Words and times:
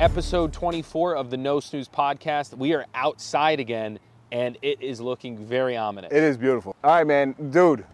episode 0.00 0.50
24 0.50 1.14
of 1.14 1.28
the 1.28 1.36
No 1.36 1.60
Snooze 1.60 1.86
podcast. 1.86 2.56
We 2.56 2.72
are 2.72 2.86
outside 2.94 3.60
again, 3.60 3.98
and 4.32 4.56
it 4.62 4.80
is 4.80 4.98
looking 4.98 5.36
very 5.36 5.76
ominous. 5.76 6.10
It 6.10 6.22
is 6.22 6.38
beautiful. 6.38 6.74
All 6.82 6.90
right, 6.94 7.06
man, 7.06 7.34
dude. 7.50 7.84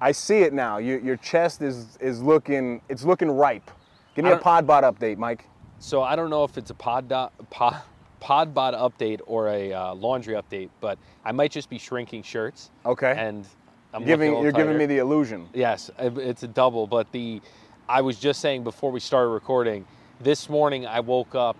I 0.00 0.10
see 0.10 0.40
it 0.40 0.52
now. 0.52 0.78
Your, 0.78 0.98
your 0.98 1.16
chest 1.16 1.62
is 1.62 1.96
is 2.00 2.20
looking 2.20 2.82
it's 2.88 3.04
looking 3.04 3.30
ripe. 3.30 3.70
Give 4.16 4.24
me 4.24 4.32
a 4.32 4.38
Podbod 4.38 4.82
update, 4.82 5.16
Mike. 5.16 5.46
So 5.78 6.02
I 6.02 6.16
don't 6.16 6.28
know 6.28 6.42
if 6.44 6.58
it's 6.58 6.70
a 6.70 6.74
pod 6.74 7.08
dot, 7.08 7.32
pod, 7.50 7.82
Podbod 8.20 8.74
update 8.74 9.20
or 9.26 9.48
a 9.48 9.72
uh, 9.72 9.94
laundry 9.94 10.34
update, 10.34 10.70
but 10.80 10.98
I 11.24 11.30
might 11.32 11.52
just 11.52 11.70
be 11.70 11.78
shrinking 11.78 12.24
shirts. 12.24 12.70
Okay. 12.84 13.14
And 13.16 13.46
I'm 13.92 14.04
giving 14.04 14.42
you're 14.42 14.52
giving 14.52 14.76
me 14.76 14.86
the 14.86 14.98
illusion. 14.98 15.48
Yes, 15.54 15.88
it- 16.00 16.18
it's 16.18 16.42
a 16.42 16.48
double. 16.48 16.88
But 16.88 17.10
the, 17.12 17.40
I 17.88 18.00
was 18.00 18.18
just 18.18 18.40
saying 18.40 18.64
before 18.64 18.90
we 18.90 18.98
started 18.98 19.28
recording, 19.28 19.86
this 20.20 20.48
morning 20.48 20.86
I 20.86 21.00
woke 21.00 21.34
up, 21.34 21.56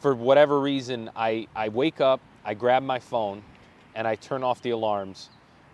for 0.00 0.14
whatever 0.14 0.60
reason, 0.60 1.10
I, 1.16 1.46
I 1.54 1.68
wake 1.68 2.00
up, 2.00 2.20
I 2.44 2.54
grab 2.54 2.82
my 2.82 2.98
phone, 2.98 3.42
and 3.94 4.06
I 4.06 4.14
turn 4.14 4.42
off 4.42 4.62
the 4.62 4.70
alarms. 4.70 5.28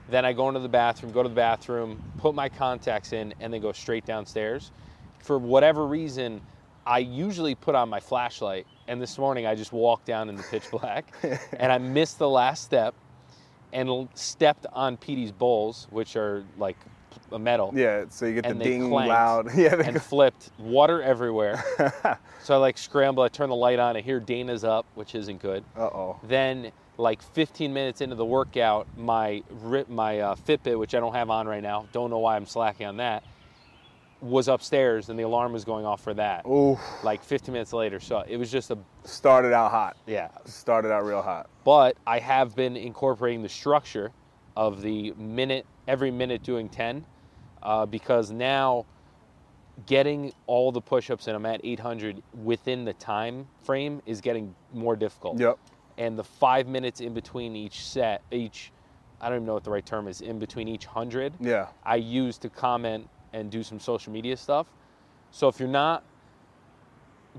Then 0.08 0.24
I 0.24 0.32
go 0.32 0.48
into 0.48 0.60
the 0.60 0.68
bathroom, 0.68 1.12
go 1.12 1.22
to 1.22 1.28
the 1.28 1.34
bathroom, 1.34 2.00
put 2.18 2.34
my 2.34 2.48
contacts 2.48 3.12
in, 3.12 3.34
and 3.40 3.52
then 3.52 3.60
go 3.60 3.72
straight 3.72 4.06
downstairs. 4.06 4.70
For 5.20 5.38
whatever 5.38 5.86
reason, 5.86 6.40
I 6.86 6.98
usually 6.98 7.54
put 7.54 7.74
on 7.74 7.88
my 7.88 8.00
flashlight, 8.00 8.66
and 8.88 9.00
this 9.00 9.18
morning 9.18 9.46
I 9.46 9.54
just 9.54 9.72
walked 9.72 10.06
down 10.06 10.28
in 10.28 10.36
the 10.36 10.44
pitch 10.44 10.70
black, 10.70 11.12
and 11.58 11.70
I 11.72 11.78
missed 11.78 12.18
the 12.18 12.28
last 12.28 12.64
step, 12.64 12.94
and 13.72 14.08
stepped 14.14 14.66
on 14.72 14.96
Petey's 14.96 15.32
bowls, 15.32 15.86
which 15.90 16.16
are 16.16 16.44
like 16.56 16.76
a 17.32 17.38
metal 17.38 17.72
Yeah, 17.74 18.04
so 18.08 18.26
you 18.26 18.34
get 18.34 18.46
and 18.46 18.60
the 18.60 18.64
ding 18.64 18.88
clanked 18.88 19.08
loud. 19.08 19.48
Yeah, 19.56 19.74
and 19.80 20.00
flipped 20.00 20.50
water 20.58 21.02
everywhere. 21.02 21.62
so 22.42 22.54
I 22.54 22.56
like 22.58 22.78
scramble. 22.78 23.22
I 23.22 23.28
turn 23.28 23.48
the 23.48 23.56
light 23.56 23.78
on. 23.78 23.96
I 23.96 24.00
hear 24.00 24.20
Dana's 24.20 24.64
up, 24.64 24.86
which 24.94 25.14
isn't 25.14 25.40
good. 25.40 25.64
Uh 25.76 25.82
oh. 25.82 26.20
Then 26.22 26.72
like 26.98 27.22
15 27.22 27.72
minutes 27.72 28.00
into 28.00 28.16
the 28.16 28.24
workout, 28.24 28.86
my 28.96 29.42
my 29.88 30.20
uh, 30.20 30.34
Fitbit, 30.34 30.78
which 30.78 30.94
I 30.94 31.00
don't 31.00 31.14
have 31.14 31.30
on 31.30 31.46
right 31.46 31.62
now, 31.62 31.86
don't 31.92 32.10
know 32.10 32.18
why 32.18 32.36
I'm 32.36 32.46
slacking 32.46 32.86
on 32.86 32.96
that, 32.98 33.22
was 34.20 34.48
upstairs 34.48 35.08
and 35.10 35.18
the 35.18 35.22
alarm 35.24 35.52
was 35.52 35.64
going 35.64 35.84
off 35.84 36.02
for 36.02 36.14
that. 36.14 36.46
Ooh, 36.46 36.78
Like 37.02 37.22
15 37.22 37.52
minutes 37.52 37.72
later, 37.72 38.00
so 38.00 38.24
it 38.26 38.36
was 38.38 38.50
just 38.50 38.70
a 38.70 38.78
started 39.04 39.52
out 39.52 39.70
hot. 39.70 39.96
yeah. 40.06 40.28
Started 40.46 40.90
out 40.92 41.04
real 41.04 41.22
hot. 41.22 41.48
But 41.64 41.96
I 42.06 42.18
have 42.18 42.56
been 42.56 42.76
incorporating 42.76 43.42
the 43.42 43.48
structure 43.48 44.10
of 44.56 44.80
the 44.80 45.12
minute, 45.18 45.66
every 45.86 46.10
minute 46.10 46.42
doing 46.42 46.68
10, 46.68 47.04
uh, 47.62 47.86
because 47.86 48.30
now 48.30 48.86
getting 49.86 50.32
all 50.46 50.72
the 50.72 50.80
push-ups 50.80 51.26
and 51.26 51.36
I'm 51.36 51.46
at 51.46 51.60
800 51.62 52.22
within 52.44 52.84
the 52.84 52.94
time 52.94 53.46
frame 53.62 54.00
is 54.06 54.20
getting 54.20 54.54
more 54.72 54.96
difficult. 54.96 55.38
Yep. 55.38 55.58
And 55.98 56.18
the 56.18 56.24
five 56.24 56.66
minutes 56.66 57.00
in 57.00 57.12
between 57.12 57.54
each 57.54 57.84
set, 57.84 58.22
each, 58.30 58.72
I 59.20 59.28
don't 59.28 59.36
even 59.36 59.46
know 59.46 59.54
what 59.54 59.64
the 59.64 59.70
right 59.70 59.84
term 59.84 60.08
is, 60.08 60.20
in 60.20 60.38
between 60.38 60.68
each 60.68 60.86
hundred, 60.86 61.34
Yeah. 61.40 61.68
I 61.84 61.96
use 61.96 62.38
to 62.38 62.48
comment 62.48 63.08
and 63.32 63.50
do 63.50 63.62
some 63.62 63.78
social 63.78 64.12
media 64.12 64.36
stuff. 64.36 64.66
So 65.30 65.48
if 65.48 65.60
you're 65.60 65.68
not 65.68 66.04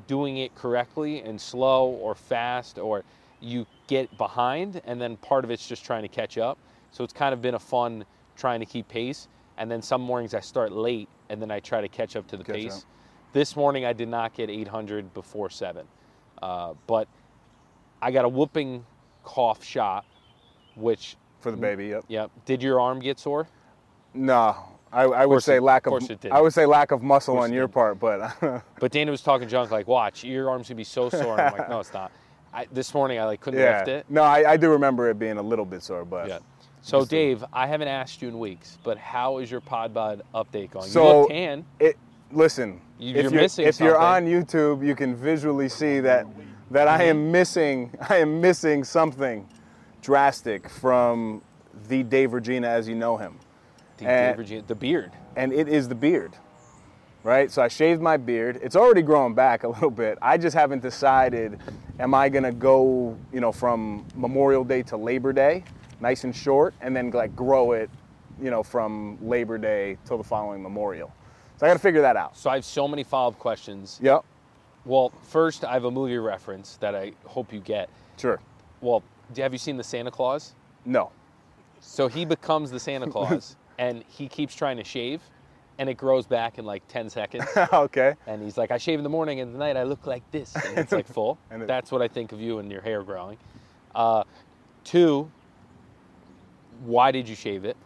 doing 0.05 0.38
it 0.38 0.53
correctly 0.53 1.22
and 1.22 1.41
slow 1.41 1.88
or 1.88 2.13
fast 2.13 2.77
or 2.77 3.03
you 3.39 3.66
get 3.88 4.16
behind 4.17 4.81
and 4.85 5.01
then 5.01 5.17
part 5.17 5.43
of 5.43 5.49
it's 5.49 5.67
just 5.67 5.83
trying 5.83 6.03
to 6.03 6.07
catch 6.07 6.38
up. 6.38 6.57
So 6.91 7.03
it's 7.03 7.13
kind 7.13 7.33
of 7.33 7.41
been 7.41 7.55
a 7.55 7.59
fun 7.59 8.05
trying 8.37 8.59
to 8.61 8.65
keep 8.65 8.87
pace. 8.87 9.27
And 9.57 9.69
then 9.69 9.81
some 9.81 10.01
mornings 10.01 10.33
I 10.33 10.39
start 10.39 10.71
late 10.71 11.09
and 11.29 11.41
then 11.41 11.51
I 11.51 11.59
try 11.59 11.81
to 11.81 11.87
catch 11.89 12.15
up 12.15 12.27
to 12.27 12.37
the 12.37 12.43
Catch 12.43 12.55
pace. 12.55 12.77
up. 12.77 12.83
This 13.33 13.55
morning 13.55 13.85
I 13.85 13.93
did 13.93 14.07
not 14.07 14.33
get 14.33 14.49
800 14.49 15.13
before 15.13 15.49
7. 15.49 15.85
Uh, 16.41 16.73
but 16.85 17.07
I 18.01 18.11
got 18.11 18.23
a 18.25 18.29
whooping 18.29 18.85
cough 19.23 19.63
shot, 19.63 20.05
which, 20.75 21.17
For 21.39 21.51
the 21.51 21.57
baby. 21.57 21.87
Yep. 21.87 22.05
Yep. 22.07 22.31
did 22.45 22.63
your 22.63 22.79
arm 22.79 22.99
get 22.99 23.19
sore? 23.19 23.47
No, 24.13 24.55
I, 24.91 25.03
I 25.03 25.25
would 25.25 25.43
say 25.43 25.57
it- 25.57 25.63
lack 25.63 25.85
of 25.87 25.93
of. 25.93 25.99
course 25.99 26.09
it 26.11 26.21
did. 26.21 26.31
I 26.31 26.39
would 26.39 26.53
say 26.53 26.65
lack 26.65 26.91
of 26.91 27.01
muscle 27.01 27.33
course 27.35 27.45
on 27.45 27.53
your 27.53 27.67
part, 27.67 27.99
but 27.99 28.35
But 28.79 28.91
Dana 28.91 29.11
was 29.11 29.21
talking 29.21 29.47
junk, 29.47 29.71
like, 29.71 29.87
watch, 29.87 30.23
your 30.23 30.49
arm's 30.49 30.69
gonna 30.69 30.77
be 30.77 30.83
so 30.83 31.09
sore. 31.09 31.33
And 31.33 31.41
I'm 31.41 31.57
like, 31.57 31.69
no, 31.69 31.79
it's 31.79 31.93
not. 31.93 32.11
I, 32.53 32.67
this 32.71 32.93
morning 32.93 33.19
I 33.19 33.25
like 33.25 33.41
couldn't 33.41 33.59
yeah. 33.59 33.77
lift 33.79 33.87
it. 33.89 34.05
No, 34.09 34.21
I, 34.23 34.51
I 34.53 34.57
do 34.57 34.69
remember 34.69 35.09
it 35.09 35.19
being 35.19 35.37
a 35.37 35.41
little 35.41 35.65
bit 35.65 35.83
sore, 35.83 36.05
but 36.05 36.27
Yeah. 36.27 36.39
So 36.87 37.03
Dave, 37.03 37.43
I 37.51 37.67
haven't 37.67 37.89
asked 37.89 38.21
you 38.21 38.29
in 38.29 38.39
weeks, 38.39 38.77
but 38.81 38.97
how 38.97 39.39
is 39.39 39.51
your 39.51 39.59
Podbod 39.59 40.21
update 40.33 40.71
going? 40.71 40.85
you 40.85 40.91
So- 40.91 41.19
look 41.21 41.29
tan. 41.29 41.65
it 41.81 41.97
listen 42.31 42.79
You- 42.97 43.09
if 43.15 43.23
you're 43.23 43.31
you're, 43.33 43.41
missing 43.41 43.65
if 43.67 43.79
you're 43.79 43.97
on 43.97 44.25
youtube 44.25 44.85
you 44.85 44.95
can 44.95 45.15
visually 45.15 45.67
see 45.69 45.99
that 46.01 46.25
that 46.71 46.87
i 46.89 46.99
Mm-hmm. 46.99 47.09
am 47.09 47.31
missing 47.31 47.91
i 48.09 48.17
am 48.17 48.39
missing 48.41 48.83
something 48.85 49.47
drastic 50.01 50.67
from 50.69 51.41
the 51.87 52.03
dave 52.03 52.33
regina 52.33 52.67
as 52.67 52.87
you 52.87 52.95
know 52.95 53.15
him 53.17 53.37
The, 53.97 54.07
and- 54.07 54.31
Dave 54.35 54.39
Regina- 54.39 54.63
the 54.67 54.75
beard. 54.75 55.11
and 55.37 55.53
it 55.53 55.67
is 55.69 55.87
the 55.87 55.95
beard 55.95 56.33
right 57.23 57.49
so 57.49 57.61
i 57.61 57.67
shaved 57.69 58.01
my 58.01 58.17
beard 58.17 58.59
it's 58.61 58.75
already 58.75 59.01
growing 59.01 59.33
back 59.33 59.63
a 59.63 59.67
little 59.75 59.89
bit 59.91 60.17
i 60.21 60.37
just 60.37 60.53
haven't 60.55 60.81
decided 60.81 61.59
am 61.99 62.13
i 62.13 62.27
going 62.27 62.43
to 62.43 62.51
go 62.51 63.17
you 63.31 63.39
know 63.39 63.51
from 63.53 64.05
memorial 64.15 64.65
day 64.65 64.81
to 64.83 64.97
labor 64.97 65.31
day 65.31 65.63
nice 66.02 66.24
and 66.24 66.35
short 66.35 66.74
and 66.81 66.96
then 66.96 67.09
like 67.12 67.35
grow 67.35 67.72
it 67.72 67.90
you 68.41 68.52
know 68.52 68.62
from 68.63 69.18
labor 69.22 69.58
day 69.58 69.97
till 70.06 70.18
the 70.18 70.24
following 70.24 70.62
memorial 70.62 71.12
so 71.58 71.66
i 71.66 71.69
got 71.69 71.74
to 71.74 71.80
figure 71.80 72.02
that 72.02 72.16
out 72.16 72.38
So 72.38 72.50
I 72.50 72.56
have 72.56 72.66
so 72.66 72.88
many 72.88 73.03
follow-up 73.03 73.40
questions. 73.40 74.00
yep 74.02 74.24
Well, 74.85 75.12
first 75.24 75.66
I 75.66 75.74
have 75.74 75.85
a 75.85 75.91
movie 75.91 76.18
reference 76.18 76.78
that 76.78 76.94
I 76.96 77.12
hope 77.25 77.52
you 77.52 77.59
get. 77.59 77.90
Sure. 78.18 78.40
Well, 78.80 79.02
have 79.38 79.52
you 79.53 79.58
seen 79.59 79.75
the 79.75 79.84
Santa 79.84 80.12
Clause? 80.12 80.53
No. 80.85 81.12
So 81.81 82.08
he 82.08 82.24
becomes 82.25 82.72
the 82.72 82.79
Santa 82.79 83.08
Claus, 83.09 83.56
and 83.79 84.03
he 84.08 84.28
keeps 84.29 84.56
trying 84.56 84.78
to 84.78 84.84
shave, 84.84 85.22
and 85.79 85.90
it 85.90 85.96
grows 85.97 86.25
back 86.25 86.58
in 86.59 86.66
like 86.66 86.88
10 86.88 87.09
seconds. 87.09 87.46
okay. 87.74 88.14
And 88.28 88.41
he's 88.41 88.58
like, 88.58 88.72
I 88.72 88.78
shave 88.78 89.00
in 89.00 89.03
the 89.03 89.09
morning, 89.09 89.40
and 89.41 89.52
at 89.53 89.59
night 89.59 89.75
I 89.78 89.84
look 89.84 90.06
like 90.08 90.24
this. 90.31 90.56
And 90.56 90.78
it's 90.78 90.91
like 90.94 91.08
full. 91.18 91.38
And 91.52 91.64
it- 91.64 91.68
That's 91.68 91.91
what 91.91 92.02
I 92.02 92.08
think 92.08 92.31
of 92.31 92.40
you 92.40 92.59
and 92.59 92.72
your 92.72 92.81
hair 92.81 93.03
growing. 93.03 93.38
Uh, 93.94 94.24
two, 94.84 95.29
why 96.83 97.11
did 97.11 97.27
you 97.27 97.35
shave 97.35 97.65
it? 97.65 97.77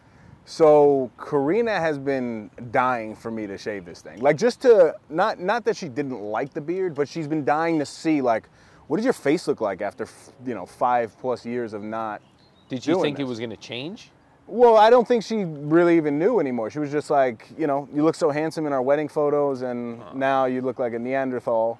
So 0.44 1.10
Karina 1.18 1.78
has 1.78 1.98
been 1.98 2.50
dying 2.70 3.14
for 3.14 3.30
me 3.30 3.46
to 3.46 3.56
shave 3.56 3.84
this 3.84 4.00
thing. 4.00 4.20
Like 4.20 4.36
just 4.36 4.60
to 4.62 4.94
not 5.08 5.38
not 5.38 5.64
that 5.64 5.76
she 5.76 5.88
didn't 5.88 6.20
like 6.20 6.52
the 6.52 6.60
beard, 6.60 6.94
but 6.94 7.08
she's 7.08 7.28
been 7.28 7.44
dying 7.44 7.78
to 7.78 7.86
see 7.86 8.20
like 8.20 8.48
what 8.88 8.96
does 8.96 9.04
your 9.04 9.12
face 9.12 9.46
look 9.46 9.60
like 9.60 9.80
after 9.80 10.04
f- 10.04 10.30
you 10.44 10.54
know 10.54 10.66
five 10.66 11.16
plus 11.18 11.46
years 11.46 11.72
of 11.72 11.82
not. 11.82 12.20
Did 12.68 12.86
you 12.86 13.00
think 13.02 13.18
it 13.20 13.24
was 13.24 13.38
going 13.38 13.50
to 13.50 13.56
change? 13.56 14.10
Well, 14.46 14.76
I 14.76 14.90
don't 14.90 15.06
think 15.06 15.22
she 15.22 15.44
really 15.44 15.96
even 15.96 16.18
knew 16.18 16.40
anymore. 16.40 16.68
She 16.70 16.78
was 16.78 16.90
just 16.90 17.10
like, 17.10 17.48
you 17.56 17.66
know, 17.66 17.88
you 17.94 18.02
look 18.02 18.14
so 18.14 18.30
handsome 18.30 18.66
in 18.66 18.72
our 18.72 18.82
wedding 18.82 19.08
photos, 19.08 19.62
and 19.62 20.02
now 20.14 20.46
you 20.46 20.62
look 20.62 20.78
like 20.78 20.94
a 20.94 20.98
Neanderthal. 20.98 21.78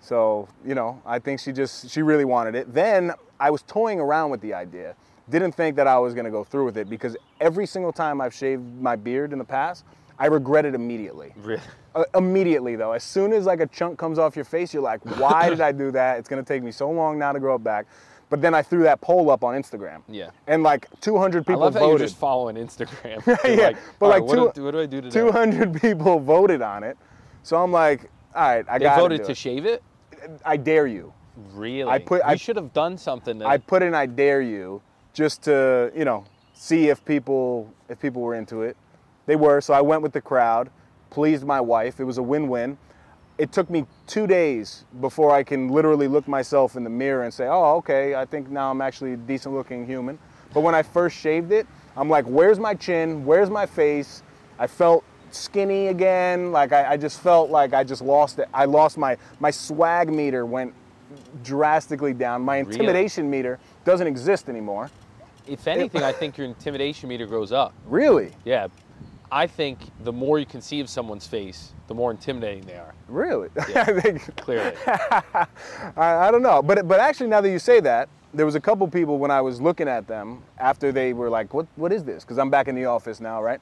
So, 0.00 0.48
you 0.64 0.74
know, 0.74 1.00
I 1.06 1.18
think 1.18 1.40
she 1.40 1.52
just, 1.52 1.88
she 1.90 2.02
really 2.02 2.24
wanted 2.24 2.54
it. 2.54 2.72
Then 2.72 3.12
I 3.40 3.50
was 3.50 3.62
toying 3.62 3.98
around 3.98 4.30
with 4.30 4.40
the 4.40 4.52
idea. 4.52 4.94
Didn't 5.30 5.52
think 5.52 5.76
that 5.76 5.86
I 5.86 5.98
was 5.98 6.14
going 6.14 6.24
to 6.24 6.30
go 6.30 6.44
through 6.44 6.64
with 6.66 6.76
it 6.76 6.90
because 6.90 7.16
every 7.40 7.66
single 7.66 7.92
time 7.92 8.20
I've 8.20 8.34
shaved 8.34 8.62
my 8.80 8.96
beard 8.96 9.32
in 9.32 9.38
the 9.38 9.44
past, 9.44 9.84
I 10.18 10.26
regret 10.26 10.64
it 10.64 10.74
immediately. 10.74 11.32
Really? 11.36 11.60
Uh, 11.94 12.04
immediately 12.14 12.74
though, 12.76 12.92
as 12.92 13.02
soon 13.04 13.32
as 13.32 13.44
like 13.46 13.60
a 13.60 13.66
chunk 13.66 13.98
comes 13.98 14.18
off 14.18 14.34
your 14.36 14.44
face, 14.44 14.72
you're 14.74 14.82
like, 14.82 15.00
why 15.18 15.48
did 15.48 15.60
I 15.60 15.72
do 15.72 15.90
that? 15.92 16.18
It's 16.18 16.28
gonna 16.28 16.42
take 16.42 16.62
me 16.62 16.72
so 16.72 16.90
long 16.90 17.18
now 17.18 17.32
to 17.32 17.40
grow 17.40 17.54
it 17.56 17.64
back. 17.64 17.86
But 18.30 18.40
then 18.40 18.54
I 18.54 18.62
threw 18.62 18.82
that 18.84 19.00
poll 19.02 19.30
up 19.30 19.44
on 19.44 19.54
Instagram. 19.60 20.02
Yeah. 20.08 20.30
And 20.46 20.62
like 20.62 20.88
200 21.02 21.46
people 21.46 21.62
I 21.62 21.66
love 21.66 21.74
how 21.74 21.80
you're 21.80 21.90
voted. 21.92 22.08
just 22.08 22.18
following 22.18 22.56
Instagram. 22.56 23.22
Yeah, 23.44 23.66
like, 23.66 23.76
but 23.98 24.08
like 24.08 24.22
right, 24.22 24.38
what, 24.38 24.54
do, 24.54 24.64
what 24.64 24.70
do 24.70 24.80
I 24.80 24.86
do 24.86 25.00
today? 25.02 25.12
200 25.20 25.80
people 25.82 26.18
voted 26.18 26.62
on 26.62 26.82
it. 26.82 26.96
So 27.42 27.62
I'm 27.62 27.70
like, 27.72 28.10
all 28.34 28.42
right, 28.42 28.64
I 28.68 28.78
They 28.78 28.84
got 28.86 28.98
voted 28.98 29.24
to 29.24 29.32
it. 29.32 29.36
shave 29.36 29.66
it? 29.66 29.82
I 30.46 30.56
dare 30.56 30.86
you. 30.86 31.12
Really? 31.52 31.90
I 31.90 31.98
put- 31.98 32.22
you 32.22 32.28
I- 32.28 32.36
should 32.36 32.56
have 32.56 32.72
done 32.72 32.96
something. 32.96 33.38
To, 33.40 33.46
I 33.46 33.58
put 33.58 33.82
in 33.82 33.94
I 33.94 34.06
dare 34.06 34.40
you 34.40 34.80
just 35.12 35.42
to, 35.44 35.92
you 35.94 36.04
know, 36.04 36.24
see 36.54 36.88
if 36.88 37.04
people 37.04 37.72
if 37.88 38.00
people 38.00 38.22
were 38.22 38.34
into 38.34 38.62
it. 38.62 38.76
They 39.26 39.36
were, 39.36 39.60
so 39.60 39.72
I 39.74 39.80
went 39.80 40.02
with 40.02 40.12
the 40.12 40.20
crowd, 40.20 40.70
pleased 41.10 41.44
my 41.44 41.60
wife. 41.60 42.00
It 42.00 42.04
was 42.04 42.18
a 42.18 42.22
win-win. 42.22 42.76
it 43.38 43.50
took 43.52 43.70
me 43.70 43.86
two 44.06 44.26
days 44.26 44.84
before 45.00 45.30
I 45.30 45.42
can 45.42 45.68
literally 45.68 46.06
look 46.08 46.26
myself 46.28 46.76
in 46.76 46.84
the 46.84 46.90
mirror 46.90 47.22
and 47.24 47.32
say, 47.32 47.46
oh, 47.48 47.76
okay, 47.76 48.14
I 48.14 48.24
think 48.24 48.50
now 48.50 48.70
I'm 48.70 48.80
actually 48.80 49.12
a 49.14 49.16
decent 49.16 49.54
looking 49.54 49.86
human. 49.86 50.18
But 50.52 50.60
when 50.60 50.74
I 50.74 50.82
first 50.82 51.16
shaved 51.16 51.50
it, 51.52 51.66
I'm 51.96 52.08
like, 52.10 52.24
where's 52.26 52.58
my 52.58 52.74
chin? 52.74 53.24
Where's 53.24 53.48
my 53.50 53.64
face? 53.66 54.22
I 54.58 54.66
felt 54.66 55.02
skinny 55.30 55.88
again. 55.88 56.52
Like 56.52 56.72
I, 56.72 56.92
I 56.92 56.96
just 56.96 57.20
felt 57.20 57.50
like 57.50 57.72
I 57.74 57.84
just 57.84 58.02
lost 58.02 58.38
it. 58.38 58.48
I 58.52 58.64
lost 58.66 58.98
my 58.98 59.16
my 59.40 59.50
swag 59.50 60.08
meter 60.12 60.44
went 60.44 60.74
drastically 61.42 62.12
down. 62.14 62.42
My 62.42 62.58
Really? 62.58 62.72
intimidation 62.72 63.30
meter 63.30 63.58
doesn't 63.84 64.06
exist 64.06 64.48
anymore. 64.48 64.90
If 65.46 65.66
anything, 65.66 66.02
I 66.02 66.12
think 66.12 66.38
your 66.38 66.46
intimidation 66.46 67.08
meter 67.08 67.26
goes 67.26 67.52
up. 67.52 67.74
Really? 67.86 68.32
Yeah. 68.44 68.68
I 69.30 69.46
think 69.46 69.78
the 70.04 70.12
more 70.12 70.38
you 70.38 70.44
can 70.46 70.60
see 70.60 70.80
of 70.80 70.88
someone's 70.90 71.26
face, 71.26 71.72
the 71.88 71.94
more 71.94 72.10
intimidating 72.10 72.64
they 72.66 72.76
are. 72.76 72.94
Really? 73.08 73.48
Yeah. 73.68 73.84
I 73.86 74.00
think 74.00 74.36
Clearly. 74.36 74.74
I, 74.86 75.46
I 75.96 76.30
don't 76.30 76.42
know, 76.42 76.62
but 76.62 76.86
but 76.86 77.00
actually, 77.00 77.28
now 77.28 77.40
that 77.40 77.50
you 77.50 77.58
say 77.58 77.80
that, 77.80 78.08
there 78.34 78.46
was 78.46 78.54
a 78.54 78.60
couple 78.60 78.86
people 78.88 79.18
when 79.18 79.30
I 79.30 79.40
was 79.40 79.60
looking 79.60 79.88
at 79.88 80.06
them 80.06 80.42
after 80.58 80.92
they 80.92 81.12
were 81.12 81.30
like, 81.30 81.54
"What 81.54 81.66
what 81.76 81.92
is 81.92 82.04
this?" 82.04 82.24
Because 82.24 82.38
I'm 82.38 82.50
back 82.50 82.68
in 82.68 82.74
the 82.74 82.84
office 82.84 83.20
now, 83.20 83.42
right? 83.42 83.60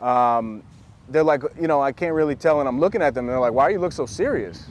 Um, 0.00 0.62
they're 1.08 1.22
like, 1.22 1.42
you 1.60 1.68
know, 1.68 1.80
I 1.80 1.92
can't 1.92 2.14
really 2.14 2.34
tell, 2.34 2.60
and 2.60 2.68
I'm 2.68 2.80
looking 2.80 3.02
at 3.02 3.14
them. 3.14 3.26
And 3.26 3.32
they're 3.32 3.40
like, 3.40 3.52
"Why 3.52 3.68
do 3.68 3.74
you 3.74 3.80
look 3.80 3.92
so 3.92 4.06
serious?" 4.06 4.66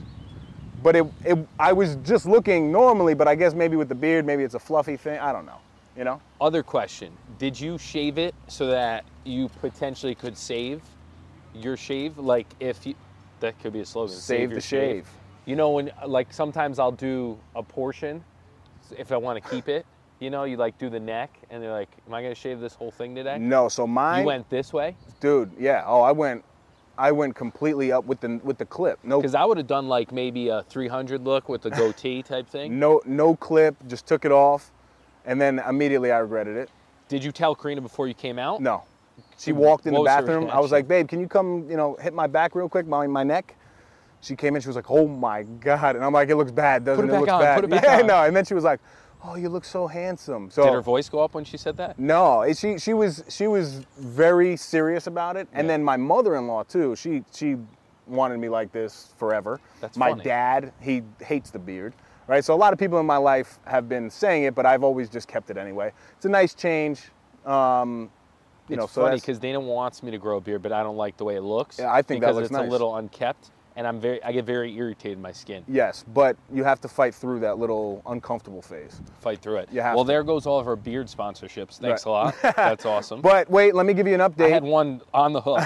But 0.82 0.96
it, 0.96 1.06
it 1.24 1.38
I 1.58 1.72
was 1.72 1.96
just 1.96 2.26
looking 2.26 2.70
normally, 2.70 3.14
but 3.14 3.28
I 3.28 3.34
guess 3.34 3.54
maybe 3.54 3.76
with 3.76 3.88
the 3.88 3.94
beard, 3.94 4.26
maybe 4.26 4.42
it's 4.42 4.54
a 4.54 4.58
fluffy 4.58 4.96
thing. 4.98 5.18
I 5.18 5.32
don't 5.32 5.46
know. 5.46 5.58
You 5.96 6.04
know? 6.04 6.20
Other 6.40 6.62
question: 6.62 7.12
Did 7.38 7.58
you 7.58 7.78
shave 7.78 8.18
it 8.18 8.34
so 8.48 8.66
that 8.68 9.04
you 9.24 9.48
potentially 9.60 10.14
could 10.14 10.36
save 10.36 10.82
your 11.54 11.76
shave? 11.76 12.18
Like 12.18 12.46
if 12.60 12.86
you, 12.86 12.94
that 13.40 13.58
could 13.60 13.72
be 13.72 13.80
a 13.80 13.86
slogan. 13.86 14.14
Save 14.16 14.50
your 14.50 14.56
the 14.56 14.60
shave. 14.60 15.08
You 15.46 15.56
know 15.56 15.70
when 15.70 15.92
like 16.06 16.32
sometimes 16.32 16.78
I'll 16.78 16.92
do 16.92 17.38
a 17.54 17.62
portion 17.62 18.24
if 18.96 19.12
I 19.12 19.16
want 19.16 19.42
to 19.42 19.50
keep 19.50 19.68
it. 19.68 19.86
You 20.20 20.30
know, 20.30 20.44
you 20.44 20.56
like 20.56 20.78
do 20.78 20.88
the 20.88 21.00
neck, 21.00 21.30
and 21.50 21.62
they're 21.62 21.72
like, 21.72 21.90
"Am 22.06 22.14
I 22.14 22.22
gonna 22.22 22.34
shave 22.34 22.60
this 22.60 22.74
whole 22.74 22.90
thing 22.90 23.14
today?" 23.14 23.38
No. 23.38 23.68
So 23.68 23.86
mine, 23.86 24.20
You 24.20 24.26
went 24.26 24.48
this 24.48 24.72
way 24.72 24.96
dude. 25.20 25.52
Yeah. 25.58 25.82
Oh, 25.86 26.02
I 26.02 26.12
went, 26.12 26.44
I 26.98 27.10
went 27.12 27.34
completely 27.34 27.90
up 27.92 28.04
with 28.04 28.20
the 28.20 28.40
with 28.44 28.58
the 28.58 28.66
clip. 28.66 28.98
No 29.02 29.20
because 29.20 29.34
I 29.34 29.44
would 29.44 29.56
have 29.56 29.66
done 29.66 29.88
like 29.88 30.12
maybe 30.12 30.48
a 30.48 30.62
300 30.68 31.24
look 31.24 31.48
with 31.48 31.62
the 31.62 31.70
goatee 31.80 32.22
type 32.22 32.48
thing. 32.48 32.78
no 32.78 33.00
no 33.06 33.34
clip. 33.36 33.74
Just 33.86 34.06
took 34.06 34.24
it 34.24 34.32
off, 34.32 34.70
and 35.24 35.40
then 35.40 35.58
immediately 35.60 36.12
I 36.12 36.18
regretted 36.18 36.56
it. 36.56 36.70
Did 37.08 37.22
you 37.24 37.32
tell 37.32 37.54
Karina 37.54 37.80
before 37.80 38.08
you 38.08 38.14
came 38.14 38.38
out? 38.38 38.60
No. 38.60 38.82
She 39.38 39.52
walked 39.52 39.86
in 39.86 39.94
the 39.94 40.02
bathroom. 40.02 40.48
I 40.50 40.60
was 40.60 40.72
like, 40.72 40.88
babe, 40.88 41.08
can 41.08 41.20
you 41.20 41.28
come, 41.28 41.68
you 41.68 41.76
know, 41.76 41.96
hit 42.00 42.14
my 42.14 42.26
back 42.26 42.54
real 42.54 42.68
quick, 42.68 42.86
my, 42.86 43.06
my 43.06 43.24
neck? 43.24 43.56
She 44.20 44.34
came 44.36 44.56
in, 44.56 44.62
she 44.62 44.68
was 44.68 44.76
like, 44.76 44.90
oh 44.90 45.06
my 45.06 45.42
God. 45.42 45.96
And 45.96 46.04
I'm 46.04 46.12
like, 46.12 46.30
it 46.30 46.36
looks 46.36 46.50
bad, 46.52 46.84
doesn't 46.84 47.04
it 47.04 47.08
it? 47.08 47.10
back 47.12 47.20
looks 47.20 47.32
on, 47.32 47.40
bad. 47.42 47.54
put 47.56 47.64
it 47.64 47.70
back 47.70 47.84
yeah, 47.84 48.00
on. 48.00 48.06
no. 48.06 48.22
And 48.24 48.34
then 48.34 48.44
she 48.44 48.54
was 48.54 48.64
like, 48.64 48.80
oh, 49.22 49.34
you 49.36 49.48
look 49.50 49.64
so 49.64 49.86
handsome. 49.86 50.50
So 50.50 50.64
Did 50.64 50.72
her 50.72 50.80
voice 50.80 51.08
go 51.08 51.18
up 51.20 51.34
when 51.34 51.44
she 51.44 51.56
said 51.58 51.76
that? 51.76 51.98
no, 51.98 52.50
she 52.54 52.78
she 52.78 52.94
was 52.94 53.22
she 53.28 53.46
was 53.46 53.84
very 53.98 54.56
serious 54.56 55.06
about 55.06 55.36
it. 55.36 55.46
And 55.52 55.66
Yeah. 55.66 55.74
then 55.74 55.84
my 55.84 55.96
mother-in-law 55.98 56.64
too. 56.64 56.96
She 56.96 57.22
she 57.34 57.56
wanted 58.06 58.38
me 58.38 58.48
like 58.48 58.72
this 58.72 59.12
forever. 59.18 59.60
That's 59.80 59.96
my 59.96 60.10
funny. 60.10 60.24
dad, 60.24 60.72
he 60.80 61.02
hates 61.20 61.50
the 61.50 61.58
beard. 61.58 61.94
Right? 62.26 62.44
So 62.44 62.54
a 62.54 62.56
lot 62.56 62.72
of 62.72 62.78
people 62.78 62.98
in 63.00 63.06
my 63.06 63.16
life 63.18 63.58
have 63.66 63.88
been 63.88 64.08
saying 64.10 64.44
it, 64.44 64.54
but 64.54 64.64
I've 64.66 64.82
always 64.82 65.08
just 65.08 65.28
kept 65.28 65.50
it 65.50 65.56
anyway. 65.56 65.92
It's 66.16 66.24
a 66.24 66.28
nice 66.30 66.54
change. 66.54 67.02
Um, 67.44 68.10
you 68.68 68.74
it's 68.74 68.80
know, 68.80 68.86
so 68.86 69.02
funny 69.02 69.16
because 69.16 69.38
Dana 69.38 69.60
wants 69.60 70.02
me 70.02 70.10
to 70.10 70.18
grow 70.18 70.38
a 70.38 70.40
beard, 70.40 70.62
but 70.62 70.72
I 70.72 70.82
don't 70.82 70.96
like 70.96 71.18
the 71.18 71.24
way 71.24 71.36
it 71.36 71.42
looks. 71.42 71.78
Yeah, 71.78 71.92
I 71.92 72.00
think 72.00 72.20
that 72.22 72.28
because 72.28 72.36
looks 72.36 72.46
it's 72.46 72.52
nice. 72.52 72.66
a 72.66 72.70
little 72.70 72.96
unkept, 72.96 73.50
and 73.76 73.86
I'm 73.86 74.00
very, 74.00 74.22
I 74.22 74.32
get 74.32 74.46
very 74.46 74.74
irritated 74.74 75.18
in 75.18 75.22
my 75.22 75.32
skin. 75.32 75.64
Yes, 75.68 76.02
but 76.14 76.38
you 76.50 76.64
have 76.64 76.80
to 76.80 76.88
fight 76.88 77.14
through 77.14 77.40
that 77.40 77.58
little 77.58 78.00
uncomfortable 78.06 78.62
phase. 78.62 79.02
Fight 79.20 79.42
through 79.42 79.56
it. 79.56 79.68
Yeah. 79.70 79.94
well, 79.94 80.04
to. 80.04 80.08
there 80.08 80.22
goes 80.22 80.46
all 80.46 80.58
of 80.58 80.66
our 80.66 80.76
beard 80.76 81.08
sponsorships. 81.08 81.76
Thanks 81.78 82.06
Right. 82.06 82.06
a 82.06 82.10
lot. 82.10 82.34
That's 82.56 82.86
awesome. 82.86 83.20
But 83.20 83.50
wait, 83.50 83.74
let 83.74 83.84
me 83.84 83.92
give 83.92 84.06
you 84.08 84.14
an 84.14 84.20
update. 84.20 84.46
I 84.46 84.48
had 84.48 84.64
one 84.64 85.02
on 85.12 85.34
the 85.34 85.42
hook. 85.42 85.60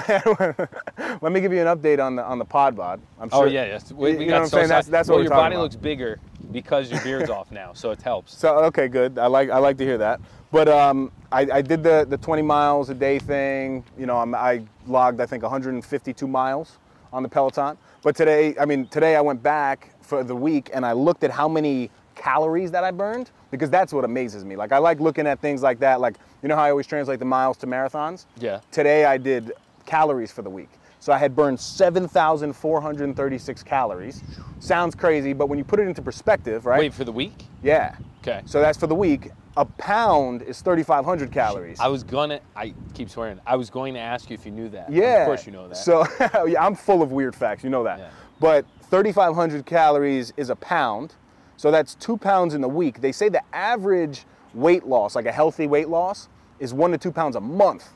let 1.21 1.31
me 1.31 1.39
give 1.39 1.53
you 1.53 1.61
an 1.65 1.67
update 1.77 2.03
on 2.05 2.17
the 2.17 2.23
on 2.25 2.37
the 2.37 2.43
pod 2.45 2.75
bod. 2.75 2.99
I'm 3.17 3.29
oh 3.31 3.45
yeah, 3.45 3.63
yes. 3.65 3.93
We, 3.93 4.11
You 4.11 4.17
we 4.17 4.25
know 4.25 4.31
got 4.31 4.35
what 4.35 4.41
I'm 4.41 4.49
so 4.49 4.57
saying? 4.57 4.67
That's- 4.67 4.87
that's 4.87 5.07
what 5.07 5.15
well, 5.15 5.23
your 5.23 5.29
body 5.29 5.55
about. 5.55 5.63
looks 5.63 5.77
bigger 5.77 6.19
because 6.51 6.91
your 6.91 7.01
beard's 7.01 7.29
off 7.29 7.51
now, 7.51 7.73
so 7.73 7.91
it 7.91 8.01
helps. 8.01 8.37
So 8.37 8.57
okay, 8.65 8.87
good. 8.87 9.17
I 9.17 9.27
like 9.27 9.49
I 9.49 9.57
like 9.57 9.77
to 9.77 9.85
hear 9.85 9.97
that. 9.97 10.19
But 10.51 10.67
um, 10.67 11.11
I, 11.31 11.41
I 11.53 11.61
did 11.61 11.83
the 11.83 12.05
the 12.09 12.17
20 12.17 12.41
miles 12.41 12.89
a 12.89 12.95
day 12.95 13.19
thing. 13.19 13.83
You 13.97 14.05
know, 14.05 14.17
I'm, 14.17 14.33
I 14.33 14.63
logged 14.87 15.21
I 15.21 15.25
think 15.25 15.43
152 15.43 16.27
miles 16.27 16.77
on 17.13 17.23
the 17.23 17.29
Peloton. 17.29 17.77
But 18.01 18.15
today, 18.15 18.55
I 18.59 18.65
mean, 18.65 18.87
today 18.87 19.15
I 19.15 19.21
went 19.21 19.43
back 19.43 19.93
for 20.01 20.23
the 20.23 20.35
week 20.35 20.69
and 20.73 20.85
I 20.85 20.93
looked 20.93 21.23
at 21.23 21.31
how 21.31 21.47
many 21.47 21.91
calories 22.15 22.71
that 22.71 22.83
I 22.83 22.91
burned 22.91 23.31
because 23.51 23.69
that's 23.69 23.93
what 23.93 24.03
amazes 24.03 24.43
me. 24.43 24.55
Like 24.55 24.71
I 24.71 24.77
like 24.77 24.99
looking 24.99 25.27
at 25.27 25.39
things 25.39 25.61
like 25.61 25.79
that. 25.79 26.01
Like 26.01 26.15
you 26.41 26.49
know 26.49 26.55
how 26.55 26.63
I 26.63 26.71
always 26.71 26.87
translate 26.87 27.19
the 27.19 27.25
miles 27.25 27.57
to 27.57 27.67
marathons. 27.67 28.25
Yeah. 28.37 28.61
Today 28.71 29.05
I 29.05 29.17
did 29.17 29.53
calories 29.85 30.31
for 30.31 30.41
the 30.41 30.49
week. 30.49 30.69
So 30.99 31.13
I 31.13 31.17
had 31.17 31.35
burned 31.35 31.59
7,436 31.59 33.63
calories. 33.63 34.23
Sounds 34.59 34.95
crazy, 34.95 35.33
but 35.33 35.47
when 35.47 35.57
you 35.57 35.63
put 35.63 35.79
it 35.79 35.87
into 35.87 36.01
perspective, 36.01 36.65
right? 36.65 36.79
Wait 36.79 36.93
for 36.93 37.05
the 37.05 37.11
week. 37.11 37.45
Yeah. 37.63 37.95
Okay. 38.21 38.41
So 38.45 38.59
that's 38.59 38.77
for 38.77 38.87
the 38.87 38.95
week. 38.95 39.31
A 39.57 39.65
pound 39.65 40.41
is 40.41 40.61
3,500 40.61 41.31
calories. 41.31 41.79
I 41.79 41.87
was 41.87 42.03
gonna. 42.03 42.39
I 42.55 42.73
keep 42.93 43.09
swearing. 43.09 43.39
I 43.45 43.55
was 43.55 43.69
going 43.69 43.93
to 43.93 43.99
ask 43.99 44.29
you 44.29 44.33
if 44.33 44.45
you 44.45 44.51
knew 44.51 44.69
that. 44.69 44.91
yeah. 44.91 45.21
Of 45.21 45.27
course 45.27 45.45
you 45.45 45.51
know 45.51 45.67
that. 45.67 45.77
So 45.77 46.05
yeah, 46.45 46.63
I'm 46.63 46.75
full 46.75 47.01
of 47.01 47.11
weird 47.11 47.35
facts. 47.35 47.63
You 47.63 47.69
know 47.69 47.83
that. 47.83 47.99
Yeah. 47.99 48.09
But 48.39 48.65
3,500 48.83 49.65
calories 49.65 50.33
is 50.37 50.49
a 50.49 50.55
pound. 50.55 51.15
So 51.57 51.71
that's 51.71 51.95
two 51.95 52.17
pounds 52.17 52.53
in 52.53 52.61
the 52.61 52.69
week. 52.69 53.01
They 53.01 53.11
say 53.11 53.27
the 53.27 53.41
average 53.53 54.25
weight 54.53 54.85
loss, 54.85 55.15
like 55.15 55.25
a 55.25 55.31
healthy 55.31 55.67
weight 55.67 55.89
loss, 55.89 56.29
is 56.59 56.73
one 56.73 56.91
to 56.91 56.97
two 56.97 57.11
pounds 57.11 57.35
a 57.35 57.41
month. 57.41 57.89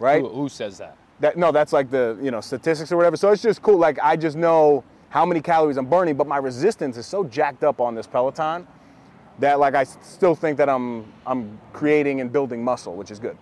Right? 0.00 0.22
who, 0.22 0.28
who 0.28 0.48
says 0.48 0.78
that? 0.78 0.96
That 1.24 1.38
no, 1.38 1.52
that's 1.52 1.72
like 1.72 1.90
the 1.90 2.18
you 2.20 2.30
know 2.30 2.42
statistics 2.42 2.92
or 2.92 2.98
whatever. 2.98 3.16
So 3.16 3.30
it's 3.32 3.40
just 3.40 3.62
cool. 3.62 3.78
Like 3.78 3.98
I 4.02 4.14
just 4.14 4.36
know 4.36 4.84
how 5.08 5.24
many 5.24 5.40
calories 5.40 5.78
I'm 5.78 5.86
burning, 5.86 6.16
but 6.18 6.26
my 6.26 6.36
resistance 6.36 6.98
is 6.98 7.06
so 7.06 7.24
jacked 7.24 7.64
up 7.64 7.80
on 7.80 7.94
this 7.94 8.06
Peloton 8.06 8.66
that 9.38 9.58
like 9.58 9.74
I 9.74 9.84
still 9.84 10.34
think 10.34 10.58
that 10.58 10.68
I'm 10.68 11.10
I'm 11.26 11.58
creating 11.72 12.20
and 12.20 12.30
building 12.30 12.62
muscle, 12.62 12.94
which 12.94 13.10
is 13.10 13.18
good. 13.18 13.38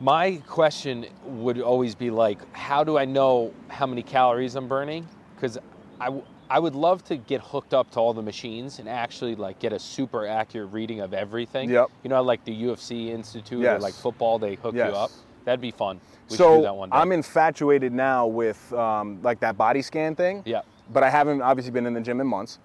My 0.00 0.36
question 0.46 1.06
would 1.24 1.58
always 1.62 1.94
be 1.94 2.10
like, 2.10 2.40
how 2.54 2.84
do 2.84 2.98
I 2.98 3.06
know 3.06 3.54
how 3.68 3.86
many 3.86 4.02
calories 4.02 4.54
I'm 4.54 4.68
burning? 4.68 5.08
Because 5.34 5.56
I, 5.98 6.04
w- 6.06 6.24
I 6.50 6.58
would 6.58 6.74
love 6.74 7.02
to 7.04 7.16
get 7.16 7.40
hooked 7.40 7.72
up 7.72 7.90
to 7.92 8.00
all 8.00 8.12
the 8.12 8.22
machines 8.22 8.80
and 8.80 8.86
actually 8.88 9.34
like 9.34 9.58
get 9.60 9.72
a 9.72 9.78
super 9.78 10.26
accurate 10.26 10.72
reading 10.72 11.00
of 11.00 11.14
everything. 11.14 11.70
Yep. 11.70 11.88
You 12.04 12.10
know, 12.10 12.22
like 12.22 12.44
the 12.44 12.54
UFC 12.64 13.08
Institute 13.08 13.64
or 13.64 13.78
like 13.78 13.94
football, 13.94 14.38
they 14.38 14.56
hook 14.56 14.74
Yes. 14.74 14.90
you 14.90 14.94
up. 14.96 15.10
That'd 15.48 15.62
be 15.62 15.70
fun. 15.70 15.98
We 16.28 16.36
should 16.36 16.44
do 16.44 16.60
that 16.60 16.68
so 16.68 16.74
one 16.74 16.90
day. 16.90 16.96
I'm 16.96 17.10
infatuated 17.10 17.90
now 17.90 18.26
with 18.26 18.70
um, 18.74 19.18
like 19.22 19.40
that 19.40 19.56
body 19.56 19.80
scan 19.80 20.14
thing. 20.14 20.42
Yeah. 20.44 20.60
But 20.92 21.02
I 21.02 21.08
haven't 21.08 21.40
obviously 21.40 21.72
been 21.72 21.86
in 21.86 21.94
the 21.94 22.02
gym 22.02 22.20
in 22.20 22.26
months. 22.26 22.58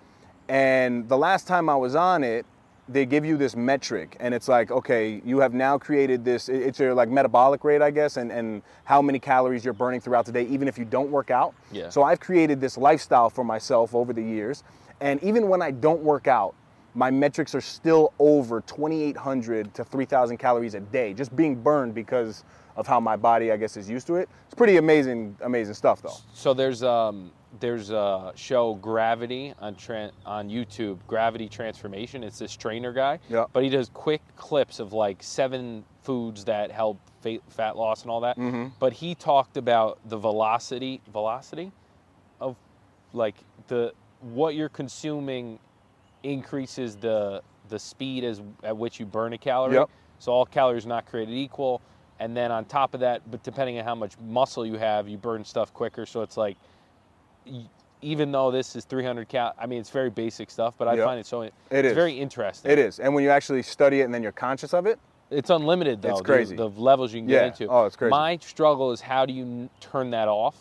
And 0.50 1.08
the 1.08 1.18
last 1.18 1.48
time 1.48 1.70
I 1.70 1.78
was 1.78 1.96
on 1.96 2.26
it, 2.26 2.46
they 2.90 3.06
give 3.06 3.24
you 3.24 3.38
this 3.38 3.56
metric, 3.56 4.18
and 4.20 4.34
it's 4.34 4.50
like, 4.50 4.70
okay, 4.70 5.22
you 5.24 5.40
have 5.40 5.54
now 5.54 5.78
created 5.78 6.26
this. 6.26 6.50
It's 6.50 6.78
your 6.78 6.94
like 6.94 7.08
metabolic 7.08 7.64
rate, 7.64 7.82
I 7.82 7.90
guess, 7.90 8.18
and 8.18 8.30
and 8.30 8.62
how 8.84 9.02
many 9.02 9.18
calories 9.18 9.64
you're 9.64 9.74
burning 9.74 10.02
throughout 10.02 10.26
the 10.26 10.34
day, 10.34 10.44
even 10.48 10.68
if 10.68 10.78
you 10.78 10.84
don't 10.84 11.10
work 11.10 11.32
out. 11.32 11.56
Yeah. 11.72 11.88
So 11.88 12.04
I've 12.04 12.20
created 12.20 12.60
this 12.60 12.78
lifestyle 12.78 13.30
for 13.30 13.46
myself 13.46 13.96
over 13.96 14.12
the 14.12 14.22
years, 14.22 14.66
and 15.00 15.24
even 15.24 15.48
when 15.48 15.62
I 15.62 15.72
don't 15.72 16.02
work 16.02 16.28
out, 16.28 16.54
my 16.96 17.10
metrics 17.10 17.56
are 17.56 17.62
still 17.62 18.12
over 18.20 18.60
2,800 18.62 19.74
to 19.74 19.86
3,000 19.86 20.38
calories 20.38 20.76
a 20.76 20.82
day, 20.82 21.14
just 21.14 21.34
being 21.34 21.56
burned 21.56 21.96
because 21.96 22.44
of 22.76 22.88
how 22.88 23.00
my 23.00 23.16
body, 23.16 23.52
I 23.52 23.58
guess, 23.58 23.78
is 23.78 23.90
used 23.90 24.08
to 24.08 24.16
it. 24.16 24.30
It's 24.46 24.56
pretty 24.56 24.78
amazing, 24.78 25.38
amazing 25.42 25.74
stuff, 25.76 26.02
though. 26.02 26.16
So 26.34 26.54
there's 26.54 26.84
um 26.84 27.32
there's 27.60 27.92
a 27.92 28.32
show 28.36 28.74
Gravity 28.76 29.54
on 29.60 29.76
tran 29.76 30.12
on 30.26 30.50
YouTube, 30.50 30.98
Gravity 31.08 31.48
Transformation. 31.48 32.24
It's 32.24 32.40
this 32.40 32.56
trainer 32.56 32.92
guy, 32.92 33.20
Yeah. 33.30 33.46
but 33.54 33.64
he 33.64 33.70
does 33.70 33.90
quick 33.94 34.22
clips 34.36 34.80
of 34.80 34.92
like 34.94 35.22
seven 35.22 35.84
foods 36.02 36.46
that 36.46 36.72
help 36.72 36.98
fa- 37.22 37.40
fat 37.50 37.78
loss 37.78 38.02
and 38.02 38.10
all 38.12 38.22
that. 38.22 38.38
Mm-hmm. 38.38 38.70
But 38.80 38.94
he 38.94 39.14
talked 39.16 39.58
about 39.58 40.00
the 40.10 40.18
velocity 40.18 41.00
velocity 41.12 41.72
of 42.42 42.56
like 43.14 43.36
the 43.68 43.94
what 44.22 44.56
you're 44.56 44.70
consuming 44.70 45.60
increases 46.24 46.96
the 46.96 47.42
the 47.70 47.78
speed 47.80 48.24
as 48.24 48.42
at 48.64 48.76
which 48.76 49.00
you 49.00 49.06
burn 49.06 49.34
a 49.34 49.38
calorie. 49.38 49.76
Yep. 49.76 49.90
So 50.20 50.32
all 50.32 50.46
calories 50.46 50.86
not 50.86 51.06
created 51.06 51.34
equal. 51.36 51.82
And 52.24 52.38
then 52.38 52.54
on 52.54 52.64
top 52.64 52.94
of 52.94 53.02
that, 53.02 53.22
but 53.30 53.44
depending 53.44 53.78
on 53.80 53.84
how 53.84 53.96
much 53.96 54.14
muscle 54.26 54.66
you 54.66 54.76
have, 54.78 55.10
you 55.10 55.18
burn 55.18 55.44
stuff 55.44 55.74
quicker. 55.74 56.06
So 56.06 56.22
it's 56.22 56.38
like, 56.38 56.56
even 58.02 58.32
though 58.32 58.50
this 58.50 58.78
is 58.78 58.86
300 58.86 59.28
cal, 59.28 59.54
I 59.60 59.66
mean 59.66 59.82
it's 59.82 59.90
very 59.90 60.10
basic 60.10 60.50
stuff, 60.50 60.76
but 60.78 60.88
I 60.88 60.94
Yep. 60.94 61.06
find 61.06 61.20
it 61.20 61.26
so 61.26 61.42
It 61.42 61.54
it's 61.70 61.88
is. 61.88 61.94
very 61.94 62.18
interesting. 62.18 62.72
It 62.72 62.80
is. 62.80 63.00
And 63.02 63.14
when 63.14 63.26
you 63.26 63.30
actually 63.30 63.62
study 63.62 64.00
it 64.00 64.06
and 64.06 64.14
then 64.14 64.24
you're 64.24 64.32
conscious 64.32 64.74
of 64.74 64.86
it, 64.86 65.00
It's 65.32 65.50
unlimited 65.50 66.02
though. 66.02 66.12
It's 66.12 66.20
the- 66.20 66.24
crazy. 66.26 66.56
The, 66.56 66.70
levels 66.70 67.14
you 67.14 67.20
can 67.22 67.28
Yeah. 67.30 67.40
get 67.50 67.60
into. 67.60 67.68
Oh, 67.74 67.86
it's 67.86 67.98
crazy. 67.98 68.12
My 68.12 68.38
struggle 68.38 68.92
is 68.94 69.02
how 69.02 69.26
do 69.26 69.34
you 69.34 69.44
n- 69.44 69.70
turn 69.82 70.12
that 70.12 70.30
off 70.30 70.56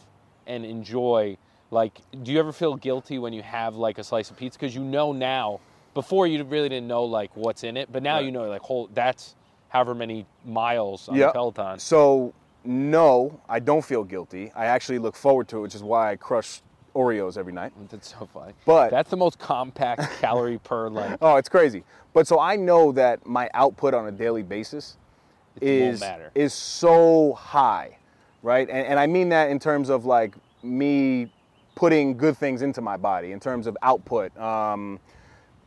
and 0.48 0.64
enjoy 0.64 1.36
Like, 1.70 2.00
do 2.22 2.30
you 2.32 2.38
ever 2.38 2.52
feel 2.52 2.74
guilty 2.76 3.18
when 3.18 3.32
you 3.32 3.40
have 3.42 3.76
like 3.76 3.96
a 3.96 4.04
slice 4.04 4.30
of 4.30 4.36
pizza 4.36 4.58
because 4.58 4.74
you 4.74 4.82
know 4.84 5.12
now? 5.12 5.58
Before 5.94 6.26
you 6.26 6.42
really 6.44 6.68
didn't 6.68 6.86
know 6.88 7.04
like 7.04 7.34
what's 7.34 7.64
in 7.64 7.78
it, 7.78 7.90
but 7.90 8.02
now 8.02 8.16
Right. 8.16 8.26
you 8.26 8.30
know 8.32 8.46
like 8.48 8.60
whole 8.60 8.90
that's 8.92 9.34
however 9.72 9.94
many 9.94 10.26
miles 10.44 11.08
on 11.08 11.14
Yep. 11.16 11.28
the 11.28 11.32
Peloton. 11.32 11.78
So 11.78 12.34
no, 12.64 13.40
I 13.48 13.58
don't 13.58 13.82
feel 13.82 14.04
guilty. 14.04 14.52
I 14.54 14.66
actually 14.66 14.98
look 14.98 15.16
forward 15.16 15.48
to 15.48 15.56
it, 15.56 15.60
which 15.62 15.74
is 15.74 15.82
why 15.82 16.12
I 16.12 16.16
crush 16.16 16.60
Oreos 16.94 17.38
every 17.38 17.54
night. 17.54 17.72
That's 17.90 18.14
so 18.14 18.28
funny. 18.32 18.52
But- 18.66 18.90
that's 18.90 19.08
the 19.10 19.16
most 19.16 19.38
compact 19.38 20.02
calorie 20.20 20.58
per 20.58 20.90
like. 20.90 21.16
Oh, 21.22 21.36
it's 21.36 21.48
crazy. 21.48 21.84
But 22.12 22.26
so 22.26 22.38
I 22.38 22.56
know 22.56 22.92
that 22.92 23.26
my 23.26 23.48
output 23.54 23.94
on 23.94 24.06
a 24.06 24.12
daily 24.12 24.42
basis 24.42 24.98
It 25.56 25.62
is 25.68 26.02
is 26.34 26.52
so 26.52 27.32
high, 27.32 27.96
right? 28.42 28.68
And, 28.68 28.86
and 28.86 29.00
I 29.00 29.06
mean 29.06 29.30
that 29.30 29.48
in 29.50 29.58
terms 29.58 29.88
of 29.88 30.04
like 30.04 30.34
me 30.62 31.32
putting 31.74 32.18
good 32.18 32.36
things 32.36 32.60
into 32.60 32.82
my 32.82 32.98
body, 32.98 33.32
in 33.32 33.40
terms 33.40 33.66
of 33.66 33.74
output. 33.80 34.36
Um, 34.38 35.00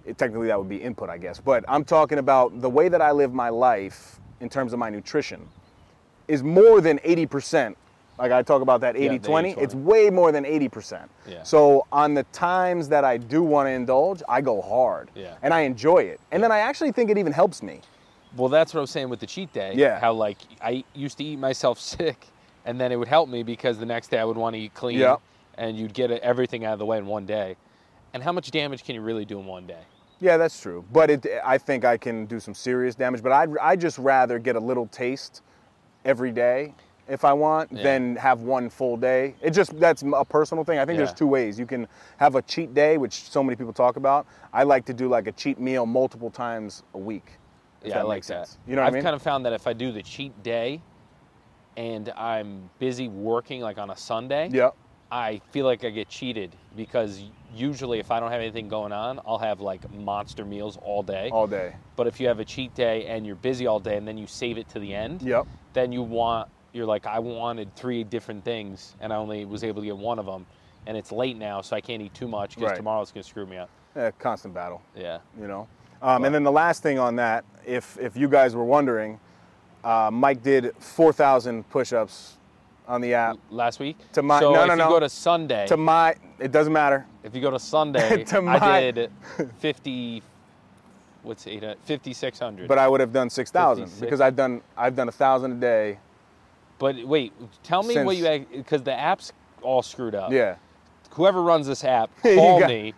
it- 0.06 0.18
technically, 0.18 0.48
that 0.48 0.58
would 0.60 0.70
be 0.70 0.78
input, 0.82 1.10
I 1.10 1.18
guess. 1.18 1.40
But 1.40 1.66
I'm 1.68 1.84
talking 1.84 2.18
about 2.20 2.62
the 2.62 2.70
way 2.70 2.90
that 2.90 3.02
I 3.02 3.12
live 3.12 3.34
my 3.34 3.50
life 3.50 4.20
in 4.40 4.50
terms 4.50 4.74
of 4.74 4.80
my 4.80 4.90
nutrition 4.90 5.48
is 6.28 6.44
more 6.44 6.82
than 6.82 7.00
80%. 7.00 7.76
Like 8.18 8.32
I 8.32 8.42
talk 8.44 8.62
about 8.62 8.80
that 8.82 8.96
80 8.96 9.18
the 9.18 9.28
20, 9.28 9.54
80-20. 9.56 9.58
it's 9.62 9.76
way 9.76 10.10
more 10.10 10.32
than 10.32 10.46
80%. 10.46 11.10
Yeah. 11.28 11.44
So 11.44 11.86
on 11.92 12.14
the 12.14 12.24
times 12.32 12.88
that 12.90 13.04
I 13.04 13.18
do 13.18 13.44
want 13.44 13.68
to 13.68 13.72
indulge, 13.72 14.24
I 14.30 14.40
go 14.42 14.62
hard. 14.62 15.12
Yeah. 15.16 15.36
And 15.42 15.54
I 15.54 15.62
enjoy 15.62 16.00
it. 16.00 16.20
And 16.32 16.42
then 16.42 16.52
I 16.52 16.60
actually 16.60 16.92
think 16.94 17.10
it 17.10 17.18
even 17.18 17.34
helps 17.34 17.62
me. 17.62 17.82
Well, 18.38 18.50
that's 18.50 18.74
what 18.74 18.80
I 18.80 18.82
was 18.82 18.92
saying 18.92 19.10
with 19.10 19.20
the 19.20 19.26
cheat 19.28 19.52
day. 19.54 19.74
Yeah. 19.76 20.00
How 20.00 20.14
like 20.14 20.38
I 20.62 20.84
used 20.94 21.18
to 21.18 21.24
eat 21.26 21.38
myself 21.40 21.78
sick, 21.96 22.28
and 22.66 22.80
then 22.80 22.92
it 22.92 22.96
would 22.96 23.08
help 23.08 23.28
me 23.30 23.44
because 23.44 23.78
the 23.80 23.86
next 23.86 24.10
day 24.12 24.18
I 24.20 24.24
would 24.26 24.38
want 24.38 24.56
to 24.56 24.60
eat 24.62 24.74
clean, 24.74 24.98
Yeah. 25.00 25.18
and 25.58 25.78
you'd 25.78 25.94
get 25.94 26.10
everything 26.12 26.64
out 26.66 26.74
of 26.74 26.80
the 26.80 26.86
way 26.86 26.98
in 26.98 27.06
one 27.08 27.26
day. 27.26 27.56
And 28.14 28.24
how 28.24 28.32
much 28.32 28.50
damage 28.52 28.84
can 28.86 28.96
you 28.96 29.02
really 29.02 29.26
do 29.26 29.40
in 29.40 29.46
one 29.46 29.68
day? 29.68 29.82
Yeah, 30.20 30.38
that's 30.38 30.60
true. 30.60 30.84
But 30.94 31.10
it, 31.10 31.26
I 31.44 31.58
think 31.58 31.86
I 31.86 31.98
can 31.98 32.26
do 32.26 32.40
some 32.40 32.54
serious 32.54 32.96
damage. 32.96 33.22
But 33.22 33.32
I'd 33.32 33.58
I 33.58 33.76
just 33.76 33.98
rather 33.98 34.40
get 34.40 34.56
a 34.56 34.60
little 34.60 34.88
taste 34.88 35.42
every 36.06 36.32
day 36.32 36.74
if 37.08 37.24
I 37.26 37.34
want 37.34 37.72
Yeah. 37.72 37.84
than 37.84 38.16
have 38.16 38.42
one 38.42 38.70
full 38.70 38.98
day. 38.98 39.36
It 39.42 39.52
just 39.52 39.78
that's 39.80 40.04
a 40.04 40.26
personal 40.26 40.64
thing. 40.64 40.80
I 40.80 40.86
think 40.86 40.98
Yeah. 40.98 41.06
there's 41.06 41.14
two 41.18 41.28
ways. 41.28 41.60
You 41.60 41.66
can 41.66 41.88
have 42.18 42.36
a 42.36 42.42
cheat 42.42 42.74
day, 42.74 42.98
which 42.98 43.14
so 43.30 43.44
many 43.44 43.56
people 43.56 43.74
talk 43.74 43.98
about. 43.98 44.26
I 44.54 44.64
like 44.64 44.86
to 44.86 44.94
do 44.94 45.08
like 45.10 45.28
a 45.28 45.32
cheat 45.34 45.60
meal 45.60 45.86
multiple 45.86 46.30
times 46.30 46.84
a 46.94 46.98
week. 46.98 47.34
yeah, 47.84 48.00
I 48.00 48.02
like 48.02 48.18
makes 48.18 48.28
that. 48.30 48.48
sense. 48.48 48.58
You 48.66 48.76
know 48.76 48.82
what 48.82 48.88
I've 48.88 48.94
I 48.94 48.96
mean? 48.96 49.04
kind 49.04 49.16
of 49.16 49.22
found 49.22 49.46
that 49.46 49.54
if 49.54 49.68
I 49.68 49.74
do 49.74 49.92
the 49.92 50.02
cheat 50.02 50.42
day, 50.42 50.82
and 51.78 52.10
I'm 52.18 52.70
busy 52.80 53.08
working 53.10 53.62
like 53.62 53.78
on 53.78 53.90
a 53.92 53.96
Sunday, 53.98 54.50
yeah. 54.52 54.70
I 55.12 55.40
feel 55.52 55.66
like 55.66 55.84
I 55.84 55.90
get 55.92 56.10
cheated 56.10 56.56
because 56.76 57.24
usually 57.54 58.00
if 58.00 58.12
I 58.12 58.20
don't 58.20 58.32
have 58.32 58.42
anything 58.42 58.68
going 58.68 58.92
on, 58.92 59.20
I'll 59.26 59.38
have 59.38 59.62
like 59.62 59.90
monster 59.94 60.44
meals 60.44 60.78
all 60.82 61.04
day. 61.04 61.30
All 61.32 61.48
day. 61.48 61.76
But 61.96 62.08
if 62.08 62.20
you 62.20 62.28
have 62.28 62.40
a 62.40 62.46
cheat 62.46 62.74
day 62.76 63.06
and 63.06 63.26
you're 63.26 63.36
busy 63.36 63.68
all 63.68 63.80
day 63.80 63.98
and 63.98 64.08
then 64.08 64.18
you 64.18 64.28
save 64.28 64.58
it 64.58 64.68
to 64.70 64.80
the 64.80 64.94
end, 64.94 65.22
Yep. 65.22 65.48
then 65.74 65.92
you 65.92 66.02
want 66.02 66.50
you're 66.74 66.86
like 66.86 67.06
I 67.06 67.20
wanted 67.20 67.74
three 67.76 68.04
different 68.04 68.44
things 68.44 68.96
and 69.00 69.14
I 69.14 69.16
only 69.16 69.46
was 69.46 69.64
able 69.64 69.82
to 69.82 69.86
get 69.88 69.98
one 69.98 70.20
of 70.20 70.26
them, 70.26 70.46
and 70.88 70.98
it's 70.98 71.12
late 71.12 71.38
now, 71.38 71.62
so 71.62 71.76
I 71.76 71.82
can't 71.82 72.02
eat 72.02 72.14
too 72.14 72.28
much 72.28 72.56
because 72.56 72.70
Right. 72.72 72.78
tomorrow's 72.78 73.12
gonna 73.12 73.24
screw 73.24 73.46
me 73.46 73.58
up. 73.58 73.70
Yeah, 73.96 74.12
constant 74.20 74.54
battle. 74.54 74.82
Yeah. 74.96 75.20
you 75.40 75.48
know. 75.48 75.68
Um, 76.02 76.26
and 76.26 76.36
then 76.36 76.44
the 76.44 76.52
last 76.52 76.84
thing 76.84 77.00
on 77.00 77.16
that, 77.18 77.46
if 77.66 77.98
if 78.00 78.18
you 78.18 78.28
guys 78.28 78.56
were 78.56 78.66
wondering, 78.66 79.20
uh, 79.84 80.10
Mike 80.12 80.42
did 80.44 80.76
4,000 80.80 81.70
push-ups 81.70 82.38
on 82.88 83.02
the 83.02 83.14
app. 83.14 83.38
Last 83.50 83.80
week. 83.80 83.98
To 84.14 84.22
my- 84.22 84.40
so 84.40 84.54
no, 84.54 84.62
if 84.62 84.68
no, 84.68 84.74
you 84.74 84.80
no. 84.80 84.90
go 84.90 85.00
to 85.00 85.10
Sunday, 85.10 85.68
To 85.68 85.78
my, 85.78 86.16
it 86.40 86.52
doesn't 86.52 86.74
matter. 86.74 87.06
if 87.24 87.36
you 87.36 87.42
go 87.42 87.52
to 87.52 87.60
Sunday, 87.60 88.24
To 88.26 88.42
my- 88.42 88.60
I 88.60 88.92
did 88.92 89.12
fifty. 89.60 90.22
What's 91.24 91.48
eight? 91.48 91.64
Fifty 91.84 92.14
six 92.14 92.38
hundred. 92.40 92.68
But 92.68 92.78
I 92.78 92.88
would 92.88 93.00
have 93.00 93.12
done 93.12 93.30
6,000 93.32 94.00
because 94.00 94.22
I've 94.22 94.36
done 94.36 94.62
I've 94.78 94.96
done 94.96 95.08
a 95.10 95.12
thousand 95.12 95.54
a 95.54 95.56
day. 95.56 96.00
But 96.78 97.04
wait, 97.06 97.34
tell 97.64 97.82
me 97.82 97.98
what 98.04 98.16
you 98.18 98.46
because 98.54 98.84
the 98.84 98.94
app's 98.94 99.32
all 99.62 99.82
screwed 99.82 100.14
up. 100.14 100.32
Yeah. 100.32 100.58
Whoever 101.12 101.42
runs 101.42 101.66
this 101.66 101.84
app, 101.84 102.12
call 102.22 102.60
got- 102.60 102.70
me. 102.70 102.94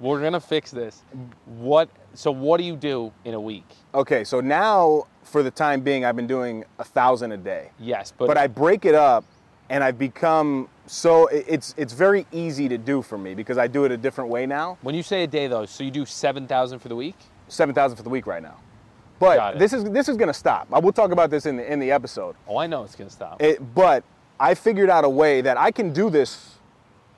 We're 0.00 0.20
gonna 0.22 0.40
fix 0.40 0.70
this. 0.72 1.02
What? 1.44 1.90
So 2.14 2.32
what 2.32 2.56
do 2.58 2.64
you 2.64 2.74
do 2.74 3.12
in 3.24 3.34
a 3.34 3.40
week? 3.40 3.66
Okay, 3.94 4.24
so 4.24 4.40
now 4.40 5.04
for 5.22 5.42
the 5.42 5.50
time 5.50 5.80
being, 5.80 6.04
I've 6.04 6.16
been 6.16 6.26
doing 6.26 6.64
a 6.78 6.84
thousand 6.84 7.32
a 7.32 7.36
day. 7.36 7.70
Yes, 7.78 8.12
but, 8.16 8.26
But 8.26 8.36
I 8.38 8.46
break 8.46 8.84
it 8.84 8.94
up, 8.94 9.24
and 9.68 9.84
I've 9.84 9.98
become 9.98 10.68
so 10.86 11.28
it's 11.28 11.72
it's 11.76 11.92
very 11.92 12.26
easy 12.32 12.68
to 12.68 12.76
do 12.76 13.00
for 13.00 13.16
me 13.16 13.34
because 13.34 13.58
I 13.58 13.68
do 13.68 13.84
it 13.84 13.92
a 13.92 13.96
different 13.96 14.28
way 14.28 14.44
now. 14.44 14.76
when 14.82 14.94
you 14.94 15.04
say 15.04 15.22
a 15.22 15.26
day 15.28 15.46
though, 15.46 15.64
so 15.66 15.84
you 15.84 15.90
do 15.92 16.04
seven 16.04 16.46
thousand 16.48 16.80
for 16.80 16.88
the 16.88 16.96
week? 16.96 17.14
Seven 17.48 17.74
thousand 17.74 17.96
for 17.96 18.02
the 18.02 18.08
week 18.10 18.26
right 18.26 18.42
now. 18.42 18.56
But 19.20 19.58
this 19.58 19.72
is 19.72 19.84
this 19.84 20.08
is 20.08 20.16
gonna 20.16 20.34
stop. 20.34 20.66
I 20.72 20.78
will 20.80 20.92
talk 20.92 21.12
about 21.12 21.30
this 21.30 21.46
in 21.46 21.56
the 21.58 21.72
in 21.72 21.78
the 21.78 21.92
episode. 21.92 22.34
Oh, 22.48 22.56
I 22.56 22.66
know 22.66 22.82
it's 22.82 22.96
gonna 22.96 23.10
stop. 23.10 23.40
It, 23.40 23.74
but 23.74 24.02
I 24.40 24.54
figured 24.54 24.90
out 24.90 25.04
a 25.04 25.08
way 25.08 25.42
that 25.42 25.56
I 25.58 25.70
can 25.70 25.92
do 25.92 26.10
this 26.10 26.56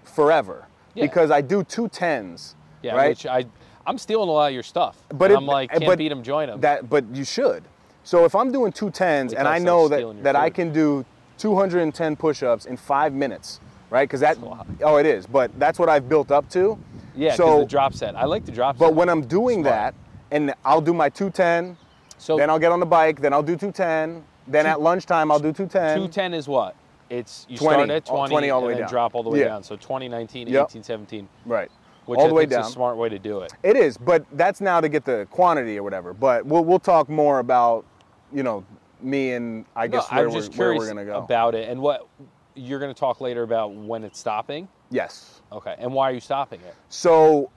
forever 0.04 0.66
Yeah. 0.94 1.04
because 1.04 1.30
I 1.30 1.40
do 1.40 1.64
two 1.64 1.88
tens. 1.88 2.56
yeah, 2.82 2.94
right. 2.94 3.10
which 3.10 3.24
I 3.26 3.46
I'm 3.86 3.98
stealing 3.98 4.28
a 4.28 4.32
lot 4.32 4.48
of 4.48 4.54
your 4.54 4.62
stuff. 4.62 4.96
But 5.08 5.30
it- 5.30 5.36
I'm 5.36 5.46
like, 5.46 5.72
eh, 5.72 5.78
can't 5.78 5.98
beat 5.98 6.08
them, 6.08 6.22
join 6.22 6.48
them. 6.48 6.60
That, 6.60 6.88
but 6.90 7.04
you 7.14 7.24
should. 7.24 7.64
So 8.04 8.24
if 8.24 8.34
I'm 8.34 8.50
doing 8.52 8.72
two 8.72 8.90
tens 8.90 9.32
and 9.32 9.46
I 9.46 9.58
know 9.58 9.88
that 9.88 10.22
that 10.22 10.36
I 10.36 10.50
can 10.50 10.72
do 10.72 11.04
210 11.38 12.16
push-ups 12.16 12.66
in 12.66 12.76
five 12.76 13.12
minutes, 13.12 13.60
right? 13.90 14.08
Because 14.08 14.20
that, 14.20 14.36
That's 14.36 14.40
a 14.46 14.48
lot. 14.48 14.66
oh, 14.82 14.96
it 14.96 15.06
is. 15.06 15.26
But 15.26 15.56
that's 15.58 15.78
what 15.78 15.88
I've 15.88 16.08
built 16.08 16.30
up 16.30 16.48
to. 16.50 16.78
yeah, 17.14 17.34
So, 17.34 17.60
the 17.60 17.66
drop 17.66 17.94
set. 17.94 18.16
I 18.16 18.24
like 18.24 18.44
the 18.44 18.52
drop 18.52 18.76
set. 18.76 18.80
but 18.80 18.94
when 18.94 19.08
I'm 19.08 19.22
doing 19.22 19.62
Smart. 19.62 19.74
that, 19.74 19.94
and 20.30 20.54
I'll 20.64 20.80
do 20.80 20.94
my 20.94 21.08
210, 21.08 21.76
so 22.18 22.36
then 22.36 22.48
I'll 22.50 22.58
get 22.58 22.72
on 22.72 22.80
the 22.80 22.86
bike, 22.86 23.20
then 23.20 23.32
I'll 23.32 23.42
do 23.42 23.56
210, 23.56 24.24
then 24.48 24.66
at 24.66 24.80
lunchtime 24.80 25.30
I'll 25.30 25.38
do 25.40 25.52
210. 25.52 25.96
210 25.96 26.34
is 26.34 26.48
what? 26.48 26.74
It's 27.10 27.46
you 27.48 27.58
20, 27.58 27.74
start 27.76 27.90
at 27.90 28.08
all- 28.10 28.16
20, 28.28 28.30
20 28.32 28.50
all 28.50 28.60
the 28.60 28.66
and 28.66 28.68
way 28.68 28.74
then 28.74 28.82
down. 28.82 28.90
drop 28.90 29.14
all 29.14 29.22
the 29.22 29.30
way 29.30 29.40
Yeah. 29.40 29.48
down. 29.48 29.62
So 29.62 29.76
20, 29.76 30.08
19, 30.08 30.48
Yep. 30.48 30.66
18, 30.70 30.82
17, 30.82 31.28
Right. 31.44 31.70
which 32.06 32.18
all 32.18 32.24
I 32.26 32.28
the 32.28 32.34
way 32.34 32.46
down. 32.46 32.60
a 32.62 32.64
smart 32.64 32.96
way 32.96 33.08
to 33.10 33.18
do 33.18 33.40
it. 33.40 33.52
It 33.62 33.76
is, 33.76 33.98
but 33.98 34.24
that's 34.32 34.60
now 34.62 34.80
to 34.80 34.88
get 34.88 35.04
the 35.04 35.26
quantity 35.30 35.76
or 35.78 35.82
whatever. 35.82 36.14
But 36.14 36.46
we'll 36.46 36.64
we'll 36.64 36.78
talk 36.78 37.08
more 37.10 37.40
about, 37.40 37.84
you 38.32 38.42
know, 38.42 38.64
me 39.00 39.32
and 39.32 39.64
I 39.76 39.86
No, 39.86 39.98
guess 39.98 40.10
where, 40.10 40.20
I'm 40.26 40.32
we're, 40.32 40.40
just 40.40 40.56
where 40.56 40.74
we're 40.74 40.86
gonna 40.86 41.04
go. 41.04 41.18
about 41.18 41.54
it 41.54 41.68
and 41.68 41.80
what 41.80 42.06
you're 42.54 42.78
going 42.78 42.92
to 42.92 42.98
talk 42.98 43.20
later 43.22 43.42
about 43.44 43.72
when 43.74 44.04
it's 44.04 44.18
stopping. 44.18 44.68
yes. 44.90 45.40
Okay, 45.50 45.74
and 45.78 45.92
why 45.92 46.08
are 46.10 46.14
you 46.14 46.20
stopping 46.20 46.60
it? 46.60 46.74
So 46.88 47.50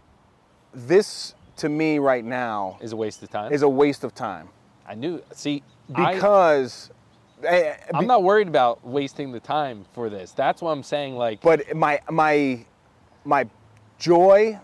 this 0.73 1.33
to 1.57 1.69
me 1.69 1.99
right 1.99 2.25
now 2.25 2.77
Is 2.81 2.91
a 2.91 2.95
waste 2.97 3.23
of 3.23 3.29
time. 3.29 3.53
is 3.53 3.61
a 3.61 3.69
waste 3.69 4.03
of 4.03 4.13
time 4.13 4.49
I 4.87 4.95
knew. 4.95 5.21
See, 5.33 5.63
I, 5.93 6.13
because 6.13 6.91
eh, 7.43 7.73
I'm 7.93 8.01
be- 8.01 8.07
not 8.07 8.23
worried 8.23 8.47
about 8.49 8.85
wasting 8.85 9.31
the 9.31 9.39
time 9.39 9.85
for 9.93 10.09
this. 10.09 10.31
That's 10.31 10.61
what 10.61 10.71
I'm 10.71 10.83
saying. 10.83 11.15
Like, 11.15 11.41
but 11.41 11.73
my 11.75 12.01
my 12.09 12.65
my 13.23 13.47
joy 13.97 14.59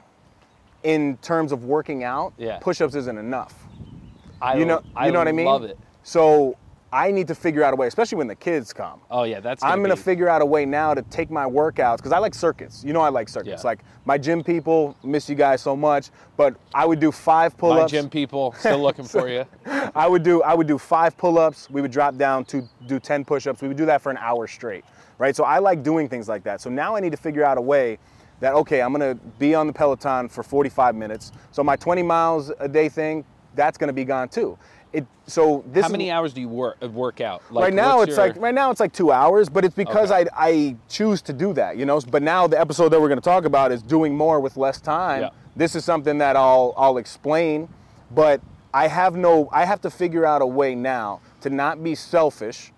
in 0.84 1.18
terms 1.22 1.52
of 1.54 1.64
working 1.66 2.04
out, 2.04 2.34
Yeah. 2.38 2.58
push-ups 2.60 2.96
isn't 2.96 3.18
enough. 3.18 3.54
I 4.42 4.58
you 4.58 4.66
know 4.66 4.82
I 4.96 5.06
you 5.08 5.12
know 5.14 5.20
what 5.20 5.28
I 5.28 5.32
mean? 5.32 5.46
Love 5.46 5.64
it. 5.64 5.78
So 6.04 6.58
I 6.94 7.10
need 7.10 7.28
to 7.30 7.36
figure 7.36 7.64
out 7.64 7.74
a 7.74 7.76
way, 7.78 7.88
especially 7.88 8.18
when 8.18 8.28
the 8.28 8.36
kids 8.36 8.74
come. 8.74 9.00
Oh 9.10 9.24
yeah, 9.24 9.40
that's. 9.40 9.64
I'm 9.64 9.82
gonna 9.82 9.96
be, 9.96 10.02
figure 10.02 10.28
out 10.28 10.42
a 10.42 10.46
way 10.46 10.66
now 10.66 10.94
to 10.94 11.02
take 11.04 11.32
my 11.32 11.46
workouts 11.46 11.98
because 11.98 12.12
I 12.12 12.18
like 12.18 12.34
circuits. 12.34 12.84
You 12.84 12.92
know 12.92 13.00
I 13.00 13.08
like 13.08 13.30
circuits. 13.30 13.64
Yeah. 13.64 13.68
Like 13.68 13.80
my 14.04 14.18
gym 14.18 14.44
people, 14.44 14.98
miss 15.02 15.30
you 15.30 15.36
guys 15.36 15.62
so 15.62 15.76
much, 15.76 16.10
but 16.36 16.56
I 16.74 16.86
would 16.86 17.00
do 17.00 17.12
five 17.12 17.58
pull-ups. 17.58 17.94
My 17.94 18.00
gym 18.00 18.10
people 18.10 18.54
still 18.58 18.80
looking 18.80 19.06
for 19.06 19.30
you. 19.30 19.46
I 19.96 20.06
would 20.06 20.24
do 20.24 20.44
I 20.44 20.54
would 20.54 20.68
do 20.68 20.78
five 20.78 21.18
pull-ups. 21.18 21.70
We 21.70 21.82
would 21.82 21.92
drop 21.92 22.18
down 22.18 22.44
to 22.46 22.68
do 22.88 23.00
10 23.00 23.24
push-ups. 23.24 23.62
We 23.62 23.70
would 23.70 23.78
do 23.78 23.86
that 23.86 24.02
for 24.02 24.10
an 24.10 24.18
hour 24.18 24.46
straight, 24.46 24.84
right? 25.18 25.36
So 25.36 25.46
I 25.46 25.60
like 25.60 25.84
doing 25.84 26.10
things 26.10 26.28
like 26.28 26.44
that. 26.44 26.60
So 26.60 26.70
now 26.70 26.96
I 26.98 27.00
need 27.00 27.12
to 27.12 27.18
figure 27.18 27.46
out 27.46 27.58
a 27.58 27.62
way 27.62 28.00
that 28.42 28.54
okay, 28.54 28.82
I'm 28.82 28.92
gonna 28.92 29.16
be 29.40 29.56
on 29.56 29.66
the 29.66 29.74
Peloton 29.74 30.28
for 30.28 30.44
45 30.44 30.96
minutes. 30.96 31.32
So 31.52 31.64
my 31.64 31.78
20 31.78 32.04
miles 32.04 32.52
a 32.60 32.68
day 32.68 32.90
thing, 32.90 33.24
that's 33.56 33.78
gonna 33.78 33.94
be 33.94 34.04
gone 34.04 34.28
too. 34.28 34.58
It 34.94 35.06
so 35.26 35.64
this 35.72 35.84
How 35.84 35.88
is, 35.88 35.92
many 35.92 36.12
hours 36.12 36.34
do 36.34 36.42
you 36.42 36.50
work 36.50 36.78
uh, 36.84 36.90
work 36.90 37.22
out? 37.22 37.42
Like, 37.50 37.64
right 37.64 37.74
now 37.74 38.02
it's 38.02 38.18
your- 38.18 38.28
like 38.28 38.36
right 38.36 38.54
now 38.54 38.72
it's 38.72 38.80
like 38.80 38.92
two 38.92 39.12
hours, 39.12 39.48
but 39.48 39.64
it's 39.64 39.76
because 39.76 40.12
Okay. 40.12 40.28
I 40.36 40.48
I 40.48 40.76
choose 40.90 41.22
to 41.24 41.34
do 41.34 41.54
that, 41.54 41.78
you 41.78 41.86
know. 41.86 42.02
But 42.02 42.24
now 42.24 42.48
the 42.48 42.60
episode 42.60 42.90
that 42.90 43.00
we're 43.00 43.08
going 43.08 43.20
to 43.20 43.24
talk 43.24 43.46
about 43.46 43.72
is 43.72 43.82
doing 43.82 44.16
more 44.16 44.40
with 44.42 44.58
less 44.58 44.82
time. 44.82 45.22
Yeah. 45.22 45.30
This 45.56 45.76
is 45.76 45.86
something 45.86 46.18
that 46.18 46.36
I'll 46.36 46.74
I'll 46.76 46.98
explain, 46.98 47.70
but 48.14 48.42
I 48.74 48.88
have 48.88 49.16
no 49.16 49.48
I 49.54 49.66
have 49.66 49.80
to 49.82 49.90
figure 49.90 50.26
out 50.26 50.42
a 50.42 50.46
way 50.46 50.76
now 50.76 51.22
to 51.42 51.50
not 51.50 51.82
be 51.84 51.96
selfish 51.96 52.72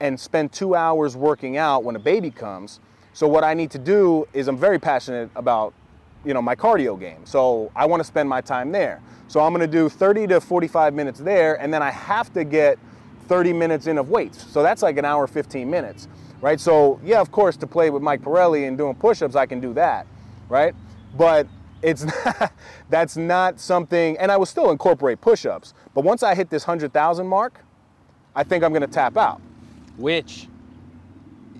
and 0.00 0.18
spend 0.18 0.52
two 0.52 0.74
hours 0.74 1.16
working 1.16 1.56
out 1.56 1.84
when 1.84 1.96
a 1.96 1.98
baby 2.00 2.30
comes. 2.30 2.80
So 3.12 3.26
what 3.26 3.44
I 3.44 3.54
need 3.54 3.70
to 3.70 3.78
do 3.78 4.26
is 4.34 4.46
I'm 4.46 4.58
very 4.58 4.78
passionate 4.78 5.30
about, 5.34 5.72
you 6.24 6.34
know, 6.34 6.42
my 6.42 6.56
cardio 6.56 6.98
game. 6.98 7.24
So 7.24 7.70
I 7.76 7.86
want 7.86 8.00
to 8.00 8.04
spend 8.04 8.28
my 8.28 8.40
time 8.40 8.72
there. 8.72 9.00
So 9.28 9.40
I'm 9.40 9.52
going 9.52 9.68
to 9.68 9.72
do 9.72 9.88
30 9.88 10.28
to 10.28 10.40
45 10.40 10.94
minutes 10.94 11.20
there, 11.20 11.60
and 11.60 11.72
then 11.72 11.82
I 11.82 11.90
have 11.90 12.32
to 12.34 12.44
get 12.44 12.78
30 13.28 13.52
minutes 13.52 13.86
in 13.86 13.98
of 13.98 14.08
weights. 14.10 14.44
So 14.52 14.62
that's 14.62 14.82
like 14.82 14.98
an 14.98 15.04
hour 15.04 15.26
15 15.26 15.68
minutes. 15.68 16.08
right? 16.40 16.60
So 16.60 17.00
yeah, 17.04 17.20
of 17.20 17.30
course, 17.32 17.56
to 17.58 17.66
play 17.66 17.90
with 17.90 18.02
Mike 18.02 18.22
Pirelli 18.22 18.66
and 18.68 18.78
doing 18.78 18.94
push-ups, 18.94 19.34
I 19.36 19.46
can 19.46 19.60
do 19.60 19.72
that, 19.74 20.06
right? 20.48 20.74
But 21.16 21.46
it's 21.82 22.04
not, 22.26 22.52
that's 22.88 23.16
not 23.16 23.60
something, 23.60 24.16
and 24.18 24.30
I 24.32 24.36
will 24.36 24.46
still 24.46 24.70
incorporate 24.70 25.20
push-ups. 25.20 25.74
But 25.94 26.04
once 26.04 26.22
I 26.22 26.34
hit 26.34 26.50
this 26.50 26.64
hundred 26.64 26.92
thousand 26.92 27.26
mark, 27.26 27.60
I 28.34 28.44
think 28.44 28.64
I'm 28.64 28.72
gonna 28.72 28.86
tap 28.86 29.16
out. 29.16 29.40
Which, 29.96 30.48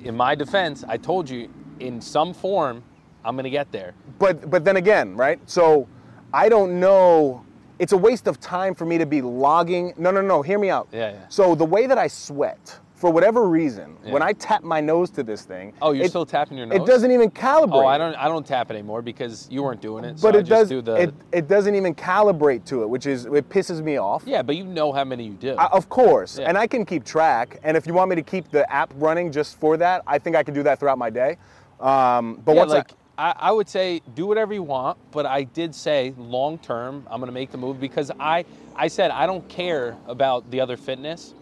in 0.05 0.17
my 0.17 0.35
defense, 0.35 0.85
I 0.87 0.97
told 0.99 1.29
you 1.29 1.49
in 1.81 2.01
some 2.01 2.35
form, 2.35 2.83
I'm 3.27 3.35
going 3.35 3.45
to 3.45 3.51
get 3.51 3.71
there. 3.73 3.93
But 4.19 4.49
but 4.51 4.65
then 4.65 4.77
again, 4.77 5.17
right? 5.17 5.39
So 5.47 5.89
I 6.33 6.49
don't 6.49 6.79
know. 6.81 7.45
It's 7.79 7.93
a 7.93 7.97
waste 7.97 8.27
of 8.27 8.41
time 8.41 8.75
for 8.75 8.87
me 8.87 8.97
to 8.99 9.05
be 9.07 9.21
logging. 9.21 9.93
No, 9.99 10.11
no, 10.11 10.23
no. 10.23 10.41
Hear 10.43 10.59
me 10.59 10.71
out. 10.71 10.89
Yeah, 10.93 11.11
yeah. 11.13 11.19
So 11.29 11.55
the 11.55 11.65
way 11.65 11.87
that 11.87 11.99
I 11.99 12.07
sweat, 12.07 12.79
for 12.95 13.11
whatever 13.11 13.47
reason, 13.47 13.99
Yeah. 14.03 14.13
when 14.15 14.23
I 14.23 14.33
tap 14.33 14.63
my 14.63 14.81
nose 14.81 15.11
to 15.11 15.23
this 15.23 15.43
thing, 15.45 15.75
Oh, 15.83 15.93
you're 15.93 16.07
it- 16.07 16.09
still 16.09 16.25
tapping 16.25 16.57
your 16.57 16.67
nose? 16.67 16.81
It 16.81 16.87
doesn't 16.87 17.11
even 17.11 17.31
calibrate. 17.31 17.85
Oh, 17.85 17.87
I 17.87 17.99
don't. 17.99 18.15
I 18.15 18.29
don't 18.29 18.47
tap 18.47 18.71
it 18.71 18.75
anymore 18.75 19.03
because 19.03 19.47
you 19.51 19.63
weren't 19.63 19.83
doing 19.83 20.05
it. 20.05 20.19
So 20.19 20.29
But 20.29 20.37
I 20.37 20.39
it 20.39 20.43
just 20.45 20.61
does. 20.61 20.69
Do 20.71 20.81
the, 20.81 20.95
It, 21.03 21.15
it 21.33 21.49
doesn't 21.49 21.75
even 21.75 21.95
calibrate 21.95 22.65
to 22.67 22.83
it, 22.83 22.89
which 22.89 23.05
is 23.05 23.27
it 23.27 23.49
pisses 23.51 23.83
me 23.83 23.99
off. 23.99 24.23
yeah, 24.25 24.41
but 24.41 24.57
you 24.57 24.65
know 24.65 24.91
how 24.93 25.05
many 25.05 25.25
you 25.25 25.35
do. 25.35 25.55
I- 25.59 25.67
of 25.67 25.91
course, 25.91 26.39
Yeah. 26.39 26.49
and 26.49 26.57
I 26.57 26.67
can 26.67 26.87
keep 26.87 27.05
track. 27.05 27.59
And 27.63 27.77
if 27.77 27.87
you 27.87 27.93
want 27.93 28.09
me 28.09 28.17
to 28.17 28.23
keep 28.23 28.51
the 28.51 28.65
app 28.73 28.91
running 28.97 29.31
just 29.31 29.61
for 29.61 29.77
that, 29.77 30.01
I 30.07 30.19
think 30.19 30.35
I 30.37 30.43
can 30.43 30.55
do 30.55 30.63
that 30.63 30.79
throughout 30.79 30.97
my 30.97 31.11
day. 31.11 31.37
Um, 31.79 32.41
but 32.43 32.53
yeah, 32.55 32.59
once 32.61 32.71
like 32.73 32.93
I, 32.93 32.95
I 33.19 33.51
would 33.51 33.69
say 33.69 34.03
do 34.15 34.27
whatever 34.27 34.53
you 34.53 34.63
want, 34.63 34.99
but 35.11 35.25
I 35.27 35.45
did 35.45 35.75
say 35.75 36.13
long 36.19 36.59
term 36.59 37.07
I'm 37.11 37.19
going 37.21 37.29
to 37.29 37.33
make 37.35 37.51
the 37.51 37.59
move 37.59 37.81
because 37.81 38.11
I 38.21 38.45
I 38.75 38.89
said 38.89 39.11
I 39.11 39.27
don't 39.27 39.49
care 39.49 39.97
about 40.07 40.51
the 40.51 40.61
other 40.61 40.77
fitness. 40.77 41.33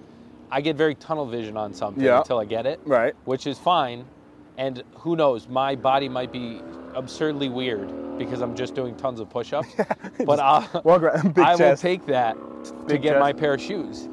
I 0.51 0.61
get 0.61 0.77
very 0.77 0.95
tunnel 0.95 1.27
vision 1.27 1.57
on 1.57 1.75
something 1.75 2.03
Yeah. 2.05 2.19
until 2.19 2.39
I 2.39 2.45
get 2.45 2.65
it, 2.67 2.79
Right. 2.85 3.15
Which 3.25 3.47
is 3.49 3.59
fine, 3.59 4.05
and 4.57 4.83
who 4.95 5.17
knows, 5.17 5.49
my 5.49 5.75
body 5.75 6.09
might 6.09 6.31
be 6.31 6.61
absurdly 6.95 7.49
weird 7.49 8.19
because 8.19 8.41
I'm 8.41 8.55
just 8.55 8.77
doing 8.77 8.95
tons 8.95 9.19
of 9.19 9.29
push-ups. 9.29 9.75
but 10.25 10.39
I'll, 10.39 10.69
uh, 10.75 10.81
walk 10.85 11.03
around, 11.03 11.37
I 11.41 11.57
will 11.57 11.77
take 11.77 12.07
that 12.07 12.37
to 12.67 12.73
Big 12.87 13.03
get 13.03 13.13
chest. 13.15 13.21
my 13.21 13.33
pair 13.33 13.55
of 13.55 13.61
shoes. 13.61 14.09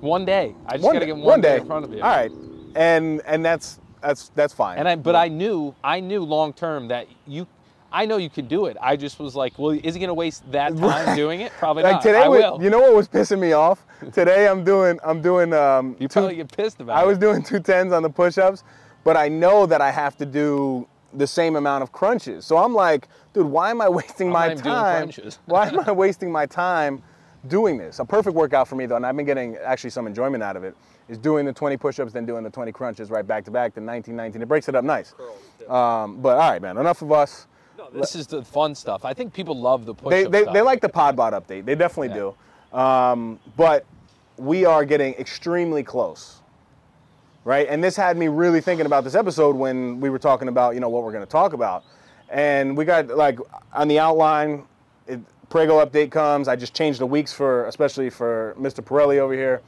One 0.00 0.24
day, 0.24 0.56
I 0.66 0.72
just 0.72 0.82
one, 0.84 0.94
gotta 0.94 1.06
day, 1.06 1.12
get 1.12 1.16
one, 1.24 1.40
day. 1.40 1.56
in 1.58 1.66
front 1.66 1.84
of 1.84 1.92
you. 1.92 2.02
All 2.02 2.08
right, 2.10 2.32
and 2.74 3.22
and 3.26 3.44
that's 3.44 3.78
that's 4.04 4.28
that's 4.30 4.52
fine. 4.54 4.78
And 4.78 4.88
I, 4.88 4.96
but 4.96 5.16
I 5.16 5.28
knew, 5.28 5.74
I 5.82 6.00
knew 6.00 6.22
long 6.22 6.52
term 6.52 6.88
that 6.88 7.06
you, 7.26 7.46
I 7.92 8.06
know 8.06 8.16
you 8.16 8.28
could 8.30 8.48
do 8.48 8.66
it. 8.66 8.76
I 8.80 8.96
just 8.96 9.18
was 9.18 9.34
like, 9.34 9.58
well, 9.58 9.70
is 9.70 9.94
he 9.94 10.00
going 10.00 10.08
to 10.08 10.14
waste 10.14 10.50
that 10.52 10.76
time 10.76 11.16
doing 11.16 11.40
it? 11.40 11.52
Probably 11.58 11.82
like 11.82 11.94
not. 11.94 12.02
today, 12.02 12.22
I 12.24 12.28
will. 12.28 12.62
you 12.62 12.70
know 12.70 12.80
what 12.80 12.94
was 12.94 13.08
pissing 13.08 13.38
me 13.38 13.52
off? 13.52 13.84
Today 14.12 14.46
I'm 14.48 14.64
doing 14.64 14.98
I'm 15.04 15.22
doing 15.22 15.52
um. 15.52 15.96
you 15.98 16.08
two- 16.08 16.20
probably 16.20 16.36
get 16.36 16.54
pissed 16.54 16.80
about 16.80 16.96
I 16.98 17.02
it. 17.02 17.06
was 17.06 17.18
doing 17.18 17.42
two 17.42 17.60
tens 17.60 17.92
on 17.92 18.02
the 18.02 18.10
push-ups, 18.10 18.62
but 19.04 19.16
I 19.16 19.28
know 19.28 19.66
that 19.66 19.80
I 19.80 19.90
have 19.90 20.16
to 20.18 20.26
do 20.26 20.86
the 21.14 21.26
same 21.26 21.54
amount 21.56 21.82
of 21.82 21.92
crunches. 21.92 22.44
So 22.44 22.56
I'm 22.58 22.74
like, 22.74 23.08
dude, 23.32 23.46
why 23.46 23.70
am 23.70 23.80
I 23.80 23.88
wasting 23.88 24.26
I'm 24.28 24.32
my 24.32 24.46
not 24.48 24.52
even 24.52 24.64
doing 24.64 24.74
time? 24.74 24.96
crunches. 25.04 25.38
why 25.46 25.68
am 25.68 25.80
I 25.80 25.92
wasting 26.04 26.30
my 26.32 26.44
time 26.46 27.02
doing 27.46 27.78
this? 27.78 28.00
A 28.00 28.04
perfect 28.04 28.34
workout 28.34 28.66
for 28.68 28.74
me 28.74 28.86
though, 28.86 28.96
and 28.96 29.06
I've 29.06 29.16
been 29.16 29.24
getting 29.26 29.56
actually 29.64 29.90
some 29.90 30.06
enjoyment 30.08 30.42
out 30.42 30.56
of 30.56 30.64
it, 30.64 30.74
is 31.08 31.18
doing 31.18 31.44
the 31.44 31.52
20 31.52 31.76
push-ups, 31.76 32.12
then 32.12 32.24
doing 32.26 32.42
the 32.44 32.50
20 32.50 32.72
crunches 32.72 33.10
right 33.10 33.26
back 33.26 33.44
to 33.44 33.50
back, 33.50 33.74
the 33.74 33.80
19, 33.80 34.16
19. 34.16 34.42
It 34.42 34.48
breaks 34.48 34.68
it 34.68 34.74
up 34.74 34.84
nice. 34.84 35.14
Um, 35.68 36.20
but 36.20 36.36
all 36.38 36.50
right, 36.50 36.62
man, 36.62 36.76
enough 36.78 37.02
of 37.02 37.12
us. 37.12 37.46
This 37.92 38.14
is 38.14 38.26
the 38.26 38.42
fun 38.42 38.74
stuff. 38.74 39.04
I 39.04 39.12
think 39.12 39.34
people 39.34 39.58
love 39.60 39.84
the 39.84 39.94
push 39.94 40.10
They, 40.10 40.24
they, 40.24 40.44
they 40.44 40.62
like 40.62 40.80
the 40.80 40.88
Podbod 40.88 41.32
update. 41.32 41.64
They 41.64 41.74
definitely 41.74 42.08
Yeah. 42.08 42.32
do. 42.72 42.78
Um, 42.78 43.38
but 43.56 43.84
we 44.36 44.64
are 44.64 44.84
getting 44.84 45.14
extremely 45.14 45.82
close, 45.82 46.40
right? 47.44 47.68
And 47.68 47.84
this 47.84 47.94
had 47.94 48.16
me 48.16 48.28
really 48.28 48.60
thinking 48.60 48.86
about 48.86 49.04
this 49.04 49.14
episode 49.14 49.54
when 49.54 50.00
we 50.00 50.10
were 50.10 50.18
talking 50.18 50.48
about, 50.48 50.74
you 50.74 50.80
know, 50.80 50.88
what 50.88 51.04
we're 51.04 51.12
going 51.12 51.24
to 51.24 51.30
talk 51.30 51.52
about. 51.52 51.84
And 52.30 52.76
we 52.76 52.84
got 52.84 53.08
like 53.08 53.38
on 53.72 53.86
the 53.86 53.98
outline, 54.00 54.64
it, 55.06 55.20
Prego 55.50 55.84
update 55.84 56.10
comes. 56.10 56.48
I 56.48 56.56
just 56.56 56.74
changed 56.74 56.98
the 57.00 57.06
weeks 57.06 57.32
for, 57.32 57.66
especially 57.66 58.10
for 58.10 58.56
Mr. 58.58 58.82
Pirelli 58.82 59.18
over 59.18 59.34
here. 59.34 59.60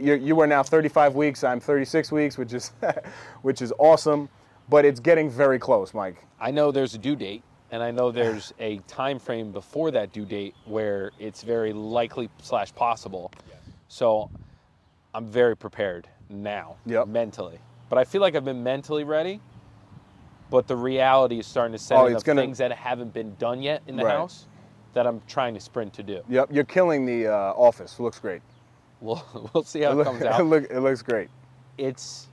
You're, 0.00 0.16
you 0.16 0.40
are 0.40 0.46
now 0.46 0.62
35 0.62 1.14
weeks. 1.14 1.44
I'm 1.44 1.60
36 1.60 2.10
weeks, 2.12 2.38
which 2.38 2.52
is, 2.52 2.72
which 3.42 3.60
is 3.62 3.72
awesome. 3.78 4.28
But 4.68 4.84
it's 4.84 5.00
getting 5.00 5.30
very 5.30 5.58
close, 5.58 5.94
Mike. 5.94 6.16
I 6.40 6.50
know 6.50 6.70
there's 6.72 6.94
a 6.94 6.98
due 6.98 7.14
date, 7.16 7.42
and 7.70 7.82
I 7.82 7.90
know 7.90 8.10
there's 8.10 8.52
a 8.58 8.78
time 8.88 9.18
frame 9.18 9.52
before 9.52 9.90
that 9.92 10.12
due 10.12 10.24
date 10.24 10.54
where 10.64 11.12
it's 11.18 11.42
very 11.42 11.72
likely 11.72 12.28
slash 12.42 12.74
possible. 12.74 13.30
So 13.88 14.30
I'm 15.14 15.26
very 15.26 15.56
prepared 15.56 16.08
now, 16.28 16.76
Yep. 16.86 17.06
mentally. 17.08 17.58
But 17.88 17.98
I 17.98 18.04
feel 18.04 18.20
like 18.20 18.34
I've 18.34 18.44
been 18.44 18.64
mentally 18.64 19.04
ready. 19.04 19.40
But 20.50 20.66
the 20.68 20.76
reality 20.76 21.38
is 21.38 21.46
starting 21.46 21.72
to 21.72 21.78
set 21.78 21.98
Oh, 21.98 22.06
in 22.06 22.16
gonna- 22.18 22.40
things 22.40 22.58
that 22.58 22.72
haven't 22.72 23.12
been 23.12 23.34
done 23.36 23.62
yet 23.62 23.82
in 23.86 23.96
the 23.96 24.04
Right. 24.04 24.14
house 24.16 24.46
that 24.94 25.06
I'm 25.06 25.20
trying 25.28 25.54
to 25.54 25.60
sprint 25.60 25.92
to 25.94 26.02
do. 26.02 26.22
Yep, 26.28 26.48
you're 26.52 26.64
killing 26.64 27.04
the 27.06 27.26
uh, 27.28 27.52
office. 27.56 27.98
Looks 28.00 28.18
great. 28.18 28.42
We'll, 29.00 29.24
we'll 29.54 29.64
see 29.64 29.82
how 29.82 29.92
it, 29.92 29.94
look- 29.96 30.06
comes 30.06 30.22
out. 30.24 30.40
It, 30.40 30.44
look, 30.44 30.64
it 30.70 30.80
looks 30.80 31.02
great. 31.02 31.28
it's 31.78 32.28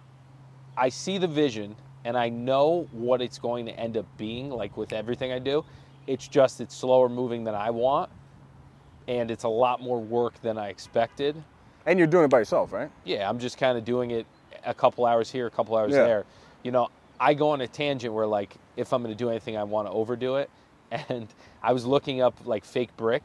I 0.78 0.90
see 0.90 1.18
the 1.18 1.28
vision 1.28 1.76
and 2.06 2.18
I 2.18 2.30
know 2.30 2.88
what 2.92 3.22
it's 3.22 3.38
going 3.40 3.66
to 3.68 3.72
end 3.80 3.96
up 3.98 4.06
being 4.18 4.50
like 4.50 4.76
with 4.76 4.92
everything 4.92 5.32
I 5.32 5.40
do. 5.40 5.64
It's 6.08 6.28
just 6.28 6.60
it's 6.62 6.76
slower 6.76 7.08
moving 7.10 7.44
than 7.44 7.56
I 7.56 7.70
want 7.70 8.10
and 9.08 9.30
it's 9.30 9.44
a 9.44 9.50
lot 9.50 9.82
more 9.82 10.00
work 10.00 10.42
than 10.42 10.58
I 10.58 10.70
expected. 10.70 11.42
And 11.86 12.00
you're 12.00 12.08
doing 12.08 12.24
it 12.26 12.30
by 12.30 12.40
yourself, 12.40 12.72
right? 12.72 12.90
Yeah, 13.04 13.30
I'm 13.30 13.38
just 13.40 13.58
kind 13.58 13.78
of 13.78 13.84
doing 13.86 14.12
it 14.12 14.26
a 14.66 14.74
couple 14.74 15.06
hours 15.06 15.30
here, 15.30 15.46
a 15.48 15.52
couple 15.52 15.76
hours 15.76 15.92
Yeah. 15.92 16.04
there. 16.06 16.26
You 16.64 16.72
know, 16.72 16.88
I 17.20 17.34
go 17.34 17.50
on 17.50 17.62
a 17.62 17.68
tangent 17.68 18.14
where 18.14 18.26
like 18.26 18.56
if 18.78 18.94
I'm 18.94 19.04
going 19.04 19.14
to 19.14 19.18
do 19.22 19.30
anything 19.30 19.58
I 19.58 19.64
want 19.64 19.88
to 19.88 19.92
overdo 19.94 20.38
it 20.38 20.50
and 21.10 21.28
I 21.62 21.74
was 21.74 21.86
looking 21.86 22.22
up 22.22 22.34
like 22.46 22.66
fake 22.66 22.96
brick 22.98 23.24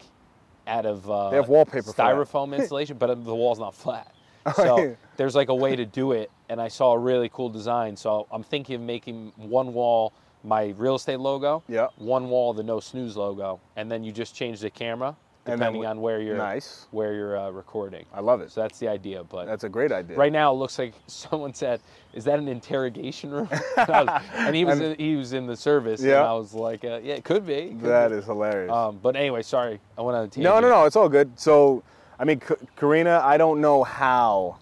out 0.69 0.87
of 0.87 1.11
uh, 1.11 1.31
They 1.31 1.37
have 1.37 1.49
wallpaper 1.49 1.91
styrofoam 1.91 2.55
insulation, 2.57 2.97
but 2.99 3.25
the 3.25 3.35
wall's 3.35 3.59
not 3.59 3.75
flat. 3.75 4.13
Oh, 4.47 4.53
So 4.57 4.97
there's 5.17 5.35
like 5.35 5.49
a 5.49 5.55
way 5.55 5.77
to 5.77 5.85
do 5.85 6.13
it, 6.13 6.31
and 6.49 6.61
I 6.61 6.69
saw 6.69 6.93
a 6.93 6.99
really 6.99 7.29
cool 7.29 7.49
design. 7.51 7.97
So 7.97 8.27
I'm 8.31 8.43
thinking 8.43 8.77
of 8.77 8.81
making 8.83 9.33
one 9.37 9.75
wall 9.75 10.13
my 10.45 10.73
real 10.79 10.95
estate 10.95 11.19
logo, 11.19 11.63
Yeah. 11.69 11.89
one 11.97 12.29
wall 12.31 12.55
the 12.55 12.63
no 12.63 12.81
snooze 12.81 13.17
logo, 13.17 13.61
and 13.77 13.91
then 13.91 14.05
you 14.05 14.13
just 14.13 14.35
change 14.35 14.61
the 14.61 14.71
camera 14.71 15.17
depending 15.57 15.83
wh- 15.85 15.89
on 15.89 16.01
where 16.01 16.21
you're 16.21 16.37
Nice. 16.37 16.87
where 16.91 17.15
you're 17.15 17.37
uh, 17.39 17.51
recording. 17.51 18.05
I 18.13 18.21
love 18.21 18.41
it. 18.41 18.51
So 18.53 18.61
that's 18.61 18.79
the 18.79 18.89
idea. 18.89 19.25
But 19.25 19.47
That's 19.47 19.65
a 19.65 19.69
great 19.69 19.93
idea. 19.93 20.17
right 20.17 20.33
now 20.33 20.53
it 20.53 20.57
looks 20.57 20.79
like 20.79 20.95
someone 21.07 21.55
said, 21.55 21.81
"Is 22.15 22.25
that 22.25 22.39
an 22.39 22.49
interrogation 22.49 23.31
room?" 23.31 23.49
and, 23.77 23.89
was- 23.89 24.23
and 24.35 24.55
he 24.57 24.65
was 24.65 24.79
And- 24.81 24.95
in, 24.95 24.99
he 24.99 25.17
was 25.17 25.33
in 25.33 25.47
the 25.47 25.57
service, 25.57 26.01
and 26.01 26.11
Yeah. 26.11 26.23
I 26.25 26.33
was 26.33 26.55
like, 26.55 26.85
uh, 26.85 27.01
"Yeah, 27.03 27.15
it 27.15 27.25
could 27.25 27.47
be." 27.47 27.69
could 27.71 27.81
That 27.83 28.11
be." 28.11 28.17
is 28.17 28.25
hilarious. 28.25 28.73
Um, 28.73 28.99
but 29.03 29.17
anyway, 29.17 29.43
sorry, 29.43 29.81
I 29.97 30.03
went 30.03 30.17
on 30.17 30.25
a 30.25 30.29
tangent. 30.29 30.45
no, 30.45 30.61
no, 30.61 30.69
no. 30.69 30.85
It's 30.85 30.97
all 30.97 31.09
good. 31.09 31.31
So, 31.39 31.83
I 32.19 32.25
mean, 32.25 32.41
Karina, 32.77 33.21
I 33.25 33.37
don't 33.37 33.61
know 33.61 33.85
how 33.85 34.57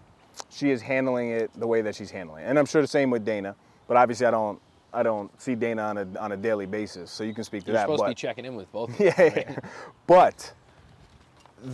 she 0.50 0.70
is 0.70 0.82
handling 0.82 1.30
it 1.30 1.50
the 1.58 1.66
way 1.66 1.80
that 1.82 1.94
she's 1.94 2.10
handling 2.10 2.44
it, 2.44 2.48
and 2.48 2.58
I'm 2.58 2.66
sure 2.66 2.80
the 2.82 2.88
same 2.88 3.10
with 3.10 3.24
Dana. 3.24 3.54
But 3.88 3.96
obviously, 3.96 4.26
I 4.26 4.30
don't, 4.32 4.60
I 4.92 5.02
don't 5.02 5.30
see 5.40 5.54
Dana 5.54 5.82
on 5.82 5.98
a 5.98 6.06
on 6.18 6.32
a 6.32 6.36
daily 6.36 6.66
basis. 6.66 7.10
So 7.10 7.22
you 7.24 7.32
can 7.32 7.44
speak 7.44 7.62
to 7.64 7.68
You're 7.68 7.74
that. 7.74 7.82
supposed 7.82 8.00
but 8.00 8.06
to 8.06 8.10
be 8.10 8.14
checking 8.14 8.44
in 8.44 8.56
with 8.56 8.70
both. 8.72 8.96
them, 8.96 9.06
yeah. 9.06 9.22
right? 9.22 9.58
but 10.06 10.52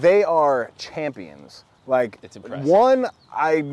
they 0.00 0.24
are 0.24 0.70
champions. 0.78 1.64
Like 1.86 2.18
It's 2.22 2.36
impressive. 2.36 2.64
one, 2.64 3.06
I 3.34 3.64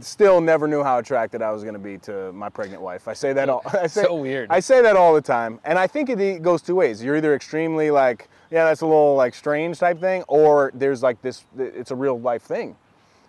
still 0.00 0.40
never 0.40 0.68
knew 0.68 0.84
how 0.84 0.98
attracted 0.98 1.42
I 1.42 1.50
was 1.50 1.62
going 1.64 1.74
to 1.74 1.80
be 1.80 1.98
to 1.98 2.32
my 2.32 2.48
pregnant 2.48 2.80
wife. 2.82 3.08
I 3.08 3.14
say 3.14 3.32
that 3.32 3.48
all. 3.48 3.62
I 3.72 3.88
say, 3.88 4.04
So 4.04 4.14
weird. 4.14 4.48
I 4.48 4.60
say 4.60 4.80
that 4.80 4.96
all 4.96 5.12
the 5.12 5.20
time, 5.20 5.58
and 5.64 5.76
I 5.76 5.88
think 5.88 6.08
it 6.08 6.40
goes 6.40 6.62
two 6.62 6.76
ways. 6.76 7.02
You're 7.02 7.16
either 7.16 7.34
extremely 7.34 7.90
like, 7.90 8.28
yeah, 8.52 8.64
that's 8.64 8.82
a 8.82 8.86
little 8.86 9.16
like 9.16 9.34
strange 9.34 9.78
type 9.80 9.98
thing, 10.00 10.22
or 10.28 10.70
there's 10.72 11.02
like 11.02 11.20
this. 11.20 11.44
It's 11.58 11.90
a 11.90 11.96
real 11.96 12.20
life 12.20 12.42
thing. 12.42 12.76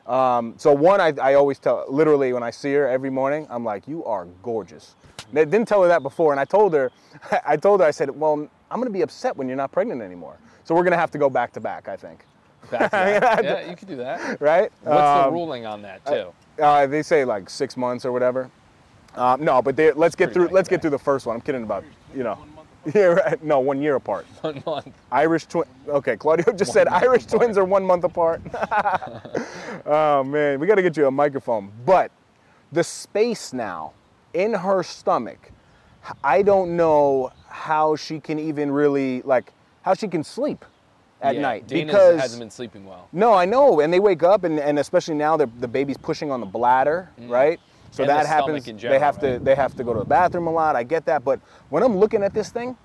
Um, 0.06 0.54
so 0.58 0.74
one, 0.74 1.02
I, 1.02 1.14
I 1.22 1.34
always 1.34 1.58
tell, 1.60 1.86
literally 1.90 2.32
when 2.34 2.44
I 2.44 2.52
see 2.52 2.74
her 2.74 2.88
every 2.88 3.10
morning, 3.12 3.46
I'm 3.50 3.64
like, 3.66 3.88
you 3.88 4.04
are 4.06 4.26
gorgeous. 4.44 4.96
I 5.32 5.44
didn't 5.46 5.68
tell 5.68 5.82
her 5.84 5.88
that 5.88 6.02
before, 6.04 6.34
and 6.34 6.40
I 6.40 6.46
told 6.46 6.74
her, 6.74 6.92
I 7.46 7.58
told 7.58 7.82
her, 7.82 7.86
I 7.88 7.92
said, 7.92 8.12
well, 8.12 8.48
I'm 8.72 8.80
gonna 8.80 8.90
be 8.92 9.02
upset 9.02 9.36
when 9.36 9.48
you're 9.48 9.58
not 9.58 9.72
pregnant 9.72 10.02
anymore. 10.04 10.38
So 10.66 10.76
we're 10.76 10.84
gonna 10.84 10.98
have 10.98 11.12
to 11.12 11.18
go 11.18 11.32
back 11.32 11.52
to 11.54 11.60
back, 11.60 11.88
I 11.88 11.96
think. 11.96 12.26
Back 12.72 12.92
that. 12.92 13.44
yeah, 13.44 13.70
you 13.70 13.76
could 13.76 13.88
do 13.88 13.96
that. 13.98 14.40
Right? 14.42 14.72
What's 14.84 14.98
the 15.00 15.28
Um, 15.28 15.34
ruling 15.34 15.66
on 15.66 15.82
that 15.84 16.06
too? 16.06 16.34
Uh, 16.62 16.88
they 16.88 17.02
say 17.04 17.26
like 17.26 17.50
six 17.50 17.76
months 17.78 18.06
or 18.06 18.12
whatever. 18.12 18.50
Um, 19.16 19.44
no, 19.44 19.62
but 19.62 19.76
they, 19.76 19.92
let's 19.92 20.16
get 20.16 20.34
through. 20.34 20.46
back 20.46 20.54
Let's 20.54 20.68
to 20.70 20.76
get 20.76 20.82
through 20.82 20.92
the 20.92 21.00
first 21.00 21.26
one. 21.26 21.36
I'm 21.36 21.42
kidding 21.42 21.64
about, 21.64 21.84
you 22.16 22.24
know. 22.24 22.38
Yeah, 22.96 23.02
right. 23.08 23.44
No, 23.44 23.60
one 23.60 23.82
year 23.82 23.96
apart. 23.96 24.26
One 24.42 24.64
month. 24.66 24.96
Irish 25.12 25.46
twin. 25.48 25.66
Okay, 25.90 26.16
Claudio 26.16 26.54
just 26.54 26.72
said 26.72 26.88
Irish 26.88 27.26
apart. 27.26 27.42
twins 27.42 27.58
are 27.58 27.66
one 27.66 27.84
month 27.84 28.06
apart. 28.06 28.42
oh 29.86 30.24
man, 30.24 30.60
we 30.62 30.66
got 30.66 30.76
to 30.76 30.82
get 30.82 30.96
you 30.96 31.06
a 31.06 31.12
microphone. 31.12 31.72
But 31.86 32.10
the 32.72 32.84
space 32.84 33.52
now 33.52 33.92
in 34.34 34.54
her 34.54 34.82
stomach, 34.82 35.52
I 36.24 36.42
don't 36.42 36.78
know 36.78 37.32
how 37.50 37.98
she 37.98 38.20
can 38.22 38.40
even 38.40 38.72
really 38.72 39.22
like 39.24 39.52
how 39.82 39.94
she 39.94 40.08
can 40.08 40.24
sleep 40.24 40.64
at 41.22 41.36
Yeah, 41.36 41.42
night 41.42 41.68
Dana 41.68 41.86
because 41.86 42.20
hasn't 42.22 42.40
been 42.40 42.50
sleeping 42.50 42.86
well. 42.86 43.08
no, 43.12 43.34
I 43.34 43.46
know, 43.46 43.82
and 43.82 43.92
they 43.92 44.00
wake 44.00 44.24
up, 44.24 44.44
and, 44.44 44.60
and 44.60 44.80
especially 44.80 45.16
now, 45.16 45.36
the 45.38 45.48
the 45.60 45.68
baby's 45.68 45.98
pushing 45.98 46.32
on 46.32 46.40
the 46.40 46.46
bladder, 46.46 47.10
Mm. 47.20 47.30
right? 47.30 47.60
So 47.92 48.04
And 48.04 48.10
that 48.10 48.28
happens. 48.28 48.68
in 48.68 48.76
they 48.76 48.82
general, 48.84 49.00
have 49.02 49.20
to 49.20 49.40
they 49.40 49.56
have 49.56 49.76
to 49.76 49.84
go 49.84 49.94
to 49.94 50.00
the 50.00 50.06
bathroom 50.06 50.48
a 50.48 50.52
lot. 50.52 50.76
I 50.76 50.84
get 50.84 51.06
that, 51.06 51.24
but 51.26 51.40
when 51.70 51.84
I'm 51.84 51.98
looking 51.98 52.24
at 52.24 52.34
this 52.34 52.50
thing, 52.52 52.78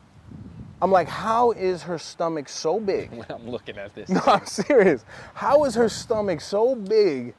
I'm 0.82 0.90
like, 0.90 1.08
how 1.08 1.52
is 1.52 1.82
her 1.84 1.98
stomach 1.98 2.48
so 2.48 2.80
big? 2.80 3.10
When 3.18 3.26
I'm 3.28 3.48
looking 3.48 3.76
at 3.78 3.94
this. 3.94 4.08
No, 4.08 4.20
I'm 4.26 4.46
serious. 4.46 5.04
How 5.34 5.64
is 5.64 5.74
her 5.76 5.88
stomach 5.88 6.40
so 6.40 6.74
big, 6.74 7.34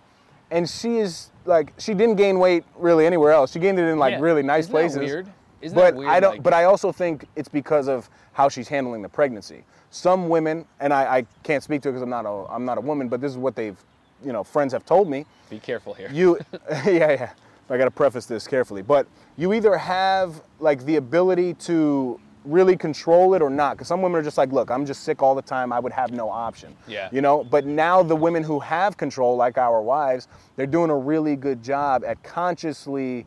and 0.51 0.69
she 0.69 0.97
is 0.97 1.31
like 1.45 1.73
she 1.77 1.93
didn't 1.93 2.15
gain 2.15 2.39
weight 2.39 2.63
really 2.77 3.05
anywhere 3.05 3.31
else. 3.31 3.51
She 3.51 3.60
gained 3.60 3.79
it 3.79 3.88
in 3.89 3.99
like 3.99 4.13
Yeah. 4.13 4.21
really 4.21 4.43
nice 4.43 4.65
Isn't 4.65 4.73
that 4.73 4.79
places. 4.79 4.97
weird? 4.99 5.27
Isn't 5.62 5.75
but 5.75 5.86
that 5.91 5.95
weird? 5.95 6.12
I 6.12 6.19
don't. 6.19 6.31
like- 6.36 6.43
but 6.43 6.53
I 6.53 6.63
also 6.65 6.91
think 6.91 7.25
it's 7.36 7.49
because 7.49 7.88
of 7.88 8.10
how 8.34 8.47
she's 8.49 8.67
handling 8.67 9.01
the 9.01 9.10
pregnancy. 9.10 9.63
Some 9.95 10.27
women, 10.27 10.65
and 10.81 10.91
I, 10.91 11.19
I 11.19 11.25
can't 11.43 11.63
speak 11.63 11.81
to 11.84 11.88
it 11.88 11.93
because 11.93 12.01
I'm 12.01 12.10
not 12.10 12.25
a 12.25 12.51
I'm 12.51 12.65
not 12.65 12.77
a 12.77 12.81
woman, 12.81 13.08
but 13.08 13.21
this 13.21 13.31
is 13.31 13.38
what 13.38 13.55
they've, 13.55 13.77
you 14.25 14.34
know, 14.34 14.43
friends 14.43 14.73
have 14.73 14.86
told 14.86 15.10
me. 15.10 15.25
be 15.49 15.58
careful 15.58 15.93
here. 15.93 16.10
You, 16.12 16.38
yeah, 16.86 17.12
yeah. 17.12 17.29
I 17.69 17.77
got 17.77 17.86
to 17.86 17.91
preface 17.91 18.25
this 18.25 18.45
carefully, 18.45 18.81
but 18.81 19.08
you 19.38 19.53
either 19.53 19.77
have 19.77 20.41
like 20.60 20.84
the 20.84 20.97
ability 20.97 21.53
to 21.53 22.19
really 22.43 22.75
control 22.75 23.36
it 23.36 23.41
or 23.41 23.49
not. 23.49 23.77
Because 23.77 23.88
some 23.88 24.01
women 24.01 24.19
are 24.19 24.21
just 24.21 24.38
like, 24.38 24.51
look, 24.51 24.69
I'm 24.69 24.86
just 24.86 25.03
sick 25.03 25.23
all 25.23 25.34
the 25.34 25.41
time. 25.41 25.71
I 25.71 25.79
would 25.79 25.93
have 25.93 26.12
no 26.12 26.29
option. 26.29 26.75
Yeah. 26.89 27.08
You 27.13 27.21
know. 27.21 27.45
But 27.45 27.65
now 27.65 28.03
the 28.03 28.17
women 28.17 28.43
who 28.43 28.60
have 28.60 28.97
control, 28.97 29.38
like 29.38 29.58
our 29.58 29.81
wives, 29.81 30.27
they're 30.58 30.67
doing 30.67 30.89
a 30.89 30.97
really 30.97 31.38
good 31.38 31.63
job 31.63 32.03
at 32.03 32.21
consciously 32.21 33.25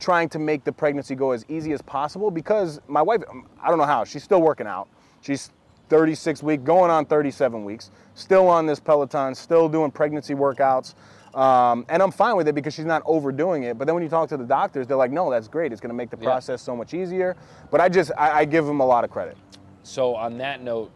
trying 0.00 0.30
to 0.30 0.38
make 0.38 0.64
the 0.64 0.72
pregnancy 0.72 1.14
go 1.14 1.32
as 1.32 1.44
easy 1.50 1.72
as 1.72 1.82
possible. 1.82 2.30
Because 2.30 2.80
my 2.88 3.02
wife, 3.02 3.22
I 3.62 3.68
don't 3.68 3.76
know 3.76 3.84
how, 3.84 4.04
she's 4.04 4.24
still 4.24 4.40
working 4.40 4.66
out. 4.66 4.88
She's 5.20 5.50
36 5.88 6.42
week, 6.42 6.64
going 6.64 6.90
on 6.90 7.04
37 7.06 7.64
weeks, 7.64 7.90
still 8.14 8.48
on 8.48 8.66
this 8.66 8.80
Peloton, 8.80 9.34
still 9.34 9.68
doing 9.68 9.90
pregnancy 9.90 10.34
workouts. 10.34 10.94
Um, 11.34 11.84
and 11.88 12.02
I'm 12.02 12.10
fine 12.10 12.36
with 12.36 12.48
it 12.48 12.54
because 12.54 12.72
she's 12.74 12.86
not 12.86 13.02
overdoing 13.04 13.64
it. 13.64 13.76
But 13.76 13.84
then 13.86 13.94
when 13.94 14.02
you 14.02 14.08
talk 14.08 14.28
to 14.30 14.36
the 14.36 14.44
doctors, 14.44 14.86
they're 14.86 14.96
like, 14.96 15.10
no, 15.10 15.30
that's 15.30 15.48
great. 15.48 15.70
It's 15.70 15.80
going 15.80 15.90
to 15.90 15.94
make 15.94 16.10
the 16.10 16.16
Yeah. 16.16 16.24
process 16.24 16.62
so 16.62 16.74
much 16.74 16.94
easier. 16.94 17.36
But 17.70 17.80
I 17.80 17.88
just, 17.88 18.10
I, 18.16 18.30
I 18.40 18.44
give 18.46 18.64
them 18.64 18.80
a 18.80 18.86
lot 18.86 19.04
of 19.04 19.10
credit. 19.10 19.36
So 19.82 20.14
on 20.14 20.38
that 20.38 20.62
note, 20.62 20.90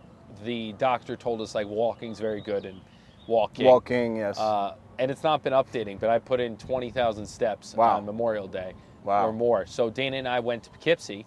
the 0.45 0.73
doctor 0.73 1.15
told 1.17 1.41
us 1.43 1.55
like 1.55 1.67
walking's 1.67 2.19
very 2.21 2.41
good 2.41 2.65
and 2.65 2.81
walking. 3.29 3.67
Walking, 3.67 4.17
yes. 4.17 4.39
Uh, 4.39 4.75
and 4.99 5.11
it's 5.11 5.23
not 5.23 5.43
been 5.43 5.53
updating, 5.53 6.01
but 6.01 6.09
I 6.09 6.19
put 6.19 6.41
in 6.41 6.57
20,000 6.57 7.27
steps 7.27 7.75
Wow. 7.75 7.99
on 7.99 8.07
Memorial 8.07 8.49
Day 8.49 8.73
Wow. 9.05 9.27
or 9.29 9.33
more. 9.33 9.67
So 9.67 9.91
Dana 9.91 10.17
and 10.17 10.29
I 10.29 10.41
went 10.41 10.63
to 10.65 10.71
Poughkeepsie 10.71 11.27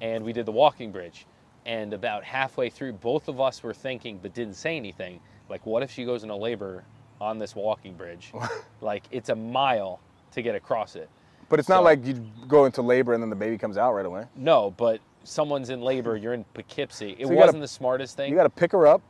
and 0.00 0.24
we 0.24 0.32
did 0.32 0.46
the 0.46 0.52
walking 0.52 0.90
bridge. 0.90 1.26
And 1.66 1.92
about 1.94 2.24
halfway 2.24 2.68
through, 2.68 2.92
both 2.94 3.28
of 3.28 3.40
us 3.40 3.62
were 3.62 3.72
thinking, 3.74 4.18
but 4.20 4.34
didn't 4.34 4.54
say 4.54 4.76
anything, 4.76 5.18
like, 5.48 5.64
what 5.64 5.82
if 5.82 5.90
she 5.90 6.04
goes 6.04 6.22
into 6.22 6.36
labor 6.36 6.84
on 7.20 7.38
this 7.38 7.54
walking 7.56 7.94
bridge? 7.94 8.32
like, 8.80 9.04
it's 9.10 9.30
a 9.30 9.34
mile 9.34 10.00
to 10.32 10.42
get 10.42 10.54
across 10.54 10.94
it. 10.96 11.08
but 11.48 11.58
it's 11.58 11.68
not 11.68 11.82
like 11.84 12.04
you 12.04 12.14
go 12.48 12.64
into 12.66 12.82
labor 12.82 13.14
and 13.14 13.22
then 13.22 13.30
the 13.30 13.36
baby 13.36 13.56
comes 13.56 13.78
out 13.78 13.94
right 13.94 14.04
away. 14.04 14.24
No, 14.36 14.72
but 14.76 15.00
someone's 15.22 15.70
in 15.70 15.80
labor, 15.80 16.16
you're 16.16 16.34
in 16.34 16.44
Poughkeepsie. 16.54 17.12
It 17.12 17.14
So 17.14 17.20
you 17.20 17.26
gotta- 17.28 17.46
wasn't 17.46 17.62
the 17.62 17.68
smartest 17.68 18.16
thing. 18.16 18.30
You 18.30 18.36
got 18.36 18.42
to 18.44 18.50
pick 18.50 18.72
her 18.72 18.86
up. 18.86 19.00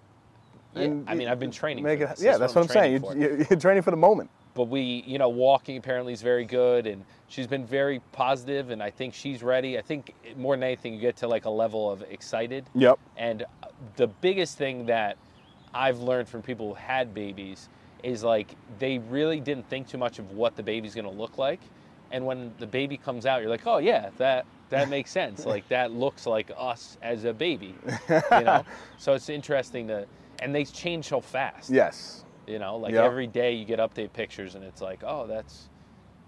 Yeah, 0.76 0.92
I 1.06 1.14
mean, 1.14 1.28
I've 1.28 1.38
been 1.38 1.52
training 1.52 1.84
it, 1.86 1.98
yeah, 2.00 2.06
This 2.06 2.18
is 2.20 2.24
that's 2.24 2.40
what 2.40 2.48
what 2.54 2.56
I'm 2.56 2.62
I'm 2.62 3.00
saying. 3.02 3.20
You, 3.20 3.28
you, 3.38 3.46
you're 3.50 3.58
training 3.60 3.82
for 3.82 3.90
the 3.92 3.96
moment. 3.96 4.28
But 4.54 4.64
we, 4.64 5.04
you 5.06 5.18
know, 5.18 5.28
walking 5.28 5.76
apparently 5.76 6.12
is 6.12 6.22
very 6.22 6.44
good, 6.44 6.86
and 6.86 7.04
she's 7.28 7.46
been 7.46 7.66
very 7.66 8.00
positive, 8.12 8.70
and 8.70 8.82
I 8.82 8.90
think 8.90 9.12
she's 9.12 9.42
ready. 9.42 9.76
I 9.76 9.82
think 9.82 10.14
more 10.36 10.54
than 10.54 10.62
anything, 10.62 10.94
you 10.94 11.00
get 11.00 11.16
to 11.16 11.28
like 11.28 11.44
a 11.44 11.50
level 11.50 11.90
of 11.90 12.02
excited. 12.02 12.64
Yep. 12.74 12.98
And 13.16 13.44
the 13.96 14.06
biggest 14.06 14.56
thing 14.56 14.86
that 14.86 15.18
I've 15.74 15.98
learned 15.98 16.28
from 16.28 16.42
people 16.42 16.68
who 16.68 16.74
had 16.74 17.12
babies 17.12 17.68
is 18.04 18.22
like 18.22 18.54
they 18.78 18.98
really 18.98 19.40
didn't 19.40 19.68
think 19.68 19.88
too 19.88 19.98
much 19.98 20.18
of 20.18 20.30
what 20.32 20.56
the 20.56 20.62
baby's 20.62 20.94
going 20.94 21.06
to 21.06 21.10
look 21.10 21.36
like, 21.36 21.60
and 22.12 22.24
when 22.24 22.54
the 22.58 22.66
baby 22.66 22.96
comes 22.96 23.26
out, 23.26 23.40
you're 23.40 23.50
like, 23.50 23.66
oh 23.66 23.78
yeah, 23.78 24.10
that 24.18 24.46
that 24.68 24.88
makes 24.88 25.10
sense. 25.10 25.46
like 25.54 25.68
that 25.68 25.90
looks 25.90 26.26
like 26.26 26.50
us 26.56 26.96
as 27.02 27.24
a 27.24 27.32
baby, 27.32 27.74
you 28.08 28.44
know. 28.44 28.64
so 28.98 29.14
it's 29.14 29.28
interesting 29.28 29.88
to, 29.88 30.06
and 30.38 30.54
they 30.54 30.64
change 30.64 31.06
so 31.06 31.20
fast. 31.20 31.70
Yes. 31.70 32.24
You 32.46 32.58
know, 32.58 32.76
like 32.76 32.92
Yep. 32.92 33.04
every 33.04 33.26
day 33.26 33.52
you 33.52 33.64
get 33.64 33.78
update 33.78 34.12
pictures 34.12 34.54
and 34.54 34.64
it's 34.64 34.82
like, 34.82 35.02
oh, 35.04 35.26
that's 35.26 35.68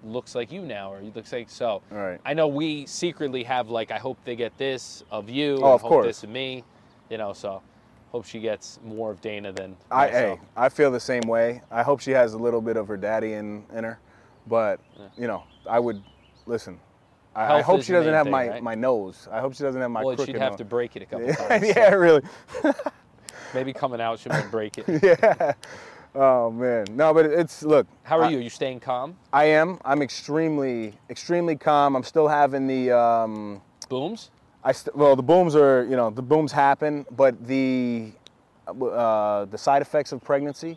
looks 0.05 0.35
like 0.35 0.53
you 0.53 0.63
now, 0.63 0.93
or 0.93 0.99
it 0.99 1.15
looks 1.17 1.33
like 1.33 1.51
so. 1.51 1.83
Right. 1.91 2.21
I 2.25 2.33
know 2.35 2.47
we 2.49 2.87
secretly 2.87 3.43
have 3.45 3.69
like, 3.71 3.91
I 3.91 3.99
hope 3.99 4.19
they 4.25 4.37
get 4.37 4.57
this 4.57 5.03
of 5.11 5.29
you, 5.29 5.59
Oh, 5.63 5.75
of 5.75 5.83
hope 5.83 5.91
course. 5.91 6.07
this 6.07 6.23
of 6.23 6.31
me, 6.31 6.65
you 7.11 7.19
know. 7.19 7.33
So, 7.33 7.61
hope 8.13 8.25
she 8.25 8.39
gets 8.39 8.79
more 8.85 9.11
of 9.11 9.21
Dana 9.21 9.53
than 9.53 9.77
I, 9.91 10.09
hey, 10.09 10.41
I 10.57 10.69
feel 10.69 10.91
the 10.91 11.01
same 11.01 11.23
way. 11.23 11.61
I 11.71 11.83
hope 11.83 12.01
she 12.01 12.13
has 12.13 12.35
a 12.35 12.39
little 12.39 12.61
bit 12.61 12.77
of 12.77 12.87
her 12.89 12.97
daddy 12.97 13.33
in, 13.33 13.65
in 13.75 13.85
her, 13.85 13.99
but 14.47 14.81
you 15.19 15.27
know, 15.27 15.43
I 15.69 15.81
would 15.81 16.03
listen. 16.47 16.79
I, 17.35 17.57
I 17.59 17.63
hope 17.63 17.83
she 17.83 17.93
doesn't 17.93 18.15
have 18.15 18.25
thing, 18.25 18.33
my, 18.33 18.49
right? 18.49 18.63
my 18.63 18.75
nose. 18.75 19.29
I 19.31 19.41
hope 19.41 19.55
she 19.55 19.63
doesn't 19.65 19.81
have 19.81 19.91
my 19.91 20.03
well, 20.05 20.17
she'd 20.17 20.37
have 20.37 20.53
nose. 20.53 20.59
to 20.59 20.65
break 20.65 20.97
it 20.97 21.03
a 21.03 21.07
couple 21.07 21.27
yeah, 21.27 21.35
times. 21.35 21.67
yeah, 21.67 21.91
really. 21.95 22.23
Maybe 23.55 23.73
coming 23.73 24.01
out, 24.01 24.19
she 24.21 24.29
might 24.29 24.51
break 24.51 24.79
it. 24.79 25.03
yeah. 25.03 25.53
Oh 26.17 26.51
man. 26.51 26.87
No, 26.91 27.13
but 27.13 27.27
it's 27.27 27.63
look. 27.63 27.87
How 28.03 28.19
are 28.19 28.25
I- 28.25 28.31
you? 28.31 28.39
Are 28.39 28.43
you 28.43 28.51
staying 28.51 28.81
calm? 28.81 29.17
I 29.33 29.45
am. 29.45 29.79
I'm 29.85 30.01
extremely, 30.01 30.95
extremely 31.11 31.57
calm. 31.57 31.95
I'm 31.95 32.03
still 32.05 32.27
having 32.29 32.67
the. 32.67 32.91
Um, 32.97 33.61
Booms? 33.89 34.31
I 34.65 34.73
st- 34.73 34.97
well, 34.97 35.15
the 35.15 35.23
booms 35.23 35.55
are, 35.55 35.85
you 35.85 35.95
know, 35.95 36.11
the 36.11 36.23
booms 36.23 36.51
happen, 36.51 37.07
but 37.13 37.47
the, 37.47 38.11
uh, 38.67 39.45
the 39.45 39.57
side 39.59 39.81
effects 39.81 40.11
of 40.11 40.21
pregnancy. 40.25 40.77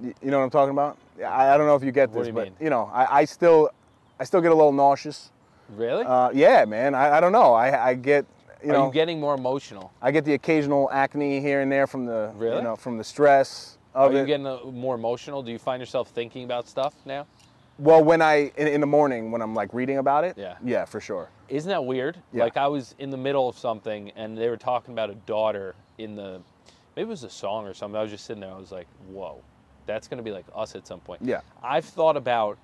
You 0.00 0.12
know 0.22 0.38
what 0.38 0.44
I'm 0.44 0.50
talking 0.50 0.72
about? 0.72 0.98
I, 1.24 1.50
I 1.54 1.56
don't 1.58 1.66
know 1.68 1.76
if 1.76 1.84
you 1.84 1.92
get 1.92 2.08
this, 2.10 2.16
What 2.16 2.22
do 2.24 2.28
you 2.30 2.34
but 2.34 2.44
mean? 2.44 2.54
you 2.60 2.70
know, 2.70 2.90
I, 2.92 3.20
I 3.20 3.24
still, 3.24 3.70
I 4.18 4.24
still 4.24 4.40
get 4.40 4.50
a 4.50 4.54
little 4.54 4.72
nauseous. 4.72 5.30
Really? 5.76 6.04
Uh, 6.04 6.30
yeah, 6.34 6.64
man. 6.64 6.96
I, 6.96 7.18
I 7.18 7.20
don't 7.20 7.30
know. 7.32 7.54
I, 7.54 7.90
I 7.90 7.94
get, 7.94 8.26
you 8.64 8.70
are 8.70 8.72
know, 8.72 8.86
you 8.88 8.92
getting 8.92 9.20
more 9.20 9.34
emotional? 9.36 9.92
I 10.02 10.10
get 10.10 10.24
the 10.24 10.34
occasional 10.34 10.90
acne 10.90 11.40
here 11.40 11.60
and 11.60 11.70
there 11.70 11.86
from 11.86 12.04
the, 12.04 12.32
Really? 12.34 12.56
you 12.56 12.62
know, 12.62 12.74
from 12.74 12.98
the 12.98 13.04
stress 13.04 13.75
Are 13.96 14.12
you 14.12 14.18
it. 14.18 14.26
getting 14.26 14.46
uh, 14.46 14.58
more 14.64 14.94
emotional? 14.94 15.42
Do 15.42 15.50
you 15.50 15.58
find 15.58 15.80
yourself 15.80 16.10
thinking 16.10 16.44
about 16.44 16.68
stuff 16.68 16.94
now? 17.04 17.26
well, 17.78 18.02
when 18.02 18.22
I 18.22 18.50
in, 18.56 18.68
in 18.68 18.80
the 18.80 18.86
morning 18.86 19.30
when 19.30 19.42
I'm 19.42 19.54
like 19.54 19.72
reading 19.74 19.98
about 19.98 20.24
it. 20.24 20.36
Yeah. 20.36 20.56
Yeah, 20.64 20.84
for 20.84 21.00
sure. 21.00 21.28
Isn't 21.48 21.68
that 21.68 21.84
weird? 21.84 22.16
Yeah. 22.32 22.44
Like 22.44 22.56
I 22.56 22.66
was 22.68 22.94
in 22.98 23.10
the 23.10 23.16
middle 23.16 23.48
of 23.48 23.58
something 23.58 24.10
and 24.16 24.36
they 24.36 24.48
were 24.48 24.56
talking 24.56 24.94
about 24.94 25.10
a 25.10 25.14
daughter 25.14 25.74
in 25.98 26.16
the 26.16 26.40
maybe 26.96 27.06
it 27.06 27.08
was 27.08 27.24
a 27.24 27.30
song 27.30 27.66
or 27.66 27.74
something. 27.74 27.96
I 27.96 28.02
was 28.02 28.10
just 28.10 28.24
sitting 28.24 28.40
there. 28.40 28.52
I 28.52 28.58
was 28.58 28.72
like, 28.72 28.86
"Whoa, 29.08 29.42
that's 29.84 30.08
going 30.08 30.18
to 30.18 30.24
be 30.24 30.32
like 30.32 30.46
us 30.54 30.74
at 30.74 30.86
some 30.86 31.00
point." 31.00 31.22
Yeah. 31.22 31.40
I've 31.62 31.84
thought 31.84 32.16
about 32.16 32.58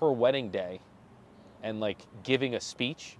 her 0.00 0.12
wedding 0.12 0.50
day 0.50 0.80
and 1.62 1.80
like 1.80 1.98
giving 2.22 2.54
a 2.54 2.60
speech, 2.60 3.16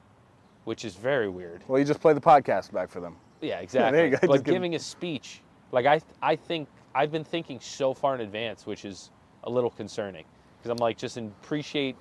which 0.64 0.84
is 0.84 0.94
very 0.94 1.28
weird. 1.28 1.62
Well, 1.66 1.78
you 1.78 1.84
just 1.84 2.00
play 2.00 2.12
the 2.12 2.20
podcast 2.20 2.72
back 2.72 2.88
for 2.88 3.00
them. 3.00 3.16
Yeah, 3.40 3.58
exactly. 3.58 3.92
there 3.96 4.06
you 4.06 4.12
go. 4.12 4.18
But 4.22 4.34
Just 4.34 4.44
giving 4.44 4.74
a 4.76 4.78
speech, 4.78 5.40
like 5.72 5.86
I 5.86 6.00
I 6.22 6.36
think 6.36 6.68
I've 6.94 7.12
been 7.12 7.24
thinking 7.24 7.60
so 7.60 7.94
far 7.94 8.14
in 8.14 8.20
advance, 8.20 8.66
which 8.66 8.84
is 8.84 9.10
a 9.44 9.50
little 9.50 9.70
concerning 9.70 10.24
because 10.58 10.70
I'm 10.70 10.76
like 10.78 10.98
just 10.98 11.16
appreciate, 11.16 11.96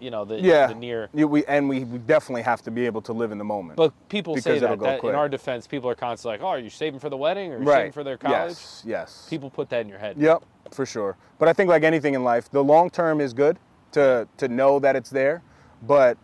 you 0.00 0.10
know, 0.10 0.24
the 0.24 0.40
Yeah. 0.40 0.66
the 0.66 0.74
near 0.74 1.08
You, 1.14 1.28
we 1.28 1.44
and 1.46 1.68
we, 1.68 1.84
we 1.84 1.98
definitely 1.98 2.42
have 2.42 2.62
to 2.62 2.70
be 2.70 2.84
able 2.86 3.02
to 3.02 3.12
live 3.12 3.30
in 3.32 3.38
the 3.38 3.44
moment. 3.44 3.76
But 3.76 3.92
people 4.08 4.36
say 4.36 4.58
that, 4.58 4.78
that 4.80 5.04
in 5.04 5.14
our 5.14 5.28
defense, 5.28 5.66
people 5.66 5.88
are 5.88 5.94
constantly 5.94 6.38
like, 6.38 6.44
"Oh, 6.44 6.48
are 6.50 6.58
you 6.58 6.70
saving 6.70 7.00
for 7.00 7.08
the 7.08 7.16
wedding 7.16 7.52
or 7.52 7.56
are 7.56 7.60
you 7.60 7.64
right. 7.66 7.76
saving 7.78 7.92
for 7.92 8.04
their 8.04 8.18
college?" 8.18 8.50
Yes. 8.50 8.82
Yes. 8.86 9.26
People 9.30 9.48
put 9.50 9.68
that 9.70 9.80
in 9.80 9.88
your 9.88 9.98
head. 9.98 10.16
Yep, 10.18 10.44
for 10.72 10.84
sure. 10.84 11.16
But 11.38 11.48
I 11.48 11.52
think 11.52 11.68
like 11.70 11.84
anything 11.84 12.14
in 12.14 12.24
life, 12.24 12.50
the 12.50 12.62
long 12.64 12.90
term 12.90 13.20
is 13.20 13.32
good 13.32 13.58
to 13.92 14.28
to 14.38 14.48
know 14.48 14.78
that 14.80 14.96
it's 14.96 15.10
there, 15.10 15.42
but 15.86 16.18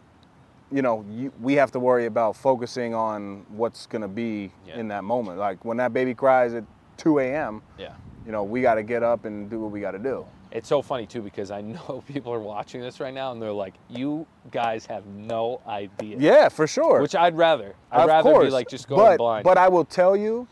you 0.70 0.82
know, 0.82 1.02
you, 1.10 1.32
we 1.40 1.54
have 1.54 1.70
to 1.72 1.80
worry 1.80 2.04
about 2.04 2.36
focusing 2.36 2.94
on 2.94 3.46
what's 3.48 3.86
going 3.86 4.02
to 4.02 4.08
be 4.08 4.52
Yeah. 4.66 4.78
in 4.78 4.88
that 4.88 5.02
moment. 5.02 5.38
Like 5.38 5.64
when 5.64 5.78
that 5.78 5.94
baby 5.94 6.12
cries 6.14 6.52
at 6.52 6.64
2 6.98 7.20
a.m., 7.20 7.62
Yeah. 7.78 7.94
You 8.26 8.32
know, 8.32 8.42
we 8.42 8.60
got 8.60 8.74
to 8.74 8.82
get 8.82 9.02
up 9.02 9.24
and 9.24 9.48
do 9.48 9.60
what 9.60 9.70
we 9.70 9.80
got 9.80 9.92
to 9.92 9.98
do. 9.98 10.26
It's 10.50 10.68
so 10.68 10.80
funny 10.80 11.06
too 11.06 11.20
because 11.22 11.50
I 11.50 11.60
know 11.62 12.02
people 12.06 12.32
are 12.32 12.40
watching 12.40 12.80
this 12.80 13.00
right 13.00 13.12
now 13.12 13.32
and 13.32 13.40
they're 13.40 13.52
like, 13.52 13.74
"You 13.88 14.26
guys 14.50 14.86
have 14.86 15.06
no 15.06 15.60
idea." 15.66 16.16
Yeah, 16.18 16.48
for 16.48 16.66
sure. 16.66 17.00
Which 17.00 17.14
I'd 17.14 17.36
rather. 17.36 17.74
I'd 17.90 18.02
of 18.02 18.08
rather 18.08 18.30
course. 18.30 18.46
be 18.46 18.50
like 18.50 18.68
just 18.68 18.88
going 18.88 19.00
but, 19.00 19.16
blind. 19.18 19.44
But 19.44 19.58
I 19.58 19.68
will 19.68 19.84
tell 19.84 20.16
you, 20.16 20.48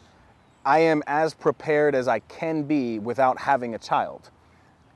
I 0.64 0.81
am 0.81 1.02
as 1.07 1.33
prepared 1.33 1.94
as 1.94 2.09
I 2.09 2.18
can 2.20 2.64
be 2.64 2.98
without 2.98 3.38
having 3.38 3.74
a 3.74 3.79
child, 3.79 4.31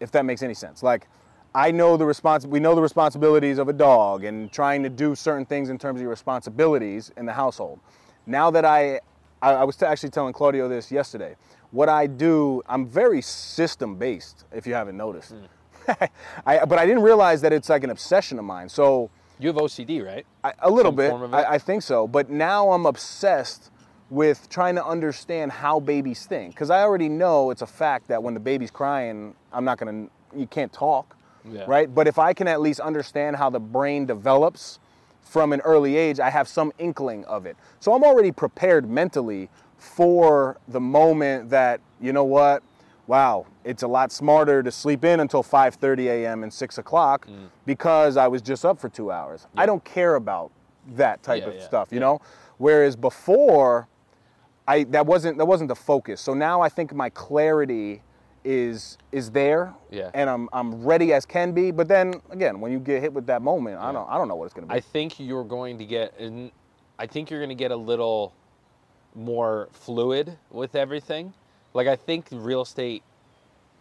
if 0.01 0.11
that 0.13 0.25
makes 0.25 0.43
any 0.43 0.55
sense. 0.55 0.83
Like, 0.83 1.07
I 1.55 1.71
know 1.71 1.97
the 1.97 2.05
respons- 2.05 2.47
we 2.47 2.61
know 2.61 2.75
the 2.75 2.83
responsibilities 2.83 3.59
of 3.59 3.69
a 3.69 3.73
dog 3.73 4.25
and 4.25 4.53
trying 4.53 4.83
to 4.83 4.89
do 4.89 5.15
certain 5.15 5.47
things 5.47 5.69
in 5.69 5.79
terms 5.79 5.99
of 5.99 6.03
your 6.03 6.11
responsibilities 6.11 7.13
in 7.17 7.27
the 7.27 7.33
household. 7.33 7.81
Now 8.27 8.51
that 8.51 8.65
I, 8.65 9.01
I, 9.43 9.53
I 9.53 9.65
was 9.65 9.77
t- 9.77 9.87
actually 9.87 10.11
telling 10.11 10.33
Claudio 10.33 10.69
this 10.69 10.93
yesterday. 10.93 11.37
What 11.71 11.89
I 11.89 12.07
do, 12.07 12.63
I'm 12.69 12.87
very 12.87 13.23
system 13.23 13.97
based. 13.97 14.45
If 14.53 14.67
you 14.67 14.75
haven't 14.75 14.97
noticed, 14.97 15.33
Hmm. 15.33 15.45
I, 16.47 16.65
but 16.65 16.79
I 16.79 16.87
didn't 16.87 17.03
realize 17.03 17.41
that 17.41 17.53
it's 17.53 17.69
like 17.69 17.85
an 17.85 17.91
obsession 17.91 18.39
of 18.39 18.45
mine. 18.45 18.69
So. 18.69 19.11
you 19.39 19.49
have 19.49 19.57
OCD, 19.57 20.05
right? 20.05 20.27
I, 20.45 20.53
a 20.61 20.71
little 20.71 20.91
Some 20.91 20.97
bit. 20.97 21.11
form 21.11 21.23
of 21.23 21.33
it? 21.33 21.37
I, 21.37 21.55
I 21.55 21.59
think 21.59 21.83
so. 21.83 22.07
But 22.07 22.29
now 22.31 22.71
I'm 22.73 22.87
obsessed 22.87 23.71
with 24.11 24.49
trying 24.51 24.75
to 24.75 24.85
understand 24.85 25.53
how 25.53 25.81
babies 25.81 26.27
think. 26.27 26.55
Because 26.55 26.71
I 26.71 26.83
already 26.83 27.09
know 27.09 27.51
it's 27.51 27.63
a 27.63 27.67
fact 27.67 28.09
that 28.09 28.23
when 28.23 28.35
the 28.35 28.41
baby's 28.41 28.71
crying, 28.71 29.35
I'm 29.53 29.65
not 29.65 29.79
going 29.79 30.09
to, 30.33 30.39
you 30.39 30.47
can't 30.47 30.73
talk. 30.73 31.17
Yeah. 31.51 31.65
right? 31.67 31.93
But 31.93 32.07
if 32.07 32.19
I 32.19 32.35
can 32.35 32.47
at 32.49 32.61
least 32.61 32.81
understand 32.81 33.37
how 33.37 33.49
the 33.49 33.61
brain 33.61 34.05
develops 34.05 34.79
from 35.23 35.53
an 35.55 35.61
early 35.63 35.97
age, 35.97 36.21
I 36.21 36.29
have 36.29 36.47
some 36.47 36.71
inkling 36.79 37.25
of 37.25 37.47
it. 37.47 37.57
So 37.81 37.95
I'm 37.95 38.05
already 38.05 38.31
prepared 38.33 38.89
mentally 38.91 39.49
for 39.81 40.59
the 40.69 40.81
moment 40.81 41.51
that, 41.51 41.81
you 42.01 42.13
know 42.13 42.25
what, 42.25 42.63
wow, 43.07 43.47
it's 43.65 43.83
a 43.83 43.89
lot 43.89 44.13
smarter 44.13 44.63
to 44.63 44.71
sleep 44.71 45.05
in 45.05 45.21
until 45.21 45.43
5:30 45.43 46.07
a.m. 46.09 46.43
and 46.43 46.53
6 46.53 46.79
o'clock 46.79 47.27
Mm. 47.27 47.49
because 47.67 48.17
I 48.17 48.29
was 48.29 48.43
just 48.43 48.65
up 48.65 48.79
for 48.79 48.89
two 48.89 49.11
hours. 49.11 49.47
I 49.57 49.67
don't 49.67 49.83
care 49.85 50.15
about 50.17 50.51
that 50.97 51.23
type 51.23 51.43
Yeah, 51.43 51.49
of 51.49 51.55
yeah, 51.57 51.65
stuff, 51.65 51.89
you 51.91 51.97
yeah. 51.97 52.07
know. 52.07 52.21
Whereas 52.59 52.95
before, 52.97 53.89
I 54.69 54.85
that 54.85 55.07
wasn't 55.07 55.39
that 55.39 55.47
wasn't 55.47 55.69
the 55.69 55.75
focus. 55.75 56.21
So 56.21 56.35
now 56.35 56.61
I 56.61 56.69
think 56.69 56.93
my 56.95 57.09
clarity 57.11 58.03
is 58.45 58.97
is 59.13 59.31
there, 59.33 59.75
Yeah. 59.91 60.11
and 60.15 60.29
I'm 60.31 60.49
I'm 60.53 60.85
ready 60.85 61.13
as 61.13 61.27
can 61.27 61.53
be. 61.53 61.71
But 61.71 61.89
then 61.89 62.21
again, 62.31 62.61
when 62.61 62.71
you 62.71 62.79
get 62.79 63.01
hit 63.03 63.13
with 63.13 63.27
that 63.27 63.43
moment, 63.43 63.79
I 63.81 63.93
don't 63.93 64.09
I 64.09 64.19
don't 64.19 64.29
know 64.29 64.37
what 64.37 64.45
it's 64.45 64.55
gonna 64.55 64.67
be. 64.67 64.75
I 64.75 64.81
think 64.81 65.19
you're 65.19 65.45
going 65.45 65.79
to 65.79 65.85
get, 65.87 66.15
I 66.99 67.07
think 67.07 67.31
you're 67.31 67.41
going 67.41 67.49
to 67.49 67.55
get 67.55 67.71
a 67.71 67.77
little 67.77 68.33
more 69.15 69.69
fluid 69.73 70.37
with 70.51 70.75
everything. 70.75 71.33
Like 71.75 71.87
I 71.87 71.97
think 71.97 72.29
the 72.29 72.39
real 72.39 72.63
estate 72.63 73.03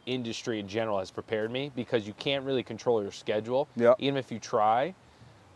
industry 0.06 0.60
in 0.60 0.68
general 0.68 1.00
has 1.00 1.12
prepared 1.12 1.52
me 1.52 1.72
because 1.76 2.08
you 2.08 2.14
can't 2.14 2.46
really 2.46 2.64
control 2.64 3.02
your 3.02 3.12
schedule, 3.12 3.68
Yep. 3.76 3.96
even 4.00 4.18
if 4.18 4.32
you 4.32 4.40
try. 4.40 4.96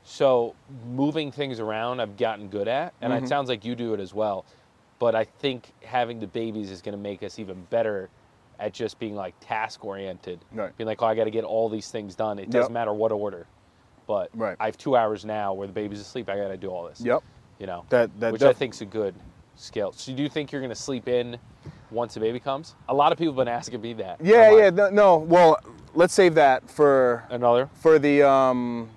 So 0.04 0.54
moving 0.92 1.32
things 1.32 1.60
around, 1.60 2.02
I've 2.02 2.18
gotten 2.18 2.50
good 2.50 2.68
at, 2.68 2.94
and 3.02 3.14
Mm-hmm. 3.14 3.26
it 3.26 3.28
sounds 3.28 3.50
like 3.50 3.64
you 3.66 3.76
do 3.76 3.94
it 3.94 4.00
as 4.00 4.14
well. 4.14 4.46
But 5.00 5.16
I 5.16 5.24
think 5.24 5.72
having 5.84 6.20
the 6.20 6.28
babies 6.28 6.70
is 6.72 6.82
going 6.82 6.94
to 6.94 7.02
make 7.02 7.24
us 7.24 7.40
even 7.40 7.64
better 7.70 8.10
at 8.60 8.74
just 8.74 9.00
being 9.00 9.16
like 9.16 9.34
task 9.40 9.84
oriented, 9.84 10.40
Right. 10.52 10.76
being 10.78 10.88
like, 10.88 11.02
oh, 11.02 11.08
I 11.08 11.16
got 11.16 11.24
to 11.24 11.32
get 11.32 11.44
all 11.44 11.68
these 11.70 11.90
things 11.90 12.16
done. 12.16 12.38
It 12.38 12.50
doesn't 12.50 12.74
matter 12.74 12.94
what 12.94 13.12
order, 13.12 13.48
but 14.08 14.30
Right. 14.36 14.56
I 14.60 14.66
have 14.66 14.78
two 14.78 14.96
hours 14.96 15.26
now 15.26 15.54
where 15.54 15.68
the 15.68 15.74
baby's 15.74 16.00
asleep. 16.00 16.30
I 16.30 16.38
got 16.38 16.50
to 16.50 16.58
do 16.58 16.68
all 16.70 16.84
this. 16.88 17.02
Yep. 17.02 17.24
You 17.60 17.68
know, 17.68 17.86
That 17.90 18.20
that 18.20 18.32
which 18.34 18.42
def- 18.42 18.50
I 18.50 18.54
think's 18.54 18.82
a 18.82 18.86
good 18.86 19.16
skill. 19.56 19.92
So 19.94 20.14
do 20.14 20.22
you 20.24 20.30
think 20.30 20.52
you're 20.52 20.62
going 20.62 20.70
to 20.70 20.76
sleep 20.76 21.08
in 21.08 21.38
once 21.92 22.14
the 22.14 22.20
baby 22.20 22.40
comes? 22.40 22.76
A 22.90 22.94
lot 22.94 23.12
of 23.12 23.18
people 23.18 23.34
have 23.34 23.38
been 23.46 23.48
asking 23.54 23.82
me 23.82 23.94
that. 23.94 24.20
Yeah, 24.22 24.52
yeah. 24.56 24.70
No, 24.70 24.90
no, 24.90 25.18
well, 25.18 25.58
let's 25.94 26.14
save 26.14 26.36
that 26.36 26.70
for 26.70 27.24
Another? 27.30 27.70
for 27.76 28.00
the 28.00 28.28
um, 28.28 28.90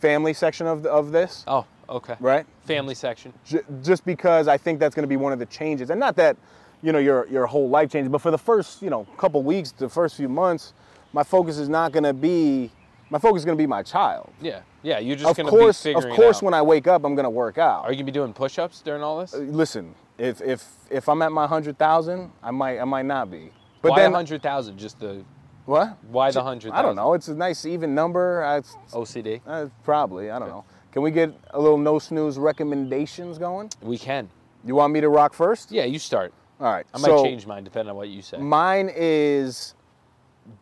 family 0.00 0.32
section 0.32 0.66
of 0.66 0.86
of 0.86 1.10
this, 1.12 1.44
Oh, 1.46 1.66
okay. 1.88 2.14
right? 2.20 2.46
Family 2.64 2.94
section. 2.94 3.32
J- 3.44 3.60
just 3.82 4.04
because 4.04 4.46
I 4.48 4.56
think 4.56 4.78
that's 4.78 4.94
going 4.94 5.04
to 5.04 5.08
be 5.08 5.16
one 5.16 5.32
of 5.32 5.38
the 5.38 5.46
changes, 5.46 5.90
and 5.90 5.98
not 5.98 6.16
that 6.16 6.36
you 6.82 6.92
know 6.92 6.98
your 7.00 7.26
your 7.28 7.46
whole 7.46 7.68
life 7.68 7.90
changes, 7.90 8.10
but 8.10 8.20
for 8.20 8.30
the 8.30 8.38
first 8.38 8.82
you 8.82 8.90
know 8.90 9.04
couple 9.16 9.42
weeks, 9.42 9.72
the 9.72 9.88
first 9.88 10.16
few 10.16 10.28
months, 10.28 10.74
my 11.12 11.22
focus 11.24 11.58
is 11.58 11.68
not 11.68 11.92
going 11.92 12.04
to 12.04 12.12
be 12.12 12.70
my 13.10 13.18
focus 13.18 13.40
is 13.40 13.44
going 13.44 13.56
to 13.56 13.62
be 13.62 13.66
my 13.66 13.82
child. 13.82 14.30
Yeah, 14.40 14.60
yeah. 14.82 14.98
You're 14.98 15.16
just 15.16 15.30
Of 15.30 15.36
going 15.36 15.48
course, 15.48 15.82
to 15.82 15.88
be 15.90 15.94
of 15.94 16.04
course, 16.14 16.36
out. 16.38 16.42
when 16.42 16.54
I 16.54 16.62
wake 16.62 16.86
up, 16.86 17.04
I'm 17.04 17.14
going 17.14 17.24
to 17.24 17.30
work 17.30 17.58
out. 17.58 17.84
Are 17.84 17.90
you 17.90 17.96
going 17.96 18.06
to 18.06 18.12
be 18.12 18.12
doing 18.12 18.32
push-ups 18.32 18.82
during 18.82 19.02
all 19.02 19.18
this? 19.20 19.34
Listen, 19.34 19.94
if 20.18 20.40
if 20.40 20.64
if 20.90 21.08
I'm 21.08 21.22
at 21.22 21.32
my 21.32 21.46
hundred 21.46 21.78
thousand, 21.78 22.30
I 22.42 22.50
might 22.50 22.78
I 22.80 22.84
might 22.84 23.06
not 23.06 23.30
be. 23.30 23.50
But 23.80 23.92
why 23.92 24.00
then 24.00 24.12
100,000? 24.12 24.76
Just 24.76 24.98
the 25.00 25.24
what? 25.64 25.96
why 26.10 26.30
the 26.30 26.42
hundred? 26.42 26.72
I 26.72 26.82
don't 26.82 26.96
know. 26.96 27.14
It's 27.14 27.28
a 27.28 27.34
nice 27.34 27.64
even 27.64 27.94
number. 27.94 28.42
I, 28.42 28.60
OCD. 28.96 29.40
uh, 29.46 29.66
probably. 29.84 30.30
I 30.30 30.38
don't 30.38 30.48
know. 30.48 30.64
Can 30.92 31.02
we 31.02 31.10
get 31.10 31.32
a 31.50 31.60
little 31.60 31.78
no 31.78 31.98
snooze 31.98 32.38
recommendations 32.38 33.38
going? 33.38 33.70
We 33.82 33.98
can. 33.98 34.30
You 34.64 34.74
want 34.74 34.92
me 34.92 35.00
to 35.00 35.08
rock 35.08 35.34
first? 35.34 35.70
Yeah, 35.70 35.84
you 35.84 35.98
start. 35.98 36.32
All 36.60 36.72
right. 36.72 36.86
I 36.92 36.98
might 36.98 37.06
so 37.06 37.22
change 37.22 37.46
mine 37.46 37.62
depending 37.62 37.90
on 37.90 37.96
what 37.96 38.08
you 38.08 38.22
say. 38.22 38.38
Mine 38.38 38.90
is 38.94 39.74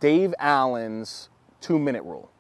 Dave 0.01 0.35
Allen's 0.39 1.31
two 1.61 1.79
minute 1.79 2.03
rule. 2.03 2.31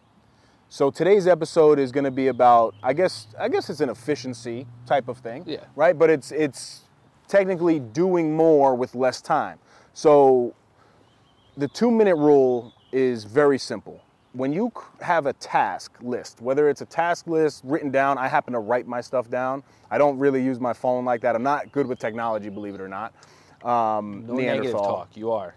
So 0.68 0.90
today's 0.90 1.28
episode 1.28 1.78
is 1.78 1.92
going 1.92 2.04
to 2.04 2.10
be 2.10 2.26
about 2.28 2.74
I 2.82 2.92
guess 2.92 3.28
I 3.38 3.48
guess 3.48 3.70
it's 3.70 3.80
an 3.80 3.88
efficiency 3.88 4.66
type 4.84 5.08
of 5.08 5.18
thing. 5.18 5.44
Yeah. 5.46 5.64
Right? 5.76 5.96
But 5.96 6.10
it's 6.10 6.32
it's 6.32 6.82
technically 7.28 7.78
doing 7.78 8.34
more 8.34 8.74
with 8.74 8.94
less 8.94 9.20
time. 9.20 9.58
So 9.94 10.54
the 11.56 11.68
2 11.68 11.90
minute 11.90 12.16
rule 12.16 12.72
is 12.92 13.24
very 13.24 13.58
simple. 13.58 14.02
When 14.32 14.52
you 14.52 14.70
have 15.00 15.26
a 15.26 15.32
task 15.34 15.96
list, 16.02 16.42
whether 16.42 16.68
it's 16.68 16.82
a 16.82 16.86
task 16.86 17.26
list 17.26 17.62
written 17.64 17.90
down, 17.90 18.18
I 18.18 18.28
happen 18.28 18.52
to 18.52 18.58
write 18.58 18.86
my 18.86 19.00
stuff 19.00 19.30
down. 19.30 19.62
I 19.90 19.96
don't 19.98 20.18
really 20.18 20.42
use 20.42 20.60
my 20.60 20.74
phone 20.74 21.04
like 21.04 21.22
that. 21.22 21.34
I'm 21.34 21.42
not 21.42 21.72
good 21.72 21.86
with 21.86 21.98
technology, 21.98 22.50
believe 22.50 22.74
it 22.74 22.80
or 22.80 22.88
not. 22.88 23.14
Um, 23.64 24.24
no 24.26 24.34
negative 24.34 24.72
talk. 24.72 25.08
You 25.14 25.30
are. 25.30 25.54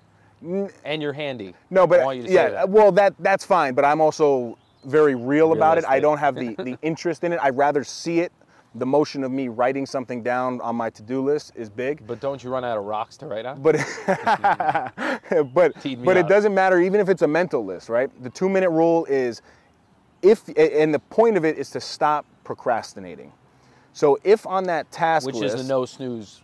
and 0.86 1.02
you're 1.02 1.14
handy. 1.14 1.56
No, 1.70 1.84
I 1.84 1.88
but 1.88 2.06
want 2.06 2.18
you 2.18 2.24
to 2.24 2.30
say 2.30 2.36
yeah, 2.36 2.50
that. 2.52 2.70
well, 2.70 2.94
that 2.94 3.16
that's 3.20 3.46
fine. 3.46 3.74
But 3.74 3.84
I'm 3.84 4.00
also 4.00 4.58
very 4.86 5.16
real 5.16 5.52
about 5.52 5.78
it. 5.78 5.86
I 5.88 6.00
don't 6.00 6.18
have 6.18 6.36
the 6.36 6.56
the 6.60 6.78
interest 6.82 7.24
in 7.24 7.34
it. 7.34 7.40
I'd 7.42 7.58
rather 7.58 7.84
see 7.84 8.20
it. 8.20 8.32
The 8.76 8.86
motion 8.86 9.24
of 9.24 9.32
me 9.32 9.48
writing 9.48 9.88
something 9.88 10.22
down 10.22 10.62
on 10.62 10.76
my 10.76 10.92
to-do 10.92 11.24
list 11.24 11.54
is 11.56 11.72
big. 11.72 12.06
But 12.06 12.20
don't 12.20 12.44
you 12.44 12.52
run 12.52 12.64
out 12.64 12.78
of 12.78 12.86
rocks 12.86 13.18
to 13.18 13.26
write 13.26 13.46
on? 13.46 13.62
But 13.62 13.76
but 15.54 15.74
but 16.04 16.18
it 16.18 16.28
doesn't 16.28 16.54
matter 16.54 16.80
even 16.80 17.00
if 17.00 17.10
it's 17.10 17.24
a 17.24 17.28
mental 17.28 17.66
list, 17.66 17.90
right? 17.90 18.12
The 18.24 18.30
two 18.30 18.48
minute 18.48 18.70
rule 18.70 19.06
is 19.06 19.42
if 20.22 20.48
and 20.58 20.94
the 20.94 21.00
point 21.00 21.38
of 21.38 21.46
it 21.46 21.58
is 21.58 21.72
to 21.72 21.82
stop 21.82 22.26
procrastinating. 22.44 23.32
So 23.94 24.20
if 24.24 24.46
on 24.46 24.66
that 24.66 24.92
task 24.92 25.26
list, 25.26 25.36
Which 25.36 25.44
list, 25.44 25.56
is 25.56 25.68
the 25.68 25.74
no 25.74 25.86
snooze. 25.86 26.42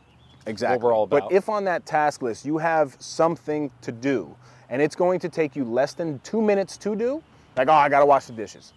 Exactly. 0.48 1.06
But 1.10 1.32
if 1.32 1.50
on 1.50 1.64
that 1.66 1.86
task 1.86 2.22
list 2.22 2.46
you 2.46 2.58
have 2.58 2.96
something 3.00 3.72
to 3.82 3.92
do 3.92 4.36
and 4.70 4.82
it's 4.82 4.96
going 4.96 5.20
to 5.20 5.30
take 5.30 5.56
you 5.56 5.64
less 5.64 5.94
than 5.94 6.20
two 6.20 6.42
minutes 6.42 6.78
to 6.78 6.96
do, 6.96 7.24
like, 7.58 7.68
oh, 7.68 7.74
I 7.74 7.90
got 7.90 8.00
to 8.00 8.06
wash 8.06 8.26
the 8.26 8.34
dishes, 8.34 8.74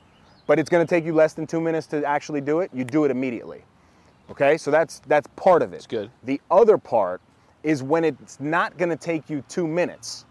but 0.46 0.58
it's 0.58 0.70
going 0.70 0.86
to 0.86 0.88
take 0.88 1.04
you 1.04 1.14
less 1.14 1.34
than 1.34 1.46
two 1.46 1.60
minutes 1.60 1.86
to 1.88 2.04
actually 2.04 2.40
do 2.40 2.60
it, 2.60 2.70
you 2.72 2.84
do 2.84 3.04
it 3.04 3.10
immediately. 3.10 3.64
Okay, 4.30 4.58
so 4.58 4.70
that's 4.70 5.00
that's 5.06 5.26
part 5.36 5.62
of 5.62 5.72
it. 5.72 5.76
It's 5.76 5.86
good. 5.86 6.10
The 6.24 6.40
other 6.50 6.76
part 6.76 7.20
is 7.62 7.82
when 7.82 8.04
it's 8.04 8.38
not 8.40 8.76
going 8.76 8.90
to 8.90 8.96
take 8.96 9.30
you 9.30 9.42
two 9.48 9.66
minutes. 9.66 10.26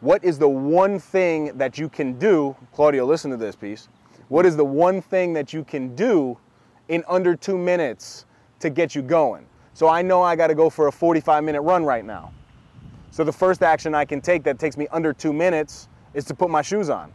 What 0.00 0.22
is 0.22 0.38
the 0.38 0.48
one 0.48 0.98
thing 0.98 1.56
that 1.56 1.78
you 1.78 1.88
can 1.88 2.18
do, 2.18 2.54
Claudio? 2.72 3.06
Listen 3.06 3.30
to 3.30 3.36
this 3.38 3.56
piece. 3.56 3.88
What 4.28 4.44
is 4.44 4.56
the 4.56 4.64
one 4.64 5.00
thing 5.00 5.32
that 5.32 5.52
you 5.52 5.64
can 5.64 5.94
do 5.94 6.38
in 6.88 7.02
under 7.08 7.34
two 7.34 7.56
minutes 7.56 8.26
to 8.60 8.68
get 8.68 8.94
you 8.94 9.00
going? 9.00 9.46
So 9.72 9.88
I 9.88 10.02
know 10.02 10.22
I 10.22 10.36
got 10.36 10.48
to 10.48 10.54
go 10.54 10.68
for 10.70 10.88
a 10.88 10.92
45 10.92 11.42
minute 11.42 11.62
run 11.62 11.84
right 11.84 12.04
now. 12.04 12.32
So 13.10 13.24
the 13.24 13.32
first 13.32 13.62
action 13.62 13.94
I 13.94 14.04
can 14.04 14.20
take 14.20 14.42
that 14.44 14.58
takes 14.58 14.76
me 14.76 14.86
under 14.90 15.12
two 15.12 15.32
minutes 15.32 15.88
is 16.14 16.24
to 16.26 16.34
put 16.34 16.50
my 16.50 16.62
shoes 16.62 16.90
on. 16.90 17.12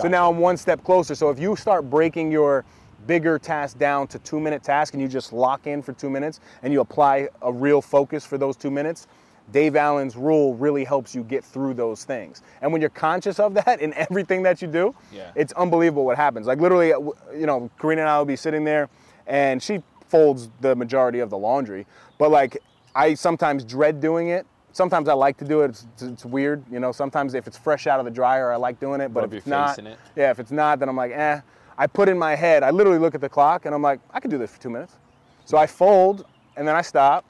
So 0.00 0.08
now 0.08 0.30
I'm 0.30 0.38
one 0.38 0.56
step 0.56 0.82
closer. 0.84 1.14
So 1.14 1.30
if 1.30 1.38
you 1.38 1.54
start 1.56 1.88
breaking 1.90 2.32
your 2.32 2.64
bigger 3.06 3.38
task 3.38 3.78
down 3.78 4.06
to 4.08 4.18
two 4.20 4.40
minute 4.40 4.62
task 4.62 4.94
and 4.94 5.02
you 5.02 5.08
just 5.08 5.32
lock 5.32 5.66
in 5.66 5.82
for 5.82 5.92
two 5.92 6.08
minutes 6.08 6.40
and 6.62 6.72
you 6.72 6.80
apply 6.80 7.28
a 7.42 7.52
real 7.52 7.82
focus 7.82 8.24
for 8.24 8.38
those 8.38 8.56
two 8.56 8.70
minutes, 8.70 9.06
Dave 9.50 9.74
Allen's 9.76 10.16
rule 10.16 10.54
really 10.54 10.84
helps 10.84 11.14
you 11.14 11.24
get 11.24 11.44
through 11.44 11.74
those 11.74 12.04
things. 12.04 12.42
And 12.62 12.72
when 12.72 12.80
you're 12.80 12.90
conscious 12.90 13.38
of 13.40 13.54
that 13.66 13.80
in 13.80 13.92
everything 13.94 14.42
that 14.44 14.62
you 14.62 14.68
do, 14.68 14.94
Yeah. 15.12 15.32
it's 15.34 15.52
unbelievable 15.54 16.04
what 16.04 16.16
happens. 16.16 16.46
Like 16.46 16.60
literally, 16.60 16.92
uh, 16.92 17.00
you 17.34 17.46
know, 17.46 17.68
Karina 17.78 18.02
and 18.02 18.10
I 18.10 18.18
will 18.18 18.24
be 18.24 18.36
sitting 18.36 18.64
there 18.64 18.88
and 19.26 19.62
she 19.62 19.82
folds 20.08 20.48
the 20.60 20.74
majority 20.76 21.18
of 21.20 21.28
the 21.30 21.38
laundry. 21.38 21.86
But 22.18 22.30
like, 22.30 22.58
I 22.94 23.14
sometimes 23.14 23.64
dread 23.64 24.00
doing 24.00 24.28
it. 24.28 24.46
Sometimes 24.72 25.08
I 25.08 25.12
like 25.12 25.36
to 25.38 25.44
do 25.44 25.62
it. 25.62 25.70
It's, 25.70 25.86
it's 26.00 26.24
weird, 26.24 26.64
you 26.70 26.80
know. 26.80 26.92
Sometimes 26.92 27.34
if 27.34 27.46
it's 27.46 27.58
fresh 27.58 27.86
out 27.86 27.98
of 27.98 28.04
the 28.04 28.10
dryer, 28.10 28.52
I 28.52 28.56
like 28.56 28.80
doing 28.80 29.00
it. 29.00 29.12
But 29.12 29.20
Rub 29.20 29.32
if 29.32 29.38
it's 29.38 29.46
not, 29.46 29.78
it. 29.78 29.98
yeah, 30.16 30.30
if 30.30 30.38
it's 30.38 30.52
not, 30.52 30.78
then 30.78 30.88
I'm 30.88 30.96
like, 30.96 31.12
eh. 31.12 31.40
I 31.78 31.86
put 31.86 32.08
in 32.08 32.18
my 32.18 32.34
head. 32.34 32.62
I 32.62 32.70
literally 32.70 32.98
look 32.98 33.14
at 33.14 33.20
the 33.20 33.28
clock 33.28 33.66
and 33.66 33.74
I'm 33.74 33.82
like, 33.82 34.00
I 34.10 34.20
could 34.20 34.30
do 34.30 34.38
this 34.38 34.50
for 34.50 34.60
two 34.60 34.70
minutes. 34.70 34.96
So 35.44 35.56
I 35.56 35.66
fold 35.66 36.26
and 36.56 36.66
then 36.66 36.76
I 36.76 36.82
stop, 36.82 37.24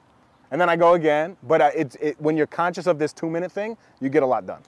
and 0.51 0.59
then 0.59 0.69
I 0.69 0.75
go 0.75 0.93
again. 0.93 1.37
But 1.43 1.61
I, 1.61 1.69
it's 1.69 1.95
it, 1.95 2.19
when 2.19 2.37
you're 2.37 2.47
conscious 2.47 2.87
of 2.87 2.99
this 2.99 3.13
two 3.13 3.29
minute 3.29 3.51
thing, 3.51 3.77
you 3.99 4.09
get 4.09 4.23
a 4.23 4.25
lot 4.25 4.45
done. 4.45 4.61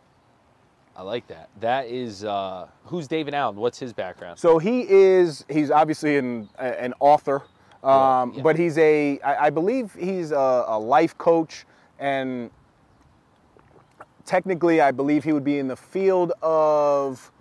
I 0.95 1.01
like 1.01 1.27
that. 1.27 1.49
That 1.59 1.87
is 1.87 2.23
uh, 2.23 2.67
who's 2.85 3.07
David 3.07 3.33
Allen? 3.33 3.57
What's 3.57 3.77
his 3.77 3.91
background? 3.91 4.39
So 4.39 4.59
he 4.59 4.89
is. 4.89 5.43
He's 5.49 5.71
obviously 5.71 6.17
an 6.17 6.49
an 6.57 6.93
author, 6.99 7.43
um, 7.83 8.33
yeah. 8.33 8.41
but 8.41 8.57
he's 8.57 8.77
a. 8.77 9.19
I, 9.19 9.47
I 9.47 9.49
believe 9.49 9.93
he's 9.93 10.31
a, 10.31 10.65
a 10.67 10.79
life 10.79 11.17
coach, 11.17 11.65
and 11.99 12.49
technically, 14.25 14.81
I 14.81 14.91
believe 14.91 15.23
he 15.23 15.33
would 15.33 15.43
be 15.43 15.59
in 15.59 15.67
the 15.67 15.75
field 15.75 16.31
of. 16.41 17.31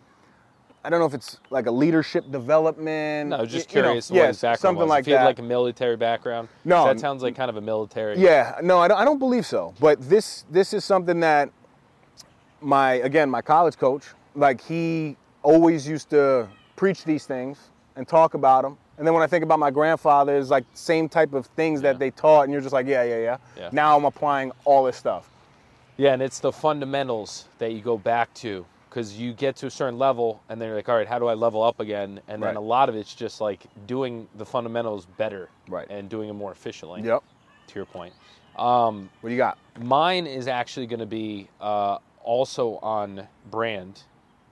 I 0.86 0.90
don't 0.90 1.00
know 1.00 1.06
if 1.06 1.14
it's 1.14 1.38
like 1.48 1.64
a 1.64 1.70
leadership 1.70 2.30
development. 2.30 3.30
No, 3.30 3.46
just 3.46 3.72
you 3.72 3.80
know, 3.80 3.86
curious 3.88 4.10
what 4.10 4.16
yes, 4.16 4.42
background 4.42 4.58
something 4.60 4.80
was. 4.82 4.88
like 4.90 5.00
if 5.00 5.06
he 5.06 5.12
had 5.12 5.22
that. 5.22 5.24
like 5.26 5.38
a 5.38 5.42
military 5.42 5.96
background. 5.96 6.48
No, 6.62 6.84
that 6.84 7.00
sounds 7.00 7.22
like 7.22 7.34
kind 7.34 7.48
of 7.48 7.56
a 7.56 7.60
military. 7.62 8.18
Yeah, 8.18 8.58
no, 8.62 8.80
I 8.80 8.88
don't, 8.88 8.98
I 8.98 9.04
don't 9.06 9.18
believe 9.18 9.46
so. 9.46 9.72
But 9.80 10.06
this 10.06 10.44
this 10.50 10.74
is 10.74 10.84
something 10.84 11.20
that 11.20 11.48
my 12.60 12.94
again 12.94 13.30
my 13.30 13.40
college 13.42 13.76
coach 13.78 14.04
like 14.34 14.60
he 14.60 15.16
always 15.42 15.88
used 15.88 16.10
to 16.10 16.48
preach 16.76 17.04
these 17.04 17.24
things 17.24 17.70
and 17.96 18.06
talk 18.06 18.34
about 18.34 18.62
them. 18.62 18.76
And 18.98 19.06
then 19.06 19.14
when 19.14 19.22
I 19.22 19.26
think 19.26 19.42
about 19.42 19.58
my 19.58 19.70
grandfather, 19.70 20.36
it's 20.36 20.50
like 20.50 20.64
same 20.74 21.08
type 21.08 21.32
of 21.32 21.46
things 21.46 21.80
Yeah. 21.80 21.92
that 21.92 21.98
they 21.98 22.10
taught, 22.10 22.42
and 22.42 22.52
you're 22.52 22.60
just 22.62 22.72
like, 22.72 22.86
yeah, 22.86 23.02
yeah, 23.04 23.18
yeah, 23.18 23.36
Yeah. 23.56 23.68
Now 23.72 23.96
I'm 23.96 24.04
applying 24.04 24.52
all 24.64 24.84
this 24.84 24.96
stuff. 24.96 25.28
Yeah, 25.96 26.12
and 26.12 26.22
it's 26.22 26.40
the 26.40 26.52
fundamentals 26.52 27.46
that 27.58 27.72
you 27.72 27.80
go 27.80 27.96
back 27.96 28.32
to 28.34 28.66
because 28.88 29.16
you 29.18 29.32
get 29.32 29.56
to 29.56 29.66
a 29.66 29.70
certain 29.70 29.98
level 29.98 30.40
and 30.48 30.60
then 30.60 30.68
you're 30.68 30.76
like, 30.76 30.88
all 30.88 30.96
right, 30.96 31.06
how 31.06 31.18
do 31.18 31.26
I 31.26 31.34
level 31.34 31.62
up 31.62 31.80
again? 31.80 32.20
And 32.28 32.42
then 32.42 32.48
Right. 32.50 32.56
a 32.56 32.60
lot 32.60 32.88
of 32.88 32.96
it's 32.96 33.14
just 33.14 33.40
like 33.40 33.66
doing 33.86 34.28
the 34.36 34.44
fundamentals 34.44 35.06
better, 35.06 35.48
Right. 35.68 35.86
and 35.90 36.08
doing 36.08 36.28
it 36.28 36.32
more 36.32 36.52
efficiently. 36.52 37.02
Yep. 37.02 37.22
To 37.68 37.74
your 37.76 37.86
point, 37.86 38.12
um, 38.56 39.08
What 39.20 39.30
do 39.30 39.34
you 39.34 39.38
got? 39.38 39.56
mine 39.80 40.26
is 40.26 40.46
actually 40.48 40.86
going 40.86 41.00
to 41.00 41.06
be 41.06 41.48
uh, 41.60 41.98
also 42.22 42.78
on 42.82 43.26
brand 43.50 44.02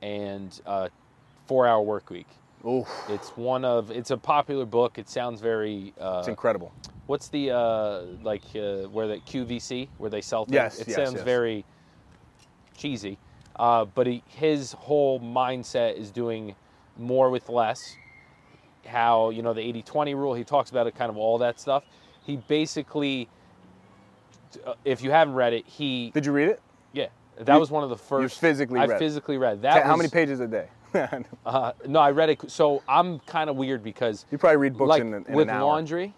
and 0.00 0.60
uh, 0.66 0.88
four 1.46 1.66
hour 1.66 1.82
work 1.82 2.10
week. 2.10 2.26
Oof, 2.66 2.88
It's 3.10 3.28
one 3.36 3.64
of 3.64 3.90
it's 3.90 4.10
a 4.10 4.16
popular 4.16 4.64
book. 4.64 4.98
It 4.98 5.08
sounds 5.08 5.40
very. 5.40 5.92
Uh, 6.00 6.18
it's 6.20 6.28
incredible. 6.28 6.72
What's 7.12 7.28
the 7.28 7.50
uh, 7.50 8.00
like 8.22 8.42
uh, 8.56 8.88
where 8.88 9.06
the 9.06 9.18
QVC 9.18 9.86
where 9.98 10.08
they 10.08 10.22
sell 10.22 10.46
things? 10.46 10.54
Yes, 10.54 10.80
it 10.80 10.88
yes, 10.88 10.96
sounds 10.96 11.16
yes. 11.16 11.24
very 11.24 11.62
cheesy, 12.74 13.18
uh, 13.56 13.84
but 13.84 14.06
he, 14.06 14.22
his 14.28 14.72
whole 14.72 15.20
mindset 15.20 15.98
is 15.98 16.10
doing 16.10 16.54
more 16.96 17.28
with 17.28 17.50
less. 17.50 17.96
How 18.86 19.28
you 19.28 19.42
know 19.42 19.52
the 19.52 19.60
80-20 19.60 20.16
rule? 20.16 20.32
He 20.32 20.42
talks 20.42 20.70
about 20.70 20.86
it, 20.86 20.94
kind 20.94 21.10
of 21.10 21.18
all 21.18 21.36
that 21.36 21.60
stuff. 21.60 21.84
He 22.24 22.38
basically, 22.38 23.28
uh, 24.64 24.72
if 24.86 25.02
you 25.02 25.10
haven't 25.10 25.34
read 25.34 25.52
it, 25.52 25.66
he 25.66 26.12
Did 26.12 26.24
you 26.24 26.32
read 26.32 26.48
it? 26.48 26.62
yeah 26.94 27.08
that 27.36 27.52
You- 27.52 27.60
was 27.60 27.70
one 27.70 27.84
of 27.84 27.90
the 27.90 27.96
first 27.96 28.40
physically 28.40 28.80
I 28.80 28.86
read 28.86 28.98
physically 28.98 29.36
read 29.36 29.60
that. 29.62 29.84
How 29.84 29.96
many 29.96 30.08
pages 30.08 30.40
a 30.40 30.48
day? 30.48 30.68
Uh, 31.44 31.72
no, 31.86 32.00
I 32.00 32.10
read 32.10 32.28
it. 32.28 32.50
So 32.50 32.82
I'm 32.86 33.18
kind 33.20 33.48
of 33.48 33.56
weird 33.56 33.82
because 33.82 34.26
you 34.30 34.36
probably 34.36 34.58
read 34.58 34.76
books 34.76 34.90
like 34.90 35.00
in, 35.00 35.14
in 35.14 35.24
with 35.32 35.48
laundry, 35.48 36.14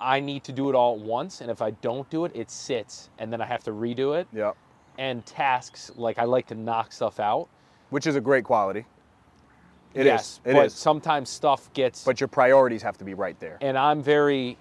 I 0.00 0.20
need 0.20 0.44
to 0.44 0.52
do 0.52 0.68
it 0.68 0.74
all 0.74 0.94
at 0.94 1.00
once, 1.00 1.40
and 1.40 1.50
if 1.50 1.62
I 1.62 1.70
don't 1.70 2.08
do 2.10 2.24
it, 2.24 2.32
it 2.34 2.50
sits, 2.50 3.10
and 3.18 3.32
then 3.32 3.40
I 3.40 3.46
have 3.46 3.62
to 3.64 3.70
redo 3.70 4.18
it. 4.18 4.26
Yep. 4.32 4.56
And 4.98 5.24
tasks, 5.26 5.90
like 5.96 6.18
I 6.18 6.24
like 6.24 6.46
to 6.48 6.54
knock 6.54 6.92
stuff 6.92 7.18
out. 7.20 7.48
Which 7.90 8.06
is 8.06 8.16
a 8.16 8.20
great 8.20 8.44
quality. 8.44 8.84
It 9.94 10.00
is. 10.00 10.06
yes, 10.06 10.40
It 10.44 10.52
but 10.54 10.66
is. 10.66 10.74
sometimes 10.74 11.30
stuff 11.30 11.72
gets. 11.72 12.04
But 12.04 12.20
your 12.20 12.28
priorities 12.28 12.82
have 12.82 12.98
to 12.98 13.04
be 13.04 13.14
right 13.14 13.38
there. 13.40 13.58
and 13.60 13.78
I'm 13.78 14.02
very. 14.02 14.56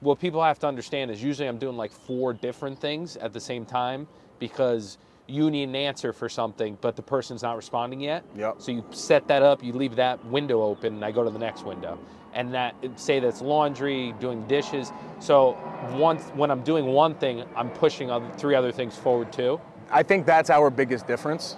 What 0.00 0.18
people 0.18 0.42
have 0.42 0.58
to 0.60 0.66
understand 0.66 1.12
is 1.12 1.22
usually 1.22 1.46
I'm 1.48 1.58
doing 1.58 1.76
like 1.76 1.92
four 1.92 2.32
different 2.32 2.76
things 2.78 3.16
at 3.18 3.32
the 3.32 3.38
same 3.40 3.64
time 3.64 4.08
because 4.40 4.98
you 5.26 5.50
need 5.50 5.64
an 5.68 5.76
answer 5.76 6.12
for 6.12 6.28
something, 6.28 6.76
but 6.80 6.96
the 6.96 7.02
person's 7.02 7.42
not 7.42 7.56
responding 7.56 8.00
yet. 8.00 8.24
Yep. 8.36 8.56
So 8.58 8.72
you 8.72 8.84
set 8.90 9.26
that 9.28 9.42
up, 9.42 9.62
you 9.62 9.72
leave 9.72 9.96
that 9.96 10.24
window 10.26 10.62
open, 10.62 10.94
and 10.94 11.04
I 11.04 11.10
go 11.12 11.22
to 11.24 11.30
the 11.30 11.38
next 11.38 11.64
window. 11.64 11.98
And 12.34 12.52
that 12.54 12.74
say 12.96 13.20
that's 13.20 13.40
laundry, 13.42 14.14
doing 14.18 14.46
dishes. 14.46 14.90
So 15.20 15.56
once 15.92 16.22
when 16.34 16.50
I'm 16.50 16.62
doing 16.62 16.86
one 16.86 17.14
thing, 17.14 17.44
I'm 17.54 17.70
pushing 17.70 18.10
other, 18.10 18.26
three 18.36 18.54
other 18.54 18.72
things 18.72 18.96
forward 18.96 19.32
too. 19.32 19.60
I 19.90 20.02
think 20.02 20.24
that's 20.26 20.48
our 20.50 20.70
biggest 20.70 21.06
difference. 21.06 21.56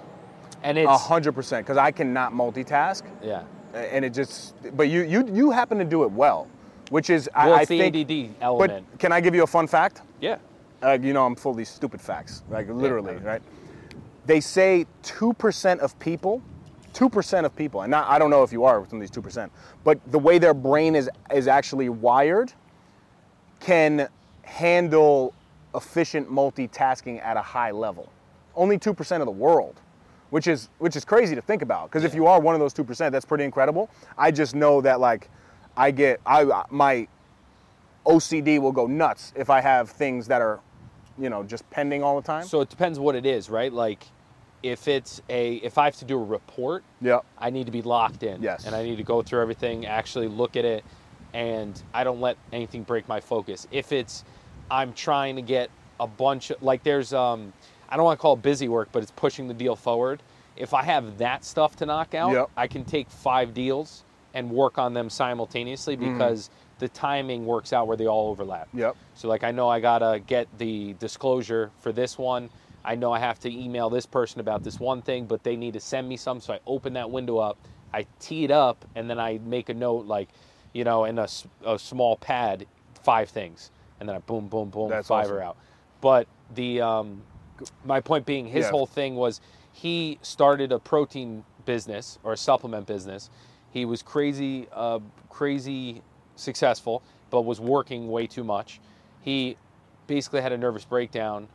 And 0.65 0.77
A 0.79 0.83
it's 0.91 1.03
hundred 1.03 1.33
percent. 1.33 1.65
Because 1.65 1.77
I 1.79 1.91
cannot 1.93 2.33
multitask. 2.33 3.03
yeah. 3.23 3.43
and 3.75 4.05
it 4.05 4.11
just 4.15 4.55
but 4.77 4.89
you 4.89 5.03
you 5.03 5.27
you 5.33 5.51
happen 5.51 5.79
to 5.79 5.85
do 5.85 6.05
it 6.05 6.11
well 6.13 6.47
which 6.91 7.09
is 7.11 7.29
Well, 7.37 7.55
I, 7.55 7.59
I 7.61 7.65
the 7.65 7.79
think 7.79 7.97
ADD 7.97 8.43
element. 8.43 8.87
but 8.93 8.99
can 9.01 9.11
i 9.11 9.21
give 9.21 9.35
you 9.35 9.43
a 9.43 9.47
fun 9.49 9.67
fact 9.67 10.03
yeah. 10.21 10.37
uh, 10.83 10.97
you 11.01 11.13
know 11.13 11.25
i'm 11.27 11.35
full 11.35 11.51
of 11.51 11.57
these 11.57 11.69
stupid 11.71 12.01
facts 12.01 12.43
like 12.51 12.69
literally 12.69 13.17
right 13.17 13.43
they 14.27 14.41
say 14.41 14.87
2% 15.03 15.79
of 15.79 15.99
people 15.99 16.43
2% 16.95 17.45
of 17.45 17.57
people 17.57 17.83
and 17.83 17.91
not, 17.91 18.07
i 18.09 18.19
don't 18.21 18.31
know 18.31 18.45
if 18.45 18.53
you 18.53 18.63
are 18.63 18.79
of 18.79 18.89
these 18.91 19.11
2% 19.11 19.51
but 19.83 19.99
the 20.13 20.19
way 20.19 20.39
their 20.39 20.55
brain 20.55 20.95
is 20.95 21.11
is 21.33 21.49
actually 21.49 21.89
wired 21.89 22.53
can 23.59 24.09
handle 24.43 25.35
efficient 25.75 26.31
multitasking 26.31 27.23
at 27.23 27.37
a 27.37 27.43
high 27.43 27.71
level. 27.71 28.11
Only 28.55 28.79
2% 28.79 29.21
of 29.21 29.27
the 29.27 29.33
world 29.33 29.81
which 30.31 30.49
is 30.49 30.69
which 30.79 30.97
is 30.97 31.05
crazy 31.05 31.35
to 31.37 31.41
think 31.41 31.63
about 31.63 31.89
because 31.89 32.03
if 32.03 32.13
you 32.13 32.27
are 32.27 32.41
one 32.41 32.55
of 32.57 32.61
those 32.61 32.75
2% 32.75 33.13
that's 33.13 33.25
pretty 33.25 33.45
incredible. 33.45 33.89
I 34.19 34.31
just 34.31 34.55
know 34.55 34.81
that 34.81 35.01
like 35.01 35.29
i 35.77 35.91
get 35.91 36.21
i 36.27 36.63
my 36.71 37.09
ocd 38.07 38.61
will 38.61 38.73
go 38.73 38.87
nuts 38.87 39.33
if 39.35 39.51
i 39.51 39.61
have 39.61 39.91
things 39.91 40.27
that 40.29 40.41
are 40.41 40.61
you 41.19 41.31
know 41.31 41.43
just 41.43 41.69
pending 41.71 42.03
all 42.03 42.21
the 42.21 42.27
time 42.27 42.45
So 42.45 42.61
it 42.61 42.71
depends 42.71 42.99
what 42.99 43.15
it 43.15 43.27
is, 43.27 43.49
right? 43.49 43.73
Like 43.73 44.05
if 44.63 44.89
it's 44.89 45.21
a 45.29 45.55
if 45.57 45.79
I 45.79 45.85
have 45.85 45.97
to 45.97 46.05
do 46.05 46.19
a 46.19 46.25
report, 46.25 46.85
yeah 47.01 47.21
I 47.39 47.51
need 47.51 47.67
to 47.67 47.73
be 47.73 47.83
locked 47.83 48.23
in. 48.23 48.43
Yes. 48.43 48.65
And 48.65 48.75
I 48.75 48.83
need 48.83 48.97
to 48.97 49.03
go 49.03 49.23
through 49.23 49.43
everything, 49.43 49.87
actually 49.87 50.29
look 50.29 50.57
at 50.57 50.65
it, 50.65 50.85
and 51.33 51.81
I 51.93 52.05
don't 52.05 52.21
let 52.21 52.37
anything 52.53 52.83
break 52.83 53.07
my 53.09 53.21
focus. 53.21 53.67
If 53.71 53.93
it's 53.93 54.25
I'm 54.71 54.93
trying 54.95 55.37
to 55.37 55.43
get 55.43 55.71
a 56.01 56.07
bunch 56.07 56.51
of 56.51 56.63
like 56.63 56.83
there's 56.83 57.13
um 57.13 57.53
I 57.89 57.97
don't 57.97 58.05
want 58.05 58.19
to 58.19 58.23
call 58.23 58.35
it 58.35 58.43
busy 58.43 58.69
work, 58.69 58.89
but 58.93 59.03
it's 59.03 59.13
pushing 59.13 59.47
the 59.49 59.55
deal 59.55 59.77
forward. 59.77 60.23
If 60.57 60.73
I 60.73 60.83
have 60.83 61.19
that 61.19 61.45
stuff 61.45 61.77
to 61.77 61.87
knock 61.87 62.15
out, 62.15 62.33
Yep. 62.33 62.51
I 62.57 62.67
can 62.67 62.85
take 62.85 63.11
five 63.11 63.55
deals 63.55 64.05
and 64.33 64.51
work 64.51 64.79
on 64.79 64.95
them 64.95 65.11
simultaneously 65.11 65.97
Mm-hmm. 65.97 66.19
The 66.79 66.89
timing 66.89 67.47
works 67.47 67.73
out 67.73 67.87
where 67.87 67.97
they 67.97 68.07
all 68.07 68.31
overlap. 68.31 68.69
Yep. 68.75 68.97
So 69.15 69.29
like 69.29 69.45
I 69.45 69.51
know 69.51 69.69
I 69.69 69.81
gotta 69.81 70.21
get 70.27 70.49
the 70.59 70.95
disclosure 70.95 71.71
for 71.81 71.93
this 71.93 72.19
one. 72.19 72.51
I 72.85 72.95
know 72.97 73.13
I 73.13 73.19
have 73.19 73.39
to 73.41 73.51
email 73.53 73.89
this 73.89 74.05
person 74.05 74.41
about 74.41 74.63
this 74.63 74.79
one 74.79 75.01
thing, 75.01 75.25
but 75.27 75.43
they 75.43 75.57
need 75.57 75.73
to 75.75 75.81
send 75.81 76.09
me 76.09 76.17
some. 76.17 76.41
So 76.41 76.53
I 76.55 76.61
open 76.67 76.93
that 76.95 77.11
window 77.11 77.39
up, 77.39 77.57
I 77.95 78.07
tee 78.21 78.45
it 78.45 78.51
up, 78.51 78.85
and 78.95 79.09
then 79.09 79.19
I 79.19 79.39
make 79.39 79.69
a 79.71 79.75
note 79.75 80.05
like, 80.07 80.29
you 80.75 80.85
know, 80.85 81.05
in 81.05 81.19
a 81.19 81.29
small 81.79 82.17
pad, 82.17 82.67
five 83.03 83.31
things, 83.31 83.71
and 84.01 84.09
then 84.09 84.17
I 84.17 84.19
boom, 84.19 84.49
boom, 84.49 84.69
boom, 84.71 84.91
That's 84.91 85.09
five 85.09 85.31
are 85.31 85.41
out. 85.41 85.57
But 86.01 86.27
the 86.55 86.83
um, 86.83 87.23
my 87.85 88.01
point 88.01 88.27
being, 88.27 88.47
his 88.47 88.65
Yeah. 88.65 88.71
whole 88.71 88.87
thing 88.87 89.15
was 89.15 89.41
he 89.73 90.19
started 90.23 90.73
a 90.73 90.79
protein 90.79 91.45
business 91.65 92.19
or 92.23 92.35
a 92.35 92.37
supplement 92.37 92.87
business. 92.87 93.31
He 93.71 93.85
was 93.85 94.03
crazy, 94.03 94.69
uh, 94.73 95.01
crazy 95.31 96.03
successful, 96.37 97.03
but 97.31 97.43
was 97.43 97.61
working 97.61 98.11
way 98.11 98.27
too 98.27 98.45
much. 98.45 98.81
He 99.23 99.57
basically 100.07 100.41
had 100.41 100.53
a 100.53 100.59
nervous 100.59 100.85
breakdown, 100.85 101.49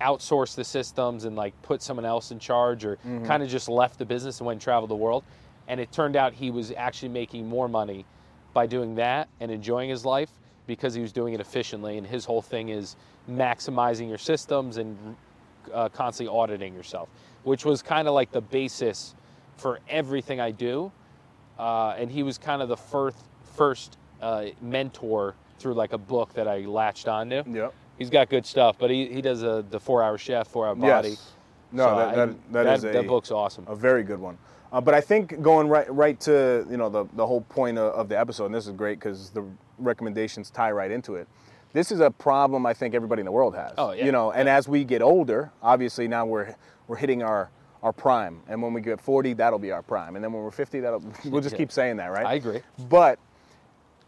outsourced 0.00 0.56
the 0.56 0.64
systems 0.64 1.24
and 1.24 1.36
like 1.36 1.54
put 1.62 1.82
someone 1.82 2.04
else 2.04 2.30
in 2.30 2.38
charge, 2.38 2.84
or 2.84 2.98
kind 3.24 3.42
of 3.42 3.48
just 3.48 3.68
left 3.68 3.98
the 3.98 4.04
business 4.04 4.38
and 4.40 4.46
went 4.46 4.56
and 4.56 4.62
traveled 4.62 4.90
the 4.90 4.96
world. 4.96 5.24
And 5.68 5.80
it 5.80 5.90
turned 5.92 6.16
out 6.16 6.34
he 6.34 6.50
was 6.50 6.72
actually 6.76 7.08
making 7.08 7.48
more 7.48 7.68
money 7.68 8.04
by 8.52 8.66
doing 8.66 8.94
that 8.96 9.28
and 9.40 9.50
enjoying 9.50 9.88
his 9.88 10.04
life 10.04 10.30
because 10.66 10.94
he 10.94 11.00
was 11.00 11.12
doing 11.12 11.34
it 11.34 11.40
efficiently. 11.40 11.96
And 11.96 12.06
his 12.06 12.24
whole 12.24 12.42
thing 12.42 12.68
is 12.68 12.96
maximizing 13.30 14.08
your 14.08 14.18
systems 14.18 14.76
and 14.76 15.16
uh, 15.72 15.88
constantly 15.88 16.36
auditing 16.36 16.74
yourself, 16.74 17.08
which 17.44 17.64
was 17.64 17.82
kind 17.82 18.06
of 18.06 18.14
like 18.14 18.30
the 18.30 18.40
basis 18.40 19.14
for 19.56 19.80
everything 19.88 20.40
I 20.40 20.50
do. 20.50 20.92
Uh, 21.58 21.90
and 21.96 22.10
he 22.10 22.22
was 22.22 22.36
kind 22.36 22.60
of 22.60 22.68
the 22.68 22.76
first 22.76 23.16
first 23.54 23.96
uh, 24.20 24.46
mentor 24.60 25.34
through 25.58 25.74
like 25.74 25.92
a 25.92 25.98
book 25.98 26.32
that 26.34 26.48
I 26.48 26.58
latched 26.60 27.08
onto. 27.08 27.42
Yep. 27.50 27.72
He's 27.98 28.10
got 28.10 28.28
good 28.28 28.44
stuff, 28.44 28.76
but 28.78 28.90
he, 28.90 29.06
he 29.06 29.22
does 29.22 29.42
a, 29.42 29.64
the 29.70 29.78
four 29.78 30.02
hour 30.02 30.18
chef, 30.18 30.48
four 30.48 30.66
hour 30.66 30.74
body. 30.74 31.10
Yes. 31.10 31.32
No, 31.72 31.84
So 31.86 31.96
that, 31.96 32.08
I- 32.08 32.14
that, 32.26 32.52
that 32.52 32.66
is 32.78 32.84
a, 32.84 32.88
that 32.92 33.06
book's 33.06 33.30
awesome. 33.30 33.64
a 33.68 33.76
very 33.76 34.02
good 34.02 34.18
one. 34.20 34.36
Uh, 34.72 34.80
but 34.80 34.92
I 34.94 35.00
think 35.00 35.40
going 35.40 35.68
right 35.68 35.92
right 35.94 36.18
to 36.22 36.66
you 36.68 36.76
know 36.76 36.88
the 36.88 37.04
the 37.14 37.24
whole 37.24 37.42
point 37.42 37.78
of, 37.78 37.92
of 37.94 38.08
the 38.08 38.18
episode, 38.18 38.46
and 38.46 38.54
this 38.54 38.66
is 38.66 38.72
great 38.72 38.98
because 38.98 39.30
the 39.30 39.44
recommendations 39.78 40.50
tie 40.50 40.72
right 40.72 40.90
into 40.90 41.14
it. 41.14 41.28
This 41.72 41.92
is 41.92 42.00
a 42.00 42.10
problem 42.10 42.66
I 42.66 42.74
think 42.74 42.94
everybody 42.94 43.20
in 43.20 43.26
the 43.26 43.32
world 43.32 43.54
has. 43.54 43.72
Oh, 43.78 43.92
yeah. 43.92 44.04
You 44.04 44.12
know, 44.12 44.30
and 44.32 44.48
as 44.48 44.68
we 44.68 44.84
get 44.84 45.02
older, 45.02 45.50
obviously 45.62 46.08
now 46.08 46.26
we're 46.26 46.54
we're 46.88 46.96
hitting 46.96 47.22
our 47.22 47.50
our 47.84 47.92
prime, 47.92 48.40
and 48.48 48.60
when 48.62 48.72
we 48.72 48.80
get 48.80 48.98
40, 49.00 49.34
that'll 49.34 49.58
be 49.58 49.70
our 49.70 49.82
prime, 49.82 50.16
and 50.16 50.24
then 50.24 50.32
when 50.32 50.42
we're 50.42 50.50
50, 50.50 50.80
that'll 50.80 51.02
we'll 51.26 51.40
just 51.42 51.52
Yeah. 51.54 51.58
keep 51.58 51.70
saying 51.70 51.96
that, 51.98 52.10
right? 52.10 52.26
I 52.26 52.34
agree. 52.34 52.60
but 52.88 53.18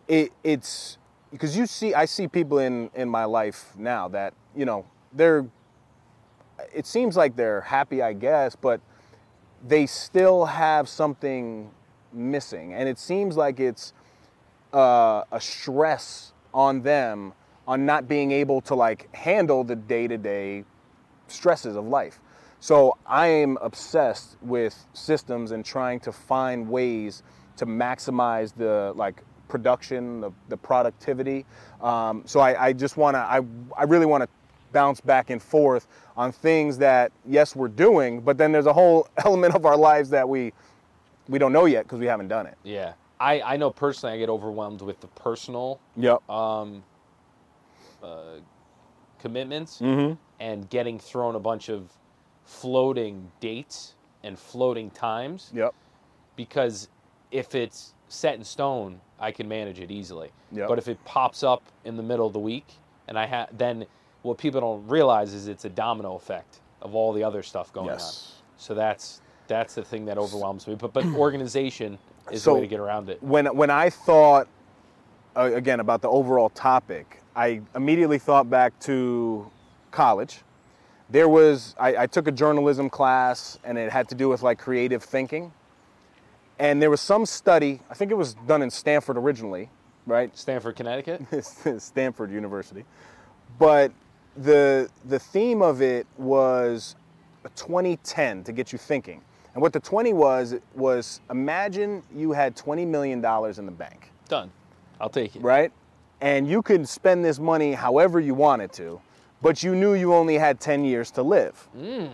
it, 0.08 0.32
it's 0.44 0.98
because 1.30 1.56
you 1.56 1.66
see 1.66 1.94
i 1.94 2.04
see 2.04 2.28
people 2.28 2.58
in 2.58 2.90
in 2.94 3.08
my 3.08 3.24
life 3.24 3.72
now 3.76 4.08
that 4.08 4.32
you 4.54 4.64
know 4.64 4.84
they're 5.12 5.46
it 6.74 6.86
seems 6.86 7.16
like 7.16 7.36
they're 7.36 7.60
happy 7.62 8.02
i 8.02 8.12
guess 8.12 8.56
but 8.56 8.80
they 9.66 9.86
still 9.86 10.44
have 10.44 10.88
something 10.88 11.70
missing. 12.12 12.74
And 12.74 12.88
it 12.88 12.98
seems 12.98 13.36
like 13.36 13.60
it's 13.60 13.92
uh, 14.72 15.24
a 15.30 15.40
stress 15.40 16.32
on 16.52 16.82
them 16.82 17.32
on 17.66 17.84
not 17.84 18.08
being 18.08 18.30
able 18.30 18.60
to 18.62 18.74
like 18.74 19.14
handle 19.14 19.64
the 19.64 19.76
day-to-day 19.76 20.64
stresses 21.26 21.76
of 21.76 21.86
life. 21.86 22.20
So 22.60 22.96
i 23.06 23.26
am 23.26 23.58
obsessed 23.60 24.36
with 24.40 24.86
systems 24.92 25.50
and 25.50 25.64
trying 25.64 26.00
to 26.00 26.12
find 26.12 26.68
ways 26.68 27.22
to 27.56 27.66
maximize 27.66 28.54
the 28.54 28.92
like 28.96 29.22
production 29.48 30.20
the, 30.20 30.30
the 30.48 30.56
productivity 30.56 31.44
um, 31.80 32.22
so 32.26 32.40
I, 32.40 32.66
I 32.68 32.72
just 32.72 32.96
want 32.96 33.14
to 33.14 33.18
I, 33.20 33.40
I 33.76 33.84
really 33.84 34.06
want 34.06 34.22
to 34.22 34.28
bounce 34.72 35.00
back 35.00 35.30
and 35.30 35.40
forth 35.42 35.86
on 36.16 36.32
things 36.32 36.78
that 36.78 37.12
yes 37.26 37.54
we're 37.56 37.68
doing 37.68 38.20
but 38.20 38.36
then 38.38 38.52
there's 38.52 38.66
a 38.66 38.72
whole 38.72 39.08
element 39.24 39.54
of 39.54 39.64
our 39.66 39.76
lives 39.76 40.10
that 40.10 40.28
we 40.28 40.52
we 41.28 41.38
don't 41.38 41.52
know 41.52 41.64
yet 41.66 41.84
because 41.84 41.98
we 42.00 42.06
haven't 42.06 42.28
done 42.28 42.46
it 42.46 42.56
Yeah. 42.64 42.92
I, 43.18 43.40
I 43.40 43.56
know 43.56 43.70
personally 43.70 44.14
I 44.14 44.18
get 44.18 44.28
overwhelmed 44.28 44.82
with 44.82 45.00
the 45.00 45.06
personal 45.08 45.80
yep 45.96 46.28
um, 46.28 46.82
uh, 48.02 48.40
commitments 49.18 49.78
Mm-hmm. 49.80 50.14
and 50.40 50.68
getting 50.70 50.98
thrown 50.98 51.34
a 51.34 51.40
bunch 51.40 51.68
of 51.68 51.90
floating 52.44 53.30
dates 53.40 53.94
and 54.22 54.38
floating 54.38 54.90
times 54.90 55.50
Yep. 55.54 55.74
because 56.36 56.88
if 57.30 57.54
it's 57.54 57.94
set 58.08 58.34
in 58.36 58.44
stone, 58.44 59.00
I 59.18 59.32
can 59.32 59.48
manage 59.48 59.80
it 59.80 59.90
easily. 59.90 60.30
Yep. 60.52 60.68
But 60.68 60.78
if 60.78 60.88
it 60.88 61.02
pops 61.04 61.42
up 61.42 61.62
in 61.84 61.96
the 61.96 62.02
middle 62.02 62.26
of 62.26 62.32
the 62.32 62.38
week, 62.38 62.66
and 63.08 63.18
I 63.18 63.26
ha- 63.26 63.46
then 63.52 63.86
what 64.22 64.38
people 64.38 64.60
don't 64.60 64.86
realize 64.88 65.32
is 65.34 65.48
it's 65.48 65.64
a 65.64 65.68
domino 65.70 66.16
effect 66.16 66.60
of 66.82 66.94
all 66.94 67.12
the 67.12 67.22
other 67.24 67.42
stuff 67.42 67.72
going 67.72 67.88
Yes. 67.88 68.32
on. 68.36 68.42
So 68.58 68.74
that's 68.74 69.20
that's 69.48 69.74
the 69.76 69.82
thing 69.84 70.04
that 70.06 70.18
overwhelms 70.18 70.66
me. 70.66 70.74
But 70.74 70.92
but 70.92 71.04
organization 71.14 71.98
is 72.32 72.42
So- 72.42 72.50
the 72.50 72.54
way 72.56 72.60
to 72.62 72.66
get 72.66 72.80
around 72.80 73.08
it. 73.08 73.22
when 73.22 73.46
when 73.56 73.70
I 73.70 73.90
thought 73.90 74.48
uh, 75.36 75.50
again 75.54 75.80
about 75.80 76.00
the 76.02 76.08
overall 76.08 76.48
topic, 76.50 77.22
I 77.34 77.60
immediately 77.74 78.18
thought 78.18 78.48
back 78.50 78.78
to 78.80 79.50
college. 79.90 80.40
There 81.10 81.28
was 81.28 81.74
I, 81.78 81.96
I 81.96 82.06
took 82.06 82.26
a 82.26 82.32
journalism 82.32 82.90
class, 82.90 83.58
and 83.64 83.78
it 83.78 83.90
had 83.92 84.08
to 84.08 84.14
do 84.14 84.28
with 84.28 84.42
like 84.42 84.58
creative 84.58 85.02
thinking. 85.04 85.52
And 86.58 86.80
there 86.80 86.90
was 86.90 87.00
some 87.00 87.26
study. 87.26 87.80
I 87.90 87.94
think 87.94 88.10
it 88.10 88.16
was 88.16 88.34
done 88.46 88.62
in 88.62 88.70
Stanford 88.70 89.16
originally, 89.18 89.68
right? 90.06 90.36
Stamford, 90.36 90.76
Connecticut. 90.76 91.22
Stanford 91.78 92.30
University. 92.30 92.84
But 93.58 93.92
the 94.36 94.88
the 95.06 95.18
theme 95.18 95.62
of 95.62 95.82
it 95.82 96.06
was 96.18 96.96
a 97.44 97.48
2010 97.50 98.44
to 98.44 98.52
get 98.52 98.72
you 98.72 98.78
thinking. 98.78 99.20
And 99.54 99.62
what 99.62 99.72
the 99.72 99.80
20 99.80 100.12
was 100.12 100.54
was 100.74 101.20
imagine 101.30 102.02
you 102.14 102.32
had 102.32 102.56
20 102.56 102.84
million 102.84 103.20
dollars 103.20 103.58
in 103.58 103.66
the 103.66 103.72
bank, 103.72 104.10
Done. 104.28 104.50
I'll 105.00 105.08
take 105.08 105.36
it. 105.36 105.42
right? 105.42 105.72
And 106.20 106.48
you 106.48 106.62
could 106.62 106.88
spend 106.88 107.24
this 107.24 107.38
money 107.38 107.72
however 107.74 108.18
you 108.20 108.34
wanted 108.34 108.72
to, 108.74 109.00
but 109.42 109.62
you 109.62 109.74
knew 109.74 109.92
you 109.94 110.14
only 110.14 110.38
had 110.38 110.60
10 110.60 110.84
years 110.84 111.10
to 111.12 111.22
live. 111.22 111.56
Hmm. 111.76 112.06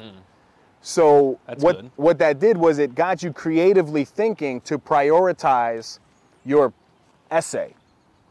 So 0.83 1.39
That's 1.47 1.63
what 1.63 1.77
good. 1.77 1.91
what 1.97 2.19
that 2.19 2.41
did 2.41 2.57
was 2.57 2.79
it 2.79 2.95
got 2.95 3.23
you 3.23 3.33
creatively 3.33 4.05
thinking 4.05 4.61
to 4.63 4.79
prioritize 4.79 6.01
your 6.45 6.73
essay 7.31 7.75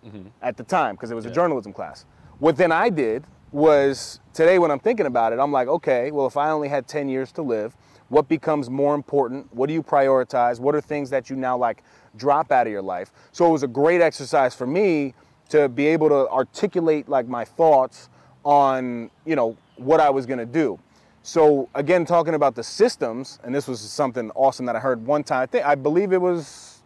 mm-hmm. 0.05 0.27
at 0.41 0.57
the 0.57 0.63
time 0.63 0.95
because 0.95 1.11
it 1.11 1.15
was 1.15 1.25
a 1.25 1.31
journalism 1.31 1.71
class. 1.71 2.05
What 2.39 2.57
then 2.57 2.71
I 2.71 2.89
did 2.89 3.23
was 3.53 4.19
today 4.33 4.59
when 4.59 4.69
I'm 4.69 4.79
thinking 4.79 5.05
about 5.05 5.31
it, 5.31 5.39
I'm 5.39 5.51
like, 5.51 5.69
okay, 5.69 6.11
well 6.11 6.27
if 6.27 6.35
I 6.35 6.49
only 6.51 6.67
had 6.67 6.87
10 6.87 7.07
years 7.07 7.31
to 7.33 7.41
live, 7.41 7.75
what 8.09 8.27
becomes 8.27 8.69
more 8.69 8.95
important? 8.95 9.53
What 9.55 9.67
do 9.67 9.73
you 9.73 9.81
prioritize? 9.81 10.59
What 10.59 10.75
are 10.75 10.81
things 10.81 11.09
that 11.11 11.29
you 11.29 11.37
now 11.37 11.57
like 11.57 11.83
drop 12.17 12.51
out 12.51 12.67
of 12.67 12.73
your 12.73 12.81
life? 12.81 13.13
So 13.31 13.47
it 13.47 13.51
was 13.51 13.63
a 13.63 13.67
great 13.67 14.01
exercise 14.01 14.53
for 14.53 14.67
me 14.67 15.13
to 15.47 15.69
be 15.69 15.87
able 15.87 16.09
to 16.09 16.29
articulate 16.29 17.07
like 17.07 17.27
my 17.27 17.45
thoughts 17.45 18.09
on, 18.43 19.09
you 19.25 19.37
know, 19.37 19.55
what 19.77 20.01
I 20.01 20.09
was 20.09 20.25
going 20.25 20.39
to 20.39 20.45
do. 20.45 20.77
So 21.24 21.69
again, 21.76 22.05
talking 22.05 22.34
about 22.34 22.55
the 22.55 22.63
systems, 22.63 23.39
and 23.43 23.53
this 23.53 23.67
was 23.67 23.80
something 23.80 24.32
awesome 24.32 24.65
that 24.65 24.76
I 24.76 24.80
heard 24.80 25.05
one 25.05 25.24
time. 25.24 25.43
I 25.43 25.45
think 25.45 25.65
I 25.65 25.76
believe 25.76 26.13
it 26.13 26.22
was. 26.22 26.82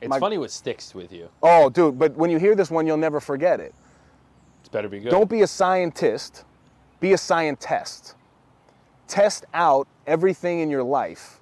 It's 0.00 0.10
my- 0.10 0.20
funny 0.20 0.38
what 0.38 0.50
sticks 0.50 0.94
with 0.94 1.12
you. 1.12 1.28
Oh, 1.42 1.70
dude! 1.70 1.98
But 1.98 2.14
when 2.14 2.30
you 2.30 2.38
hear 2.38 2.54
this 2.54 2.70
one, 2.70 2.86
you'll 2.86 2.96
never 2.96 3.20
forget 3.20 3.58
it. 3.58 3.74
It's 4.60 4.68
better 4.68 4.88
be 4.88 5.00
good. 5.00 5.10
Don't 5.10 5.30
be 5.30 5.42
a 5.42 5.46
scientist. 5.46 6.44
Be 7.00 7.12
a 7.14 7.18
scientist. 7.18 8.14
Test 9.08 9.44
out 9.54 9.86
everything 10.06 10.60
in 10.60 10.70
your 10.70 10.82
life, 10.82 11.40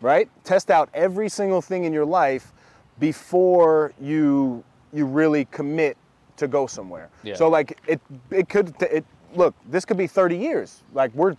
right? 0.00 0.28
Test 0.44 0.70
out 0.70 0.88
every 0.94 1.28
single 1.28 1.60
thing 1.62 1.84
in 1.84 1.92
your 1.92 2.04
life 2.04 2.52
before 2.98 3.92
you 4.00 4.64
you 4.92 5.04
really 5.04 5.44
commit 5.46 5.96
to 6.36 6.48
go 6.48 6.66
somewhere. 6.66 7.08
Yeah. 7.22 7.34
So 7.34 7.48
like 7.48 7.78
it 7.86 8.00
it 8.30 8.48
could 8.48 8.74
it 8.82 9.04
look 9.34 9.54
this 9.68 9.84
could 9.84 9.96
be 9.96 10.06
30 10.06 10.36
years. 10.36 10.82
Like 10.92 11.12
we're 11.14 11.36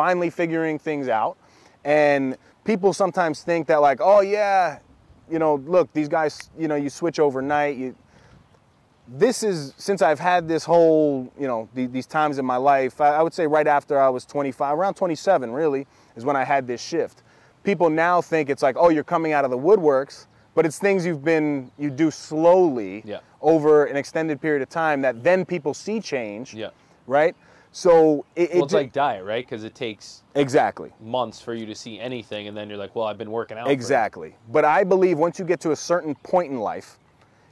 finally 0.00 0.30
figuring 0.30 0.78
things 0.78 1.08
out, 1.08 1.36
and 1.84 2.36
people 2.64 2.92
sometimes 2.94 3.42
think 3.42 3.66
that 3.66 3.80
like 3.82 4.00
oh 4.00 4.20
yeah, 4.22 4.78
you 5.30 5.38
know 5.38 5.56
look 5.74 5.92
these 5.92 6.08
guys 6.08 6.50
you 6.58 6.68
know 6.68 6.74
you 6.84 6.88
switch 6.88 7.18
overnight 7.20 7.76
you 7.76 7.94
this 9.08 9.42
is 9.42 9.74
since 9.76 10.02
I've 10.02 10.20
had 10.20 10.46
this 10.46 10.64
whole, 10.64 11.32
you 11.36 11.48
know, 11.48 11.68
the, 11.74 11.86
these 11.86 12.06
times 12.06 12.38
in 12.38 12.44
my 12.46 12.56
life. 12.56 13.00
I, 13.00 13.08
I 13.16 13.22
would 13.24 13.34
say 13.34 13.44
right 13.48 13.66
after 13.66 13.98
I 14.00 14.08
was 14.08 14.24
25, 14.24 14.78
around 14.78 14.94
27, 14.94 15.50
really, 15.50 15.84
is 16.14 16.24
when 16.24 16.36
I 16.36 16.44
had 16.44 16.68
this 16.68 16.80
shift. 16.80 17.24
People 17.64 17.90
now 17.90 18.20
think 18.20 18.48
it's 18.48 18.62
like, 18.62 18.76
oh, 18.78 18.88
you're 18.88 19.02
coming 19.02 19.32
out 19.32 19.44
of 19.44 19.50
the 19.50 19.58
woodworks, 19.58 20.26
but 20.54 20.64
it's 20.64 20.78
things 20.78 21.04
you've 21.04 21.24
been 21.24 21.72
you 21.76 21.90
do 21.90 22.08
slowly 22.12 23.02
Yeah. 23.04 23.18
over 23.40 23.86
an 23.86 23.96
extended 23.96 24.40
period 24.40 24.62
of 24.62 24.68
time 24.68 25.02
that 25.02 25.24
then 25.24 25.44
people 25.44 25.74
see 25.74 25.98
change. 25.98 26.54
Yeah. 26.54 26.70
Right. 27.08 27.34
So 27.72 28.24
it, 28.34 28.50
it 28.50 28.54
Well, 28.54 28.64
it's 28.64 28.72
ju- 28.72 28.78
like 28.78 28.92
diet, 28.92 29.24
right? 29.24 29.44
Because 29.48 29.62
it 29.64 29.74
takes 29.74 30.22
exactly. 30.34 30.90
months 31.00 31.40
for 31.40 31.54
you 31.54 31.66
to 31.66 31.74
see 31.74 32.00
anything, 32.00 32.48
and 32.48 32.56
then 32.56 32.68
you're 32.68 32.78
like, 32.78 32.96
well, 32.96 33.06
I've 33.06 33.18
been 33.18 33.30
working 33.30 33.56
out. 33.58 33.66
for- 33.66 33.72
Exactly. 33.72 34.34
But 34.50 34.64
I 34.64 34.82
believe 34.84 35.18
once 35.18 35.38
you 35.38 35.44
get 35.44 35.60
to 35.60 35.70
a 35.70 35.76
certain 35.76 36.14
point 36.16 36.50
in 36.50 36.58
life, 36.58 36.98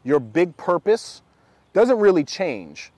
your 0.05 0.19
big 0.19 0.57
purpose 0.57 1.23
doesn't 1.73 1.99
really 1.99 2.25
change. 2.25 2.91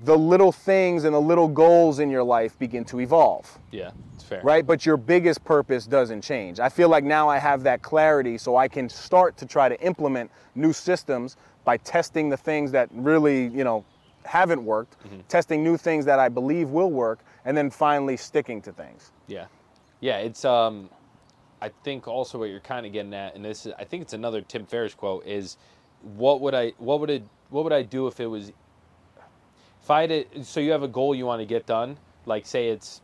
The 0.00 0.18
little 0.18 0.52
things 0.52 1.04
and 1.04 1.14
the 1.14 1.20
little 1.20 1.48
goals 1.48 1.98
in 2.00 2.10
your 2.10 2.24
life 2.24 2.58
begin 2.58 2.84
to 2.86 3.00
evolve, 3.00 3.58
Yeah, 3.70 3.92
it's 4.14 4.24
fair. 4.24 4.42
right? 4.42 4.66
But 4.66 4.84
your 4.84 4.96
biggest 4.98 5.42
purpose 5.44 5.86
doesn't 5.86 6.20
change. 6.22 6.58
I 6.60 6.68
feel 6.68 6.88
like 6.88 7.04
now 7.04 7.28
I 7.28 7.38
have 7.38 7.62
that 7.62 7.80
clarity 7.80 8.36
so 8.36 8.56
I 8.56 8.68
can 8.68 8.88
start 8.88 9.36
to 9.38 9.46
try 9.46 9.68
to 9.68 9.80
implement 9.80 10.30
new 10.56 10.72
systems 10.72 11.36
by 11.64 11.76
testing 11.78 12.28
the 12.28 12.36
things 12.36 12.72
that 12.72 12.88
really, 12.92 13.46
you 13.46 13.64
know, 13.64 13.84
haven't 14.24 14.64
worked, 14.64 14.96
testing 15.28 15.62
new 15.62 15.76
things 15.76 16.04
that 16.04 16.18
I 16.18 16.28
believe 16.28 16.70
will 16.70 16.90
work, 16.90 17.20
and 17.44 17.56
then 17.56 17.70
finally 17.70 18.16
sticking 18.16 18.62
to 18.62 18.72
things. 18.72 19.12
Yeah, 19.26 19.46
yeah. 20.00 20.18
It's 20.18 20.44
um, 20.44 20.88
I 21.60 21.70
think 21.82 22.06
also 22.08 22.38
what 22.38 22.50
you're 22.50 22.60
kind 22.60 22.84
of 22.84 22.92
getting 22.92 23.14
at, 23.14 23.34
and 23.34 23.44
this 23.44 23.64
is, 23.64 23.72
I 23.78 23.84
think 23.84 24.02
it's 24.02 24.12
another 24.12 24.42
Tim 24.42 24.66
Ferriss 24.66 24.94
quote 24.94 25.26
is, 25.26 25.56
what 26.16 26.42
would 26.42 26.54
I, 26.54 26.72
what 26.78 27.00
would 27.00 27.08
it, 27.08 27.22
what 27.48 27.64
would 27.64 27.72
I 27.72 27.82
do 27.82 28.06
if 28.06 28.20
it 28.20 28.26
was, 28.26 28.52
if 29.82 29.90
I 29.90 30.02
had, 30.02 30.10
a, 30.10 30.26
so 30.42 30.60
you 30.60 30.72
have 30.72 30.82
a 30.82 30.88
goal 30.88 31.14
you 31.14 31.24
want 31.24 31.40
to 31.40 31.46
get 31.46 31.64
done, 31.64 31.96
like 32.26 32.44
say 32.44 32.68
it's, 32.68 33.00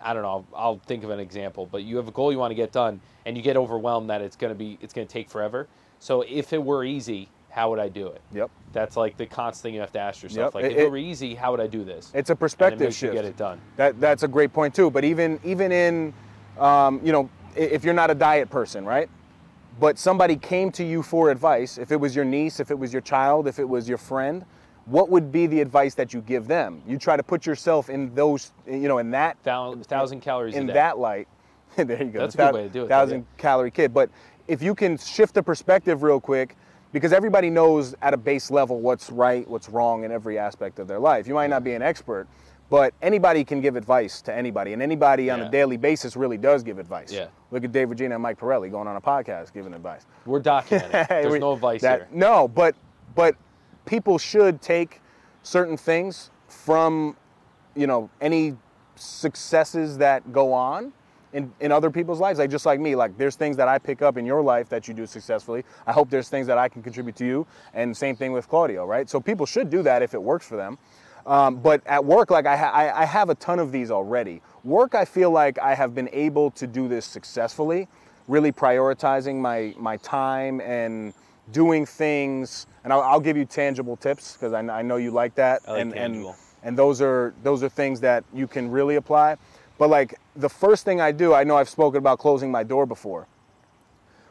I 0.00 0.14
don't 0.14 0.22
know, 0.22 0.46
I'll 0.54 0.78
think 0.86 1.04
of 1.04 1.10
an 1.10 1.20
example, 1.20 1.66
but 1.66 1.82
you 1.82 1.96
have 1.96 2.08
a 2.08 2.12
goal 2.12 2.32
you 2.32 2.38
want 2.38 2.50
to 2.50 2.54
get 2.54 2.72
done, 2.72 3.00
and 3.26 3.36
you 3.36 3.42
get 3.42 3.56
overwhelmed 3.56 4.08
that 4.10 4.22
it's 4.22 4.36
gonna 4.36 4.54
be, 4.54 4.78
it's 4.80 4.94
gonna 4.94 5.06
take 5.06 5.28
forever. 5.28 5.68
So 5.98 6.22
if 6.22 6.52
it 6.52 6.62
were 6.62 6.84
easy, 6.84 7.28
how 7.56 7.70
would 7.70 7.78
I 7.78 7.88
do 7.88 8.08
it? 8.08 8.20
Yep. 8.34 8.50
That's 8.74 8.98
like 8.98 9.16
the 9.16 9.24
constant 9.24 9.62
thing 9.62 9.74
you 9.74 9.80
have 9.80 9.92
to 9.92 9.98
ask 9.98 10.22
yourself. 10.22 10.54
Yep. 10.54 10.54
Like, 10.56 10.64
It- 10.66 10.72
if 10.72 10.78
it, 10.78 10.82
it- 10.82 10.90
were 10.90 10.98
easy, 10.98 11.34
how 11.34 11.52
would 11.52 11.60
I 11.60 11.66
do 11.66 11.84
this? 11.84 12.12
It's 12.14 12.28
a 12.28 12.32
And 12.34 12.36
it 12.36 12.40
perspective 12.40 12.80
makes 12.80 13.00
you 13.00 13.08
shift. 13.08 13.14
get 13.14 13.24
it 13.24 13.36
done. 13.38 13.58
That 13.76 13.98
that's 13.98 14.22
a 14.24 14.28
great 14.28 14.52
point 14.52 14.74
too. 14.74 14.90
But 14.90 15.04
even 15.04 15.40
even 15.42 15.72
in, 15.72 16.12
um, 16.58 17.00
you 17.02 17.12
know, 17.12 17.30
if 17.56 17.82
you're 17.82 17.94
not 17.94 18.10
a 18.10 18.14
diet 18.14 18.50
person, 18.50 18.84
right? 18.84 19.08
But 19.80 19.98
somebody 19.98 20.36
came 20.36 20.70
to 20.72 20.84
you 20.84 21.02
for 21.02 21.30
advice. 21.30 21.78
If 21.78 21.92
it 21.92 21.96
was 21.96 22.14
your 22.14 22.26
niece, 22.26 22.60
if 22.60 22.70
it 22.70 22.78
was 22.78 22.92
your 22.92 23.02
child, 23.02 23.48
if 23.48 23.58
it 23.58 23.66
was 23.68 23.88
your 23.88 23.98
friend, 23.98 24.44
what 24.84 25.08
would 25.08 25.32
be 25.32 25.46
the 25.46 25.62
advice 25.62 25.94
that 25.94 26.12
you 26.12 26.20
give 26.20 26.46
them? 26.46 26.82
You 26.86 26.98
try 26.98 27.16
to 27.16 27.22
put 27.22 27.46
yourself 27.46 27.88
in 27.88 28.14
those, 28.14 28.52
you 28.66 28.88
know, 28.88 28.98
in 28.98 29.10
that 29.12 29.38
Thousand, 29.42 29.82
thousand 29.86 30.20
calories 30.20 30.54
in 30.54 30.64
a 30.64 30.66
day. 30.68 30.72
that 30.74 30.98
light. 30.98 31.26
there 31.76 32.02
you 32.02 32.10
go. 32.10 32.20
That's 32.20 32.34
a 32.34 32.38
good 32.38 32.54
way 32.54 32.62
to 32.64 32.68
do 32.68 32.80
it, 32.80 32.82
though, 32.84 32.88
Thousand 32.88 33.20
yeah. 33.20 33.40
calorie 33.42 33.70
kid. 33.70 33.92
But 33.94 34.10
if 34.46 34.62
you 34.62 34.74
can 34.74 34.96
shift 34.98 35.32
the 35.34 35.42
perspective 35.42 36.02
real 36.02 36.20
quick, 36.20 36.56
because 36.96 37.12
everybody 37.12 37.50
knows 37.50 37.94
at 38.00 38.14
a 38.14 38.16
base 38.16 38.50
level 38.50 38.80
what's 38.80 39.10
right, 39.10 39.46
what's 39.50 39.68
wrong 39.68 40.04
in 40.04 40.10
every 40.10 40.38
aspect 40.38 40.78
of 40.78 40.88
their 40.88 40.98
life. 40.98 41.28
You 41.28 41.34
might 41.34 41.50
not 41.50 41.62
be 41.62 41.74
an 41.74 41.82
expert, 41.82 42.26
but 42.70 42.94
anybody 43.02 43.44
can 43.44 43.60
give 43.60 43.76
advice 43.76 44.22
to 44.22 44.32
anybody, 44.34 44.72
and 44.72 44.80
anybody 44.80 45.28
on 45.28 45.42
a 45.42 45.50
daily 45.50 45.76
basis 45.76 46.16
really 46.16 46.38
does 46.38 46.62
give 46.62 46.78
advice. 46.78 47.12
Yeah. 47.12 47.26
Look 47.50 47.64
at 47.64 47.72
Dave 47.72 47.90
Regina 47.90 48.14
and 48.14 48.22
Mike 48.22 48.40
Pirelli 48.40 48.70
going 48.70 48.88
on 48.88 48.96
a 48.96 49.00
podcast 49.02 49.52
giving 49.52 49.74
advice. 49.74 50.06
We're 50.24 50.40
documenting. 50.40 51.06
There's 51.08 51.32
We- 51.34 51.38
no 51.38 51.52
advice 51.52 51.82
that- 51.82 51.98
here. 51.98 52.08
No, 52.12 52.48
but 52.48 52.74
but 53.14 53.36
people 53.84 54.16
should 54.16 54.62
take 54.62 55.02
certain 55.42 55.76
things 55.76 56.30
from 56.48 57.14
you 57.74 57.86
know 57.86 58.08
any 58.22 58.56
successes 58.94 59.98
that 59.98 60.32
go 60.32 60.50
on 60.54 60.94
in, 61.36 61.52
in 61.60 61.70
other 61.70 61.90
people's 61.90 62.18
lives. 62.18 62.38
Like 62.38 62.50
just 62.50 62.64
like 62.66 62.80
me 62.80 62.96
like 62.96 63.16
there's 63.18 63.36
things 63.36 63.56
that 63.58 63.68
i 63.68 63.78
pick 63.78 64.00
up 64.00 64.16
in 64.16 64.24
your 64.24 64.42
life 64.42 64.68
that 64.70 64.88
you 64.88 64.94
do 64.94 65.06
successfully. 65.06 65.64
I 65.86 65.92
hope 65.92 66.08
there's 66.08 66.28
things 66.28 66.46
that 66.46 66.58
i 66.58 66.68
can 66.68 66.82
contribute 66.82 67.14
to 67.16 67.26
you. 67.26 67.46
And 67.74 67.94
same 67.96 68.16
thing 68.16 68.32
with 68.32 68.48
claudio 68.48 68.86
right? 68.86 69.08
So 69.08 69.20
people 69.20 69.46
should 69.46 69.70
do 69.70 69.82
that 69.82 70.02
if 70.02 70.14
it 70.14 70.22
works 70.22 70.48
for 70.48 70.56
them. 70.56 70.78
Um, 71.26 71.56
but 71.56 71.86
at 71.86 72.04
work 72.04 72.30
like 72.30 72.46
I, 72.46 72.56
ha- 72.56 72.70
I, 72.70 73.02
I 73.02 73.04
have 73.04 73.28
a 73.28 73.34
ton 73.34 73.58
of 73.58 73.70
these 73.70 73.90
already. 73.90 74.40
Work 74.64 74.94
i 74.94 75.04
feel 75.04 75.30
like 75.30 75.58
i 75.58 75.74
have 75.74 75.94
been 75.94 76.08
able 76.12 76.50
to 76.52 76.66
do 76.66 76.88
this 76.88 77.04
successfully 77.04 77.86
really 78.28 78.50
prioritizing 78.50 79.36
my 79.36 79.74
my 79.78 79.98
time 79.98 80.60
and 80.62 81.12
doing 81.52 81.84
things. 81.86 82.66
And 82.82 82.92
i'll, 82.92 83.02
I'll 83.02 83.20
give 83.20 83.36
you 83.36 83.44
tangible 83.44 83.96
tips 83.96 84.32
because 84.32 84.52
I, 84.54 84.60
I 84.60 84.82
know 84.82 84.96
you 84.96 85.10
like 85.10 85.34
that. 85.34 85.60
I 85.66 85.72
like 85.72 85.80
and, 85.82 85.92
and 85.92 86.14
tangible. 86.14 86.36
and 86.62 86.78
those 86.78 87.02
are 87.02 87.34
those 87.42 87.62
are 87.62 87.68
things 87.68 88.00
that 88.00 88.24
you 88.32 88.46
can 88.46 88.70
really 88.70 88.96
apply 88.96 89.36
but 89.78 89.88
like 89.90 90.18
the 90.36 90.48
first 90.48 90.84
thing 90.84 91.00
i 91.00 91.12
do 91.12 91.34
i 91.34 91.44
know 91.44 91.56
i've 91.56 91.68
spoken 91.68 91.98
about 91.98 92.18
closing 92.18 92.50
my 92.50 92.62
door 92.62 92.86
before 92.86 93.26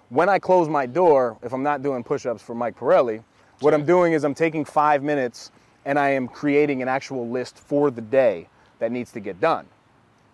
when 0.09 0.29
i 0.29 0.39
close 0.39 0.67
my 0.69 0.85
door 0.85 1.37
if 1.43 1.53
i'm 1.53 1.63
not 1.63 1.81
doing 1.81 2.03
push-ups 2.03 2.41
for 2.41 2.55
mike 2.55 2.77
pirelli 2.77 3.23
what 3.61 3.73
i'm 3.73 3.85
doing 3.85 4.13
is 4.13 4.23
i'm 4.23 4.35
taking 4.35 4.65
five 4.65 5.03
minutes 5.03 5.51
and 5.85 5.97
i 5.99 6.09
am 6.09 6.27
creating 6.27 6.81
an 6.81 6.87
actual 6.87 7.29
list 7.29 7.57
for 7.57 7.91
the 7.91 8.01
day 8.01 8.47
that 8.79 8.91
needs 8.91 9.11
to 9.11 9.19
get 9.19 9.39
done 9.39 9.65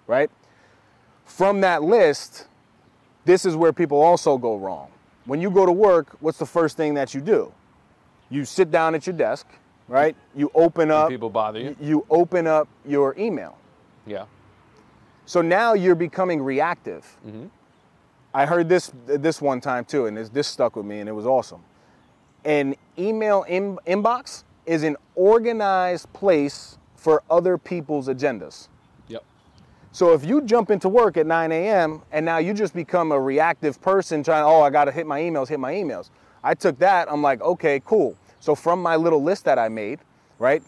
right 0.07 0.30
From 1.26 1.62
that 1.62 1.82
list, 1.84 2.47
this 3.24 3.45
is 3.45 3.55
where 3.55 3.72
people 3.72 4.01
also 4.01 4.38
go 4.38 4.57
wrong. 4.57 4.89
When 5.26 5.39
you 5.39 5.49
go 5.49 5.66
to 5.66 5.72
work, 5.72 6.18
what's 6.20 6.38
the 6.38 6.45
first 6.45 6.76
thing 6.76 6.95
that 6.95 7.14
you 7.14 7.22
do? 7.22 7.53
You 8.30 8.43
sit 8.43 8.70
down 8.70 8.95
at 8.95 9.07
your 9.07 9.16
desk, 9.16 9.47
right? 9.88 10.16
You 10.36 10.51
open 10.53 10.91
up 10.91 11.07
people 11.09 11.30
bother 11.30 11.59
you? 11.59 11.76
you 11.80 12.05
open 12.09 12.47
up 12.47 12.68
your 12.86 13.16
email. 13.18 13.55
Yeah. 14.05 14.26
So 15.32 15.41
now 15.41 15.75
you're 15.75 15.95
becoming 15.95 16.41
reactive. 16.41 17.05
Mm-hmm. 17.25 17.45
I 18.34 18.45
heard 18.45 18.67
this 18.67 18.91
this 19.05 19.41
one 19.41 19.61
time 19.61 19.86
too, 19.86 20.07
and 20.07 20.17
this, 20.17 20.27
this 20.27 20.45
stuck 20.45 20.75
with 20.75 20.86
me, 20.86 20.99
and 20.99 21.07
it 21.07 21.13
was 21.13 21.25
awesome. 21.25 21.63
An 22.43 22.75
email 22.99 23.43
in, 23.43 23.77
inbox 23.88 24.43
is 24.65 24.84
an 24.84 24.97
organized 25.15 26.11
place 26.11 26.77
for 26.97 27.23
other 27.32 27.57
people's 27.57 28.09
agendas. 28.09 28.67
Yep. 29.07 29.23
So 29.93 30.11
if 30.11 30.25
you 30.25 30.41
jump 30.41 30.69
into 30.69 30.89
work 30.89 31.15
at 31.15 31.25
9 31.25 31.53
a.m. 31.53 32.01
and 32.11 32.25
now 32.25 32.39
you 32.39 32.53
just 32.53 32.73
become 32.73 33.13
a 33.13 33.19
reactive 33.19 33.79
person 33.79 34.23
trying, 34.23 34.43
oh, 34.43 34.61
I 34.61 34.69
got 34.69 34.84
to 34.84 34.91
hit 34.91 35.07
my 35.07 35.21
emails, 35.21 35.47
hit 35.47 35.61
my 35.61 35.73
emails. 35.73 36.09
I 36.43 36.55
took 36.55 36.77
that, 36.79 37.09
I'm 37.09 37.21
like, 37.21 37.39
okay, 37.39 37.82
cool. 37.86 38.17
So 38.41 38.53
from 38.53 38.82
my 38.82 38.97
little 38.97 39.23
list 39.23 39.45
that 39.45 39.57
I 39.57 39.69
made, 39.69 39.99
right, 40.39 40.61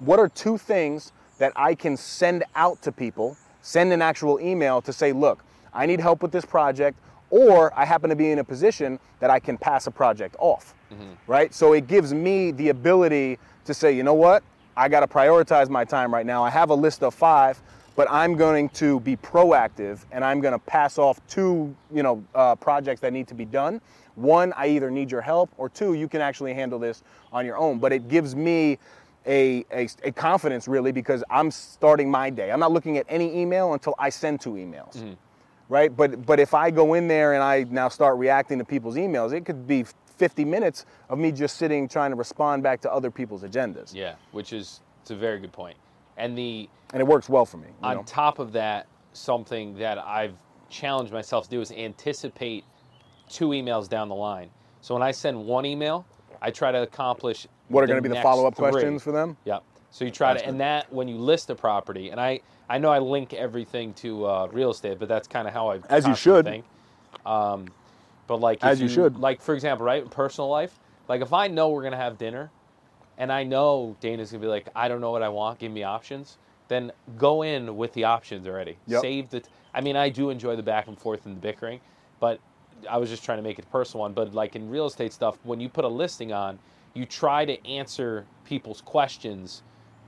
what 0.00 0.18
are 0.18 0.28
two 0.28 0.58
things 0.58 1.12
that 1.38 1.54
I 1.56 1.74
can 1.74 1.96
send 1.96 2.44
out 2.54 2.82
to 2.82 2.92
people, 2.92 3.38
send 3.62 3.92
an 3.92 4.02
actual 4.02 4.38
email 4.40 4.82
to 4.82 4.92
say, 4.92 5.12
look, 5.12 5.42
I 5.72 5.86
need 5.86 6.00
help 6.00 6.22
with 6.22 6.32
this 6.32 6.44
project, 6.44 6.98
or 7.30 7.72
I 7.78 7.86
happen 7.86 8.10
to 8.10 8.16
be 8.16 8.30
in 8.30 8.38
a 8.40 8.44
position 8.44 8.98
that 9.20 9.30
I 9.30 9.40
can 9.40 9.56
pass 9.56 9.86
a 9.86 9.90
project 9.90 10.36
off, 10.38 10.74
right? 11.26 11.54
So 11.54 11.72
it 11.72 11.86
gives 11.86 12.12
me 12.12 12.50
the 12.50 12.68
ability 12.68 13.38
to 13.64 13.72
say, 13.72 13.92
you 13.92 14.02
know 14.02 14.14
what, 14.14 14.42
I 14.76 14.88
got 14.88 15.00
to 15.00 15.06
prioritize 15.06 15.68
my 15.70 15.84
time 15.84 16.12
right 16.12 16.26
now. 16.26 16.44
I 16.44 16.50
have 16.50 16.68
a 16.70 16.74
list 16.74 17.02
of 17.02 17.14
five, 17.14 17.62
but 17.94 18.06
I'm 18.10 18.36
going 18.36 18.68
to 18.70 19.00
be 19.00 19.16
proactive 19.16 20.04
and 20.10 20.24
I'm 20.24 20.40
going 20.40 20.52
to 20.52 20.58
pass 20.58 20.98
off 20.98 21.20
two, 21.26 21.74
you 21.92 22.02
know, 22.02 22.24
uh, 22.34 22.54
projects 22.56 23.00
that 23.00 23.12
need 23.12 23.28
to 23.28 23.34
be 23.34 23.44
done. 23.44 23.80
One, 24.14 24.52
I 24.54 24.66
either 24.68 24.90
need 24.90 25.10
your 25.10 25.22
help, 25.22 25.50
or 25.56 25.70
two, 25.70 25.94
you 25.94 26.06
can 26.06 26.20
actually 26.20 26.52
handle 26.52 26.78
this 26.78 27.02
on 27.32 27.46
your 27.46 27.56
own. 27.56 27.78
But 27.78 27.92
it 27.92 28.08
gives 28.08 28.36
me 28.36 28.78
a, 29.26 29.64
a, 29.72 29.88
a 30.04 30.12
confidence 30.12 30.68
really 30.68 30.92
because 30.92 31.22
I'm 31.30 31.50
starting 31.50 32.10
my 32.10 32.30
day. 32.30 32.50
I'm 32.50 32.60
not 32.60 32.72
looking 32.72 32.98
at 32.98 33.06
any 33.08 33.40
email 33.40 33.72
until 33.72 33.94
I 33.98 34.10
send 34.10 34.40
two 34.40 34.52
emails. 34.52 34.96
Mm-hmm. 34.96 35.12
Right? 35.68 35.94
But 35.94 36.26
but 36.26 36.38
if 36.38 36.52
I 36.52 36.70
go 36.70 36.94
in 36.94 37.08
there 37.08 37.32
and 37.32 37.42
I 37.42 37.64
now 37.70 37.88
start 37.88 38.18
reacting 38.18 38.58
to 38.58 38.64
people's 38.64 38.96
emails, 38.96 39.32
it 39.32 39.46
could 39.46 39.66
be 39.66 39.84
50 40.18 40.44
minutes 40.44 40.84
of 41.08 41.18
me 41.18 41.32
just 41.32 41.56
sitting 41.56 41.88
trying 41.88 42.10
to 42.10 42.16
respond 42.16 42.62
back 42.62 42.80
to 42.82 42.92
other 42.92 43.10
people's 43.10 43.42
agendas. 43.42 43.94
Yeah. 43.94 44.14
Which 44.32 44.52
is 44.52 44.80
it's 45.00 45.10
a 45.10 45.16
very 45.16 45.38
good 45.40 45.52
point. 45.52 45.76
And 46.16 46.36
the 46.36 46.68
And 46.92 47.00
it 47.00 47.06
works 47.06 47.28
well 47.28 47.46
for 47.46 47.56
me. 47.56 47.68
on 47.82 47.96
know? 47.96 48.02
top 48.04 48.38
of 48.38 48.52
that, 48.52 48.86
something 49.12 49.78
that 49.78 49.98
I've 49.98 50.34
challenged 50.68 51.12
myself 51.12 51.44
to 51.44 51.50
do 51.50 51.60
is 51.60 51.72
anticipate 51.72 52.64
two 53.28 53.48
emails 53.48 53.88
down 53.88 54.08
the 54.08 54.14
line. 54.14 54.50
So 54.80 54.94
when 54.94 55.02
I 55.02 55.10
send 55.10 55.44
one 55.44 55.64
email, 55.64 56.04
I 56.42 56.50
try 56.50 56.72
to 56.72 56.82
accomplish 56.82 57.46
What 57.68 57.84
are 57.84 57.86
going 57.86 58.02
to 58.02 58.06
be 58.08 58.14
the 58.14 58.20
follow-up 58.20 58.56
three. 58.56 58.70
questions 58.70 59.02
for 59.02 59.12
them? 59.12 59.36
Yeah. 59.44 59.60
So 59.90 60.04
you 60.04 60.10
try 60.10 60.34
to, 60.34 60.44
and 60.44 60.60
that 60.60 60.92
when 60.92 61.06
you 61.06 61.16
list 61.16 61.48
a 61.50 61.54
property, 61.54 62.10
and 62.10 62.20
I 62.20 62.40
I 62.68 62.78
know 62.78 62.90
I 62.90 62.98
link 62.98 63.34
everything 63.34 63.92
to 63.94 64.24
uh, 64.26 64.48
real 64.50 64.70
estate, 64.70 64.98
but 64.98 65.08
that's 65.08 65.28
kind 65.28 65.46
of 65.46 65.52
how 65.54 65.70
I 65.70 65.80
As 65.90 66.06
you 66.06 66.14
should. 66.14 66.44
think. 66.46 66.64
Um, 67.26 67.66
but 68.26 68.40
like 68.40 68.64
As 68.64 68.80
you 68.80 68.88
should. 68.88 69.18
like 69.18 69.40
for 69.42 69.54
example, 69.54 69.84
right, 69.86 70.02
in 70.02 70.08
personal 70.08 70.48
life, 70.48 70.78
like 71.08 71.20
if 71.20 71.32
I 71.34 71.46
know 71.48 71.68
we're 71.68 71.82
gonna 71.82 71.96
have 71.98 72.16
dinner, 72.18 72.50
and 73.18 73.30
I 73.30 73.44
know 73.44 73.94
Dana's 74.00 74.32
gonna 74.32 74.40
be 74.40 74.48
like, 74.48 74.68
I 74.74 74.88
don't 74.88 75.00
know 75.02 75.10
what 75.10 75.22
I 75.22 75.28
want, 75.28 75.58
give 75.58 75.70
me 75.70 75.82
options. 75.82 76.38
Then 76.68 76.90
go 77.18 77.42
in 77.42 77.76
with 77.76 77.92
the 77.92 78.04
options 78.04 78.46
already. 78.48 78.78
Yep. 78.86 79.02
Save 79.02 79.28
the. 79.30 79.40
T- 79.40 79.50
I 79.74 79.82
mean, 79.82 79.96
I 79.96 80.08
do 80.08 80.30
enjoy 80.30 80.56
the 80.56 80.62
back 80.62 80.86
and 80.88 80.98
forth 80.98 81.26
and 81.26 81.36
the 81.36 81.40
bickering, 81.40 81.80
but 82.18 82.40
I 82.88 82.98
was 82.98 83.08
just 83.10 83.24
trying 83.24 83.38
to 83.38 83.42
make 83.42 83.58
it 83.58 83.64
a 83.64 83.68
personal 83.68 84.00
one. 84.02 84.12
But 84.12 84.34
like 84.34 84.56
in 84.56 84.68
real 84.68 84.86
estate 84.86 85.12
stuff, 85.12 85.38
when 85.44 85.60
you 85.60 85.68
put 85.68 85.84
a 85.84 85.88
listing 85.88 86.32
on, 86.32 86.58
you 86.94 87.06
try 87.06 87.44
to 87.44 87.66
answer 87.66 88.26
people's 88.44 88.80
questions 88.80 89.62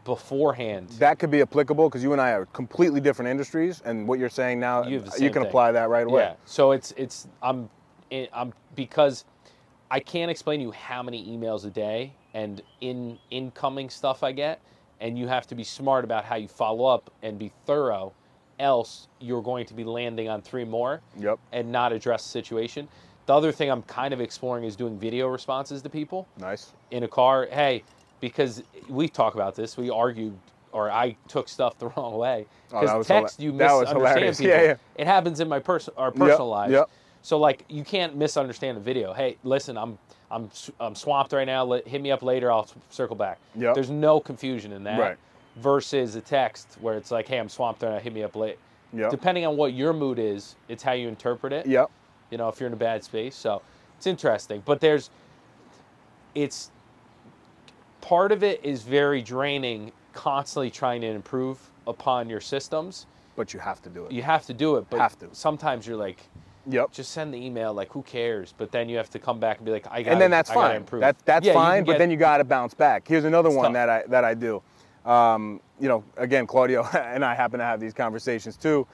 beforehand. 0.05 0.91
That 0.99 1.18
could 1.18 1.31
be 1.31 1.41
applicable 1.41 1.89
because 1.89 2.03
you 2.03 2.12
and 2.12 2.20
I 2.20 2.33
are 2.33 2.47
completely 2.47 3.01
different 3.01 3.31
industries, 3.31 3.81
and 3.85 4.07
what 4.07 4.18
you're 4.18 4.29
saying 4.29 4.61
now, 4.61 4.85
You 4.85 4.99
you 5.18 5.31
can 5.31 5.33
thing. 5.33 5.47
apply 5.47 5.72
that 5.72 5.89
right 5.89 6.07
away. 6.07 6.22
Yeah. 6.22 6.35
So 6.45 6.72
it's 6.72 6.93
it's 6.97 7.27
I'm 7.43 7.70
I'm 8.33 8.53
because 8.77 9.25
I 9.91 10.01
can't 10.01 10.31
explain 10.31 10.61
to 10.61 10.66
you 10.66 10.72
how 10.72 11.03
many 11.03 11.27
emails 11.27 11.64
a 11.64 11.70
day 11.70 12.12
and 12.35 12.61
in 12.81 13.18
incoming 13.31 13.89
stuff 13.89 14.22
I 14.22 14.33
get, 14.33 14.61
and 15.01 15.18
you 15.18 15.27
have 15.29 15.47
to 15.47 15.55
be 15.55 15.64
smart 15.64 16.05
about 16.05 16.25
how 16.25 16.37
you 16.37 16.49
follow 16.49 16.85
up 16.85 17.11
and 17.22 17.39
be 17.39 17.51
thorough, 17.64 18.12
else 18.59 19.09
you're 19.20 19.42
going 19.42 19.66
to 19.66 19.74
be 19.74 19.84
landing 19.84 20.28
on 20.28 20.42
three 20.42 20.64
more 20.64 21.00
Yep. 21.18 21.38
and 21.52 21.70
not 21.70 21.92
address 21.92 22.22
the 22.24 22.28
situation. 22.30 22.88
The 23.26 23.34
other 23.34 23.52
thing 23.52 23.70
I'm 23.70 23.82
kind 23.84 24.12
of 24.12 24.20
exploring 24.20 24.64
is 24.64 24.76
doing 24.76 24.98
video 24.98 25.28
responses 25.28 25.80
to 25.82 25.88
people 25.88 26.26
Nice. 26.38 26.72
in 26.90 27.02
a 27.05 27.09
car. 27.09 27.46
Hey, 27.50 27.82
because 28.20 28.62
we 28.88 29.09
talk 29.09 29.34
about 29.34 29.55
this, 29.55 29.76
we 29.76 29.90
argued 29.90 30.36
or 30.72 30.90
I 30.90 31.16
took 31.28 31.48
stuff 31.48 31.78
the 31.78 31.88
wrong 31.96 32.14
way 32.16 32.46
Oh, 32.72 32.80
because 32.80 32.96
was 32.98 33.07
text 33.07 33.38
hila- 33.38 33.42
you 33.42 33.52
that 33.59 33.72
was 33.72 33.80
misunderstand 33.88 34.36
people. 34.38 34.46
Yeah, 34.55 34.62
yeah. 34.62 34.76
It 34.96 35.07
happens 35.07 35.40
in 35.40 35.48
my 35.48 35.59
person 35.61 35.94
our 35.96 36.11
personal 36.11 36.48
lives. 36.48 36.72
yep. 36.72 36.90
So 37.22 37.38
like 37.38 37.64
you 37.68 37.84
can't 37.84 38.16
misunderstand 38.16 38.76
the 38.76 38.80
video. 38.82 39.12
Hey, 39.14 39.36
listen, 39.44 39.78
I'm 39.78 39.98
I'm 40.30 40.50
I'm 40.80 40.94
swamped 40.94 41.32
right 41.32 41.46
now. 41.46 41.64
Let, 41.64 41.86
hit 41.88 42.02
me 42.02 42.11
up 42.11 42.22
later. 42.22 42.50
I'll 42.52 42.68
circle 42.90 43.16
back. 43.16 43.38
Yep. 43.55 43.74
There's 43.74 43.88
no 43.90 44.20
confusion 44.20 44.72
in 44.72 44.84
that. 44.84 44.98
Right. 44.98 45.16
Versus 45.57 46.16
a 46.16 46.20
text 46.20 46.76
where 46.80 46.96
it's 46.96 47.11
like, 47.12 47.28
hey, 47.28 47.38
I'm 47.38 47.48
swamped 47.48 47.82
now. 47.82 47.96
Hit 47.98 48.12
me 48.12 48.22
up 48.24 48.34
late. 48.34 48.59
Yep. 48.92 49.11
Depending 49.11 49.46
on 49.46 49.57
what 49.57 49.72
your 49.72 49.92
mood 49.92 50.18
is, 50.18 50.57
it's 50.68 50.82
how 50.82 50.92
you 50.92 51.09
interpret 51.09 51.52
it 51.52 51.66
Yep. 51.66 51.90
you 52.30 52.38
know, 52.38 52.48
if 52.48 52.59
you're 52.61 52.66
in 52.66 52.72
a 52.72 52.76
bad 52.76 53.05
space. 53.05 53.34
So 53.36 53.62
it's 53.96 54.07
interesting. 54.07 54.62
But 54.64 54.80
there's, 54.80 55.11
it's, 56.34 56.70
part 58.00 58.32
of 58.32 58.42
it 58.42 58.64
is 58.64 58.82
very 58.82 59.22
draining, 59.22 59.92
constantly 60.12 60.70
trying 60.70 61.00
to 61.02 61.07
improve 61.09 61.59
upon 61.86 62.28
your 62.28 62.40
systems. 62.40 63.07
But 63.36 63.52
you 63.55 63.61
have 63.61 63.80
to 63.82 63.88
do 63.88 64.07
it. 64.07 64.12
You 64.12 64.22
have 64.22 64.46
to 64.46 64.55
do 64.55 64.76
it, 64.76 64.86
but 64.90 64.98
Have 65.00 65.18
to. 65.20 65.28
sometimes 65.32 65.86
you're 65.86 65.96
like, 65.96 66.28
Yep. 66.66 66.92
just 66.92 67.11
send 67.12 67.32
the 67.34 67.38
email, 67.44 67.74
like, 67.74 67.92
who 67.92 68.02
cares? 68.02 68.55
But 68.57 68.72
then 68.72 68.88
you 68.88 68.96
have 68.96 69.11
to 69.11 69.18
come 69.18 69.38
back 69.38 69.59
and 69.59 69.66
be 69.66 69.72
like, 69.72 69.86
I 69.90 70.02
got 70.02 70.12
and 70.12 70.20
then 70.20 70.30
that's 70.30 70.50
I 70.50 70.55
fine. 70.55 70.86
That, 71.00 71.16
that's 71.24 71.46
Yeah, 71.46 71.52
fine, 71.52 71.84
but 71.84 71.92
get- 71.92 71.98
then 71.98 72.11
you 72.11 72.16
got 72.16 72.38
to 72.38 72.44
bounce 72.44 72.74
back. 72.74 73.07
Here's 73.07 73.24
another 73.24 73.50
one 73.50 73.66
tough. 73.66 73.72
that 73.74 73.88
I 73.90 74.02
that 74.09 74.24
I 74.24 74.34
do. 74.34 74.62
Um, 75.05 75.61
you 75.80 75.88
know, 75.88 76.05
again, 76.16 76.46
Claudio 76.46 76.84
and 76.94 77.24
I 77.24 77.34
happen 77.34 77.59
to 77.59 77.64
have 77.64 77.80
these 77.80 77.92
conversations 77.92 78.57
too, 78.57 78.86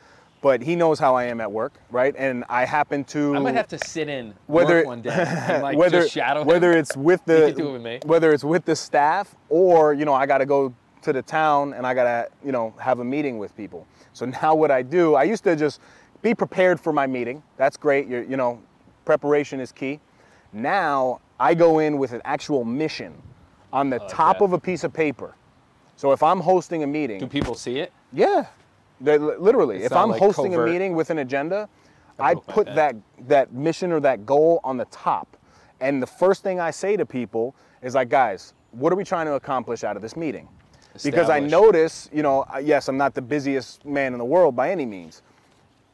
but 0.42 0.62
he 0.62 0.74
knows 0.74 0.98
how 0.98 1.14
I 1.14 1.24
am 1.24 1.40
at 1.40 1.50
work, 1.50 1.74
right? 1.90 2.14
And 2.16 2.44
I 2.48 2.64
happen 2.64 3.04
to 3.04 3.36
I 3.36 3.38
might 3.38 3.54
have 3.54 3.68
to 3.68 3.78
sit 3.78 4.08
in 4.08 4.34
whether 4.46 4.84
one 4.84 5.02
day 5.02 5.10
and 5.10 5.62
like 5.62 5.76
whether 5.76 6.02
just 6.02 6.12
shadow 6.12 6.42
him. 6.42 6.46
whether 6.46 6.72
it's 6.72 6.96
with 6.96 7.24
the 7.26 7.48
it 7.48 7.56
with 7.56 8.04
whether 8.04 8.32
it's 8.32 8.44
with 8.44 8.64
the 8.64 8.76
staff 8.76 9.34
or 9.48 9.94
you 9.94 10.04
know 10.04 10.14
I 10.14 10.26
got 10.26 10.38
to 10.38 10.46
go 10.46 10.74
to 11.02 11.12
the 11.12 11.22
town 11.22 11.74
and 11.74 11.86
I 11.86 11.94
got 11.94 12.04
to 12.04 12.28
you 12.44 12.52
know 12.52 12.74
have 12.80 12.98
a 12.98 13.04
meeting 13.04 13.38
with 13.38 13.56
people. 13.56 13.86
So 14.12 14.26
now 14.26 14.54
what 14.54 14.70
I 14.70 14.82
do, 14.82 15.14
I 15.14 15.24
used 15.24 15.44
to 15.44 15.54
just 15.54 15.80
be 16.22 16.34
prepared 16.34 16.80
for 16.80 16.92
my 16.92 17.06
meeting. 17.06 17.42
That's 17.56 17.76
great. 17.76 18.06
You're, 18.08 18.22
you 18.24 18.36
know, 18.36 18.60
preparation 19.04 19.60
is 19.60 19.72
key. 19.72 20.00
Now 20.52 21.20
I 21.38 21.54
go 21.54 21.78
in 21.78 21.98
with 21.98 22.12
an 22.12 22.20
actual 22.24 22.64
mission 22.64 23.14
on 23.72 23.88
the 23.88 23.98
top 24.00 24.38
that. 24.38 24.44
of 24.44 24.52
a 24.52 24.58
piece 24.58 24.84
of 24.84 24.92
paper. 24.92 25.34
So 26.00 26.12
if 26.12 26.22
I'm 26.22 26.40
hosting 26.40 26.82
a 26.82 26.86
meeting, 26.86 27.18
Do 27.20 27.26
people 27.26 27.54
see 27.54 27.78
it? 27.78 27.92
yeah, 28.10 28.46
They- 29.02 29.18
literally. 29.18 29.76
It's 29.76 29.86
if 29.86 29.92
I'm 29.92 30.08
like 30.08 30.18
hosting 30.18 30.52
covert. 30.52 30.66
a 30.70 30.72
meeting 30.72 30.94
with 30.94 31.10
an 31.10 31.18
agenda, 31.18 31.68
I 32.18 32.30
I 32.30 32.34
put 32.36 32.74
that 32.74 32.96
that 33.28 33.52
mission 33.52 33.92
or 33.92 34.00
that 34.00 34.24
goal 34.24 34.60
on 34.64 34.78
the 34.78 34.86
top. 34.86 35.36
And 35.78 36.02
the 36.02 36.06
first 36.06 36.42
thing 36.42 36.58
I 36.58 36.70
say 36.70 36.96
to 36.96 37.04
people 37.04 37.54
is 37.82 37.94
like, 37.94 38.08
guys, 38.08 38.54
what 38.70 38.94
are 38.94 38.96
we 38.96 39.04
trying 39.04 39.26
to 39.26 39.34
accomplish 39.34 39.84
out 39.84 39.94
of 39.94 40.00
this 40.00 40.16
meeting? 40.16 40.48
Because 41.02 41.28
I 41.28 41.38
notice, 41.38 42.08
you 42.14 42.22
know, 42.22 42.46
uh, 42.54 42.56
yes, 42.56 42.88
I'm 42.88 42.96
not 42.96 43.12
the 43.14 43.22
busiest 43.22 43.84
man 43.84 44.14
in 44.14 44.18
the 44.18 44.24
world 44.24 44.56
by 44.56 44.70
any 44.70 44.86
means. 44.86 45.20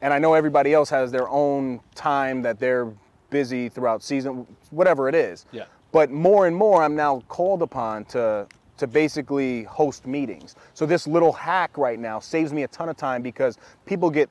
And 0.01 0.13
I 0.13 0.19
know 0.19 0.35
everybody 0.35 0.73
else 0.73 0.89
has 0.89 1.11
their 1.11 1.27
own 1.27 1.81
time 1.95 2.41
that 2.43 2.59
they're 2.59 2.93
busy 3.29 3.67
throughout 3.67 4.01
season, 4.03 4.47
whatever 4.71 5.09
it 5.09 5.15
is. 5.15 5.45
Yeah. 5.51 5.65
But 5.91 6.11
more 6.11 6.47
and 6.47 6.55
more, 6.55 6.81
I'm 6.81 6.95
now 6.95 7.23
called 7.27 7.61
upon 7.61 8.05
to 8.05 8.47
to 8.77 8.87
basically 8.87 9.63
host 9.63 10.05
meetings. 10.05 10.55
So 10.73 10.85
this 10.85 11.07
little 11.07 11.33
hack 11.33 11.77
right 11.77 11.99
now 11.99 12.19
saves 12.19 12.53
me 12.53 12.63
a 12.63 12.67
ton 12.67 12.89
of 12.89 12.97
time 12.97 13.21
because 13.21 13.57
people 13.85 14.09
get 14.09 14.29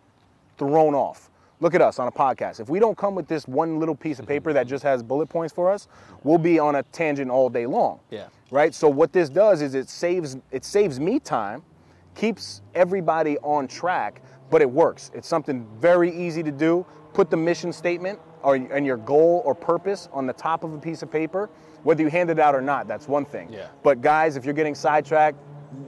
thrown 0.59 0.95
off. 0.95 1.31
Look 1.61 1.75
at 1.75 1.81
us 1.81 1.99
on 1.99 2.07
a 2.07 2.13
podcast. 2.13 2.61
If 2.61 2.69
we 2.69 2.79
don't 2.79 2.99
come 2.99 3.15
with 3.15 3.29
this 3.29 3.49
one 3.49 3.79
little 3.79 3.95
piece 3.95 4.19
of 4.19 4.25
mm-hmm. 4.25 4.35
paper 4.35 4.53
that 4.53 4.67
just 4.67 4.85
has 4.85 5.03
bullet 5.03 5.29
points 5.29 5.55
for 5.55 5.71
us, 5.71 5.89
we'll 6.23 6.39
be 6.39 6.59
on 6.59 6.77
a 6.77 6.83
tangent 6.85 7.31
all 7.31 7.49
day 7.49 7.67
long. 7.67 8.01
Yeah. 8.11 8.27
Right? 8.51 8.75
So 8.75 8.89
what 8.89 9.13
this 9.13 9.29
does 9.29 9.63
is 9.63 9.75
it 9.75 9.89
saves 9.89 10.37
it 10.51 10.65
saves 10.65 11.01
me 11.01 11.19
time, 11.19 11.63
keeps 12.15 12.61
everybody 12.75 13.39
on 13.39 13.69
track, 13.69 14.23
but 14.51 14.61
it 14.61 14.71
works. 14.71 15.11
It's 15.15 15.27
something 15.27 15.67
very 15.81 16.15
easy 16.15 16.43
to 16.43 16.53
do. 16.53 16.85
Put 17.15 17.31
the 17.31 17.37
mission 17.37 17.73
statement 17.73 18.21
or 18.43 18.57
and 18.57 18.85
your 18.85 18.99
goal 18.99 19.43
or 19.45 19.55
purpose 19.55 20.09
on 20.13 20.27
the 20.27 20.35
top 20.35 20.63
of 20.63 20.75
a 20.75 20.79
piece 20.79 21.03
of 21.03 21.11
paper. 21.11 21.49
Whether 21.87 22.03
you 22.03 22.11
hand 22.11 22.31
it 22.31 22.41
out 22.41 22.57
or 22.57 22.61
not, 22.61 22.89
that's 22.89 23.07
one 23.07 23.25
thing. 23.25 23.53
Yeah. 23.53 23.69
But 23.85 24.01
guys, 24.01 24.37
if 24.37 24.45
you're 24.45 24.55
getting 24.55 24.75
sidetracked, 24.75 25.39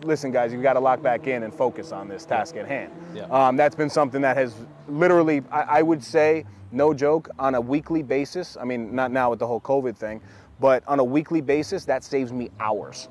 listen, 0.05 0.31
guys, 0.31 0.53
you've 0.53 0.63
got 0.63 0.75
to 0.75 0.81
lock 0.81 1.03
back 1.03 1.27
in 1.27 1.43
and 1.43 1.53
focus 1.53 1.91
on 1.91 2.07
this 2.07 2.25
task 2.25 2.55
at 2.55 2.69
hand. 2.69 2.93
Yeah. 3.13 3.25
Um, 3.25 3.57
that's 3.57 3.75
been 3.75 3.91
something 3.91 4.21
that 4.23 4.37
has 4.37 4.55
literally, 4.87 5.43
I, 5.51 5.63
I 5.79 5.83
would 5.83 6.05
say, 6.05 6.45
no 6.71 6.95
joke, 6.95 7.29
on 7.41 7.57
a 7.57 7.61
weekly 7.61 8.05
basis. 8.05 8.57
I 8.61 8.65
mean, 8.65 8.95
not 8.95 9.11
now 9.11 9.31
with 9.31 9.41
the 9.41 9.47
whole 9.49 9.61
COVID 9.61 9.97
thing, 9.97 10.21
but 10.61 10.85
on 10.87 11.01
a 11.01 11.05
weekly 11.05 11.41
basis, 11.41 11.85
that 11.87 12.05
saves 12.05 12.33
me 12.33 12.51
hours. 12.61 13.09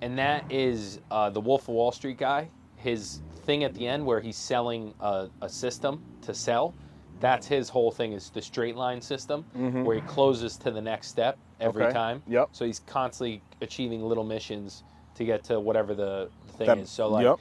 and 0.00 0.18
that 0.18 0.50
is 0.50 1.00
uh, 1.10 1.28
the 1.30 1.40
Wolf 1.40 1.62
of 1.62 1.74
Wall 1.74 1.92
Street 1.92 2.18
guy. 2.18 2.48
His 2.76 3.20
thing 3.44 3.64
at 3.64 3.74
the 3.74 3.86
end 3.86 4.06
where 4.06 4.20
he's 4.20 4.36
selling 4.36 4.94
a, 5.00 5.28
a 5.42 5.48
system 5.48 6.02
to 6.22 6.32
sell. 6.34 6.74
That's 7.20 7.46
his 7.46 7.68
whole 7.68 7.90
thing 7.90 8.12
is 8.12 8.30
the 8.30 8.42
straight 8.42 8.76
line 8.76 9.00
system 9.00 9.42
where 9.84 9.96
he 9.96 10.02
closes 10.02 10.56
to 10.58 10.70
the 10.70 10.80
next 10.80 11.08
step 11.08 11.36
every 11.60 11.84
Okay. 11.84 11.92
time. 11.92 12.22
Yep. 12.28 12.50
So 12.52 12.64
he's 12.64 12.80
constantly 12.80 13.42
achieving 13.60 14.02
little 14.02 14.24
missions 14.24 14.84
to 15.16 15.24
get 15.24 15.42
to 15.44 15.58
whatever 15.58 15.94
the, 15.94 16.28
the 16.46 16.52
thing 16.52 16.66
That- 16.68 16.78
is. 16.78 16.90
So 16.90 17.08
like 17.08 17.24
yep. 17.24 17.38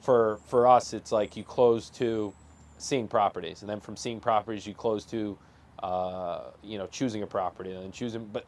for 0.00 0.38
for 0.46 0.66
us, 0.66 0.92
it's 0.92 1.12
like 1.12 1.36
you 1.36 1.44
close 1.44 1.88
to 1.90 2.32
seeing 2.78 3.06
properties, 3.08 3.62
and 3.62 3.70
then 3.70 3.80
from 3.80 3.96
seeing 3.96 4.18
properties, 4.20 4.66
you 4.66 4.74
close 4.74 5.04
to 5.06 5.38
uh, 5.82 6.50
you 6.62 6.78
know 6.78 6.86
choosing 6.88 7.22
a 7.22 7.26
property 7.26 7.72
and 7.72 7.82
then 7.84 7.92
choosing, 7.92 8.24
but 8.32 8.44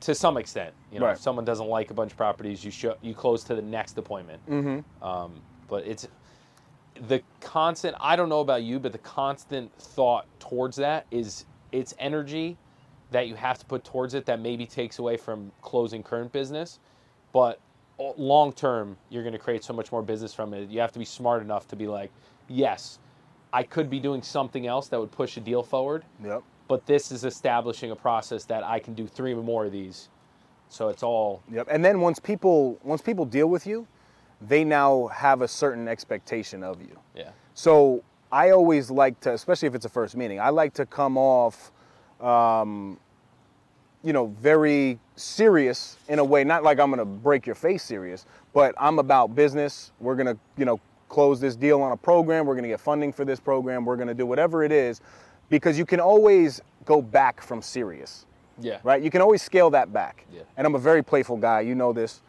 to 0.00 0.14
some 0.14 0.36
extent, 0.36 0.72
you 0.92 1.00
know, 1.00 1.06
Right. 1.06 1.12
if 1.16 1.20
someone 1.20 1.44
doesn't 1.44 1.66
like 1.68 1.90
a 1.90 1.94
bunch 1.94 2.12
of 2.12 2.16
properties, 2.16 2.64
you 2.64 2.70
show, 2.70 2.94
you 3.02 3.14
close 3.14 3.42
to 3.44 3.54
the 3.56 3.62
next 3.62 3.98
appointment. 3.98 4.40
Mm-hmm. 4.48 5.04
Um, 5.04 5.32
but 5.68 5.84
it's 5.86 6.06
the 7.06 7.22
constant. 7.40 7.96
I 8.00 8.16
don't 8.16 8.28
know 8.28 8.40
about 8.40 8.62
you, 8.62 8.78
but 8.78 8.92
the 8.92 8.98
constant 8.98 9.72
thought 9.78 10.26
towards 10.40 10.76
that 10.76 11.06
is 11.10 11.44
it's 11.72 11.94
energy 11.98 12.56
that 13.10 13.28
you 13.28 13.34
have 13.34 13.58
to 13.58 13.64
put 13.66 13.84
towards 13.84 14.14
it 14.14 14.26
that 14.26 14.40
maybe 14.40 14.66
takes 14.66 14.98
away 14.98 15.16
from 15.16 15.50
closing 15.62 16.02
current 16.02 16.32
business, 16.32 16.78
but 17.32 17.60
uh, 17.98 18.12
long 18.16 18.52
term 18.52 18.96
you're 19.08 19.22
going 19.22 19.32
to 19.32 19.38
create 19.38 19.64
so 19.64 19.72
much 19.72 19.90
more 19.92 20.02
business 20.02 20.34
from 20.34 20.52
it. 20.54 20.68
You 20.68 20.80
have 20.80 20.92
to 20.92 20.98
be 20.98 21.04
smart 21.04 21.42
enough 21.42 21.68
to 21.68 21.76
be 21.76 21.86
like, 21.86 22.10
yes, 22.48 22.98
I 23.52 23.62
could 23.62 23.88
be 23.88 23.98
doing 23.98 24.22
something 24.22 24.66
else 24.66 24.88
that 24.88 25.00
would 25.00 25.10
push 25.12 25.36
a 25.36 25.40
deal 25.40 25.62
forward, 25.62 26.04
Yep. 26.22 26.42
but 26.68 26.84
this 26.86 27.10
is 27.10 27.24
establishing 27.24 27.90
a 27.90 27.96
process 27.96 28.44
that 28.44 28.62
I 28.62 28.78
can 28.78 28.92
do 28.94 29.06
three 29.06 29.32
or 29.32 29.42
more 29.42 29.64
of 29.64 29.72
these. 29.72 30.08
So 30.68 30.88
it's 30.88 31.02
all 31.02 31.42
Yep. 31.50 31.68
And 31.70 31.82
then 31.84 32.00
once 32.00 32.18
people 32.18 32.78
once 32.82 33.00
people 33.00 33.24
deal 33.24 33.46
with 33.48 33.66
you, 33.66 33.86
they 34.40 34.64
now 34.64 35.08
have 35.08 35.42
a 35.42 35.48
certain 35.48 35.88
expectation 35.88 36.62
of 36.62 36.80
you. 36.80 36.98
yeah. 37.14 37.30
So 37.54 38.04
I 38.30 38.50
always 38.50 38.90
like 38.90 39.18
to, 39.20 39.32
especially 39.32 39.66
if 39.68 39.74
it's 39.74 39.84
a 39.84 39.88
first 39.88 40.14
meeting, 40.16 40.38
I 40.38 40.50
like 40.50 40.74
to 40.74 40.86
come 40.86 41.16
off, 41.18 41.72
um, 42.20 42.98
you 44.04 44.12
know, 44.12 44.26
very 44.40 44.98
serious 45.16 45.96
in 46.08 46.18
a 46.20 46.24
way. 46.24 46.44
Not 46.44 46.62
like 46.62 46.78
I'm 46.78 46.90
gonna 46.90 47.04
break 47.04 47.46
your 47.46 47.56
face 47.56 47.82
serious, 47.82 48.26
but 48.52 48.74
I'm 48.78 48.98
about 49.00 49.34
business. 49.34 49.90
We're 49.98 50.14
gonna, 50.14 50.36
you 50.56 50.64
know, 50.64 50.78
close 51.08 51.40
this 51.40 51.56
deal 51.56 51.82
on 51.82 51.90
a 51.90 51.96
program. 51.96 52.46
We're 52.46 52.54
gonna 52.54 52.68
get 52.68 52.80
funding 52.80 53.12
for 53.12 53.24
this 53.24 53.40
program. 53.40 53.84
We're 53.84 53.96
gonna 53.96 54.14
do 54.14 54.26
whatever 54.26 54.62
it 54.62 54.70
is, 54.70 55.00
because 55.48 55.76
you 55.78 55.84
can 55.86 55.98
always 55.98 56.60
go 56.84 57.02
back 57.02 57.40
from 57.42 57.60
serious 57.60 58.24
Yeah. 58.60 58.78
right? 58.84 59.02
You 59.02 59.10
can 59.10 59.20
always 59.20 59.42
scale 59.42 59.70
that 59.70 59.92
back. 59.92 60.26
Yeah. 60.32 60.42
And 60.56 60.66
I'm 60.66 60.74
a 60.76 60.78
very 60.78 61.02
playful 61.02 61.36
guy, 61.38 61.60
you 61.62 61.74
know 61.74 61.92
this. 61.92 62.20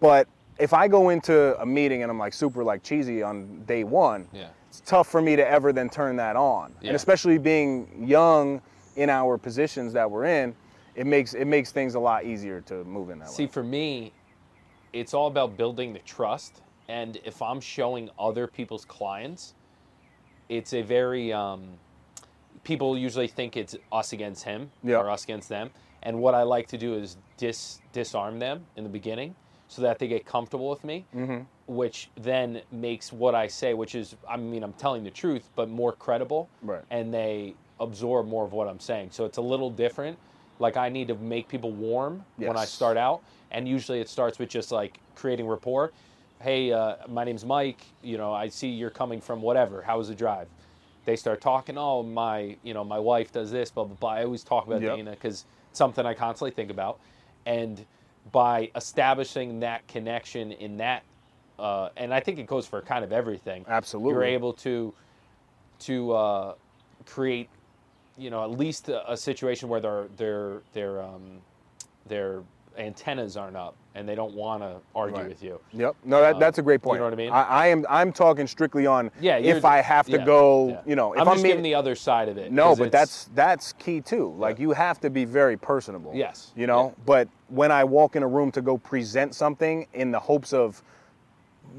But 0.00 0.26
if 0.58 0.72
I 0.72 0.88
go 0.88 1.08
into 1.10 1.60
a 1.60 1.66
meeting 1.66 2.02
and 2.02 2.10
I'm 2.10 2.18
like 2.18 2.34
super 2.34 2.62
like 2.62 2.82
cheesy 2.82 3.22
on 3.22 3.64
day 3.64 3.84
one, 3.84 4.28
Yeah. 4.32 4.48
it's 4.68 4.80
tough 4.80 5.08
for 5.08 5.20
me 5.22 5.36
to 5.36 5.46
ever 5.46 5.72
then 5.72 5.88
turn 5.88 6.16
that 6.16 6.36
on. 6.36 6.74
Yeah. 6.80 6.88
And 6.88 6.96
especially 6.96 7.38
being 7.38 8.04
young 8.06 8.60
in 8.96 9.08
our 9.10 9.38
positions 9.38 9.92
that 9.94 10.10
we're 10.10 10.24
in, 10.26 10.54
it 10.94 11.06
makes 11.06 11.32
it 11.34 11.46
makes 11.46 11.72
things 11.72 11.94
a 11.94 12.00
lot 12.00 12.24
easier 12.24 12.60
to 12.62 12.84
move 12.84 13.10
in 13.10 13.18
that 13.20 13.30
See, 13.30 13.44
way. 13.44 13.46
See, 13.48 13.52
for 13.52 13.62
me, 13.62 14.12
it's 14.92 15.14
all 15.14 15.26
about 15.26 15.56
building 15.56 15.92
the 15.92 16.00
trust. 16.00 16.60
And 16.88 17.18
if 17.24 17.40
I'm 17.40 17.60
showing 17.60 18.10
other 18.18 18.46
people's 18.46 18.84
clients, 18.84 19.54
it's 20.50 20.74
a 20.74 20.82
very, 20.82 21.32
um, 21.32 21.62
people 22.64 22.98
usually 22.98 23.28
think 23.28 23.56
it's 23.56 23.74
us 23.90 24.12
against 24.12 24.44
him 24.44 24.70
Yeah. 24.82 24.96
or 24.98 25.08
us 25.08 25.24
against 25.24 25.48
them. 25.48 25.70
And 26.02 26.20
what 26.20 26.34
I 26.34 26.42
like 26.42 26.66
to 26.68 26.76
do 26.78 26.94
is 26.94 27.16
dis- 27.38 27.80
disarm 27.92 28.38
them 28.38 28.66
in 28.76 28.84
the 28.84 28.90
beginning 28.90 29.34
so 29.72 29.80
that 29.80 29.98
they 29.98 30.06
get 30.06 30.26
comfortable 30.26 30.68
with 30.68 30.84
me, 30.84 31.06
Mm-hmm. 31.16 31.40
which 31.66 32.10
then 32.20 32.60
makes 32.70 33.10
what 33.10 33.34
I 33.34 33.46
say, 33.46 33.72
which 33.72 33.94
is, 33.94 34.14
I 34.28 34.36
mean, 34.36 34.62
I'm 34.62 34.74
telling 34.74 35.02
the 35.02 35.10
truth, 35.10 35.48
but 35.56 35.70
more 35.70 35.92
credible. 35.92 36.50
Right. 36.60 36.82
And 36.90 37.12
they 37.14 37.54
absorb 37.80 38.26
more 38.28 38.44
of 38.44 38.52
what 38.52 38.68
I'm 38.68 38.80
saying. 38.80 39.08
So 39.12 39.24
it's 39.24 39.38
a 39.38 39.42
little 39.42 39.70
different. 39.70 40.18
Like 40.58 40.76
I 40.76 40.90
need 40.90 41.08
to 41.08 41.14
make 41.14 41.48
people 41.48 41.70
warm 41.72 42.24
when 42.36 42.56
I 42.58 42.66
start 42.66 42.96
out, 42.98 43.22
and 43.50 43.66
usually 43.66 44.00
it 44.00 44.08
starts 44.10 44.38
with 44.38 44.50
just 44.50 44.70
like 44.72 45.00
creating 45.14 45.46
rapport. 45.48 45.90
Hey, 46.40 46.70
uh, 46.72 46.96
my 47.08 47.24
name's 47.24 47.44
Mike. 47.46 47.80
You 48.02 48.18
know, 48.18 48.32
I 48.34 48.48
see 48.48 48.68
you're 48.68 48.90
coming 48.90 49.20
from 49.22 49.40
whatever. 49.40 49.80
How 49.80 49.96
was 49.98 50.08
the 50.08 50.14
drive? 50.14 50.48
They 51.06 51.16
start 51.16 51.40
talking. 51.40 51.78
Oh, 51.78 52.02
my, 52.02 52.56
you 52.62 52.74
know, 52.74 52.84
my 52.84 52.98
wife 52.98 53.32
does 53.32 53.50
this. 53.50 53.70
Blah 53.70 53.84
blah 53.84 53.96
blah. 53.96 54.10
I 54.10 54.24
always 54.24 54.44
talk 54.44 54.66
about 54.66 54.82
Yep. 54.82 54.96
Dana 54.96 55.10
because 55.12 55.46
something 55.72 56.04
I 56.04 56.12
constantly 56.14 56.50
think 56.50 56.70
about, 56.70 57.00
and 57.46 57.84
by 58.30 58.70
establishing 58.76 59.60
that 59.60 59.86
connection 59.88 60.52
in 60.52 60.76
that, 60.78 61.02
uh, 61.58 61.88
and 61.96 62.14
I 62.14 62.20
think 62.20 62.38
it 62.38 62.46
goes 62.46 62.66
for 62.66 62.80
kind 62.80 63.04
of 63.04 63.12
everything. 63.12 63.64
Absolutely. 63.68 64.12
You're 64.12 64.24
able 64.24 64.52
to 64.54 64.94
to 65.80 66.12
uh, 66.12 66.54
create, 67.06 67.48
you 68.16 68.30
know, 68.30 68.44
at 68.44 68.52
least 68.52 68.88
a, 68.88 69.10
a 69.10 69.16
situation 69.16 69.68
where 69.68 69.80
their 69.80 70.06
their 70.16 70.62
their 70.72 71.02
um, 71.02 71.40
their 72.06 72.42
antennas 72.78 73.36
aren't 73.36 73.56
up 73.56 73.74
and 73.94 74.08
they 74.08 74.14
don't 74.14 74.34
want 74.34 74.62
to 74.62 74.76
argue 74.94 75.18
Right. 75.18 75.28
with 75.28 75.42
you. 75.42 75.60
Yep. 75.72 75.96
No, 76.04 76.20
that, 76.20 76.38
that's 76.40 76.58
a 76.58 76.62
great 76.62 76.80
point. 76.82 76.96
you 76.96 77.00
know 77.00 77.04
what 77.06 77.12
I 77.12 77.16
mean? 77.16 77.30
I, 77.30 77.66
am 77.68 77.84
I'm 77.90 78.12
talking 78.12 78.46
strictly 78.46 78.86
on 78.86 79.10
Yeah, 79.20 79.36
if 79.36 79.64
I 79.64 79.78
have 79.82 80.06
to 80.06 80.12
yeah, 80.12 80.24
go, 80.24 80.68
yeah. 80.68 80.80
you 80.86 80.96
know, 80.96 81.12
if 81.12 81.20
I'm, 81.20 81.28
I'm 81.28 81.34
just 81.34 81.44
giving 81.44 81.62
the 81.62 81.74
other 81.74 81.94
side 81.94 82.28
of 82.28 82.38
it. 82.38 82.50
No, 82.52 82.74
but 82.74 82.90
that's 82.90 83.28
that's 83.34 83.72
key 83.74 84.00
too. 84.00 84.34
Like 84.38 84.58
you 84.58 84.72
have 84.72 84.98
to 85.00 85.10
be 85.10 85.24
very 85.24 85.56
personable. 85.56 86.12
Yes. 86.14 86.52
You 86.56 86.66
know, 86.66 86.94
but 87.04 87.28
when 87.48 87.70
I 87.70 87.84
walk 87.84 88.16
in 88.16 88.22
a 88.22 88.28
room 88.28 88.50
to 88.52 88.62
go 88.62 88.78
present 88.78 89.34
something 89.34 89.86
in 89.92 90.10
the 90.10 90.18
hopes 90.20 90.52
of 90.52 90.82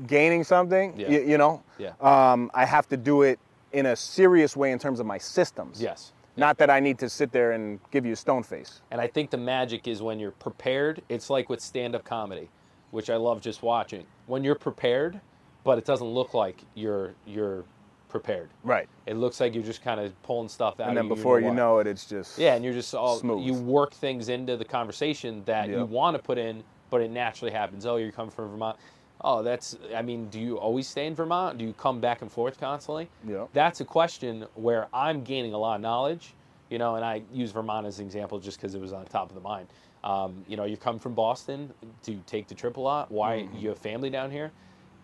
gaining 0.08 0.44
something, 0.44 0.94
Yeah. 0.98 1.10
y- 1.10 1.24
you 1.26 1.38
know, 1.38 1.64
Yeah. 1.78 1.92
um, 2.02 2.50
I 2.54 2.66
have 2.66 2.88
to 2.90 2.98
do 2.98 3.24
it 3.24 3.40
in 3.72 3.88
a 3.88 3.96
serious 3.96 4.56
way 4.56 4.72
in 4.72 4.80
terms 4.80 5.00
of 5.00 5.06
my 5.06 5.18
systems. 5.18 5.82
yes. 5.82 6.13
Not 6.36 6.58
that 6.58 6.70
I 6.70 6.80
need 6.80 6.98
to 7.00 7.10
sit 7.10 7.32
there 7.32 7.52
and 7.52 7.80
give 7.92 8.06
you 8.06 8.14
a 8.14 8.16
stone 8.16 8.44
face. 8.44 8.82
And 8.92 9.00
I 9.00 9.08
think 9.08 9.30
the 9.30 9.38
magic 9.38 9.88
is 9.88 10.02
when 10.02 10.20
you're 10.20 10.32
prepared. 10.32 11.02
It's 11.10 11.30
like 11.30 11.50
with 11.50 11.62
stand-up 11.62 12.04
comedy, 12.04 12.50
which 12.92 13.10
I 13.10 13.18
love 13.18 13.42
just 13.42 13.62
watching. 13.62 14.06
When 14.26 14.44
you're 14.44 14.56
prepared, 14.56 15.22
but 15.64 15.78
it 15.78 15.86
doesn't 15.86 16.08
look 16.08 16.34
like 16.34 16.64
you're 16.74 17.14
you're 17.26 17.66
prepared. 18.10 18.50
Right. 18.64 18.88
It 19.08 19.16
looks 19.16 19.40
like 19.40 19.56
you're 19.56 19.64
just 19.64 19.84
kind 19.84 20.00
of 20.00 20.22
pulling 20.24 20.48
stuff 20.48 20.80
out. 20.80 20.90
And 20.90 20.98
of 20.98 21.04
then 21.04 21.10
you, 21.10 21.16
before 21.16 21.40
you 21.40 21.52
know 21.52 21.80
it, 21.80 21.88
it's 21.88 22.06
just 22.06 22.38
Yeah, 22.38 22.56
and 22.56 22.64
you're 22.64 22.74
just 22.74 22.94
all 22.94 23.18
Smooth. 23.18 23.44
you 23.44 23.54
work 23.54 23.94
things 23.94 24.30
into 24.30 24.56
the 24.56 24.66
conversation 24.66 25.44
that 25.46 25.70
you 25.70 25.86
want 25.86 26.16
to 26.16 26.22
put 26.22 26.38
in, 26.38 26.64
but 26.90 27.02
it 27.02 27.12
naturally 27.12 27.52
happens. 27.52 27.86
Oh, 27.86 27.96
you're 27.96 28.12
coming 28.12 28.32
from 28.32 28.50
Vermont. 28.50 28.78
Oh, 29.24 29.42
that's. 29.42 29.78
I 29.96 30.02
mean, 30.02 30.28
do 30.30 30.40
you 30.40 30.58
always 30.58 30.88
stay 30.88 31.08
in 31.08 31.16
Vermont? 31.16 31.58
Do 31.58 31.66
you 31.66 31.74
come 31.74 32.02
back 32.02 32.22
and 32.22 32.32
forth 32.32 32.60
constantly? 32.60 33.10
Yep. 33.28 33.50
That's 33.54 33.80
a 33.82 33.86
question 33.86 34.46
where 34.56 34.88
I'm 34.94 35.24
gaining 35.24 35.54
a 35.54 35.58
lot 35.58 35.76
of 35.76 35.82
knowledge, 35.82 36.34
you 36.70 36.78
know, 36.78 36.96
and 36.96 37.06
I 37.06 37.22
use 37.32 37.52
Vermont 37.52 37.88
as 37.88 38.00
an 38.00 38.06
example 38.06 38.40
just 38.40 38.58
because 38.58 38.76
it 38.76 38.82
was 38.82 38.92
on 38.92 39.06
top 39.06 39.30
of 39.30 39.36
the 39.36 39.42
mind. 39.42 39.68
Um, 40.04 40.44
you 40.48 40.58
know, 40.58 40.66
you 40.66 40.76
come 40.76 41.00
from 41.00 41.14
Boston. 41.14 41.74
to 42.04 42.16
take 42.26 42.48
the 42.48 42.56
trip 42.56 42.76
a 42.78 42.82
lot? 42.82 43.10
Why 43.10 43.48
you 43.56 43.70
have 43.70 43.78
family 43.78 44.10
down 44.10 44.30
here? 44.30 44.52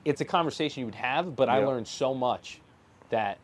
It's 0.03 0.22
a 0.22 0.26
conversation 0.26 0.82
you 0.82 0.86
would 0.88 0.95
have, 0.95 1.36
but 1.36 1.47
I 1.49 1.59
learned 1.59 1.88
so 1.88 2.13
much 2.13 2.59
that 3.09 3.38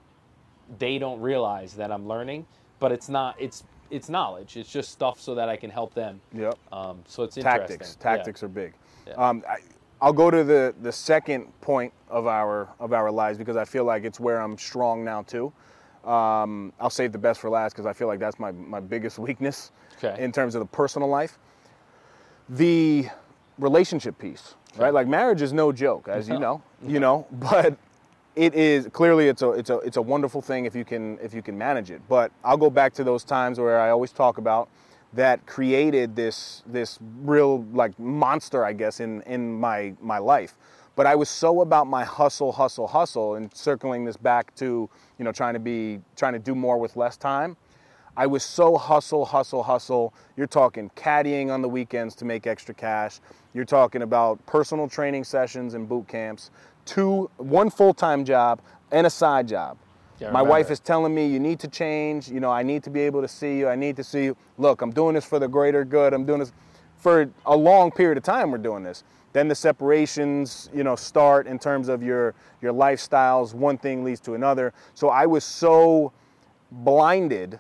they 0.80 0.98
don't 0.98 1.22
realize 1.22 1.74
that 1.76 1.92
I'm 1.92 2.08
learning, 2.08 2.46
but 2.80 2.92
it's 2.92 3.08
not. 3.08 3.36
It's 3.40 3.64
it's 3.92 4.10
knowledge. 4.10 4.58
It's 4.58 4.72
just 4.72 4.92
stuff 4.92 5.20
so 5.20 5.36
that 5.36 5.48
I 5.48 5.56
can 5.56 5.70
help 5.70 5.94
them. 5.94 6.20
Yep. 6.34 6.58
Um, 6.72 7.04
so 7.08 7.24
it's 7.24 7.36
tactics. 7.36 7.72
interesting. 7.72 8.02
Tactics 8.02 8.44
are 8.44 8.48
big. 8.48 8.74
Yeah. 9.08 9.14
Um, 9.14 9.44
I, 9.48 9.58
I'll 10.02 10.14
go 10.14 10.30
to 10.30 10.44
the, 10.44 10.76
the 10.82 10.92
second 10.92 11.48
point 11.62 11.94
of 12.10 12.28
our 12.28 12.70
of 12.80 12.94
our 12.94 13.12
lives 13.12 13.38
because 13.38 13.58
I 13.58 13.66
feel 13.66 13.84
like 13.86 14.04
it's 14.04 14.20
where 14.20 14.40
I'm 14.42 14.58
strong 14.58 15.04
now 15.04 15.24
too. 15.24 15.52
Um, 16.04 16.72
I'll 16.80 16.90
save 16.92 17.12
the 17.12 17.18
best 17.18 17.40
for 17.40 17.50
last 17.50 17.74
because 17.74 17.86
I 17.88 17.94
feel 17.94 18.08
like 18.08 18.20
that's 18.20 18.38
my, 18.40 18.52
my 18.52 18.80
biggest 18.80 19.18
weakness 19.28 19.72
Okay. 20.04 20.22
in 20.22 20.32
terms 20.32 20.54
of 20.56 20.60
the 20.60 20.66
personal 20.66 21.08
life. 21.08 21.40
The 22.50 23.08
relationship 23.58 24.20
piece, 24.20 24.56
right? 24.76 24.94
Like 24.94 25.08
marriage 25.08 25.42
is 25.42 25.54
no 25.54 25.72
joke, 25.72 26.08
as 26.08 26.28
you 26.30 26.38
know, 26.38 26.62
you 26.86 27.00
know, 27.00 27.26
but 27.32 27.76
it 28.36 28.54
is 28.54 28.88
clearly 28.92 29.30
it's 29.30 29.42
a 29.42 29.52
it's 29.52 29.70
a 29.70 29.78
it's 29.80 29.98
a 29.98 30.02
wonderful 30.02 30.42
thing 30.42 30.66
if 30.66 30.76
you 30.76 30.84
can 30.86 31.18
if 31.22 31.34
you 31.34 31.42
can 31.42 31.58
manage 31.58 31.90
it. 31.90 32.02
But 32.10 32.32
I'll 32.44 32.58
go 32.58 32.70
back 32.70 32.94
to 32.96 33.04
those 33.04 33.24
times 33.24 33.60
where 33.60 33.80
I 33.80 33.90
always 33.90 34.12
talk 34.12 34.38
about 34.38 34.68
that 35.16 35.46
created 35.46 36.16
this 36.16 36.62
this 36.66 37.00
real 37.22 37.64
like 37.74 37.98
monster, 38.00 38.66
I 38.66 38.74
guess, 38.74 39.00
in 39.00 39.22
in 39.24 39.60
my 39.60 39.94
my 40.02 40.18
life. 40.18 40.56
But 40.96 41.06
I 41.06 41.16
was 41.16 41.30
so 41.30 41.62
about 41.62 41.88
my 41.88 42.06
hustle, 42.06 42.54
hustle, 42.54 42.88
hustle, 42.88 43.36
and 43.36 43.54
circling 43.54 44.06
this 44.06 44.18
back 44.18 44.54
to 44.56 44.90
you 45.18 45.26
know 45.26 45.32
trying 45.32 45.54
to 45.54 45.60
be 45.60 46.02
trying 46.16 46.34
to 46.34 46.40
do 46.40 46.56
more 46.56 46.78
with 46.78 46.96
less 46.96 47.18
time. 47.18 47.58
I 48.18 48.28
was 48.28 48.44
so 48.44 48.78
hustle, 48.78 49.26
hustle, 49.26 49.64
hustle. 49.64 50.14
You're 50.38 50.48
talking 50.48 50.90
caddying 50.96 51.52
on 51.52 51.62
the 51.62 51.68
weekends 51.68 52.16
to 52.16 52.26
make 52.26 52.48
extra 52.48 52.74
cash. 52.74 53.20
You're 53.54 53.66
talking 53.66 54.04
about 54.04 54.46
personal 54.46 54.88
training 54.88 55.26
sessions 55.26 55.74
and 55.74 55.88
boot 55.88 56.08
camps, 56.08 56.50
two, 56.86 57.30
one 57.38 57.70
full-time 57.70 58.24
job 58.24 58.62
and 58.92 59.06
a 59.06 59.10
side 59.10 59.50
job. 59.50 59.78
Yeah, 60.20 60.32
My 60.32 60.42
wife 60.42 60.72
is 60.72 60.80
telling 60.80 61.14
me 61.14 61.28
you 61.28 61.40
need 61.40 61.60
to 61.60 61.68
change. 61.68 62.30
You 62.30 62.40
know, 62.40 62.52
I 62.52 62.64
need 62.64 62.84
to 62.84 62.90
be 62.90 63.02
able 63.02 63.22
to 63.22 63.28
see 63.28 63.58
you. 63.58 63.68
I 63.68 63.76
need 63.76 63.98
to 63.98 64.04
see 64.04 64.26
you. 64.26 64.38
Look, 64.58 64.82
I'm 64.82 64.92
doing 64.92 65.16
this 65.16 65.26
for 65.26 65.40
the 65.40 65.48
greater 65.48 65.84
good. 65.84 66.14
I'm 66.14 66.26
doing 66.26 66.40
this 66.40 66.54
for 66.98 67.30
a 67.46 67.56
long 67.56 67.92
period 67.92 68.18
of 68.18 68.24
time. 68.24 68.52
We're 68.52 68.58
doing 68.58 68.84
this. 68.84 69.04
Then 69.34 69.50
the 69.50 69.56
separations, 69.56 70.70
you 70.74 70.86
know, 70.86 70.96
start 70.96 71.48
in 71.48 71.60
terms 71.60 71.90
of 71.90 72.02
your 72.02 72.34
your 72.62 72.72
lifestyles. 72.72 73.54
One 73.54 73.78
thing 73.78 74.04
leads 74.04 74.22
to 74.22 74.34
another. 74.34 74.74
So 74.94 75.10
I 75.10 75.26
was 75.26 75.44
so 75.44 76.14
blinded 76.72 77.60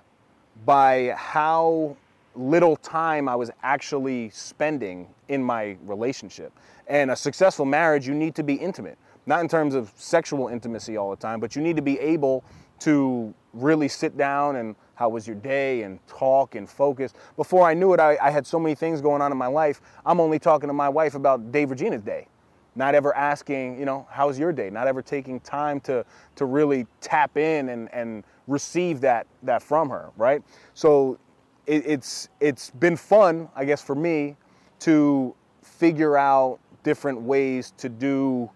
by 0.65 1.13
how 1.17 1.97
little 2.35 2.75
time 2.77 3.27
I 3.27 3.35
was 3.35 3.51
actually 3.63 4.29
spending 4.29 5.07
in 5.27 5.43
my 5.43 5.77
relationship. 5.85 6.51
And 6.87 7.11
a 7.11 7.15
successful 7.15 7.65
marriage, 7.65 8.07
you 8.07 8.13
need 8.13 8.35
to 8.35 8.43
be 8.43 8.55
intimate, 8.55 8.97
not 9.25 9.41
in 9.41 9.47
terms 9.47 9.75
of 9.75 9.91
sexual 9.95 10.47
intimacy 10.47 10.97
all 10.97 11.09
the 11.09 11.15
time, 11.15 11.39
but 11.39 11.55
you 11.55 11.61
need 11.61 11.75
to 11.75 11.81
be 11.81 11.99
able 11.99 12.43
to 12.79 13.33
really 13.53 13.87
sit 13.87 14.17
down 14.17 14.57
and 14.57 14.75
how 14.95 15.09
was 15.09 15.27
your 15.27 15.35
day 15.35 15.83
and 15.83 16.05
talk 16.07 16.55
and 16.55 16.69
focus. 16.69 17.13
Before 17.35 17.67
I 17.67 17.73
knew 17.73 17.93
it, 17.93 17.99
I, 17.99 18.17
I 18.21 18.31
had 18.31 18.45
so 18.45 18.59
many 18.59 18.75
things 18.75 19.01
going 19.01 19.21
on 19.21 19.31
in 19.31 19.37
my 19.37 19.47
life. 19.47 19.81
I'm 20.05 20.19
only 20.19 20.39
talking 20.39 20.67
to 20.67 20.73
my 20.73 20.89
wife 20.89 21.15
about 21.15 21.51
Dave 21.51 21.69
Regina's 21.71 22.01
day 22.01 22.27
not 22.75 22.93
ever 22.93 23.15
asking, 23.15 23.79
you 23.79 23.85
know, 23.85 24.05
how's 24.11 24.37
your 24.37 24.51
day? 24.51 24.69
Not 24.69 24.87
ever 24.87 25.01
taking 25.01 25.39
time 25.39 25.79
to 25.81 26.05
to 26.35 26.45
really 26.45 26.85
tap 27.01 27.37
in 27.37 27.69
and 27.69 27.93
and 27.93 28.23
receive 28.47 29.01
that 29.01 29.27
that 29.43 29.63
from 29.63 29.89
her, 29.89 30.11
right? 30.17 30.43
So 30.73 31.17
it, 31.65 31.85
it's 31.85 32.29
it's 32.39 32.69
been 32.71 32.97
fun, 32.97 33.49
I 33.55 33.65
guess, 33.65 33.81
for 33.81 33.95
me 33.95 34.35
to 34.79 35.33
figure 35.63 36.17
out 36.17 36.59
different 36.83 37.21
ways 37.21 37.73
to 37.77 37.89
do, 37.89 38.49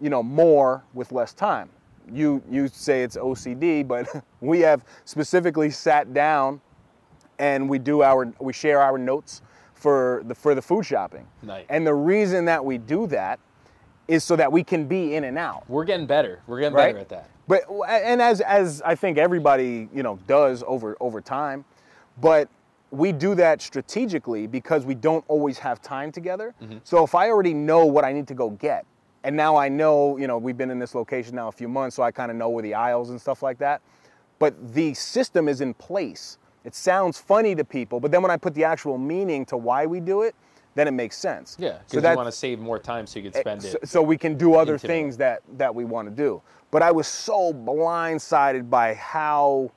you 0.00 0.10
know, 0.10 0.22
more 0.22 0.84
with 0.94 1.12
less 1.12 1.32
time. 1.32 1.68
You 2.12 2.42
you 2.50 2.68
say 2.68 3.02
it's 3.02 3.16
OCD, 3.16 3.86
but 3.86 4.08
we 4.40 4.60
have 4.60 4.84
specifically 5.04 5.70
sat 5.70 6.12
down 6.12 6.60
and 7.38 7.68
we 7.68 7.78
do 7.78 8.02
our 8.02 8.32
we 8.40 8.52
share 8.52 8.80
our 8.80 8.98
notes 8.98 9.42
for 9.74 10.22
the 10.26 10.34
for 10.34 10.54
the 10.54 10.62
food 10.62 10.84
shopping. 10.84 11.26
Nice. 11.42 11.64
And 11.68 11.86
the 11.86 11.94
reason 11.94 12.44
that 12.46 12.64
we 12.64 12.78
do 12.78 13.06
that 13.08 13.38
is 14.06 14.22
so 14.22 14.36
that 14.36 14.52
we 14.52 14.62
can 14.62 14.86
be 14.86 15.14
in 15.14 15.24
and 15.24 15.38
out. 15.38 15.64
We're 15.68 15.84
getting 15.84 16.06
better. 16.06 16.40
We're 16.46 16.60
getting 16.60 16.76
Right? 16.76 16.88
better 16.88 16.98
at 16.98 17.08
that. 17.08 17.30
But 17.48 17.62
and 17.88 18.20
as 18.20 18.40
as 18.42 18.82
I 18.82 18.94
think 18.94 19.18
everybody, 19.18 19.88
you 19.94 20.02
know, 20.02 20.18
does 20.26 20.62
over 20.66 20.96
over 21.00 21.20
time, 21.20 21.64
but 22.20 22.48
we 22.90 23.12
do 23.12 23.34
that 23.34 23.60
strategically 23.60 24.46
because 24.46 24.84
we 24.84 24.94
don't 24.94 25.24
always 25.26 25.58
have 25.58 25.82
time 25.82 26.12
together. 26.12 26.54
Mm-hmm. 26.62 26.78
So 26.84 27.02
if 27.02 27.14
I 27.14 27.28
already 27.28 27.54
know 27.54 27.84
what 27.86 28.04
I 28.04 28.12
need 28.12 28.28
to 28.28 28.34
go 28.34 28.50
get, 28.50 28.86
and 29.24 29.34
now 29.34 29.56
I 29.56 29.68
know, 29.68 30.18
you 30.18 30.26
know, 30.28 30.36
we've 30.38 30.56
been 30.56 30.70
in 30.70 30.78
this 30.78 30.94
location 30.94 31.34
now 31.34 31.48
a 31.48 31.52
few 31.52 31.66
months, 31.66 31.96
so 31.96 32.02
I 32.02 32.12
kind 32.12 32.30
of 32.30 32.36
know 32.36 32.50
where 32.50 32.62
the 32.62 32.74
aisles 32.74 33.10
and 33.10 33.20
stuff 33.20 33.42
like 33.42 33.58
that. 33.58 33.80
But 34.38 34.74
the 34.74 34.92
system 34.94 35.48
is 35.48 35.60
in 35.62 35.72
place. 35.74 36.38
It 36.64 36.74
sounds 36.74 37.18
funny 37.18 37.54
to 37.54 37.64
people, 37.64 38.00
but 38.00 38.10
then 38.10 38.20
when 38.22 38.30
I 38.30 38.36
put 38.36 38.54
the 38.54 38.64
actual 38.64 38.98
meaning 38.98 39.44
to 39.46 39.56
why 39.56 39.86
we 39.86 39.98
do 40.00 40.22
it, 40.22 40.34
then 40.74 40.88
it 40.88 40.90
makes 40.90 41.16
sense. 41.16 41.56
Yeah, 41.58 41.78
So 41.78 41.78
because 41.88 42.02
that- 42.02 42.10
you 42.12 42.16
want 42.16 42.26
to 42.28 42.32
save 42.32 42.58
more 42.58 42.78
time 42.78 43.06
so 43.06 43.18
you 43.18 43.30
can 43.30 43.38
eh, 43.38 43.40
spend 43.40 43.62
so, 43.62 43.78
it. 43.82 43.88
so 43.88 44.02
we 44.02 44.18
can 44.18 44.36
do 44.36 44.54
other 44.54 44.76
things 44.76 45.16
that 45.18 45.42
that 45.56 45.74
we 45.74 45.84
want 45.84 46.08
to 46.08 46.14
do. 46.14 46.42
But 46.70 46.82
I 46.82 46.90
was 46.90 47.06
so 47.06 47.52
blindsided 47.52 48.68
by 48.68 48.94
how 48.94 49.70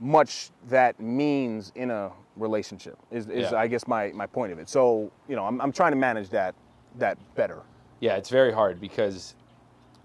much 0.00 0.50
that 0.68 0.98
means 0.98 1.70
in 1.74 1.90
a 1.90 2.10
relationship. 2.36 2.96
Is, 3.10 3.28
is 3.28 3.52
Yeah. 3.52 3.58
I 3.58 3.66
guess 3.66 3.86
my 3.86 4.10
my 4.12 4.26
point 4.26 4.52
of 4.52 4.58
it. 4.58 4.68
So 4.68 5.10
you 5.28 5.36
know, 5.36 5.44
I'm 5.44 5.60
I'm 5.60 5.70
trying 5.72 5.92
to 5.92 5.98
manage 5.98 6.30
that 6.30 6.54
that 6.98 7.18
better. 7.34 7.62
Yeah, 8.02 8.16
it's 8.16 8.30
very 8.30 8.52
hard 8.52 8.80
because 8.80 9.36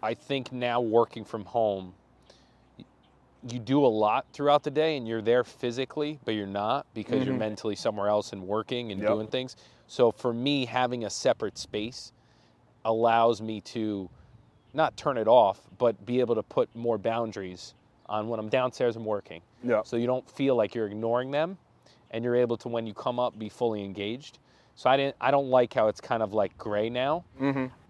I 0.03 0.13
think 0.13 0.51
now 0.53 0.79
working 0.79 1.25
from 1.25 1.45
home, 1.45 1.95
you 3.49 3.57
do 3.57 3.83
a 3.83 3.87
lot 3.87 4.27
throughout 4.33 4.61
the 4.61 4.69
day 4.69 4.97
and 4.97 5.07
you're 5.07 5.23
there 5.23 5.43
physically, 5.43 6.19
but 6.23 6.35
you're 6.35 6.45
not 6.45 6.85
because 6.93 7.25
you're 7.25 7.35
mentally 7.35 7.75
somewhere 7.75 8.07
else 8.07 8.33
and 8.33 8.43
working 8.43 8.91
and 8.91 9.01
Mm-hmm. 9.01 9.09
Yep. 9.09 9.17
doing 9.17 9.27
things. 9.29 9.55
So 9.87 10.11
for 10.11 10.31
me, 10.31 10.65
having 10.67 11.05
a 11.05 11.09
separate 11.09 11.57
space 11.57 12.11
allows 12.85 13.41
me 13.41 13.61
to 13.61 14.11
not 14.75 14.95
turn 14.95 15.17
it 15.17 15.27
off, 15.27 15.59
but 15.79 16.05
be 16.05 16.19
able 16.19 16.35
to 16.35 16.43
put 16.43 16.69
more 16.75 16.99
boundaries 16.99 17.73
on 18.05 18.27
when 18.29 18.39
I'm 18.39 18.49
downstairs 18.49 18.95
and 18.95 19.05
working. 19.05 19.41
Yeah. 19.63 19.81
So 19.83 19.97
you 19.97 20.05
don't 20.05 20.29
feel 20.29 20.55
like 20.55 20.75
you're 20.75 20.85
ignoring 20.85 21.31
them 21.31 21.57
and 22.11 22.23
you're 22.23 22.35
able 22.35 22.57
to 22.57 22.69
when 22.69 22.85
you 22.85 22.93
come 22.93 23.19
up 23.19 23.39
be 23.39 23.49
fully 23.49 23.83
engaged. 23.83 24.37
So 24.77 24.89
I 24.89 24.95
didn't 24.95 25.15
I 25.19 25.31
don't 25.31 25.49
like 25.49 25.73
how 25.73 25.87
it's 25.89 25.99
kind 25.99 26.23
of 26.23 26.33
like 26.33 26.57
gray 26.57 26.89
now. 26.89 27.25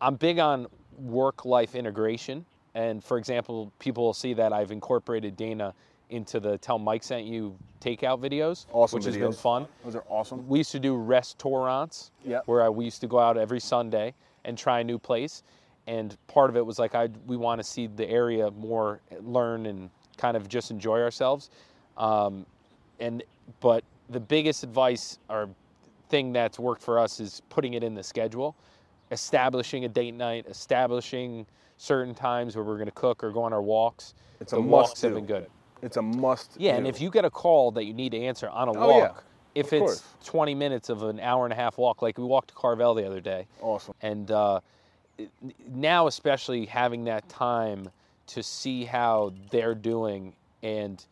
I'm 0.02 0.16
big 0.16 0.40
on 0.40 0.66
work 0.98 1.46
life 1.46 1.76
integration. 1.76 2.46
And 2.74 3.04
for 3.04 3.18
example, 3.18 3.72
people 3.78 4.04
will 4.04 4.14
see 4.14 4.34
that 4.36 4.54
I've 4.54 4.72
incorporated 4.72 5.36
Dana 5.36 5.74
into 6.10 6.40
the 6.40 6.58
Tell 6.60 6.80
Mike 6.80 7.04
Sent 7.04 7.26
You 7.26 7.56
takeout 7.82 8.20
videos, 8.22 8.66
Awesome 8.72 8.98
which 8.98 9.06
has 9.06 9.18
been 9.18 9.34
fun. 9.34 9.68
Those 9.84 9.96
are 9.96 10.04
awesome. 10.08 10.48
We 10.48 10.60
used 10.60 10.72
to 10.72 10.80
do 10.80 10.96
restaurants 10.96 12.12
Yep. 12.26 12.44
where 12.46 12.64
I, 12.64 12.70
we 12.70 12.86
used 12.86 13.02
to 13.02 13.08
go 13.08 13.20
out 13.20 13.38
every 13.38 13.60
Sunday 13.60 14.14
and 14.46 14.58
try 14.58 14.80
a 14.80 14.84
new 14.84 14.98
place. 14.98 15.44
And 15.88 16.16
part 16.28 16.50
of 16.50 16.56
it 16.56 16.66
was 16.66 16.80
like 16.80 16.96
I 16.96 17.10
we 17.28 17.36
want 17.36 17.60
to 17.60 17.64
see 17.64 17.88
the 17.88 18.08
area 18.10 18.50
more, 18.52 19.02
learn 19.22 19.66
and 19.66 19.90
kind 20.18 20.38
of 20.38 20.48
just 20.48 20.72
enjoy 20.72 21.02
ourselves. 21.02 21.50
Um, 21.98 22.46
and 23.00 23.24
but 23.60 23.84
the 24.10 24.20
biggest 24.22 24.64
advice 24.64 25.20
or 25.30 25.50
thing 26.10 26.34
that's 26.34 26.60
worked 26.60 26.82
for 26.82 27.00
us 27.00 27.20
is 27.20 27.42
putting 27.50 27.74
it 27.74 27.84
in 27.84 27.94
the 27.96 28.04
schedule, 28.04 28.56
establishing 29.12 29.86
a 29.86 29.88
date 29.90 30.14
night, 30.16 30.46
establishing 30.48 31.46
certain 31.78 32.14
times 32.16 32.56
where 32.56 32.66
we're 32.66 32.76
going 32.78 32.86
to 32.88 32.92
cook 32.92 33.24
or 33.24 33.32
go 33.32 33.44
on 33.44 33.54
our 33.54 33.62
walks. 33.62 34.14
It's 34.40 34.54
a 34.54 34.58
the 34.58 34.62
must 34.62 34.72
walks 34.72 35.02
have 35.02 35.12
do. 35.12 35.16
been 35.16 35.26
good. 35.26 35.48
It's 35.82 35.98
a 35.98 36.02
must. 36.02 36.54
Yeah, 36.58 36.72
do. 36.74 36.78
and 36.80 36.88
if 36.88 37.00
you 37.02 37.10
get 37.12 37.26
a 37.26 37.30
call 37.30 37.72
that 37.72 37.86
you 37.86 37.94
need 37.94 38.12
to 38.14 38.20
answer 38.20 38.50
on 38.50 38.68
a 38.68 38.72
Oh, 38.74 38.88
walk, 39.00 39.24
yeah. 39.56 39.60
if 39.62 39.74
it's 39.74 39.80
course. 39.80 40.04
20 40.26 40.56
minutes 40.56 40.90
of 40.90 41.04
an 41.04 41.20
hour 41.20 41.46
and 41.46 41.54
a 41.54 41.56
half 41.56 41.78
walk, 41.78 42.02
like 42.02 42.18
we 42.18 42.24
walked 42.24 42.50
to 42.50 42.56
Carvel 42.56 42.96
the 42.96 43.06
other 43.06 43.22
day, 43.22 43.48
awesome. 43.62 43.94
and 44.02 44.32
uh, 44.32 44.60
now 45.68 46.08
especially 46.08 46.66
having 46.66 47.04
that 47.06 47.28
time 47.30 47.90
to 48.28 48.44
see 48.44 48.84
how 48.86 49.34
they're 49.52 49.76
doing 49.76 50.34
and 50.64 51.06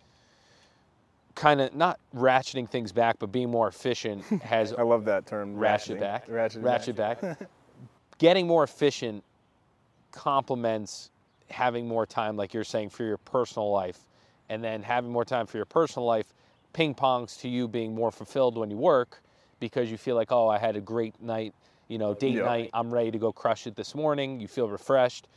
kind 1.36 1.62
of 1.62 1.76
not 1.76 2.00
ratcheting 2.16 2.70
things 2.70 2.92
back, 2.92 3.18
but 3.20 3.32
being 3.32 3.52
more 3.52 3.68
efficient 3.68 4.24
has 4.42 4.74
I 4.74 4.82
love 4.84 5.06
that 5.06 5.26
term. 5.26 5.56
ratchet 5.56 5.98
ratcheting. 5.98 6.00
back, 6.00 6.26
Ratchet, 6.30 6.96
back. 6.96 7.22
back. 7.22 7.50
Getting 8.18 8.48
more 8.48 8.64
efficient 8.64 9.24
complements 10.12 11.12
having 11.50 11.88
more 11.88 12.06
time, 12.06 12.38
like 12.38 12.54
you're 12.54 12.64
saying, 12.64 12.90
for 12.90 13.04
your 13.04 13.18
personal 13.18 13.70
life, 13.72 14.00
and 14.50 14.64
then 14.64 14.82
having 14.82 15.12
more 15.12 15.26
time 15.26 15.46
for 15.46 15.58
your 15.58 15.66
personal 15.66 16.06
life 16.06 16.34
ping 16.74 16.96
pongs 16.96 17.40
to 17.42 17.48
you 17.48 17.68
being 17.68 17.94
more 17.96 18.12
fulfilled 18.12 18.58
when 18.58 18.70
you 18.72 18.78
work 18.78 19.22
because 19.60 19.90
you 19.92 19.98
feel 19.98 20.16
like, 20.16 20.32
oh, 20.32 20.48
I 20.50 20.58
had 20.58 20.76
a 20.76 20.82
great 20.82 21.22
night, 21.22 21.54
you 21.88 21.98
know, 21.98 22.14
date 22.14 22.36
Yeah. 22.36 22.46
night. 22.46 22.70
I'm 22.74 22.94
ready 22.94 23.12
to 23.12 23.18
go 23.18 23.32
crush 23.32 23.66
it 23.68 23.76
this 23.76 23.96
morning. 23.96 24.40
You 24.42 24.48
feel 24.48 24.68
refreshed. 24.68 25.28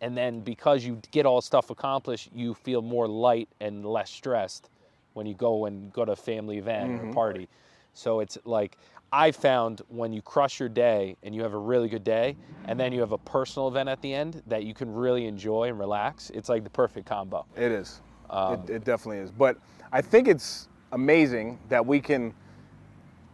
And 0.00 0.16
then 0.16 0.40
because 0.40 0.84
you 0.84 1.00
get 1.10 1.26
all 1.26 1.40
stuff 1.40 1.70
accomplished, 1.70 2.28
you 2.34 2.54
feel 2.54 2.82
more 2.82 3.08
light 3.08 3.48
and 3.60 3.84
less 3.84 4.10
stressed 4.10 4.68
when 5.14 5.26
you 5.26 5.34
go 5.34 5.64
and 5.64 5.92
go 5.92 6.04
to 6.04 6.12
a 6.12 6.16
family 6.16 6.58
event 6.58 7.00
or 7.00 7.12
party. 7.12 7.48
So 7.94 8.20
it's 8.20 8.36
like 8.44 8.76
I 9.12 9.30
found 9.30 9.80
when 9.88 10.12
you 10.12 10.20
crush 10.20 10.58
your 10.58 10.68
day 10.68 11.16
and 11.22 11.34
you 11.34 11.42
have 11.42 11.54
a 11.54 11.58
really 11.58 11.88
good 11.88 12.04
day, 12.04 12.36
and 12.66 12.78
then 12.78 12.92
you 12.92 13.00
have 13.00 13.12
a 13.12 13.18
personal 13.18 13.68
event 13.68 13.88
at 13.88 14.02
the 14.02 14.12
end 14.12 14.42
that 14.48 14.64
you 14.64 14.74
can 14.74 14.92
really 14.92 15.26
enjoy 15.26 15.68
and 15.68 15.78
relax. 15.78 16.30
It's 16.30 16.48
like 16.48 16.64
the 16.64 16.70
perfect 16.70 17.06
combo. 17.06 17.46
It 17.56 17.70
is. 17.70 18.00
Um, 18.28 18.64
it, 18.64 18.70
it 18.70 18.84
definitely 18.84 19.18
is. 19.18 19.30
But 19.30 19.56
I 19.92 20.00
think 20.02 20.26
it's 20.26 20.68
amazing 20.92 21.60
that 21.68 21.84
we 21.86 22.00
can 22.00 22.34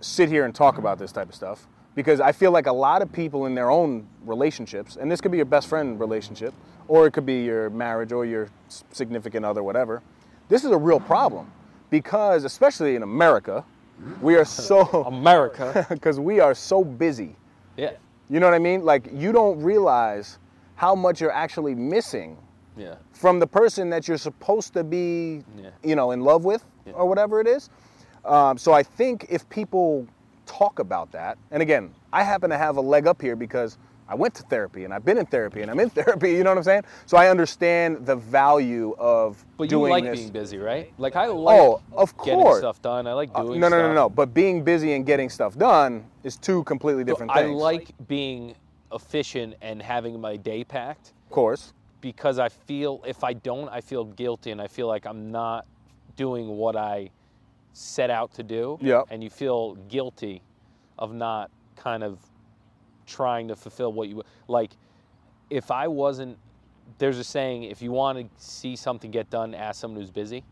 sit 0.00 0.28
here 0.28 0.44
and 0.44 0.54
talk 0.54 0.78
about 0.78 0.98
this 0.98 1.12
type 1.12 1.28
of 1.28 1.34
stuff 1.34 1.66
because 1.94 2.20
I 2.20 2.32
feel 2.32 2.50
like 2.50 2.66
a 2.66 2.72
lot 2.72 3.00
of 3.00 3.10
people 3.12 3.46
in 3.46 3.54
their 3.54 3.70
own 3.70 4.06
relationships, 4.24 4.96
and 4.96 5.10
this 5.10 5.20
could 5.20 5.30
be 5.30 5.38
your 5.38 5.46
best 5.46 5.66
friend 5.66 5.98
relationship, 5.98 6.52
or 6.88 7.06
it 7.06 7.12
could 7.12 7.26
be 7.26 7.42
your 7.42 7.70
marriage 7.70 8.12
or 8.12 8.26
your 8.26 8.48
significant 8.68 9.46
other, 9.46 9.62
whatever. 9.62 10.02
This 10.48 10.64
is 10.64 10.72
a 10.72 10.78
real 10.78 11.00
problem 11.00 11.50
because, 11.90 12.44
especially 12.44 12.94
in 12.96 13.02
America, 13.02 13.64
we 14.22 14.36
are 14.36 14.44
so 14.44 14.82
America. 15.06 15.86
because 15.90 16.18
we 16.18 16.40
are 16.40 16.54
so 16.54 16.84
busy. 16.84 17.36
yeah. 17.76 17.92
You 18.32 18.38
know 18.38 18.46
what 18.46 18.54
I 18.54 18.60
mean? 18.60 18.84
Like 18.84 19.08
you 19.12 19.32
don't 19.32 19.60
realize 19.60 20.38
how 20.76 20.94
much 20.94 21.20
you're 21.20 21.32
actually 21.32 21.74
missing 21.74 22.36
Yeah. 22.76 22.94
from 23.12 23.40
the 23.40 23.46
person 23.46 23.90
that 23.90 24.06
you're 24.06 24.18
supposed 24.18 24.72
to 24.74 24.84
be, 24.84 25.42
Yeah. 25.58 25.70
you 25.82 25.96
know, 25.96 26.12
in 26.12 26.20
love 26.20 26.44
with 26.44 26.64
Yeah. 26.86 26.92
or 26.92 27.06
whatever 27.08 27.40
it 27.40 27.48
is. 27.48 27.68
Um, 28.24 28.56
so 28.56 28.72
I 28.72 28.84
think 28.84 29.26
if 29.28 29.48
people 29.48 30.06
talk 30.46 30.78
about 30.78 31.10
that, 31.12 31.38
and 31.50 31.60
again, 31.60 31.92
I 32.12 32.22
happen 32.22 32.50
to 32.50 32.56
have 32.58 32.76
a 32.76 32.80
leg 32.80 33.06
up 33.08 33.20
here 33.20 33.34
because 33.34 33.78
I 34.10 34.14
went 34.16 34.34
to 34.34 34.42
therapy 34.42 34.84
and 34.84 34.92
I've 34.92 35.04
been 35.04 35.18
in 35.18 35.26
therapy 35.26 35.62
and 35.62 35.70
I'm 35.70 35.78
in 35.78 35.88
therapy. 35.98 36.32
You 36.32 36.42
know 36.42 36.50
what 36.50 36.58
I'm 36.58 36.64
saying? 36.64 36.82
So 37.06 37.16
I 37.16 37.28
understand 37.28 38.04
the 38.04 38.16
value 38.16 38.94
of 38.98 39.42
But 39.56 39.70
you 39.70 39.80
like 39.80 40.02
this. 40.04 40.18
being 40.18 40.32
busy, 40.32 40.58
right? 40.58 40.92
Like 40.98 41.14
I 41.14 41.26
like 41.26 41.60
Oh, 41.60 41.80
of 41.92 42.16
getting 42.18 42.40
course. 42.40 42.58
stuff 42.58 42.82
done. 42.82 43.06
I 43.06 43.12
like 43.12 43.30
Uh, 43.34 43.44
doing 43.44 43.60
no, 43.60 43.68
no, 43.68 43.76
no, 43.78 43.84
stuff. 43.84 43.94
no. 43.94 44.08
But 44.10 44.34
being 44.34 44.64
busy 44.64 44.94
and 44.94 45.06
getting 45.06 45.30
stuff 45.30 45.56
done 45.56 46.04
is 46.24 46.36
two 46.36 46.64
completely 46.64 47.04
different 47.04 47.30
I 47.30 47.42
things. 47.44 47.60
I 47.60 47.62
like 47.62 47.92
being 48.08 48.56
efficient 48.92 49.54
and 49.62 49.80
having 49.80 50.20
my 50.20 50.36
day 50.36 50.64
packed 50.64 51.12
of 51.26 51.30
course. 51.30 51.72
because 52.00 52.40
I 52.40 52.48
feel 52.48 53.00
if 53.06 53.22
I 53.22 53.32
don't, 53.34 53.68
I 53.68 53.80
feel 53.80 54.04
guilty 54.04 54.50
and 54.50 54.60
I 54.60 54.66
feel 54.66 54.88
like 54.88 55.06
I'm 55.06 55.30
not 55.30 55.66
doing 56.16 56.48
what 56.48 56.74
I 56.74 57.10
set 57.72 58.10
out 58.10 58.34
to 58.34 58.42
do. 58.42 58.76
Yep. 58.80 59.04
And 59.10 59.22
you 59.22 59.30
feel 59.30 59.76
guilty 59.88 60.42
of 60.98 61.14
not 61.14 61.50
kind 61.76 62.02
of 62.02 62.18
trying 63.10 63.48
to 63.48 63.56
fulfill 63.56 63.92
what 63.92 64.08
you 64.08 64.22
like. 64.48 64.72
If 65.50 65.70
I 65.70 65.88
wasn't, 65.88 66.38
there's 66.98 67.18
a 67.18 67.24
saying: 67.24 67.64
if 67.64 67.82
you 67.82 67.90
want 67.92 68.18
to 68.18 68.28
see 68.42 68.76
something 68.76 69.10
get 69.10 69.28
done, 69.30 69.54
ask 69.54 69.80
someone 69.80 70.00
who's 70.00 70.10
busy, 70.10 70.44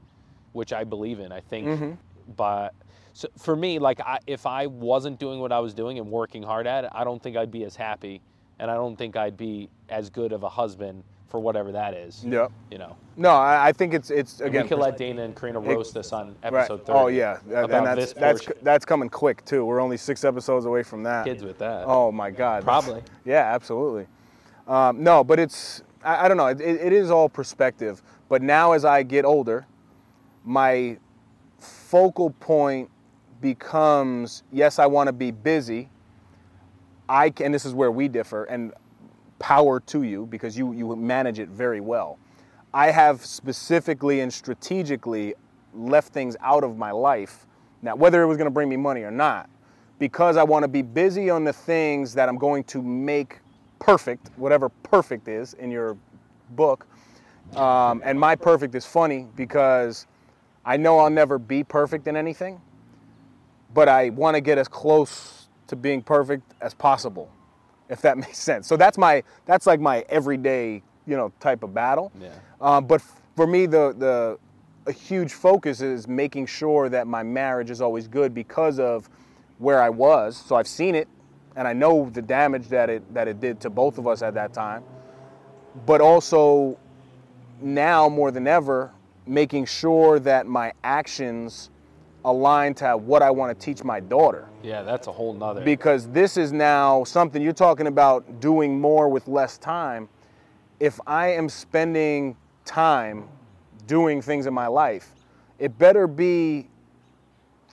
which 0.52 0.72
I 0.72 0.84
believe 0.84 1.20
in. 1.20 1.32
I 1.32 1.40
think, 1.40 1.66
Mm-hmm. 1.66 1.92
but 2.36 2.74
so 3.12 3.28
for 3.36 3.56
me, 3.56 3.78
like 3.78 4.00
I, 4.00 4.18
if 4.26 4.46
I 4.46 4.66
wasn't 4.66 5.18
doing 5.18 5.40
what 5.40 5.52
I 5.52 5.60
was 5.60 5.74
doing 5.74 5.98
and 5.98 6.10
working 6.10 6.42
hard 6.42 6.66
at 6.66 6.84
it, 6.84 6.90
I 6.94 7.04
don't 7.04 7.22
think 7.22 7.36
I'd 7.36 7.50
be 7.50 7.64
as 7.64 7.76
happy, 7.76 8.20
and 8.58 8.70
I 8.70 8.74
don't 8.74 8.96
think 8.96 9.16
I'd 9.16 9.36
be 9.36 9.68
as 9.88 10.10
good 10.10 10.32
of 10.32 10.42
a 10.42 10.48
husband 10.48 11.04
for 11.28 11.38
whatever 11.40 11.72
that 11.72 11.94
is. 11.94 12.24
Yep. 12.24 12.50
You 12.70 12.78
know, 12.78 12.96
No, 13.16 13.30
I, 13.30 13.68
I 13.68 13.72
think 13.72 13.92
it's 13.94 14.10
it's 14.10 14.40
And 14.40 14.48
again. 14.48 14.62
we 14.62 14.68
could 14.68 14.78
let 14.78 14.96
Dana 14.96 15.22
and 15.22 15.36
Karina 15.36 15.60
roast 15.60 15.96
us 15.96 16.12
on 16.12 16.28
right. 16.42 16.54
episode 16.60 16.86
30. 16.86 16.98
Oh 16.98 17.06
yeah, 17.08 17.38
about 17.50 17.70
and 17.70 17.86
that's 17.86 18.00
this 18.00 18.12
that's 18.14 18.44
portion. 18.44 18.62
that's 18.64 18.84
coming 18.84 19.08
quick 19.10 19.44
too. 19.44 19.64
We're 19.64 19.80
only 19.80 19.96
six 19.98 20.24
episodes 20.24 20.64
away 20.64 20.82
from 20.82 21.02
that. 21.02 21.24
kids 21.26 21.42
with 21.42 21.58
that. 21.58 21.84
Oh 21.86 22.10
my 22.10 22.30
God. 22.30 22.64
Probably. 22.64 23.02
Yeah, 23.24 23.52
absolutely. 23.54 24.06
Um, 24.66 25.02
no, 25.02 25.22
but 25.22 25.38
it's 25.38 25.82
I, 26.02 26.24
I 26.24 26.28
don't 26.28 26.36
know. 26.38 26.46
It, 26.46 26.60
it 26.60 26.92
is 26.92 27.10
all 27.10 27.28
perspective. 27.28 28.02
But 28.30 28.40
now 28.42 28.72
as 28.72 28.84
I 28.84 29.02
get 29.02 29.24
older, 29.24 29.66
my 30.44 30.96
focal 31.58 32.30
point 32.30 32.90
becomes 33.40 34.42
yes, 34.52 34.78
I 34.78 34.86
want 34.86 35.08
to 35.08 35.12
be 35.12 35.30
busy. 35.30 35.90
I 37.08 37.30
can, 37.30 37.46
and 37.46 37.54
this 37.54 37.64
is 37.64 37.72
where 37.74 37.90
we 37.90 38.08
differ, 38.08 38.44
and 38.44 38.72
power 39.38 39.80
to 39.80 40.02
you 40.02 40.26
because 40.26 40.56
you 40.56 40.72
you 40.72 40.94
manage 40.96 41.38
it 41.38 41.48
very 41.48 41.80
well. 41.80 42.18
I 42.72 42.90
have 42.90 43.24
specifically 43.24 44.20
and 44.20 44.32
strategically 44.32 45.34
left 45.74 46.12
things 46.12 46.36
out 46.40 46.64
of 46.64 46.76
my 46.76 46.90
life. 46.90 47.46
Now, 47.82 47.96
whether 47.96 48.22
it 48.22 48.26
was 48.26 48.36
going 48.36 48.46
to 48.46 48.52
bring 48.52 48.68
me 48.68 48.76
money 48.76 49.02
or 49.02 49.10
not, 49.10 49.48
because 49.98 50.36
I 50.36 50.42
want 50.42 50.64
to 50.64 50.68
be 50.68 50.82
busy 50.82 51.30
on 51.30 51.44
the 51.44 51.52
things 51.52 52.14
that 52.14 52.28
I'm 52.28 52.38
going 52.38 52.64
to 52.64 52.82
make 52.82 53.38
perfect, 53.78 54.30
whatever 54.36 54.68
perfect 54.68 55.28
is 55.28 55.54
in 55.54 55.70
your 55.70 55.96
book. 56.50 56.86
Um, 57.56 58.02
and 58.04 58.18
my 58.18 58.36
perfect 58.36 58.74
is 58.74 58.84
funny 58.84 59.26
because 59.36 60.06
I 60.64 60.76
know 60.76 60.98
I'll 60.98 61.10
never 61.10 61.38
be 61.38 61.64
perfect 61.64 62.06
in 62.06 62.16
anything, 62.16 62.60
but 63.72 63.88
I 63.88 64.10
want 64.10 64.34
to 64.34 64.40
get 64.40 64.58
as 64.58 64.68
close 64.68 65.48
to 65.68 65.76
being 65.76 66.02
perfect 66.02 66.54
as 66.60 66.74
possible, 66.74 67.30
if 67.88 68.00
that 68.02 68.18
makes 68.24 68.38
sense. 68.38 68.66
So 68.66 68.76
that's 68.76 68.98
my 68.98 69.22
that's 69.46 69.66
like 69.66 69.80
my 69.80 70.04
everyday 70.08 70.82
you 71.06 71.16
know 71.16 71.32
type 71.40 71.62
of 71.62 71.74
battle. 71.74 72.12
Yeah. 72.20 72.30
Um, 72.60 72.86
but 72.86 73.02
for 73.36 73.46
me, 73.46 73.66
the 73.66 73.94
the 73.96 74.38
a 74.86 74.92
huge 74.92 75.32
focus 75.32 75.80
is 75.80 76.08
making 76.08 76.46
sure 76.46 76.88
that 76.88 77.06
my 77.06 77.22
marriage 77.22 77.70
is 77.70 77.80
always 77.80 78.08
good 78.08 78.34
because 78.34 78.78
of 78.78 79.08
where 79.58 79.82
I 79.82 79.90
was. 79.90 80.36
So 80.36 80.56
I've 80.56 80.68
seen 80.68 80.94
it, 80.94 81.08
and 81.56 81.68
I 81.68 81.72
know 81.74 82.08
the 82.10 82.22
damage 82.22 82.68
that 82.68 82.88
it 82.88 83.14
that 83.14 83.28
it 83.28 83.40
did 83.40 83.60
to 83.60 83.70
both 83.70 83.98
of 83.98 84.06
us 84.06 84.22
at 84.22 84.34
that 84.34 84.52
time. 84.52 84.84
But 85.86 86.00
also 86.00 86.78
now 87.60 88.08
more 88.08 88.30
than 88.30 88.46
ever, 88.46 88.92
making 89.26 89.66
sure 89.66 90.18
that 90.20 90.46
my 90.46 90.72
actions 90.84 91.70
align 92.24 92.74
to 92.74 92.92
what 92.96 93.22
I 93.22 93.30
want 93.30 93.58
to 93.58 93.64
teach 93.64 93.84
my 93.84 94.00
daughter 94.00 94.48
Yeah, 94.62 94.82
that's 94.82 95.06
a 95.06 95.12
whole 95.12 95.32
nother. 95.34 95.62
because 95.64 96.08
this 96.08 96.36
is 96.36 96.52
now 96.52 97.04
something 97.04 97.40
you're 97.40 97.52
talking 97.52 97.86
about 97.86 98.40
doing 98.40 98.80
more 98.80 99.08
with 99.08 99.28
less 99.28 99.56
time. 99.58 100.08
If 100.80 100.98
I 101.06 101.28
am 101.32 101.48
spending 101.48 102.36
time 102.64 103.28
doing 103.86 104.20
things 104.20 104.46
in 104.46 104.54
my 104.54 104.66
life, 104.66 105.14
it 105.58 105.78
better 105.78 106.06
be 106.06 106.68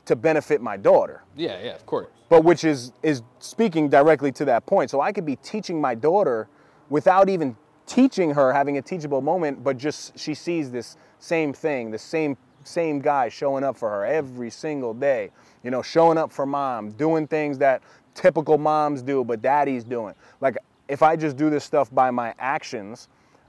to 0.06 0.16
benefit 0.16 0.62
my 0.62 0.78
daughter. 0.78 1.24
yeah, 1.36 1.62
yeah, 1.64 1.74
of 1.76 1.86
course. 1.86 2.08
But 2.30 2.44
which 2.44 2.64
is 2.64 2.92
is 3.04 3.22
speaking 3.40 3.90
directly 3.90 4.32
to 4.34 4.46
that 4.46 4.66
point. 4.66 4.90
So 4.90 5.02
I 5.02 5.12
could 5.12 5.26
be 5.26 5.36
teaching 5.38 5.80
my 5.80 5.94
daughter 5.96 6.48
without 6.90 7.30
even 7.30 7.56
teaching 7.88 8.32
her 8.34 8.52
having 8.54 8.78
a 8.78 8.82
teachable 8.82 9.22
moment, 9.22 9.64
but 9.64 9.78
just 9.78 10.18
she 10.18 10.34
sees 10.34 10.72
this 10.72 10.98
same 11.20 11.54
thing, 11.54 11.92
the 11.92 12.00
same 12.00 12.36
same 12.66 13.00
guy 13.00 13.30
showing 13.30 13.64
up 13.64 13.78
for 13.78 13.90
her 13.90 14.06
every 14.06 14.50
single 14.50 14.94
day. 14.94 15.32
You 15.64 15.72
know, 15.72 15.82
showing 15.82 16.18
up 16.18 16.32
for 16.32 16.46
mom, 16.46 16.92
doing 16.92 17.28
things 17.28 17.58
that 17.60 17.82
typical 18.14 18.58
moms 18.58 19.02
do, 19.02 19.24
but 19.24 19.42
daddy's 19.42 19.84
doing. 19.84 20.14
Like 20.42 20.58
if 20.88 21.02
I 21.02 21.16
just 21.16 21.38
do 21.38 21.50
this 21.50 21.64
stuff 21.64 21.94
by 21.94 22.12
my 22.12 22.34
actions, 22.40 23.08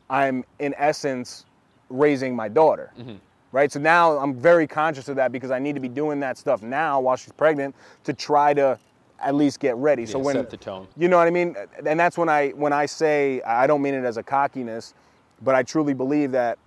I'm 0.08 0.44
in 0.58 0.74
essence 0.78 1.44
raising 1.88 2.34
my 2.34 2.48
daughter. 2.48 2.92
Mm-hmm. 2.98 3.16
Right? 3.52 3.70
So 3.72 3.80
now 3.80 4.18
I'm 4.18 4.34
very 4.34 4.66
conscious 4.66 5.08
of 5.08 5.16
that 5.16 5.32
because 5.32 5.50
I 5.50 5.58
need 5.58 5.74
to 5.76 5.80
be 5.80 5.88
doing 5.88 6.20
that 6.20 6.36
stuff 6.36 6.62
now 6.62 7.00
while 7.00 7.16
she's 7.16 7.32
pregnant 7.32 7.74
to 8.04 8.12
try 8.12 8.52
to 8.54 8.78
at 9.18 9.34
least 9.34 9.60
get 9.60 9.76
ready. 9.76 10.04
so 10.04 10.18
Yeah, 10.18 10.24
when 10.24 10.34
set 10.34 10.50
the 10.50 10.56
tone. 10.58 10.88
you 10.96 11.08
know 11.08 11.16
what 11.16 11.26
I 11.26 11.30
mean? 11.30 11.56
And 11.86 11.98
that's 11.98 12.18
when 12.18 12.28
I 12.28 12.50
when 12.50 12.72
I 12.72 12.84
say 12.86 13.40
I 13.42 13.66
don't 13.66 13.80
mean 13.80 13.94
it 13.94 14.04
as 14.04 14.18
a 14.18 14.22
cockiness, 14.22 14.94
but 15.42 15.54
I 15.54 15.62
truly 15.62 15.94
believe 15.94 16.32
that 16.32 16.58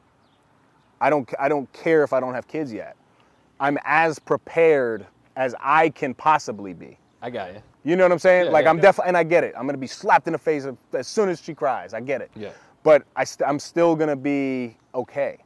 I 1.02 1.10
don't 1.10 1.30
I 1.40 1.50
don't 1.50 1.72
care 1.74 2.04
if 2.04 2.14
I 2.14 2.20
don't 2.20 2.34
have 2.34 2.48
kids 2.48 2.72
yet. 2.72 2.96
I'm 3.60 3.78
as 3.84 4.20
prepared 4.20 5.06
as 5.36 5.56
I 5.60 5.90
can 5.90 6.14
possibly 6.14 6.74
be. 6.74 6.98
I 7.22 7.30
got 7.30 7.54
you. 7.54 7.62
You 7.84 7.96
know 7.96 8.04
what 8.04 8.12
I'm 8.12 8.20
saying? 8.20 8.46
Yeah, 8.46 8.52
like 8.52 8.66
yeah. 8.66 8.70
I'm 8.72 8.80
definitely, 8.80 9.10
and 9.10 9.18
I 9.18 9.24
get 9.24 9.44
it. 9.44 9.54
I'm 9.58 9.66
gonna 9.66 9.78
be 9.78 9.88
slapped 9.88 10.28
in 10.28 10.34
the 10.34 10.40
face 10.40 10.66
as 10.94 11.08
soon 11.08 11.30
as 11.30 11.42
she 11.42 11.54
cries. 11.54 11.94
I 11.94 12.02
get 12.02 12.22
it. 12.22 12.32
Yeah. 12.36 12.52
But 12.84 13.04
I 13.16 13.24
st- 13.24 13.48
I'm 13.48 13.60
still 13.60 13.96
gonna 13.96 14.16
be 14.16 14.78
okay, 14.96 15.38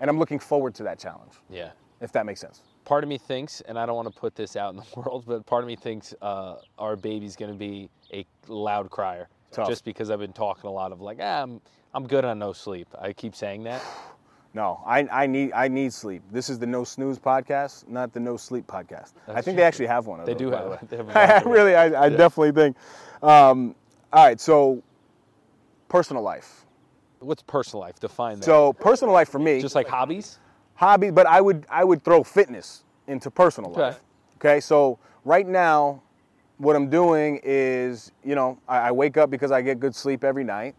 and 0.00 0.08
I'm 0.10 0.18
looking 0.18 0.38
forward 0.38 0.74
to 0.76 0.82
that 0.84 0.98
challenge. 0.98 1.32
Yeah. 1.50 1.70
If 2.00 2.12
that 2.12 2.26
makes 2.26 2.40
sense. 2.40 2.62
Part 2.84 3.04
of 3.04 3.08
me 3.10 3.18
thinks, 3.18 3.60
and 3.62 3.78
I 3.78 3.86
don't 3.86 3.96
want 3.96 4.12
to 4.12 4.18
put 4.18 4.34
this 4.34 4.56
out 4.56 4.70
in 4.72 4.76
the 4.76 4.86
world, 5.00 5.24
but 5.26 5.44
part 5.46 5.64
of 5.64 5.68
me 5.68 5.76
thinks 5.76 6.14
uh, 6.22 6.56
our 6.78 6.96
baby's 6.96 7.36
going 7.36 7.50
to 7.52 7.58
be 7.58 7.90
a 8.12 8.24
loud 8.46 8.88
crier. 8.90 9.28
Tough. 9.50 9.68
Just 9.68 9.84
because 9.84 10.10
I've 10.10 10.20
been 10.20 10.32
talking 10.32 10.68
a 10.68 10.72
lot 10.72 10.92
of 10.92 11.00
like, 11.00 11.18
ah, 11.20 11.42
I'm, 11.42 11.60
I'm 11.92 12.06
good 12.06 12.24
on 12.24 12.38
no 12.38 12.52
sleep. 12.52 12.86
I 12.98 13.12
keep 13.12 13.34
saying 13.34 13.64
that. 13.64 13.82
No, 14.54 14.80
I, 14.86 15.06
I 15.12 15.26
need 15.26 15.52
I 15.52 15.68
need 15.68 15.92
sleep. 15.92 16.22
This 16.32 16.48
is 16.48 16.58
the 16.58 16.66
No 16.66 16.82
Snooze 16.84 17.18
podcast, 17.18 17.86
not 17.88 18.12
the 18.12 18.20
No 18.20 18.36
Sleep 18.36 18.66
podcast. 18.66 19.12
I 19.28 19.34
think 19.34 19.44
true. 19.44 19.52
they 19.54 19.62
actually 19.62 19.86
have 19.86 20.06
one. 20.06 20.20
Of 20.20 20.26
They 20.26 20.32
those, 20.32 20.38
do 20.40 20.50
have 20.50 20.80
the. 20.80 20.86
They 20.88 20.96
have 20.96 21.10
I 21.16 21.42
really, 21.48 21.74
I, 21.74 21.84
I 22.04 22.08
Yeah. 22.08 22.16
definitely 22.16 22.52
think. 22.52 22.76
Um, 23.22 23.74
all 24.12 24.24
right, 24.24 24.40
so 24.40 24.82
personal 25.88 26.22
life. 26.22 26.64
What's 27.20 27.42
personal 27.42 27.80
life? 27.80 27.98
Define 28.00 28.38
that. 28.38 28.44
So 28.44 28.72
personal 28.74 29.12
life 29.12 29.28
for 29.28 29.38
me, 29.38 29.60
just 29.60 29.74
like 29.74 29.86
hobbies? 29.88 30.38
hobby, 30.74 31.10
but 31.10 31.26
I 31.26 31.40
would 31.40 31.66
I 31.68 31.84
would 31.84 32.02
throw 32.02 32.22
fitness 32.22 32.84
into 33.06 33.30
personal 33.30 33.70
Okay. 33.72 33.80
life. 33.82 34.00
Okay, 34.36 34.60
so 34.60 34.98
right 35.24 35.46
now, 35.46 36.00
what 36.58 36.76
I'm 36.76 36.88
doing 36.88 37.40
is, 37.42 38.12
you 38.24 38.34
know, 38.34 38.58
I, 38.68 38.88
I 38.88 38.92
wake 38.92 39.16
up 39.16 39.30
because 39.30 39.50
I 39.50 39.60
get 39.62 39.80
good 39.80 39.94
sleep 39.94 40.22
every 40.24 40.44
night. 40.44 40.74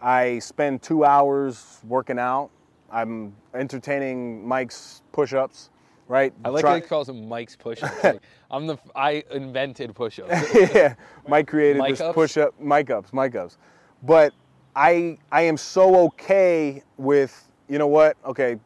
I 0.00 0.38
spend 0.40 0.82
two 0.82 1.04
hours 1.04 1.80
working 1.84 2.18
out. 2.18 2.50
I'm 2.90 3.34
entertaining 3.54 4.46
Mike's 4.46 5.02
push-ups, 5.12 5.70
right? 6.06 6.32
I 6.44 6.48
like 6.48 6.62
Try- 6.62 6.70
how 6.70 6.76
he 6.76 6.82
calls 6.82 7.06
them 7.08 7.28
Mike's 7.28 7.56
push-ups. 7.56 7.94
Like, 8.04 8.22
I'm 8.50 8.66
the 8.66 8.78
I 8.96 9.24
invented 9.30 9.94
push-ups. 9.94 10.54
yeah, 10.74 10.94
Mike 11.26 11.48
created 11.48 11.80
Mic 11.82 11.90
this 11.90 12.00
ups? 12.00 12.14
push 12.14 12.36
up, 12.38 12.58
mic 12.60 12.90
ups, 12.90 13.12
Mike 13.12 13.34
ups. 13.34 13.58
But 14.02 14.32
I 14.74 15.18
I 15.30 15.42
am 15.42 15.56
so 15.56 15.96
okay 16.06 16.82
with 16.96 17.48
you 17.68 17.78
know 17.78 17.86
what? 17.86 18.16
Okay, 18.24 18.58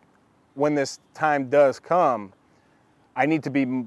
when 0.55 0.75
this 0.75 1.01
time 1.15 1.49
does 1.51 1.81
come, 1.81 2.33
I 3.17 3.27
need 3.27 3.43
to 3.43 3.51
be 3.51 3.85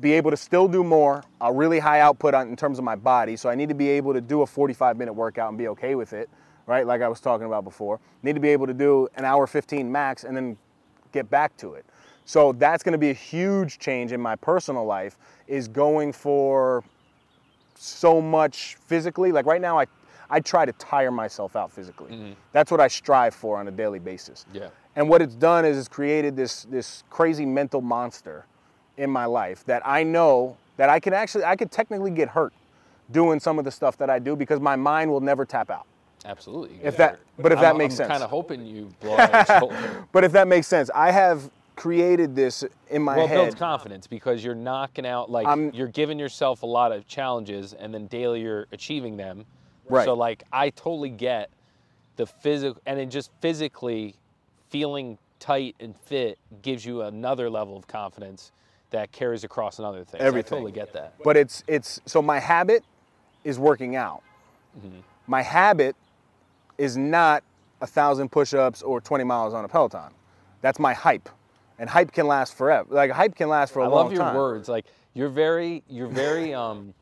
be 0.00 0.12
able 0.12 0.30
to 0.30 0.36
still 0.36 0.68
do 0.68 0.84
more, 0.84 1.24
a 1.40 1.52
really 1.52 1.80
high 1.80 1.98
output 2.00 2.34
on, 2.34 2.48
in 2.48 2.54
terms 2.54 2.78
of 2.78 2.84
my 2.84 2.94
body. 2.94 3.36
So 3.36 3.48
I 3.48 3.56
need 3.56 3.68
to 3.68 3.74
be 3.74 3.88
able 3.88 4.12
to 4.12 4.20
do 4.20 4.42
a 4.42 4.46
45 4.46 4.96
minute 4.96 5.12
workout 5.12 5.48
and 5.48 5.58
be 5.58 5.66
okay 5.68 5.96
with 5.96 6.12
it, 6.12 6.30
right? 6.66 6.86
Like 6.86 7.02
I 7.02 7.08
was 7.08 7.20
talking 7.20 7.46
about 7.46 7.64
before. 7.64 8.00
Need 8.22 8.34
to 8.34 8.40
be 8.40 8.50
able 8.50 8.66
to 8.66 8.74
do 8.74 9.08
an 9.16 9.24
hour 9.24 9.46
15 9.46 9.90
max 9.90 10.24
and 10.24 10.36
then 10.36 10.56
get 11.12 11.28
back 11.30 11.56
to 11.58 11.74
it. 11.74 11.84
So 12.24 12.52
that's 12.52 12.82
going 12.82 12.92
to 12.92 12.98
be 12.98 13.10
a 13.10 13.14
huge 13.14 13.78
change 13.78 14.12
in 14.12 14.20
my 14.20 14.36
personal 14.36 14.84
life 14.84 15.18
is 15.48 15.68
going 15.68 16.12
for 16.12 16.84
so 17.74 18.20
much 18.20 18.76
physically. 18.76 19.32
Like 19.32 19.46
right 19.46 19.60
now 19.60 19.78
I 19.78 19.86
I 20.30 20.40
try 20.40 20.64
to 20.64 20.72
tire 20.72 21.10
myself 21.10 21.56
out 21.56 21.70
physically. 21.70 22.12
Mm-hmm. 22.12 22.32
That's 22.52 22.70
what 22.70 22.80
I 22.80 22.88
strive 22.88 23.34
for 23.34 23.58
on 23.58 23.68
a 23.68 23.70
daily 23.70 23.98
basis. 23.98 24.46
Yeah. 24.52 24.68
And 24.96 25.06
what 25.08 25.20
it's 25.20 25.34
done 25.34 25.66
is 25.66 25.76
it's 25.76 25.88
created 25.88 26.36
this 26.36 26.62
this 26.64 27.04
crazy 27.10 27.44
mental 27.44 27.82
monster 27.82 28.46
in 28.96 29.10
my 29.10 29.26
life 29.26 29.64
that 29.66 29.82
I 29.84 30.04
know 30.04 30.56
that 30.76 30.88
I 30.88 31.00
can 31.00 31.12
actually 31.12 31.44
I 31.44 31.56
could 31.56 31.70
technically 31.70 32.10
get 32.10 32.28
hurt 32.28 32.52
doing 33.10 33.40
some 33.40 33.58
of 33.58 33.64
the 33.64 33.70
stuff 33.70 33.98
that 33.98 34.08
I 34.08 34.18
do 34.18 34.34
because 34.34 34.60
my 34.60 34.76
mind 34.76 35.10
will 35.10 35.20
never 35.20 35.44
tap 35.44 35.70
out. 35.70 35.86
Absolutely. 36.24 36.78
If 36.82 36.96
that- 36.98 37.18
but 37.38 37.52
if 37.52 37.60
that 37.60 37.76
makes 37.76 37.94
I'm 37.94 37.96
sense. 37.98 38.08
kind 38.10 38.22
of 38.22 38.30
hoping 38.30 38.64
you 38.66 38.90
blow 39.00 39.16
out 39.18 39.48
your 39.48 39.58
shoulder. 39.58 40.06
But 40.12 40.24
if 40.24 40.32
that 40.32 40.46
makes 40.48 40.66
sense, 40.66 40.90
I 40.94 41.10
have 41.10 41.50
created 41.74 42.36
this 42.36 42.64
in 42.90 43.02
my 43.02 43.16
Well, 43.16 43.24
it 43.24 43.28
head. 43.28 43.36
builds 43.36 43.54
confidence 43.56 44.06
because 44.06 44.44
you're 44.44 44.54
knocking 44.54 45.06
out 45.06 45.30
like 45.30 45.46
I'm- 45.46 45.70
you're 45.74 45.88
giving 45.88 46.18
yourself 46.18 46.62
a 46.62 46.66
lot 46.66 46.92
of 46.92 47.06
challenges, 47.08 47.72
and 47.72 47.92
then 47.92 48.06
daily 48.06 48.40
you're 48.42 48.66
achieving 48.72 49.16
them. 49.16 49.44
Right. 49.88 50.04
So 50.04 50.14
like 50.14 50.44
I 50.52 50.70
totally 50.70 51.10
get 51.10 51.50
the 52.16 52.26
physical, 52.26 52.80
and 52.86 52.98
then 52.98 53.10
just 53.10 53.30
physically 53.40 54.14
feeling 54.68 55.18
tight 55.40 55.74
and 55.80 55.96
fit 55.96 56.38
gives 56.62 56.84
you 56.86 57.02
another 57.02 57.50
level 57.50 57.76
of 57.76 57.86
confidence 57.88 58.52
that 58.90 59.10
carries 59.10 59.42
across 59.42 59.78
another 59.78 60.04
thing. 60.04 60.20
Everything. 60.20 60.56
I 60.56 60.60
totally 60.60 60.72
get 60.72 60.92
that. 60.92 61.14
but 61.24 61.36
it's 61.36 61.64
it's 61.66 62.00
so 62.06 62.22
my 62.22 62.38
habit 62.38 62.84
is 63.42 63.58
working 63.58 63.96
out. 63.96 64.22
Mm-hmm. 64.78 64.98
My 65.26 65.42
habit 65.42 65.96
is 66.82 66.96
not 66.96 67.44
a 67.80 67.86
thousand 67.86 68.32
push-ups 68.32 68.82
or 68.82 69.00
20 69.00 69.22
miles 69.22 69.54
on 69.54 69.64
a 69.64 69.68
Peloton. 69.68 70.10
That's 70.62 70.80
my 70.80 70.92
hype, 70.92 71.28
and 71.78 71.88
hype 71.88 72.10
can 72.10 72.26
last 72.26 72.56
forever. 72.56 72.88
Like 72.92 73.12
hype 73.12 73.36
can 73.36 73.48
last 73.48 73.72
for 73.72 73.82
a 73.82 73.84
I 73.84 73.88
long 73.88 74.10
time. 74.10 74.20
I 74.20 74.24
love 74.24 74.34
your 74.34 74.42
words. 74.42 74.68
Like 74.68 74.86
you're 75.14 75.28
very, 75.28 75.84
you're 75.88 76.08
very, 76.08 76.52
um, 76.64 76.92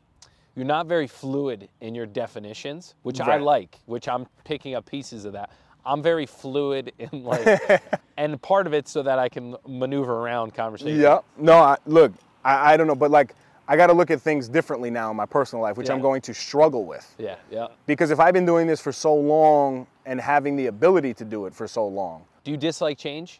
you're 0.55 0.65
not 0.67 0.85
very 0.85 1.07
fluid 1.07 1.67
in 1.81 1.95
your 1.95 2.05
definitions, 2.05 2.93
which 3.01 3.19
I 3.19 3.37
like. 3.37 3.79
Which 3.87 4.07
I'm 4.07 4.27
picking 4.43 4.75
up 4.75 4.85
pieces 4.85 5.25
of 5.25 5.33
that. 5.33 5.49
I'm 5.83 6.03
very 6.03 6.27
fluid 6.27 6.91
in 6.99 7.23
like, 7.23 7.81
and 8.17 8.39
part 8.39 8.67
of 8.67 8.75
it 8.75 8.87
so 8.87 9.01
that 9.01 9.17
I 9.17 9.29
can 9.29 9.55
maneuver 9.67 10.13
around 10.13 10.53
conversation. 10.53 10.99
Yeah. 10.99 11.21
No, 11.37 11.53
I, 11.57 11.77
look, 11.87 12.13
I, 12.45 12.73
I 12.73 12.77
don't 12.77 12.85
know, 12.85 12.95
but 12.95 13.09
like 13.09 13.33
I 13.71 13.77
got 13.77 13.87
to 13.87 13.93
look 13.93 14.11
at 14.11 14.19
things 14.19 14.49
differently 14.49 14.91
now 14.91 15.11
in 15.11 15.15
my 15.15 15.25
personal 15.25 15.63
life, 15.63 15.77
which 15.77 15.89
I'm 15.89 16.01
going 16.01 16.19
to 16.23 16.33
struggle 16.33 16.83
with. 16.83 17.15
Yeah. 17.17 17.37
Yeah. 17.49 17.67
Because 17.85 18.11
if 18.11 18.19
I've 18.19 18.33
been 18.33 18.45
doing 18.45 18.67
this 18.67 18.81
for 18.81 18.91
so 18.91 19.15
long 19.15 19.87
and 20.05 20.19
having 20.19 20.57
the 20.57 20.67
ability 20.67 21.13
to 21.13 21.23
do 21.23 21.45
it 21.45 21.55
for 21.55 21.69
so 21.69 21.87
long, 21.87 22.25
Do 22.43 22.51
you 22.51 22.57
dislike 22.57 22.97
change? 22.97 23.39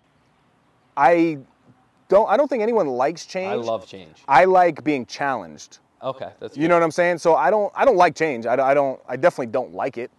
I 0.95 1.39
don't. 2.07 2.29
I 2.29 2.37
don't 2.37 2.47
think 2.47 2.63
anyone 2.63 2.87
likes 2.87 3.25
change. 3.25 3.51
I 3.51 3.55
love 3.55 3.85
change. 3.85 4.23
I 4.25 4.45
like 4.45 4.85
being 4.85 5.05
challenged. 5.05 5.79
Okay, 6.01 6.29
that's 6.39 6.55
You 6.55 6.69
know 6.69 6.75
what 6.75 6.83
I'm 6.83 6.91
saying? 6.91 7.17
So 7.17 7.35
I 7.35 7.49
don't. 7.49 7.73
I 7.75 7.83
don't 7.83 7.97
like 7.97 8.15
change. 8.15 8.45
I, 8.45 8.53
I 8.53 8.73
don't. 8.73 9.01
I 9.09 9.17
definitely 9.17 9.47
don't 9.51 9.73
like 9.73 9.97
it. 9.97 10.11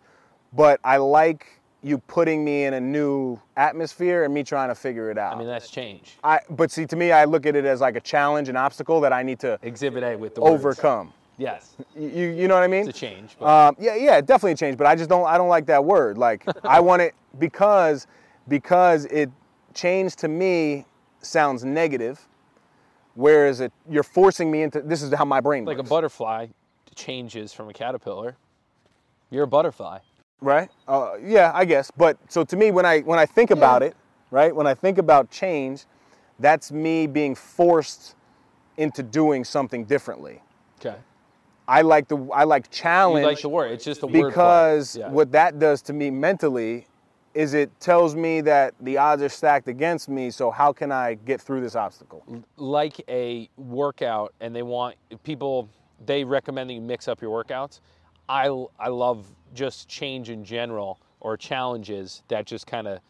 But 0.52 0.78
I 0.84 0.98
like 0.98 1.46
you 1.82 1.98
putting 1.98 2.44
me 2.44 2.64
in 2.64 2.74
a 2.74 2.80
new 2.80 3.38
atmosphere 3.56 4.24
and 4.24 4.32
me 4.32 4.44
trying 4.44 4.68
to 4.68 4.74
figure 4.74 5.10
it 5.10 5.18
out. 5.18 5.34
I 5.34 5.38
mean, 5.38 5.48
that's 5.48 5.68
change. 5.68 6.16
I, 6.22 6.40
but 6.50 6.70
see, 6.70 6.86
to 6.86 6.96
me, 6.96 7.10
I 7.10 7.24
look 7.24 7.44
at 7.46 7.56
it 7.56 7.64
as 7.64 7.80
like 7.80 7.96
a 7.96 8.00
challenge, 8.00 8.48
an 8.48 8.56
obstacle 8.56 9.00
that 9.00 9.12
I 9.12 9.22
need 9.22 9.40
to 9.40 9.58
Exhibit 9.62 10.02
A 10.04 10.16
with 10.16 10.34
the 10.34 10.40
words. 10.42 10.54
overcome. 10.54 11.12
Yes, 11.38 11.74
You, 11.96 12.08
you 12.28 12.46
know 12.46 12.54
what 12.54 12.62
I 12.62 12.68
mean? 12.68 12.86
it's 12.88 12.96
a 12.96 13.00
change. 13.00 13.36
Um, 13.40 13.74
yeah, 13.80 13.96
yeah, 13.96 14.20
definitely 14.20 14.52
a 14.52 14.56
change. 14.56 14.76
But 14.76 14.86
I 14.86 14.94
just 14.94 15.08
don't. 15.10 15.26
I 15.26 15.38
don't 15.38 15.48
like 15.48 15.66
that 15.66 15.84
word. 15.84 16.18
Like 16.18 16.44
I 16.64 16.78
want 16.78 17.02
it 17.02 17.14
because 17.38 18.06
because 18.46 19.06
it 19.06 19.30
change 19.74 20.14
to 20.16 20.28
me 20.28 20.84
sounds 21.20 21.64
negative, 21.64 22.28
whereas 23.14 23.60
it 23.60 23.72
you're 23.90 24.02
forcing 24.04 24.50
me 24.50 24.62
into. 24.62 24.82
This 24.82 25.02
is 25.02 25.12
how 25.14 25.24
my 25.24 25.40
brain 25.40 25.64
like 25.64 25.78
a 25.78 25.82
butterfly 25.82 26.48
changes 26.94 27.52
from 27.52 27.68
a 27.68 27.72
caterpillar. 27.72 28.36
You're 29.30 29.44
a 29.44 29.48
butterfly. 29.48 29.98
Right? 30.42 30.68
Uh, 30.86 31.14
yeah, 31.24 31.52
I 31.54 31.64
guess. 31.64 31.90
But 31.96 32.18
so 32.28 32.44
to 32.44 32.56
me, 32.56 32.70
when 32.70 32.84
I 32.84 33.00
when 33.00 33.18
I 33.18 33.26
think 33.26 33.50
about 33.50 33.82
it, 33.82 33.96
right? 34.30 34.54
When 34.54 34.66
I 34.66 34.74
think 34.74 34.98
about 34.98 35.30
change, 35.30 35.86
that's 36.38 36.70
me 36.72 37.06
being 37.06 37.34
forced 37.34 38.14
into 38.76 39.02
doing 39.02 39.44
something 39.44 39.84
differently. 39.84 40.42
Okay. 40.80 40.96
I 41.68 41.82
like 41.82 42.08
the 42.08 42.18
I 42.34 42.44
like 42.44 42.70
challenge. 42.70 43.22
You 43.22 43.28
like 43.30 43.40
the 43.40 43.48
word. 43.48 43.70
It's 43.72 43.84
just 43.84 44.02
a 44.02 44.06
word. 44.06 44.28
because 44.28 44.96
Yeah. 44.96 45.08
what 45.08 45.32
that 45.32 45.58
does 45.58 45.80
to 45.82 45.92
me 45.92 46.10
mentally 46.10 46.86
is 47.34 47.54
it 47.54 47.70
tells 47.80 48.14
me 48.14 48.42
that 48.42 48.74
the 48.80 48.98
odds 48.98 49.22
are 49.22 49.28
stacked 49.28 49.66
against 49.68 50.06
me 50.06 50.30
so 50.30 50.50
how 50.50 50.70
can 50.70 50.92
i 50.92 51.14
get 51.14 51.40
through 51.40 51.62
this 51.62 51.74
obstacle 51.74 52.22
like 52.58 53.00
a 53.08 53.48
workout 53.56 54.34
and 54.42 54.54
they 54.54 54.62
want 54.62 54.96
people 55.22 55.66
they 56.04 56.24
recommend 56.24 56.68
that 56.68 56.74
you 56.74 56.80
mix 56.82 57.08
up 57.08 57.22
your 57.22 57.42
workouts 57.42 57.80
i 58.28 58.48
i 58.78 58.88
love 58.88 59.26
just 59.54 59.88
change 59.88 60.30
in 60.30 60.44
general 60.44 60.98
or 61.20 61.36
challenges 61.36 62.22
that 62.28 62.46
just 62.46 62.66
kind 62.66 62.86
of 62.88 63.00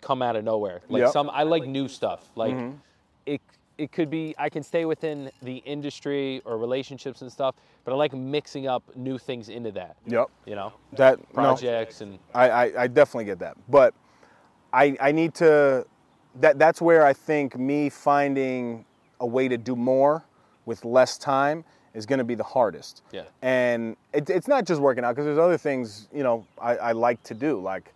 come 0.00 0.22
out 0.22 0.36
of 0.36 0.44
nowhere. 0.44 0.80
Like 0.88 1.00
Yep. 1.00 1.08
Mm-hmm. 1.08 1.12
some 1.12 1.30
i 1.30 1.42
like 1.42 1.66
new 1.66 1.88
stuff. 1.88 2.30
Like 2.34 2.56
it 3.26 3.40
it 3.78 3.92
could 3.92 4.10
be 4.10 4.34
i 4.38 4.48
can 4.48 4.62
stay 4.62 4.84
within 4.84 5.30
the 5.42 5.56
industry 5.58 6.42
or 6.44 6.58
relationships 6.58 7.22
and 7.22 7.32
stuff 7.32 7.54
but 7.84 7.92
i 7.92 7.94
like 7.94 8.12
mixing 8.12 8.66
up 8.66 8.82
new 8.94 9.16
things 9.16 9.48
into 9.48 9.72
that 9.72 9.96
yep. 10.06 10.26
you 10.44 10.54
know? 10.54 10.72
That 10.92 11.18
no, 11.18 11.24
projects 11.34 12.02
and 12.02 12.18
I, 12.34 12.50
I, 12.50 12.82
I 12.82 12.86
definitely 12.88 13.24
get 13.24 13.38
that. 13.38 13.56
But 13.70 13.94
I, 14.72 14.96
I 15.00 15.12
need 15.12 15.34
to 15.36 15.86
that 16.40 16.58
that's 16.58 16.80
where 16.80 17.04
i 17.06 17.12
think 17.12 17.58
me 17.58 17.88
finding 17.88 18.84
a 19.18 19.26
way 19.26 19.48
to 19.48 19.56
do 19.56 19.74
more 19.74 20.24
with 20.66 20.84
less 20.84 21.18
time 21.18 21.64
is 21.94 22.06
going 22.06 22.18
to 22.18 22.24
be 22.24 22.34
the 22.34 22.44
hardest. 22.44 23.02
Yeah. 23.12 23.22
and 23.42 23.96
it, 24.12 24.30
it's 24.30 24.46
not 24.48 24.64
just 24.64 24.80
working 24.80 25.04
out 25.04 25.10
because 25.14 25.24
there's 25.26 25.38
other 25.38 25.58
things 25.58 26.08
you 26.12 26.22
know 26.22 26.46
I, 26.60 26.76
I 26.76 26.92
like 26.92 27.22
to 27.24 27.34
do. 27.34 27.60
Like 27.60 27.92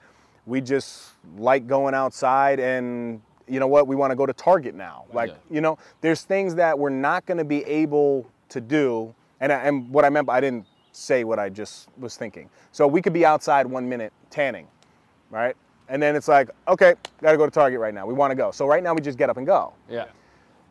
we 0.47 0.61
just 0.61 1.11
like 1.39 1.67
going 1.67 1.95
outside 1.95 2.61
and 2.61 3.21
you 3.47 3.61
know 3.61 3.67
what 3.67 3.87
we 3.87 3.95
want 3.97 4.11
to 4.11 4.17
go 4.17 4.27
to 4.27 4.33
target 4.33 4.75
now. 4.75 5.05
Like 5.13 5.31
Yeah. 5.31 5.37
you 5.51 5.61
know 5.61 5.79
there's 6.01 6.23
things 6.23 6.55
that 6.57 6.79
we're 6.79 6.91
not 6.91 7.25
going 7.27 7.39
to 7.39 7.45
be 7.45 7.65
able 7.65 8.27
to 8.51 8.61
do. 8.61 9.15
And, 9.41 9.53
I, 9.53 9.57
and 9.65 9.91
what 9.91 10.05
i 10.05 10.11
meant 10.11 10.27
by 10.27 10.39
i 10.39 10.41
didn't 10.41 10.65
say 10.93 11.25
what 11.25 11.39
i 11.39 11.49
just 11.49 11.89
was 11.99 12.17
thinking. 12.17 12.49
So 12.73 12.87
we 12.87 13.03
could 13.03 13.13
be 13.13 13.27
outside 13.27 13.67
one 13.67 13.89
minute 13.89 14.13
tanning 14.31 14.69
right? 15.31 15.57
And 15.89 16.01
then 16.03 16.17
it's 16.17 16.29
like 16.29 16.49
okay 16.69 16.95
gotta 17.23 17.37
go 17.37 17.45
to 17.45 17.51
target 17.51 17.79
right 17.81 17.93
now. 17.95 18.07
We 18.07 18.15
want 18.15 18.31
to 18.31 18.35
go. 18.37 18.51
So 18.51 18.67
right 18.67 18.83
now 18.83 18.95
we 18.95 19.01
just 19.03 19.19
get 19.19 19.29
up 19.31 19.37
and 19.37 19.47
go. 19.47 19.73
Yeah. 19.89 20.07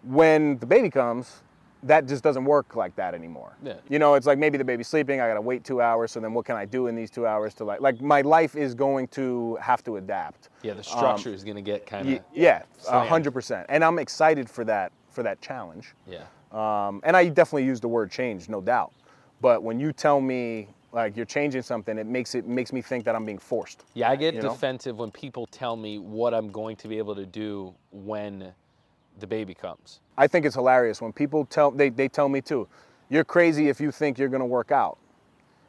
When 0.04 0.58
the 0.58 0.66
baby 0.66 0.90
comes, 0.90 1.43
that 1.84 2.08
just 2.08 2.24
doesn't 2.24 2.46
work 2.46 2.76
like 2.76 2.96
that 2.96 3.14
anymore. 3.14 3.56
Yeah. 3.64 3.76
You 3.90 4.00
know, 4.00 4.16
it's 4.16 4.26
like 4.26 4.38
maybe 4.38 4.58
the 4.58 4.64
baby's 4.64 4.88
sleeping, 4.88 5.22
I 5.22 5.28
gotta 5.28 5.42
wait 5.42 5.64
two 5.64 5.82
hours, 5.82 6.12
so 6.12 6.20
then 6.20 6.34
what 6.34 6.46
can 6.46 6.56
I 6.56 6.66
do 6.66 6.88
in 6.88 6.96
these 6.96 7.12
two 7.12 7.28
hours 7.28 7.54
to 7.56 7.64
like 7.64 7.82
like 7.82 8.02
my 8.02 8.22
life 8.22 8.56
is 8.56 8.74
going 8.74 9.08
to 9.10 9.58
have 9.62 9.84
to 9.84 9.98
adapt. 9.98 10.50
yeah 10.62 10.74
the 10.74 10.84
structure 10.84 11.34
is 11.34 11.44
going 11.44 11.56
to 11.56 11.62
get 11.62 11.86
kind 11.86 12.10
of 12.10 12.20
yeah, 12.34 12.64
hundred 12.88 13.32
percent. 13.32 13.66
And 13.70 13.84
I'm 13.84 14.00
excited 14.00 14.50
for 14.50 14.64
that 14.66 14.92
for 15.10 15.24
that 15.24 15.42
challenge. 15.42 15.94
yeah 16.08 16.24
Um, 16.52 17.02
and 17.04 17.16
I 17.16 17.28
definitely 17.30 17.66
use 17.66 17.80
the 17.80 17.88
word 17.88 18.12
change, 18.12 18.50
no 18.50 18.62
doubt. 18.62 18.92
But 19.42 19.64
when 19.64 19.80
you 19.80 19.92
tell 19.92 20.22
me 20.22 20.70
like 20.94 21.18
you're 21.18 21.26
changing 21.26 21.64
something, 21.64 21.98
it 21.98 22.06
makes 22.06 22.36
it 22.36 22.48
makes 22.48 22.72
me 22.72 22.82
think 22.82 23.04
that 23.06 23.16
I'm 23.16 23.26
being 23.26 23.40
forced. 23.40 23.84
Yeah, 23.94 24.10
I 24.10 24.16
get 24.16 24.36
you 24.36 24.42
know? 24.42 24.50
defensive 24.50 24.98
when 25.00 25.12
people 25.12 25.48
tell 25.48 25.76
me 25.76 25.98
what 26.00 26.34
I'm 26.34 26.52
going 26.52 26.76
to 26.78 26.88
be 26.88 26.98
able 26.98 27.16
to 27.16 27.26
do 27.26 27.74
when 27.92 28.54
the 29.20 29.28
baby 29.28 29.54
comes. 29.54 30.00
I 30.18 30.28
think 30.28 30.46
it's 30.46 30.56
hilarious 30.56 31.02
when 31.02 31.14
people 31.14 31.46
tell 31.46 31.72
they, 31.72 31.90
they 31.90 32.08
tell 32.08 32.30
me 32.30 32.42
too, 32.42 32.68
you're 33.10 33.24
crazy 33.24 33.70
if 33.70 33.80
you 33.80 33.92
think 33.92 34.18
you're 34.18 34.30
gonna 34.30 34.46
work 34.46 34.72
out. 34.72 34.98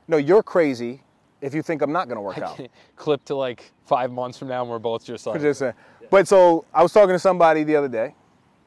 No, 0.09 0.16
you're 0.16 0.42
crazy 0.42 1.03
if 1.40 1.55
you 1.55 1.62
think 1.62 1.82
I'm 1.82 1.92
not 1.92 2.09
gonna 2.09 2.22
work 2.22 2.38
out. 2.38 2.61
Clip 2.97 3.24
to 3.26 3.34
like 3.34 3.72
five 3.86 4.11
months 4.11 4.38
from 4.38 4.49
now, 4.49 4.62
and 4.62 4.70
we're 4.70 4.78
both 4.78 5.05
just 5.05 5.26
like, 5.26 5.40
Just 5.40 5.59
saying. 5.61 5.74
But 6.11 6.28
so 6.28 6.64
I 6.72 6.82
was 6.82 6.92
talking 6.92 7.14
to 7.14 7.18
somebody 7.18 7.64
the 7.64 7.76
other 7.76 7.88
day, 7.88 8.14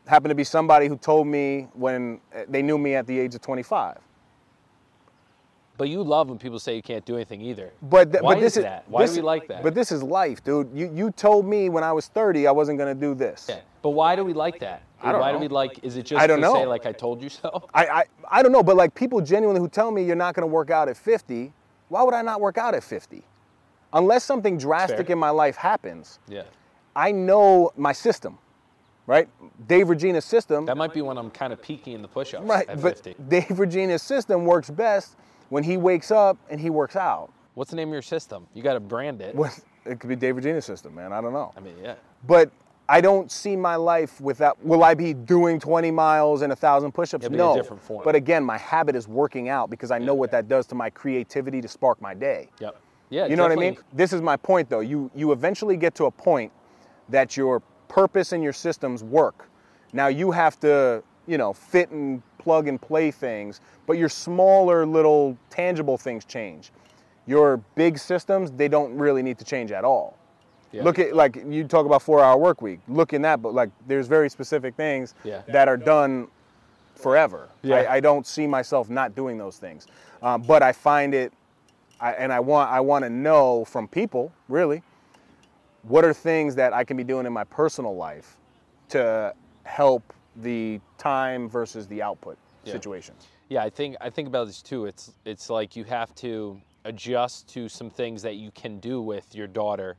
happened 0.08 0.32
to 0.32 0.36
be 0.36 0.44
somebody 0.44 0.88
who 0.88 0.98
told 0.98 1.28
me 1.28 1.68
when 1.74 2.20
uh, 2.36 2.44
they 2.48 2.62
knew 2.62 2.78
me 2.78 2.96
at 2.96 3.06
the 3.08 3.18
age 3.20 3.36
of 3.36 3.42
25. 3.42 3.98
but 5.78 5.90
you 5.90 6.02
love 6.02 6.30
when 6.30 6.40
people 6.40 6.60
say 6.60 6.76
you 6.76 6.82
can't 6.82 7.06
do 7.06 7.16
anything 7.16 7.42
either. 7.42 7.72
But 7.82 8.12
th- 8.12 8.24
why 8.24 8.34
but 8.36 8.42
this 8.42 8.58
is 8.58 8.64
that? 8.64 8.84
Why 8.88 9.04
this, 9.04 9.12
do 9.12 9.18
we 9.18 9.26
like 9.26 9.48
that? 9.48 9.62
But 9.64 9.76
this 9.76 9.92
is 9.92 10.02
life, 10.02 10.44
dude. 10.44 10.70
You 10.74 10.92
you 10.94 11.12
told 11.12 11.46
me 11.46 11.70
when 11.70 11.84
I 11.84 11.92
was 11.92 12.08
30 12.08 12.48
I 12.48 12.52
wasn't 12.52 12.80
gonna 12.80 12.96
do 12.96 13.14
this. 13.14 13.48
yeah. 13.50 13.60
But 13.88 13.92
why 13.92 14.18
do 14.18 14.26
we 14.26 14.34
like 14.34 14.60
that? 14.60 14.82
I 15.02 15.14
don't 15.14 15.22
why 15.22 15.32
know. 15.32 15.38
do 15.38 15.42
we 15.44 15.48
like? 15.48 15.80
Is 15.82 15.96
it 15.96 16.04
just 16.08 16.22
I 16.22 16.28
don't 16.28 16.42
to 16.42 16.52
say 16.52 16.66
like 16.66 16.86
I 16.86 16.92
told 16.92 17.22
you 17.24 17.30
so? 17.30 17.70
I, 17.74 17.86
I 17.88 18.04
I 18.30 18.44
don't 18.44 18.52
know, 18.52 18.62
but 18.62 18.76
like 18.76 18.94
people 18.94 19.22
genuinely 19.22 19.62
who 19.62 19.70
tell 19.70 19.92
me 19.92 20.04
you're 20.04 20.14
not 20.18 20.36
gonna 20.36 20.46
work 20.46 20.70
out 20.72 20.90
at 20.90 20.98
50, 20.98 21.54
why 21.88 22.04
would 22.04 22.14
I 22.14 22.22
not 22.22 22.42
work 22.42 22.58
out 22.58 22.76
at 22.76 22.84
50? 22.84 23.24
Unless 23.94 24.26
something 24.26 24.58
drastic 24.58 25.08
Fair. 25.08 25.14
in 25.14 25.20
my 25.20 25.30
life 25.30 25.56
happens, 25.56 26.20
Yeah. 26.28 26.44
I 26.98 27.14
know 27.14 27.72
my 27.78 27.94
system, 27.94 28.38
right? 29.06 29.30
Dave 29.70 29.88
Regina's 29.88 30.26
system, 30.26 30.66
That 30.66 30.76
might 30.76 30.94
be 30.94 31.02
when 31.02 31.18
I'm 31.18 31.30
kind 31.32 31.54
of 31.54 31.62
peaking 31.62 31.94
in 31.94 32.02
the 32.02 32.10
push-ups 32.10 32.44
right? 32.46 32.68
at 32.68 32.82
But 32.82 32.96
50. 33.00 33.16
Dave 33.30 33.58
Regina's 33.58 34.02
system 34.02 34.44
works 34.44 34.70
best 34.70 35.16
when 35.48 35.64
he 35.64 35.78
wakes 35.78 36.12
up 36.12 36.36
and 36.50 36.60
he 36.60 36.70
works 36.70 36.98
out. 36.98 37.32
What's 37.54 37.70
the 37.70 37.78
name 37.78 37.88
of 37.88 37.94
your 37.94 38.02
system? 38.02 38.48
You 38.54 38.64
got 38.64 38.74
to 38.74 38.82
brand 38.82 39.22
it. 39.22 39.34
What- 39.34 39.58
It 39.86 40.02
could 40.02 40.10
be 40.10 40.18
Dave 40.18 40.36
Regina's 40.36 40.66
system, 40.66 40.94
man. 40.94 41.14
I 41.14 41.22
don't 41.22 41.32
know. 41.32 41.54
I 41.56 41.62
mean, 41.62 41.76
yeah. 41.82 41.96
But 42.28 42.52
I 42.90 43.02
don't 43.02 43.32
see 43.32 43.56
my 43.56 43.76
life 43.76 44.22
without. 44.22 44.64
Will 44.64 44.84
I 44.84 44.94
be 44.94 45.14
doing 45.14 45.60
20 45.60 45.92
miles 45.92 46.42
and 46.42 46.54
a 46.54 46.56
thousand 46.56 46.94
push-ups? 46.94 47.26
It'll 47.26 47.36
be 47.36 47.36
a 47.36 47.46
no. 47.46 47.56
different 47.56 47.82
form. 47.82 48.04
But 48.04 48.16
again, 48.16 48.44
my 48.44 48.58
habit 48.58 48.96
is 48.96 49.08
working 49.08 49.50
out 49.50 49.70
because 49.70 49.92
I 49.92 50.00
know 50.00 50.14
what 50.14 50.32
that 50.32 50.48
does 50.48 50.66
to 50.68 50.76
my 50.76 50.90
creativity 50.90 51.62
to 51.62 51.68
spark 51.68 52.02
my 52.02 52.14
day. 52.14 52.50
Yep. 52.60 52.80
Yeah. 53.10 53.26
You 53.28 53.36
know 53.36 53.44
what 53.44 53.52
I 53.52 53.56
mean? 53.56 53.78
This 53.94 54.14
is 54.14 54.22
my 54.22 54.38
point, 54.38 54.70
though. 54.70 54.82
You 54.82 55.12
you 55.16 55.32
eventually 55.32 55.78
get 55.78 55.96
to 55.96 56.06
a 56.06 56.12
point 56.12 56.52
that 57.10 57.38
your 57.38 57.62
purpose 57.88 58.32
and 58.32 58.44
your 58.44 58.54
systems 58.54 59.04
work. 59.04 59.50
Now 59.94 60.08
you 60.08 60.32
have 60.32 60.60
to 60.62 61.04
you 61.28 61.38
know, 61.38 61.54
fit 61.54 61.92
and 61.92 62.24
plug 62.40 62.68
and 62.68 62.82
play 62.82 63.12
things, 63.12 63.62
but 63.86 63.98
your 63.98 64.10
smaller 64.10 64.86
little 64.86 65.38
tangible 65.50 65.98
things 65.98 66.26
change. 66.26 66.72
Your 67.28 67.58
big 67.76 68.00
systems, 68.00 68.52
they 68.52 68.70
don't 68.70 68.98
really 68.98 69.22
need 69.22 69.38
to 69.40 69.46
change 69.46 69.72
at 69.72 69.84
all. 69.84 70.18
Yeah. 70.72 70.84
Look 70.84 71.00
at 71.00 71.16
like 71.16 71.38
you 71.48 71.64
talk 71.64 71.86
about 71.86 72.02
four 72.02 72.22
hour 72.24 72.38
work 72.38 72.62
week. 72.62 72.80
Look 72.88 73.14
in 73.14 73.22
that, 73.24 73.42
but 73.42 73.54
like 73.54 73.70
there's 73.88 74.08
very 74.08 74.30
specific 74.30 74.76
things 74.76 75.14
Yeah. 75.24 75.42
that 75.48 75.68
are 75.68 75.78
done 75.78 76.28
forever. 76.96 77.50
Yeah. 77.64 77.76
I, 77.78 77.96
I 77.96 78.00
don't 78.00 78.26
see 78.28 78.48
myself 78.48 78.90
not 78.90 79.16
doing 79.16 79.38
those 79.38 79.58
things, 79.58 79.88
um, 80.22 80.42
but 80.42 80.64
I 80.64 80.72
find 80.74 81.14
it, 81.14 81.32
I, 82.02 82.14
and 82.14 82.34
I 82.34 82.40
want 82.40 82.70
I 82.72 82.80
want 82.82 83.04
to 83.06 83.10
know 83.10 83.66
from 83.66 83.88
people 83.88 84.32
really, 84.50 84.84
what 85.84 86.04
are 86.04 86.14
things 86.14 86.56
that 86.56 86.74
I 86.74 86.84
can 86.84 86.98
be 86.98 87.04
doing 87.04 87.26
in 87.26 87.34
my 87.34 87.44
personal 87.46 87.96
life 87.96 88.38
to 88.90 89.34
help 89.64 90.14
the 90.38 90.80
time 90.98 91.50
versus 91.50 91.88
the 91.88 92.02
output 92.02 92.38
Yeah. 92.64 92.74
situation. 92.74 93.16
Yeah, 93.50 93.64
I 93.64 93.70
think 93.70 93.96
I 94.02 94.10
think 94.10 94.28
about 94.28 94.48
this 94.48 94.62
too. 94.62 94.86
It's 94.86 95.14
it's 95.24 95.50
like 95.50 95.76
you 95.76 95.84
have 95.86 96.14
to 96.16 96.60
adjust 96.84 97.48
to 97.50 97.70
some 97.70 97.90
things 97.90 98.22
that 98.22 98.36
you 98.36 98.52
can 98.52 98.80
do 98.80 99.02
with 99.02 99.34
your 99.36 99.48
daughter 99.48 99.96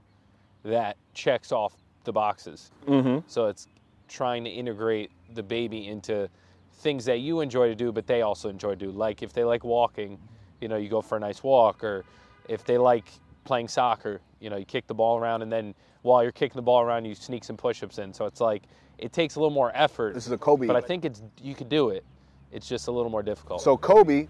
that 0.64 0.96
checks 1.14 1.52
off 1.52 1.74
the 2.04 2.12
boxes. 2.12 2.70
Mm-hmm. 2.86 3.18
So 3.26 3.46
it's 3.46 3.68
trying 4.09 4.44
to 4.44 4.50
integrate 4.50 5.11
the 5.34 5.42
baby 5.42 5.88
into 5.88 6.28
things 6.74 7.04
that 7.04 7.20
you 7.20 7.40
enjoy 7.40 7.68
to 7.68 7.74
do, 7.74 7.92
but 7.92 8.06
they 8.06 8.22
also 8.22 8.48
enjoy 8.48 8.70
to 8.70 8.76
do. 8.76 8.90
Like 8.90 9.22
if 9.22 9.32
they 9.32 9.44
like 9.44 9.64
walking, 9.64 10.18
you 10.61 10.68
know, 10.68 10.76
you 10.76 10.88
go 10.88 11.00
for 11.00 11.16
a 11.16 11.20
nice 11.20 11.42
walk, 11.42 11.84
or 11.84 12.04
if 12.48 12.64
they 12.64 12.78
like 12.78 13.04
playing 13.44 13.68
soccer, 13.68 14.20
you 14.40 14.50
know, 14.50 14.56
you 14.56 14.64
kick 14.64 14.86
the 14.86 14.94
ball 14.94 15.18
around, 15.18 15.42
and 15.42 15.52
then 15.52 15.74
while 16.02 16.22
you're 16.22 16.32
kicking 16.32 16.56
the 16.56 16.62
ball 16.62 16.80
around, 16.80 17.04
you 17.04 17.14
sneak 17.14 17.44
some 17.44 17.56
push-ups 17.56 17.98
in. 17.98 18.12
So 18.12 18.26
it's 18.26 18.40
like 18.40 18.62
it 18.98 19.12
takes 19.12 19.36
a 19.36 19.40
little 19.40 19.54
more 19.54 19.72
effort. 19.74 20.14
This 20.14 20.26
is 20.26 20.32
a 20.32 20.38
Kobe. 20.38 20.66
but 20.66 20.76
I 20.76 20.80
think 20.80 21.04
it's 21.04 21.22
you 21.42 21.54
could 21.54 21.68
do 21.68 21.90
it. 21.90 22.04
It's 22.52 22.68
just 22.68 22.88
a 22.88 22.90
little 22.90 23.11
more 23.11 23.22
difficult. 23.22 23.61
So 23.61 23.76
Kobe, 23.76 24.28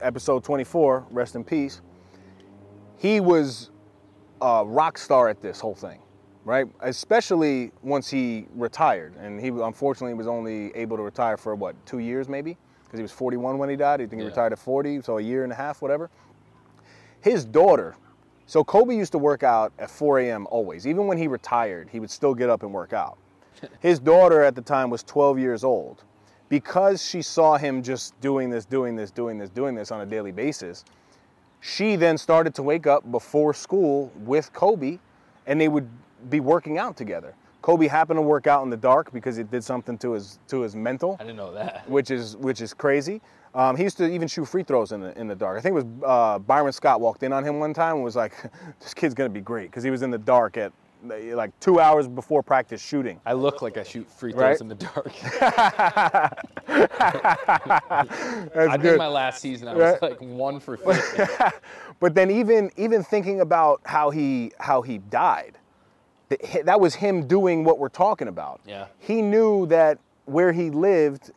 episode 0.00 0.42
24, 0.44 1.06
rest 1.10 1.36
in 1.36 1.44
peace. 1.44 1.80
He 2.98 3.20
was 3.20 3.70
a 4.42 4.64
rock 4.64 4.98
star 4.98 5.28
at 5.28 5.40
this 5.40 5.60
whole 5.60 5.74
thing, 5.74 6.00
right? 6.44 6.66
Especially 6.80 7.72
once 7.82 8.10
he 8.10 8.46
retired, 8.54 9.14
and 9.16 9.40
he 9.40 9.48
unfortunately 9.48 10.14
was 10.14 10.26
only 10.26 10.74
able 10.76 10.96
to 10.96 11.02
retire 11.02 11.36
for 11.36 11.54
what 11.54 11.74
two 11.86 12.00
years, 12.00 12.28
maybe, 12.28 12.56
because 12.84 12.98
he 12.98 13.02
was 13.02 13.12
41 13.12 13.56
when 13.58 13.68
he 13.68 13.76
died. 13.76 14.00
I 14.00 14.06
think 14.06 14.14
he 14.14 14.18
Yeah. 14.20 14.26
retired 14.26 14.52
at 14.52 14.58
40, 14.58 15.00
so 15.02 15.18
a 15.18 15.22
year 15.22 15.44
and 15.44 15.52
a 15.52 15.56
half, 15.56 15.80
whatever. 15.80 16.10
His 17.20 17.44
daughter. 17.44 17.94
So 18.46 18.64
Kobe 18.64 18.94
used 18.96 19.12
to 19.12 19.18
work 19.18 19.42
out 19.44 19.72
at 19.78 19.88
4 19.90 20.18
a.m. 20.18 20.46
always. 20.50 20.86
Even 20.86 21.06
when 21.06 21.16
he 21.16 21.28
retired, 21.28 21.88
he 21.90 22.00
would 22.00 22.10
still 22.10 22.34
get 22.34 22.50
up 22.50 22.62
and 22.64 22.72
work 22.72 22.92
out. 22.92 23.16
His 23.80 24.00
daughter 24.00 24.42
at 24.42 24.56
the 24.56 24.60
time 24.60 24.90
was 24.90 25.02
12 25.04 25.38
years 25.38 25.62
old. 25.62 26.02
Because 26.48 27.02
she 27.02 27.22
saw 27.22 27.56
him 27.56 27.82
just 27.82 28.20
doing 28.20 28.50
this, 28.50 28.66
doing 28.66 28.94
this, 28.96 29.10
doing 29.10 29.38
this, 29.38 29.48
doing 29.48 29.74
this 29.74 29.90
on 29.90 30.00
a 30.02 30.06
daily 30.06 30.32
basis, 30.32 30.84
she 31.62 31.94
then 31.94 32.18
started 32.18 32.54
to 32.56 32.62
wake 32.62 32.86
up 32.88 33.10
before 33.10 33.54
school 33.54 34.12
with 34.16 34.52
Kobe 34.52 34.98
and 35.46 35.60
they 35.60 35.68
would 35.68 35.88
be 36.28 36.40
working 36.40 36.76
out 36.76 36.96
together. 36.96 37.34
Kobe 37.62 37.86
happened 37.86 38.18
to 38.18 38.22
work 38.22 38.48
out 38.48 38.64
in 38.64 38.70
the 38.70 38.76
dark 38.76 39.12
because 39.12 39.38
it 39.38 39.48
did 39.48 39.62
something 39.62 39.96
to 39.98 40.12
his 40.12 40.40
to 40.48 40.62
his 40.62 40.74
mental 40.74 41.16
I 41.20 41.22
didn't 41.22 41.36
know 41.36 41.54
that. 41.54 41.88
which 41.88 42.10
is 42.10 42.36
which 42.36 42.60
is 42.60 42.74
crazy. 42.74 43.20
Um, 43.54 43.76
he 43.76 43.84
used 43.84 43.96
to 43.98 44.10
even 44.10 44.26
shoot 44.26 44.46
free 44.46 44.64
throws 44.64 44.90
in 44.90 45.00
the 45.00 45.16
in 45.16 45.28
the 45.28 45.36
dark. 45.36 45.56
I 45.56 45.60
think 45.60 45.76
it 45.76 45.84
was 45.84 45.86
uh, 46.04 46.38
Byron 46.40 46.72
Scott 46.72 47.00
walked 47.00 47.22
in 47.22 47.32
on 47.32 47.44
him 47.44 47.60
one 47.60 47.72
time 47.72 47.96
and 47.96 48.04
was 48.04 48.16
like, 48.16 48.34
"This 48.80 48.92
kid's 48.92 49.14
gonna 49.14 49.28
be 49.28 49.40
great," 49.40 49.70
because 49.70 49.84
he 49.84 49.90
was 49.90 50.02
in 50.02 50.10
the 50.10 50.18
dark 50.18 50.56
at 50.56 50.72
like 51.04 51.58
two 51.60 51.80
hours 51.80 52.06
before 52.08 52.42
practice 52.42 52.80
shooting. 52.82 53.20
I 53.26 53.32
look 53.32 53.60
like 53.62 53.76
I 53.76 53.82
shoot 53.82 54.08
free 54.10 54.32
throws 54.32 54.42
Right? 54.42 54.60
in 54.60 54.68
the 54.68 54.74
dark. 54.76 55.12
That's 56.66 58.56
I 58.56 58.76
good. 58.76 58.82
think 58.82 58.98
my 58.98 59.06
last 59.08 59.40
season 59.40 59.68
I 59.68 59.74
was 59.74 59.82
Right. 59.82 60.02
like 60.02 60.20
one 60.20 60.60
for 60.60 60.76
fifty. 60.76 61.22
But 62.00 62.14
then 62.16 62.30
even 62.32 62.70
even 62.76 63.04
thinking 63.04 63.40
about 63.40 63.80
how 63.84 64.10
he 64.10 64.50
how 64.58 64.82
he 64.82 64.98
died, 64.98 65.56
th- 66.30 66.64
that 66.64 66.80
was 66.80 66.96
him 66.96 67.26
doing 67.28 67.62
what 67.64 67.78
we're 67.78 67.88
talking 67.88 68.26
about. 68.28 68.60
Yeah. 68.66 68.86
He 68.98 69.22
knew 69.22 69.66
that 69.66 69.98
where 70.24 70.52
he 70.52 70.70
lived, 70.70 71.30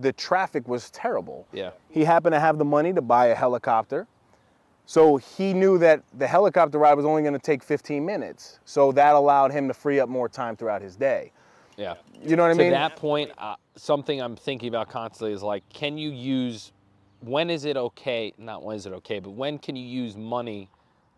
the 0.00 0.12
traffic 0.12 0.68
was 0.68 0.90
terrible. 0.90 1.46
Yeah. 1.52 1.70
He 1.90 2.04
happened 2.04 2.34
to 2.34 2.40
have 2.40 2.58
the 2.58 2.64
money 2.64 2.92
to 2.92 3.00
buy 3.02 3.26
a 3.28 3.34
helicopter. 3.34 4.06
So 4.86 5.16
he 5.16 5.54
knew 5.54 5.78
that 5.78 6.02
the 6.18 6.26
helicopter 6.26 6.78
ride 6.78 6.94
was 6.94 7.06
only 7.06 7.22
going 7.22 7.34
to 7.34 7.40
take 7.40 7.62
15 7.62 8.04
minutes. 8.04 8.58
So 8.64 8.92
that 8.92 9.14
allowed 9.14 9.52
him 9.52 9.68
to 9.68 9.74
free 9.74 10.00
up 10.00 10.08
more 10.08 10.28
time 10.28 10.56
throughout 10.56 10.82
his 10.82 10.96
day. 10.96 11.32
Yeah. 11.76 11.94
You 12.22 12.36
know 12.36 12.42
what 12.42 12.50
I 12.50 12.54
to 12.54 12.58
mean? 12.58 12.72
that 12.72 12.96
point, 12.96 13.30
uh, 13.38 13.54
something 13.76 14.20
I'm 14.20 14.36
thinking 14.36 14.68
about 14.68 14.90
constantly 14.90 15.32
is 15.32 15.42
like, 15.42 15.66
can 15.68 15.96
you 15.96 16.10
use? 16.10 16.72
When 17.20 17.50
is 17.50 17.64
it 17.64 17.76
okay? 17.76 18.34
Not 18.36 18.62
when 18.64 18.76
is 18.76 18.86
it 18.86 18.92
okay, 18.94 19.20
but 19.20 19.30
when 19.30 19.58
can 19.58 19.76
you 19.76 19.84
use 19.84 20.16
money 20.16 20.68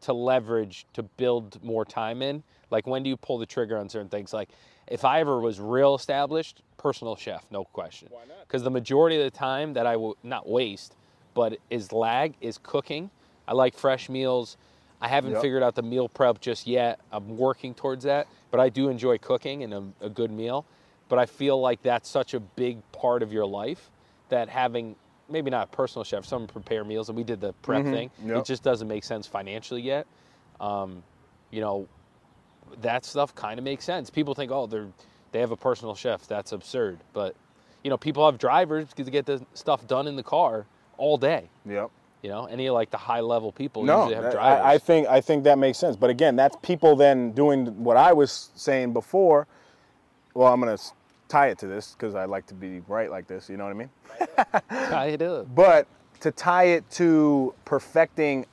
to 0.02 0.12
leverage 0.12 0.86
to 0.92 1.02
build 1.02 1.62
more 1.64 1.84
time 1.84 2.20
in? 2.22 2.42
Like 2.70 2.86
when 2.86 3.02
do 3.02 3.08
you 3.08 3.16
pull 3.16 3.38
the 3.38 3.46
trigger 3.46 3.78
on 3.78 3.88
certain 3.88 4.08
things? 4.08 4.32
Like 4.32 4.50
if 4.86 5.04
I 5.04 5.20
ever 5.20 5.40
was 5.40 5.60
real 5.60 5.94
established, 5.94 6.62
personal 6.76 7.16
chef, 7.16 7.46
no 7.50 7.64
question. 7.64 8.08
Why 8.10 8.20
not? 8.28 8.46
Because 8.46 8.62
the 8.62 8.70
majority 8.70 9.16
of 9.16 9.24
the 9.24 9.36
time 9.36 9.72
that 9.72 9.86
I 9.86 9.96
will 9.96 10.16
not 10.22 10.48
waste, 10.48 10.94
but 11.32 11.58
is 11.70 11.90
lag 11.90 12.34
is 12.40 12.58
cooking. 12.58 13.10
I 13.47 13.53
like 13.53 13.74
fresh 13.74 14.09
meals. 14.09 14.57
I 15.01 15.09
haven't 15.09 15.32
Yep. 15.32 15.42
figured 15.42 15.62
out 15.62 15.74
the 15.74 15.82
meal 15.82 16.09
prep 16.09 16.40
just 16.40 16.66
yet. 16.66 17.01
I'm 17.12 17.36
working 17.36 17.74
towards 17.74 18.05
that, 18.05 18.26
but 18.51 18.61
I 18.61 18.68
do 18.68 18.88
enjoy 18.88 19.18
cooking 19.18 19.62
and 19.62 19.74
a, 19.74 19.84
a 20.07 20.09
good 20.09 20.30
meal. 20.30 20.64
But 21.09 21.18
I 21.18 21.26
feel 21.26 21.61
like 21.61 21.82
that's 21.82 22.09
such 22.09 22.32
a 22.32 22.40
big 22.40 22.78
part 22.92 23.22
of 23.22 23.32
your 23.32 23.45
life 23.45 23.90
that 24.30 24.49
having 24.49 24.97
maybe 25.28 25.51
not 25.51 25.68
a 25.72 25.76
personal 25.76 26.05
chef, 26.05 26.24
someone 26.24 26.49
prepare 26.49 26.84
meals, 26.84 27.09
and 27.09 27.16
we 27.16 27.24
did 27.24 27.40
the 27.40 27.53
prep 27.55 27.84
thing. 27.84 28.11
Yep. 28.24 28.36
It 28.38 28.45
just 28.45 28.62
doesn't 28.62 28.88
make 28.88 29.05
sense 29.05 29.26
financially 29.26 29.82
yet. 29.82 30.07
Um, 30.61 31.03
you 31.51 31.61
know, 31.61 31.86
that 32.80 33.05
stuff 33.05 33.34
kind 33.34 33.59
of 33.59 33.64
makes 33.64 33.84
sense. 33.84 34.09
People 34.11 34.34
think, 34.34 34.51
oh, 34.51 34.66
they're 34.66 34.88
they 35.32 35.40
have 35.40 35.51
a 35.51 35.57
personal 35.57 35.95
chef. 35.95 36.26
That's 36.28 36.53
absurd. 36.53 37.01
But 37.12 37.34
you 37.82 37.90
know, 37.90 37.97
people 37.99 38.24
have 38.24 38.38
drivers 38.38 38.92
to 38.95 39.05
get 39.05 39.26
the 39.26 39.45
stuff 39.53 39.86
done 39.86 40.07
in 40.07 40.16
the 40.16 40.22
car 40.22 40.64
all 40.97 41.18
day. 41.18 41.51
Yep. 41.66 41.90
You 42.25 42.31
know, 42.31 42.47
any 42.47 42.68
of 42.68 42.72
like 42.72 42.91
the 42.91 42.97
high 42.97 43.20
level 43.20 43.53
people 43.53 43.83
No, 43.85 44.05
usually 44.09 44.14
have 44.14 44.33
drivers. 44.33 44.64
I, 44.64 44.72
I 44.72 44.79
think 44.79 45.07
I 45.09 45.20
think 45.20 45.45
that 45.45 45.59
makes 45.59 45.77
sense. 45.77 45.95
But 45.95 46.09
again, 46.09 46.37
that's 46.37 46.57
people 46.62 46.97
then 46.97 47.33
doing 47.33 47.66
what 47.85 47.99
I 47.99 48.14
was 48.14 48.49
saying 48.55 48.95
before. 48.95 49.47
Well, 50.33 50.51
I'm 50.51 50.59
gonna 50.59 50.79
tie 51.29 51.49
it 51.49 51.59
to 51.59 51.66
this 51.66 51.93
because 51.93 52.14
I 52.14 52.25
like 52.25 52.47
to 52.47 52.55
be 52.55 52.81
right 52.89 53.11
like 53.11 53.27
this. 53.27 53.51
You 53.51 53.59
know 53.59 53.64
what 53.64 53.72
I 53.72 53.75
mean? 53.75 53.91
Tie 54.89 55.07
it 55.09 55.20
up. 55.20 55.55
But 55.55 55.87
to 56.20 56.31
tie 56.31 56.64
it 56.64 56.91
to 56.93 57.53
perfecting 57.66 58.47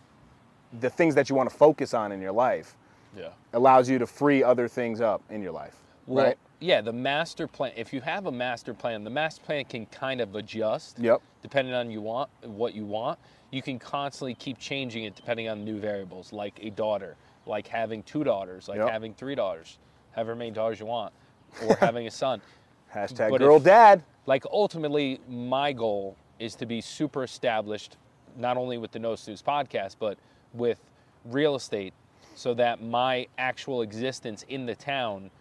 the 0.81 0.89
things 0.89 1.15
that 1.15 1.29
you 1.29 1.37
want 1.37 1.49
to 1.49 1.55
focus 1.55 1.93
on 1.93 2.11
in 2.11 2.19
your 2.21 2.33
life 2.33 2.75
Yeah. 3.17 3.29
allows 3.53 3.89
you 3.89 3.99
to 3.99 4.05
free 4.05 4.43
other 4.43 4.67
things 4.67 4.99
up 4.99 5.21
in 5.29 5.41
your 5.41 5.53
life. 5.53 5.77
Well, 6.07 6.25
right? 6.25 6.37
yeah, 6.59 6.81
the 6.81 6.91
master 6.91 7.47
plan. 7.47 7.71
If 7.77 7.93
you 7.93 8.01
have 8.01 8.25
a 8.25 8.31
master 8.31 8.73
plan, 8.73 9.05
the 9.05 9.09
master 9.09 9.41
plan 9.45 9.63
can 9.63 9.85
kind 9.85 10.19
of 10.19 10.35
adjust. 10.35 10.99
Yep. 10.99 11.21
Depending 11.41 11.73
on 11.73 11.89
you 11.89 12.01
want 12.01 12.29
what 12.43 12.73
you 12.75 12.85
want, 12.85 13.17
you 13.51 13.61
can 13.61 13.77
constantly 13.79 14.33
keep 14.35 14.57
changing 14.57 15.03
it 15.03 15.15
depending 15.15 15.47
on 15.49 15.63
new 15.63 15.79
variables, 15.79 16.31
like 16.33 16.57
a 16.61 16.69
daughter, 16.71 17.15
like 17.45 17.67
having 17.67 18.01
two 18.03 18.23
daughters, 18.23 18.67
like 18.67 18.77
Yep. 18.77 18.89
having 18.89 19.13
three 19.13 19.35
daughters, 19.35 19.77
however 20.11 20.35
many 20.35 20.51
daughters 20.51 20.79
you 20.79 20.85
want, 20.85 21.13
or 21.67 21.75
having 21.79 22.07
a 22.07 22.11
son. 22.11 22.41
Hashtag 22.93 23.29
But 23.29 23.39
girl 23.39 23.57
if- 23.57 23.63
dad. 23.63 24.03
Like 24.27 24.45
ultimately, 24.51 25.19
my 25.27 25.73
goal 25.73 26.15
is 26.39 26.55
to 26.55 26.65
be 26.65 26.79
super 26.79 27.23
established, 27.23 27.97
not 28.37 28.55
only 28.55 28.77
with 28.77 28.91
the 28.91 28.99
No 28.99 29.15
Snooze 29.15 29.41
podcast, 29.41 29.95
but 29.99 30.17
with 30.53 30.79
real 31.25 31.55
estate, 31.55 31.93
so 32.35 32.53
that 32.53 32.81
my 32.83 33.27
actual 33.37 33.81
existence 33.81 34.45
in 34.47 34.65
the 34.65 34.75
town, 34.75 35.31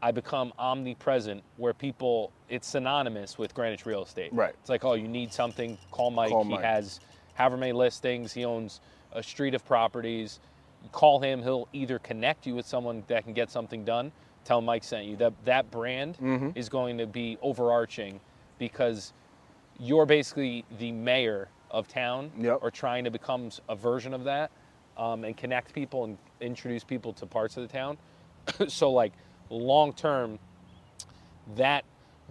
I 0.00 0.12
become 0.12 0.52
omnipresent, 0.58 1.42
where 1.56 1.74
people 1.74 2.30
it's 2.48 2.66
synonymous 2.68 3.36
with 3.38 3.52
Greenwich 3.54 3.84
real 3.84 4.02
estate. 4.04 4.32
Right. 4.32 4.54
It's 4.60 4.70
like, 4.70 4.84
oh, 4.84 4.94
you 4.94 5.08
need 5.08 5.32
something, 5.32 5.76
call 5.90 6.10
Mike. 6.10 6.30
Call 6.30 6.44
he 6.44 6.50
Mike. 6.50 6.62
has 6.64 7.00
however 7.38 7.56
many 7.56 7.72
listings. 7.72 8.32
He 8.34 8.44
owns 8.44 8.80
a 9.12 9.22
street 9.22 9.54
of 9.54 9.64
properties. 9.64 10.40
Call 10.92 11.20
him. 11.20 11.42
He'll 11.42 11.68
either 11.72 11.98
connect 11.98 12.46
you 12.46 12.54
with 12.54 12.66
someone 12.66 13.04
that 13.06 13.24
can 13.24 13.32
get 13.32 13.50
something 13.50 13.84
done. 13.84 14.12
Tell 14.44 14.60
Mike 14.60 14.84
sent 14.84 15.06
you. 15.06 15.16
That 15.16 15.32
that 15.44 15.70
brand 15.70 16.18
Mm-hmm. 16.18 16.50
is 16.54 16.68
going 16.68 16.98
to 16.98 17.06
be 17.06 17.38
overarching 17.40 18.20
because 18.58 19.12
you're 19.78 20.06
basically 20.06 20.64
the 20.78 20.90
mayor 20.92 21.48
of 21.70 21.86
town 21.88 22.30
Yep. 22.38 22.58
or 22.62 22.70
trying 22.70 23.04
to 23.04 23.10
become 23.10 23.50
a 23.68 23.76
version 23.76 24.12
of 24.14 24.24
that 24.24 24.50
um, 24.96 25.22
and 25.24 25.36
connect 25.36 25.72
people 25.72 26.04
and 26.04 26.18
introduce 26.40 26.82
people 26.82 27.12
to 27.14 27.26
parts 27.26 27.56
of 27.56 27.62
the 27.66 27.72
town. 27.72 27.96
so 28.68 28.90
like 28.90 29.12
long 29.50 29.92
term, 29.92 30.38
that 31.56 31.84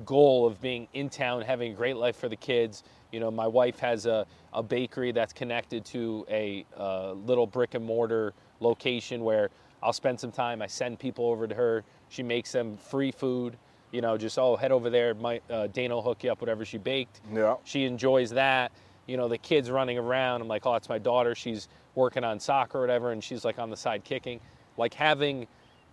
goal 0.05 0.45
of 0.45 0.61
being 0.61 0.87
in 0.93 1.09
town, 1.09 1.41
having 1.41 1.71
a 1.71 1.75
great 1.75 1.97
life 1.97 2.15
for 2.15 2.29
the 2.29 2.35
kids. 2.35 2.83
You 3.11 3.19
know, 3.19 3.31
my 3.31 3.47
wife 3.47 3.79
has 3.79 4.05
a, 4.05 4.25
a 4.53 4.61
bakery 4.61 5.11
that's 5.11 5.33
connected 5.33 5.85
to 5.85 6.25
a 6.29 6.65
uh, 6.77 7.13
little 7.13 7.47
brick 7.47 7.73
and 7.73 7.85
mortar 7.85 8.33
location 8.59 9.23
where 9.23 9.49
I'll 9.81 9.93
spend 9.93 10.19
some 10.19 10.31
time. 10.31 10.61
I 10.61 10.67
send 10.67 10.99
people 10.99 11.25
over 11.25 11.47
to 11.47 11.55
her. 11.55 11.83
She 12.09 12.23
makes 12.23 12.51
them 12.51 12.77
free 12.77 13.11
food. 13.11 13.57
You 13.91 14.01
know, 14.01 14.17
just 14.17 14.37
oh, 14.37 14.55
head 14.55 14.71
over 14.71 14.89
there. 14.89 15.13
My 15.13 15.39
uh, 15.49 15.67
Dana 15.67 15.95
will 15.95 16.01
hook 16.01 16.23
you 16.23 16.31
up 16.31 16.41
whatever 16.41 16.65
she 16.65 16.77
baked. 16.77 17.21
Yeah. 17.33 17.55
She 17.63 17.85
enjoys 17.85 18.31
that. 18.31 18.71
You 19.05 19.15
know, 19.15 19.29
the 19.29 19.37
kids 19.37 19.71
running 19.71 19.97
around. 19.97 20.41
I'm 20.41 20.47
like, 20.49 20.65
oh, 20.65 20.75
it's 20.75 20.89
my 20.89 20.97
daughter. 20.97 21.35
She's 21.35 21.69
working 21.95 22.23
on 22.23 22.39
soccer 22.39 22.79
or 22.79 22.81
whatever, 22.81 23.11
and 23.11 23.23
she's 23.23 23.45
like 23.45 23.59
on 23.59 23.69
the 23.69 23.77
side 23.77 24.03
kicking. 24.03 24.41
Like 24.75 24.93
having 24.93 25.47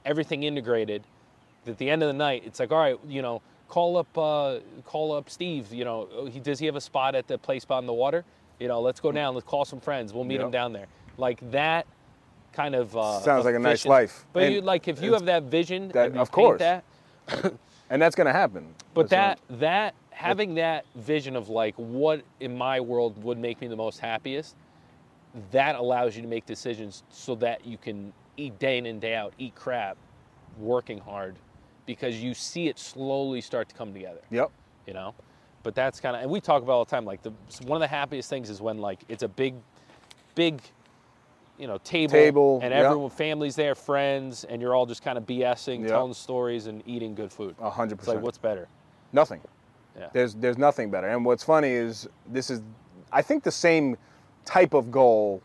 everything 0.04 0.42
integrated. 0.42 1.04
At 1.66 1.78
the 1.78 1.88
end 1.88 2.02
of 2.02 2.08
the 2.08 2.14
night, 2.14 2.42
it's 2.44 2.60
like, 2.60 2.72
all 2.72 2.78
right, 2.78 2.98
you 3.08 3.22
know, 3.22 3.40
call 3.68 3.96
up, 3.96 4.18
uh, 4.18 4.58
call 4.84 5.12
up 5.12 5.28
Steve. 5.30 5.72
You 5.72 5.84
know, 5.84 6.08
oh, 6.14 6.26
he 6.26 6.40
does 6.40 6.58
he 6.58 6.66
have 6.66 6.76
a 6.76 6.80
spot 6.80 7.14
at 7.14 7.26
the 7.26 7.38
place 7.38 7.62
spot 7.62 7.78
on 7.78 7.86
the 7.86 7.92
water? 7.92 8.24
You 8.60 8.68
know, 8.68 8.80
let's 8.80 9.00
go 9.00 9.10
down. 9.12 9.34
Let's 9.34 9.46
call 9.46 9.64
some 9.64 9.80
friends. 9.80 10.12
We'll 10.12 10.24
meet 10.24 10.34
Yep. 10.36 10.44
him 10.46 10.50
down 10.50 10.72
there. 10.72 10.86
Like 11.18 11.38
that 11.50 11.86
kind 12.52 12.74
of 12.74 12.96
uh, 12.96 13.20
Sounds 13.20 13.44
like 13.44 13.54
a 13.54 13.58
nice 13.58 13.84
life. 13.84 14.26
But 14.32 14.44
And 14.44 14.54
you 14.54 14.60
like 14.60 14.86
if 14.88 15.02
you 15.02 15.12
have 15.12 15.24
that 15.26 15.44
vision, 15.44 15.88
that- 15.88 16.16
of 16.16 16.30
course. 16.30 16.60
that, 16.60 16.84
And 17.90 18.00
that's 18.00 18.14
gonna 18.16 18.32
happen. 18.32 18.74
but 18.94 19.08
that 19.10 19.38
that 19.50 19.94
having 20.10 20.54
that 20.54 20.86
vision 20.94 21.36
of 21.36 21.48
like 21.48 21.74
what 21.76 22.22
in 22.40 22.56
my 22.56 22.80
world 22.80 23.22
would 23.22 23.38
make 23.38 23.60
me 23.60 23.66
the 23.66 23.76
most 23.76 23.98
happiest, 24.00 24.54
that 25.50 25.74
allows 25.74 26.14
you 26.16 26.22
to 26.22 26.28
make 26.28 26.46
decisions 26.46 27.02
so 27.10 27.34
that 27.36 27.66
you 27.66 27.76
can 27.76 28.12
eat 28.36 28.58
day 28.58 28.78
in 28.78 28.86
and 28.86 29.00
day 29.00 29.14
out, 29.14 29.32
eat 29.38 29.54
crap, 29.54 29.96
working 30.58 30.98
hard, 30.98 31.34
because 31.86 32.22
you 32.22 32.34
see 32.34 32.68
it 32.68 32.78
slowly 32.78 33.40
start 33.40 33.68
to 33.68 33.74
come 33.74 33.92
together. 33.92 34.20
Yep. 34.30 34.50
You 34.86 34.94
know, 34.94 35.14
but 35.62 35.74
that's 35.74 36.00
kind 36.00 36.14
of 36.16 36.22
and 36.22 36.30
we 36.30 36.40
talk 36.40 36.62
about 36.62 36.72
all 36.72 36.84
the 36.84 36.90
time. 36.90 37.04
Like 37.04 37.22
the 37.22 37.32
one 37.66 37.76
of 37.76 37.80
the 37.80 37.88
happiest 37.94 38.28
things 38.30 38.50
is 38.50 38.60
when 38.60 38.78
like 38.78 39.00
it's 39.08 39.22
a 39.22 39.28
big, 39.28 39.54
big. 40.34 40.60
You 41.56 41.68
know, 41.68 41.78
table, 41.84 42.10
Table, 42.12 42.60
and 42.64 42.72
yep. 42.72 42.84
everyone, 42.84 43.10
families 43.10 43.54
there, 43.54 43.76
friends, 43.76 44.42
and 44.42 44.60
you're 44.60 44.74
all 44.74 44.86
just 44.86 45.04
kind 45.04 45.16
of 45.16 45.24
BSing, 45.24 45.82
Yep. 45.82 45.88
telling 45.88 46.12
stories, 46.12 46.66
and 46.66 46.82
eating 46.84 47.14
good 47.14 47.30
food. 47.32 47.54
A 47.60 47.70
hundred 47.70 48.00
It's 48.00 48.08
like, 48.08 48.14
percent. 48.16 48.24
what's 48.24 48.38
better? 48.38 48.66
Nothing. 49.12 49.40
Yeah. 49.96 50.08
There's 50.12 50.34
there's 50.34 50.58
nothing 50.58 50.90
better. 50.90 51.06
And 51.06 51.24
what's 51.24 51.44
funny 51.44 51.68
is 51.70 52.08
this 52.26 52.50
is 52.50 52.60
I 53.12 53.22
think 53.22 53.44
the 53.44 53.52
same 53.52 53.96
type 54.44 54.74
of 54.74 54.90
goal 54.90 55.40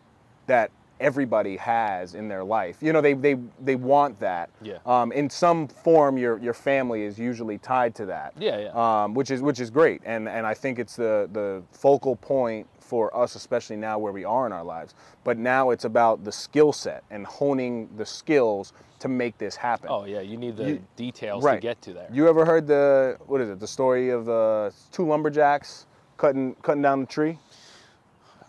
that 0.48 0.72
everybody 1.00 1.58
has 1.58 2.16
in 2.16 2.28
their 2.28 2.44
life. 2.44 2.78
You 2.82 2.94
know, 2.94 3.02
they 3.02 3.14
they 3.14 3.36
they 3.62 3.76
want 3.76 4.20
that. 4.20 4.50
Yeah. 4.62 4.78
Um, 4.86 5.12
in 5.12 5.30
some 5.30 5.68
form, 5.68 6.18
your 6.18 6.38
your 6.40 6.54
family 6.54 7.04
is 7.04 7.18
usually 7.18 7.58
tied 7.58 7.96
to 7.96 8.06
that. 8.08 8.34
Yeah, 8.40 8.58
yeah. 8.60 9.04
Um, 9.04 9.14
which 9.14 9.32
is 9.32 9.42
which 9.42 9.60
is 9.60 9.70
great, 9.70 10.02
and 10.06 10.28
and 10.28 10.46
I 10.46 10.54
think 10.54 10.80
it's 10.80 10.96
the 10.96 11.30
the 11.32 11.64
focal 11.72 12.16
point 12.16 12.68
for 12.80 13.16
us, 13.16 13.36
especially 13.36 13.76
now 13.76 14.00
where 14.00 14.12
we 14.12 14.26
are 14.26 14.46
in 14.48 14.52
our 14.52 14.64
lives. 14.64 14.96
But 15.24 15.38
now 15.38 15.70
it's 15.70 15.86
about 15.86 16.24
the 16.24 16.32
skill 16.32 16.74
set 16.74 17.04
and 17.12 17.26
honing 17.26 17.88
the 17.98 18.06
skills 18.06 18.74
to 19.00 19.08
make 19.08 19.38
this 19.38 19.56
happen. 19.56 19.88
Oh 19.92 20.06
yeah, 20.06 20.22
you 20.22 20.38
need 20.38 20.58
the 20.58 20.72
You- 20.72 20.84
details 20.96 21.44
right. 21.44 21.56
to 21.56 21.62
get 21.62 21.82
to 21.84 21.94
there. 21.94 22.08
You 22.12 22.28
ever 22.28 22.46
heard 22.46 22.68
the 22.68 23.18
what 23.28 23.42
is 23.42 23.50
it? 23.50 23.60
The 23.60 23.68
story 23.68 24.10
of 24.10 24.26
the 24.26 24.74
two 24.92 25.06
lumberjacks 25.06 25.86
cutting 26.18 26.56
cutting 26.64 26.82
down 26.82 27.00
the 27.02 27.06
tree, 27.06 27.38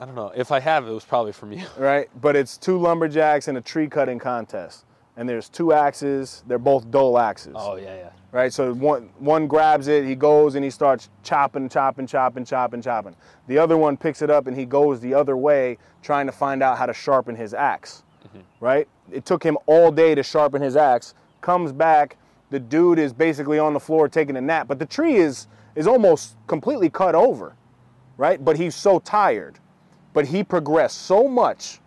I 0.00 0.06
don't 0.06 0.14
know. 0.14 0.32
If 0.34 0.50
I 0.50 0.60
have, 0.60 0.88
it 0.88 0.92
was 0.92 1.04
probably 1.04 1.32
from 1.32 1.52
you. 1.52 1.66
right? 1.78 2.08
But 2.20 2.34
it's 2.34 2.56
two 2.56 2.78
lumberjacks 2.78 3.48
in 3.48 3.56
a 3.56 3.60
tree 3.60 3.86
cutting 3.86 4.18
contest, 4.18 4.86
and 5.16 5.28
there's 5.28 5.48
two 5.48 5.72
axes. 5.72 6.42
They're 6.46 6.58
both 6.58 6.90
dull 6.90 7.18
axes, 7.18 7.54
Oh 7.56 7.76
yeah, 7.76 7.94
yeah. 7.94 8.10
right? 8.32 8.52
So 8.52 8.72
one 8.74 9.10
one 9.18 9.46
grabs 9.46 9.88
it, 9.88 10.04
he 10.04 10.14
goes 10.14 10.54
and 10.54 10.64
he 10.64 10.70
starts 10.70 11.10
chopping, 11.22 11.68
chopping, 11.68 12.06
chopping, 12.06 12.44
chopping, 12.44 12.82
chopping. 12.82 13.14
The 13.46 13.58
other 13.58 13.76
one 13.76 13.96
picks 13.96 14.22
it 14.22 14.30
up 14.30 14.46
and 14.46 14.56
he 14.56 14.64
goes 14.64 15.00
the 15.00 15.14
other 15.14 15.36
way, 15.36 15.76
trying 16.02 16.26
to 16.26 16.32
find 16.32 16.62
out 16.62 16.78
how 16.78 16.86
to 16.86 16.94
sharpen 16.94 17.36
his 17.36 17.52
ax 17.54 18.02
mm-hmm. 18.26 18.64
right? 18.64 18.88
It 19.10 19.24
took 19.24 19.42
him 19.42 19.58
all 19.66 19.90
day 19.90 20.14
to 20.14 20.22
sharpen 20.22 20.62
his 20.62 20.76
axe. 20.76 21.14
Comes 21.40 21.72
back, 21.72 22.16
the 22.50 22.60
dude 22.60 22.98
is 22.98 23.12
basically 23.12 23.58
on 23.58 23.72
the 23.72 23.80
floor 23.80 24.08
taking 24.08 24.36
a 24.36 24.40
nap, 24.40 24.68
but 24.68 24.78
the 24.78 24.86
tree 24.86 25.16
is 25.16 25.46
is 25.76 25.86
almost 25.86 26.36
completely 26.48 26.90
cut 26.90 27.14
over, 27.14 27.54
right? 28.16 28.44
But 28.44 28.56
he's 28.56 28.74
so 28.74 28.98
tired. 28.98 29.58
But 30.12 30.26
he 30.26 30.42
progressed 30.44 31.02
so 31.02 31.28
much. 31.28 31.80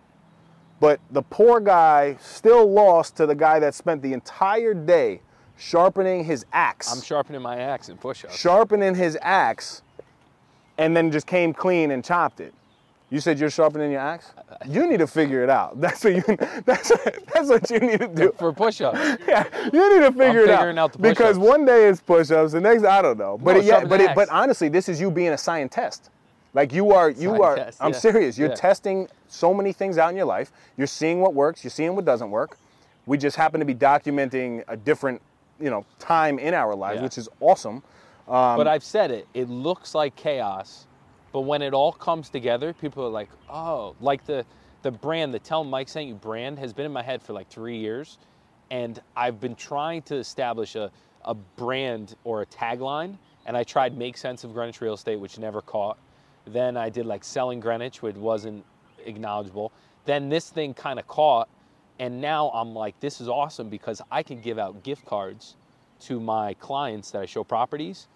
But 0.80 1.00
the 1.10 1.22
poor 1.22 1.60
guy 1.60 2.16
still 2.20 2.70
lost 2.70 3.16
to 3.16 3.26
the 3.26 3.34
guy 3.34 3.58
that 3.60 3.74
spent 3.74 4.02
the 4.02 4.12
entire 4.12 4.74
day 4.74 5.20
sharpening 5.56 6.24
his 6.24 6.44
axe 6.52 6.92
I'm 6.92 7.00
sharpening 7.00 7.40
my 7.40 7.56
axe 7.58 7.88
in 7.88 7.96
push-ups. 7.96 8.36
sharpening 8.36 8.94
his 8.96 9.16
axe 9.22 9.82
and 10.78 10.96
then 10.96 11.12
just 11.12 11.26
came 11.28 11.54
clean 11.54 11.92
and 11.92 12.04
chopped 12.04 12.40
it. 12.40 12.52
You 13.08 13.20
said 13.20 13.38
you're 13.38 13.50
sharpening 13.50 13.92
your 13.92 14.00
axe? 14.00 14.32
You 14.66 14.88
need 14.90 14.96
to 14.98 15.06
figure 15.06 15.44
it 15.44 15.48
out. 15.50 15.80
That's 15.80 16.02
what 16.02 16.14
you 16.16 16.22
that's 16.64 16.90
that's 17.32 17.48
what 17.48 17.70
you 17.70 17.78
need 17.78 18.00
to 18.00 18.08
do. 18.08 18.34
For 18.38 18.52
push-ups. 18.52 18.98
Yeah, 19.28 19.44
you 19.72 20.00
need 20.00 20.06
to 20.06 20.12
figure 20.12 20.40
it 20.40 20.50
out. 20.50 20.58
figuring 20.58 20.78
out 20.78 20.92
the 20.92 20.98
because 20.98 21.38
one 21.38 21.64
day 21.64 21.86
it's 21.88 22.00
push-ups, 22.00 22.52
the 22.52 22.60
next 22.60 22.84
I 22.84 23.00
don't 23.02 23.16
know. 23.18 23.38
But 23.38 23.52
No, 23.52 23.58
it, 23.60 23.64
yeah, 23.64 23.84
but 23.84 24.00
it, 24.00 24.14
but 24.16 24.28
honestly, 24.30 24.68
this 24.68 24.88
is 24.88 25.00
you 25.00 25.10
being 25.12 25.30
a 25.30 25.38
scientist. 25.38 26.10
Like 26.54 26.72
you 26.72 26.92
are 26.92 27.10
you 27.10 27.42
are 27.42 27.56
Scientist, 27.56 27.78
I'm 27.82 27.92
yeah. 27.92 27.98
serious. 27.98 28.38
You're 28.38 28.48
Yeah. 28.50 28.54
testing 28.54 29.08
so 29.28 29.52
many 29.52 29.72
things 29.72 29.98
out 29.98 30.10
in 30.10 30.16
your 30.16 30.24
life. 30.26 30.52
You're 30.76 30.86
seeing 30.86 31.20
what 31.20 31.34
works, 31.34 31.64
you're 31.64 31.70
seeing 31.70 31.94
what 31.96 32.04
doesn't 32.04 32.30
work. 32.30 32.56
We 33.06 33.18
just 33.18 33.36
happen 33.36 33.58
to 33.60 33.66
be 33.66 33.74
documenting 33.74 34.64
a 34.68 34.76
different, 34.76 35.20
you 35.60 35.68
know, 35.68 35.84
time 35.98 36.38
in 36.38 36.54
our 36.54 36.74
lives, 36.74 36.98
Yeah. 36.98 37.02
which 37.04 37.18
is 37.18 37.28
awesome. 37.40 37.82
Um, 38.28 38.56
but 38.56 38.66
I've 38.68 38.84
said 38.84 39.10
it. 39.10 39.26
It 39.34 39.50
looks 39.50 39.94
like 39.94 40.16
chaos, 40.16 40.86
but 41.32 41.40
when 41.40 41.60
it 41.60 41.74
all 41.74 41.92
comes 41.92 42.30
together, 42.30 42.72
people 42.72 43.04
are 43.04 43.10
like, 43.10 43.28
"Oh!" 43.50 43.94
Like 44.00 44.24
the 44.24 44.46
the 44.82 44.90
brand, 44.90 45.32
the 45.34 45.38
Tell 45.38 45.64
Mike 45.64 45.88
Sent 45.88 46.06
You 46.06 46.14
brand, 46.14 46.58
has 46.58 46.72
been 46.74 46.84
in 46.86 46.92
my 46.92 47.02
head 47.02 47.22
for 47.22 47.32
like 47.32 47.48
three 47.48 47.78
years, 47.78 48.18
and 48.70 49.00
I've 49.16 49.40
been 49.40 49.54
trying 49.56 50.02
to 50.02 50.14
establish 50.16 50.76
a 50.76 50.90
a 51.26 51.34
brand 51.34 52.14
or 52.24 52.42
a 52.42 52.46
tagline. 52.46 53.16
And 53.46 53.56
I 53.56 53.64
tried 53.64 53.96
Make 53.98 54.16
Sense 54.16 54.44
of 54.44 54.52
Greenwich 54.54 54.80
Real 54.80 54.94
Estate, 54.94 55.18
which 55.20 55.38
never 55.38 55.60
caught. 55.60 55.98
Then 56.46 56.76
I 56.76 56.90
did 56.90 57.06
like 57.06 57.24
Selling 57.24 57.60
Greenwich, 57.60 58.02
which 58.02 58.16
wasn't 58.16 58.64
acknowledgeable. 59.06 59.72
Then 60.04 60.28
this 60.28 60.50
thing 60.50 60.74
kind 60.74 60.98
of 60.98 61.06
caught, 61.06 61.48
and 61.98 62.20
now 62.20 62.50
I'm 62.52 62.74
like, 62.74 62.98
this 63.00 63.20
is 63.20 63.28
awesome 63.28 63.68
because 63.68 64.02
I 64.10 64.22
can 64.22 64.40
give 64.40 64.58
out 64.58 64.82
gift 64.82 65.04
cards 65.06 65.56
to 66.00 66.20
my 66.20 66.54
clients 66.54 67.10
that 67.12 67.22
I 67.22 67.26
show 67.26 67.44
properties 67.44 68.08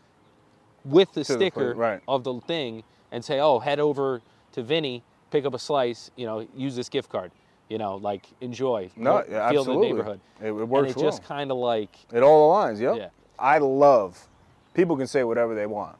with 0.85 1.13
the 1.15 1.25
To 1.25 1.33
sticker 1.33 1.75
place, 1.75 1.77
right. 1.77 2.01
of 2.09 2.25
the 2.25 2.41
thing 2.41 2.83
and 3.13 3.25
say, 3.25 3.41
oh, 3.41 3.59
head 3.59 3.81
over 3.81 4.21
to 4.53 4.63
Vinny, 4.63 5.03
pick 5.31 5.45
up 5.47 5.55
a 5.55 5.59
slice, 5.59 6.11
you 6.17 6.27
know, 6.27 6.47
use 6.57 6.77
this 6.77 6.89
gift 6.89 7.09
card, 7.09 7.31
you 7.69 7.79
know, 7.79 7.97
like 7.97 8.27
enjoy, 8.41 8.91
No, 8.97 9.23
feel 9.23 9.33
yeah, 9.33 9.39
the 9.53 9.59
absolutely. 9.59 9.87
neighborhood. 9.89 10.21
It, 10.43 10.47
it 10.47 10.51
and 10.51 10.69
works 10.69 10.91
it 10.91 10.97
well. 10.97 11.05
just 11.07 11.25
kind 11.25 11.51
of 11.51 11.57
like, 11.57 11.97
It 12.13 12.23
all 12.23 12.53
aligns, 12.55 12.81
yep. 12.81 12.97
Yeah. 12.97 13.09
I 13.39 13.59
love, 13.59 14.27
people 14.75 14.97
can 14.97 15.07
say 15.07 15.25
whatever 15.25 15.55
they 15.55 15.67
want. 15.67 15.97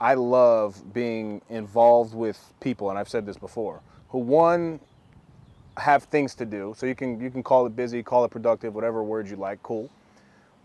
I 0.00 0.14
love 0.14 0.92
being 0.92 1.40
involved 1.48 2.14
with 2.14 2.52
people, 2.60 2.90
and 2.90 2.98
I've 2.98 3.08
said 3.08 3.26
this 3.26 3.36
before, 3.36 3.80
who 4.08 4.18
one, 4.18 4.80
have 5.76 6.04
things 6.04 6.34
to 6.36 6.44
do. 6.44 6.74
So 6.76 6.86
you 6.86 6.94
can 6.94 7.20
you 7.20 7.30
can 7.30 7.42
call 7.42 7.66
it 7.66 7.74
busy, 7.74 8.02
call 8.02 8.24
it 8.24 8.30
productive, 8.30 8.74
whatever 8.74 9.02
word 9.02 9.28
you 9.28 9.36
like, 9.36 9.62
cool. 9.62 9.90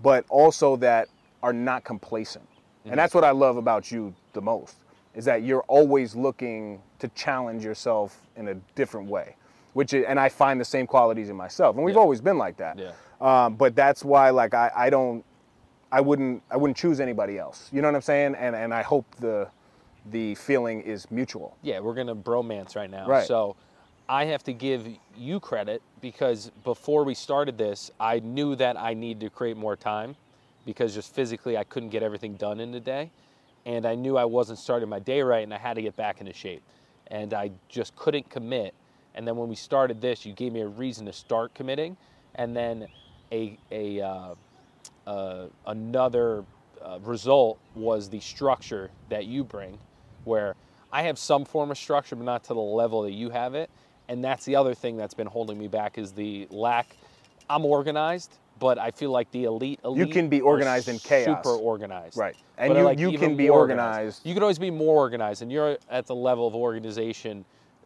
But 0.04 0.26
also 0.30 0.76
that 0.78 1.10
are 1.42 1.54
not 1.54 1.84
complacent. 1.84 2.48
And 2.86 2.98
that's 2.98 3.14
what 3.14 3.24
I 3.24 3.32
love 3.32 3.58
about 3.58 3.92
you 3.92 4.14
the 4.34 4.42
most, 4.42 4.78
is 5.14 5.26
that 5.26 5.44
you're 5.44 5.64
always 5.68 6.16
looking 6.16 6.82
to 7.00 7.08
challenge 7.10 7.64
yourself 7.64 8.22
in 8.36 8.48
a 8.48 8.56
different 8.76 9.08
way. 9.10 9.36
Which 9.74 9.94
is, 9.94 10.06
and 10.06 10.20
I 10.20 10.30
find 10.30 10.60
the 10.60 10.66
same 10.66 10.88
qualities 10.88 11.30
in 11.30 11.36
myself. 11.36 11.76
And 11.76 11.86
we've 11.86 11.96
Yeah. 11.96 12.02
always 12.02 12.22
been 12.22 12.38
like 12.40 12.58
that. 12.58 12.80
Yeah. 12.80 12.92
Um, 13.22 13.56
but 13.56 13.76
that's 13.76 14.04
why 14.04 14.32
like 14.32 14.54
I, 14.54 14.72
I 14.76 14.90
don't 14.90 15.24
I 15.92 16.02
wouldn't 16.02 16.44
I 16.52 16.58
wouldn't 16.58 16.78
choose 16.78 17.00
anybody 17.00 17.38
else. 17.38 17.70
You 17.72 17.82
know 17.82 17.88
what 17.88 17.96
I'm 17.96 18.02
saying? 18.02 18.36
And 18.36 18.56
and 18.56 18.74
I 18.74 18.82
hope 18.82 19.06
the 19.20 19.48
the 20.12 20.36
feeling 20.36 20.82
is 20.82 21.10
mutual. 21.12 21.58
yeah, 21.62 21.80
we're 21.80 21.94
gonna 21.94 22.16
bromance 22.16 22.76
right 22.76 22.90
now. 22.90 23.08
Right. 23.08 23.28
So 23.28 23.56
I 24.08 24.26
have 24.26 24.44
to 24.46 24.54
give 24.54 24.88
you 25.16 25.40
credit 25.40 25.84
because 26.02 26.52
before 26.64 27.04
we 27.04 27.14
started 27.14 27.58
this, 27.60 27.92
I 28.00 28.20
knew 28.20 28.56
that 28.56 28.76
I 28.76 28.96
needed 28.96 29.20
to 29.22 29.30
create 29.30 29.56
more 29.56 29.76
time 29.76 30.16
because 30.66 30.96
just 30.96 31.14
physically 31.14 31.58
I 31.58 31.64
couldn't 31.64 31.90
get 31.90 32.02
everything 32.02 32.34
done 32.34 32.60
in 32.60 32.74
a 32.74 32.80
day. 32.80 33.12
And 33.66 33.86
I 33.86 33.94
knew 33.94 34.18
I 34.18 34.26
wasn't 34.26 34.58
starting 34.58 34.90
my 34.90 35.00
day 35.00 35.22
right 35.22 35.44
and 35.44 35.54
I 35.54 35.60
had 35.60 35.76
to 35.76 35.84
get 35.84 35.96
back 35.96 36.22
into 36.22 36.34
shape. 36.34 36.64
And 37.08 37.36
I 37.36 37.52
just 37.68 37.96
couldn't 37.96 38.30
commit. 38.30 38.74
And 39.14 39.28
then 39.28 39.36
when 39.36 39.48
we 39.48 39.56
started 39.56 40.02
this, 40.02 40.26
you 40.26 40.34
gave 40.34 40.54
me 40.54 40.62
a 40.62 40.68
reason 40.68 41.06
to 41.06 41.14
start 41.14 41.54
committing. 41.54 41.96
And 42.34 42.56
then 42.56 42.88
a, 43.32 43.60
a 43.72 44.02
uh, 44.02 44.36
uh, 45.10 45.48
another 45.66 46.44
uh, 46.84 47.00
result 47.02 47.58
was 47.74 48.10
the 48.10 48.20
structure 48.20 48.92
that 49.10 49.26
you 49.26 49.44
bring, 49.44 49.80
where 50.24 50.56
I 50.94 51.02
have 51.04 51.18
some 51.18 51.46
form 51.46 51.72
of 51.72 51.78
structure, 51.80 52.16
but 52.16 52.26
not 52.26 52.44
to 52.44 52.54
the 52.54 52.60
level 52.60 53.02
that 53.02 53.12
you 53.12 53.32
have 53.32 53.56
it. 53.56 53.72
And 54.08 54.24
that's 54.24 54.46
the 54.46 54.56
other 54.56 54.76
thing 54.76 54.98
that's 54.98 55.16
been 55.16 55.28
holding 55.28 55.58
me 55.58 55.68
back 55.68 55.98
is 55.98 56.12
the 56.12 56.48
lack. 56.52 56.96
I'm 57.50 57.66
organized, 57.66 58.38
but 58.60 58.78
I 58.78 58.92
feel 58.92 59.10
like 59.10 59.32
the 59.32 59.46
elite, 59.46 59.80
elite 59.84 60.08
you 60.08 60.14
can 60.14 60.30
be 60.30 60.42
organized 60.42 60.88
in 60.90 61.00
chaos. 61.00 61.44
Super 61.44 61.58
organized, 61.58 62.16
Right. 62.18 62.36
And 62.60 62.70
But 62.70 62.78
you- 62.78 62.84
like 62.84 63.00
you 63.00 63.18
can 63.18 63.36
be 63.36 63.48
more 63.48 63.60
organized. 63.60 64.26
You 64.26 64.34
can 64.36 64.44
always 64.44 64.60
be 64.60 64.70
more 64.70 64.98
organized, 64.98 65.42
and 65.42 65.52
you're 65.52 65.78
at 65.90 66.06
the 66.06 66.16
level 66.16 66.46
of 66.46 66.54
organization, 66.54 67.46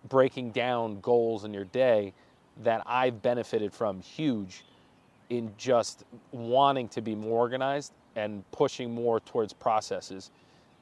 breaking 0.10 0.52
down 0.52 1.00
goals 1.00 1.46
in 1.46 1.54
your 1.54 1.66
day 1.66 2.14
that 2.64 2.84
I've 2.86 3.22
benefited 3.22 3.74
from 3.74 4.02
huge 4.02 4.66
in 5.30 5.52
just 5.58 6.04
wanting 6.32 6.88
to 6.90 7.02
be 7.02 7.16
more 7.16 7.40
organized 7.40 7.94
and 8.16 8.44
pushing 8.52 8.94
more 8.94 9.20
towards 9.20 9.54
processes 9.54 10.32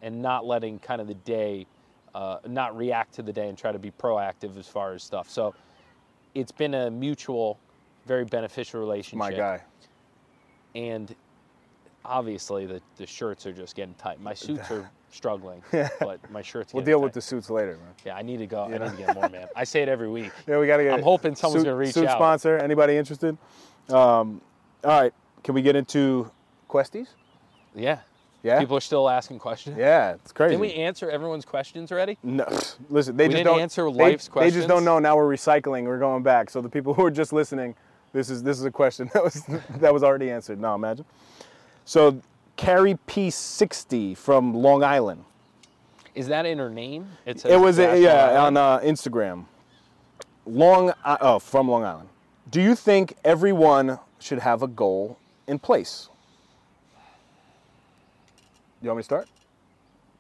and 0.02 0.22
not 0.22 0.46
letting 0.46 0.80
kind 0.80 1.00
of 1.02 1.08
the 1.08 1.14
day 1.14 1.66
uh, 2.14 2.40
not 2.48 2.76
react 2.76 3.14
to 3.14 3.22
the 3.22 3.32
day 3.32 3.48
and 3.48 3.58
try 3.58 3.72
to 3.72 3.80
be 3.80 3.92
proactive 3.92 4.58
as 4.58 4.68
far 4.68 4.94
as 4.94 5.02
stuff 5.04 5.30
so 5.30 5.54
it's 6.36 6.52
been 6.52 6.74
a 6.74 6.92
mutual 6.92 7.58
very 8.06 8.26
beneficial 8.26 8.80
relationship 8.82 9.18
My 9.20 9.32
guy. 9.32 9.62
and 10.76 11.16
obviously 12.04 12.66
the, 12.66 12.82
the 12.98 13.06
shirts 13.06 13.46
are 13.46 13.54
just 13.54 13.76
getting 13.76 13.94
tight 13.96 14.20
my 14.20 14.34
suits 14.34 14.70
are 14.72 14.90
struggling 15.12 15.62
but 16.00 16.20
my 16.32 16.42
shirts 16.42 16.74
We'll 16.74 16.84
deal 16.84 17.02
with 17.02 17.14
the 17.14 17.22
suits 17.22 17.50
later, 17.50 17.74
man. 17.78 17.94
yeah 18.06 18.16
i 18.16 18.22
need 18.22 18.38
to 18.38 18.48
go 18.48 18.64
i 18.64 18.70
need 18.70 18.80
to 18.92 18.98
get 18.98 19.14
more 19.16 19.30
man 19.30 19.48
i 19.56 19.64
say 19.64 19.82
it 19.82 19.88
every 19.90 20.10
week 20.10 20.32
Yeah, 20.48 20.58
we 20.60 20.68
gotta 20.68 20.84
get. 20.84 20.94
I'm 20.94 21.04
hoping 21.04 21.36
someone's 21.36 21.62
suit- 21.62 21.66
gonna 21.66 21.78
reach 21.78 21.94
suit 21.94 22.08
out. 22.08 22.18
sponsor. 22.18 22.58
Anybody 22.58 22.98
interested? 22.98 23.38
Um, 23.92 24.42
all 24.84 25.02
right. 25.02 25.14
Can 25.44 25.56
we 25.56 25.62
get 25.62 25.76
into 25.76 26.30
questies? 26.70 27.08
yeah 27.74 28.00
Yeah. 28.44 28.60
people 28.60 28.76
are 28.76 28.82
still 28.82 29.08
asking 29.10 29.40
questions 29.40 29.78
yeah, 29.78 30.14
it's 30.14 30.32
crazy. 30.34 30.52
Didn't 30.58 30.62
we 30.62 30.74
answer 30.74 31.10
everyone's 31.10 31.46
questions 31.46 31.92
already? 31.92 32.18
No, 32.24 32.46
listen. 32.90 33.16
They 33.18 33.26
We 33.28 33.34
just 33.34 33.38
didn't 33.44 33.46
don't 33.54 33.62
answer 33.62 33.90
they- 33.92 33.98
questions. 34.18 34.36
They 34.36 34.52
just 34.52 34.68
don't 34.68 34.84
know. 34.86 35.00
Now 35.00 35.16
we're 35.16 35.34
recycling. 35.34 35.84
We're 35.86 36.00
going 36.00 36.24
back. 36.24 36.50
So 36.50 36.62
the 36.62 36.70
people 36.70 36.94
who 36.98 37.06
are 37.06 37.12
just 37.12 37.32
listening, 37.34 37.76
this 38.14 38.30
is 38.30 38.44
this 38.44 38.60
is 38.60 38.66
a 38.66 38.72
question 38.72 39.10
that 39.14 39.24
was 39.24 39.44
that 39.80 39.94
was 39.94 40.04
already 40.04 40.30
answered. 40.32 40.60
Now 40.60 40.76
imagine. 40.76 41.06
So 41.86 42.22
Carrie 42.58 42.98
P60 43.08 44.16
from 44.18 44.54
Long 44.54 44.84
Island. 44.84 45.24
Is 46.14 46.28
that 46.28 46.46
in 46.46 46.58
her 46.60 46.70
name? 46.70 47.08
It, 47.26 47.40
says 47.40 47.52
It 47.54 47.60
was 47.60 47.80
uh, 47.80 47.88
Dash 47.88 48.00
yeah 48.00 48.44
on 48.44 48.58
uh, 48.58 48.80
Instagram. 48.80 49.46
Long 50.46 50.94
I- 51.06 51.18
oh 51.22 51.40
from 51.40 51.70
Long 51.70 51.84
Island. 51.86 52.10
Do 52.52 52.62
you 52.62 52.76
think 52.76 53.16
everyone 53.24 53.98
should 54.20 54.40
have 54.40 54.62
a 54.62 54.68
goal 54.68 55.18
in 55.48 55.58
place? 55.58 56.10
You 58.82 58.90
want 58.90 58.98
me 58.98 59.02
to 59.02 59.06
start? 59.06 59.28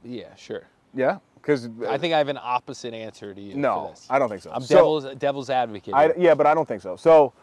Yeah, 0.03 0.33
sure. 0.35 0.63
Yeah, 0.93 1.17
because 1.35 1.69
I 1.87 1.97
think 1.97 2.13
I 2.13 2.17
have 2.17 2.27
an 2.29 2.39
opposite 2.41 2.93
answer 2.93 3.33
to 3.33 3.41
you. 3.41 3.55
no, 3.55 3.87
for 3.87 3.91
this. 3.91 4.07
I 4.09 4.19
don't 4.19 4.29
think 4.29 4.41
so. 4.41 4.51
I'm 4.51 4.61
So- 4.61 4.75
devil's 4.75 5.15
devil's 5.17 5.49
advocate. 5.49 5.93
I, 5.93 6.13
yeah, 6.17 6.33
but 6.33 6.47
I 6.47 6.53
don't 6.53 6.67
think 6.67 6.81
so. 6.81 6.95
So, 6.95 7.33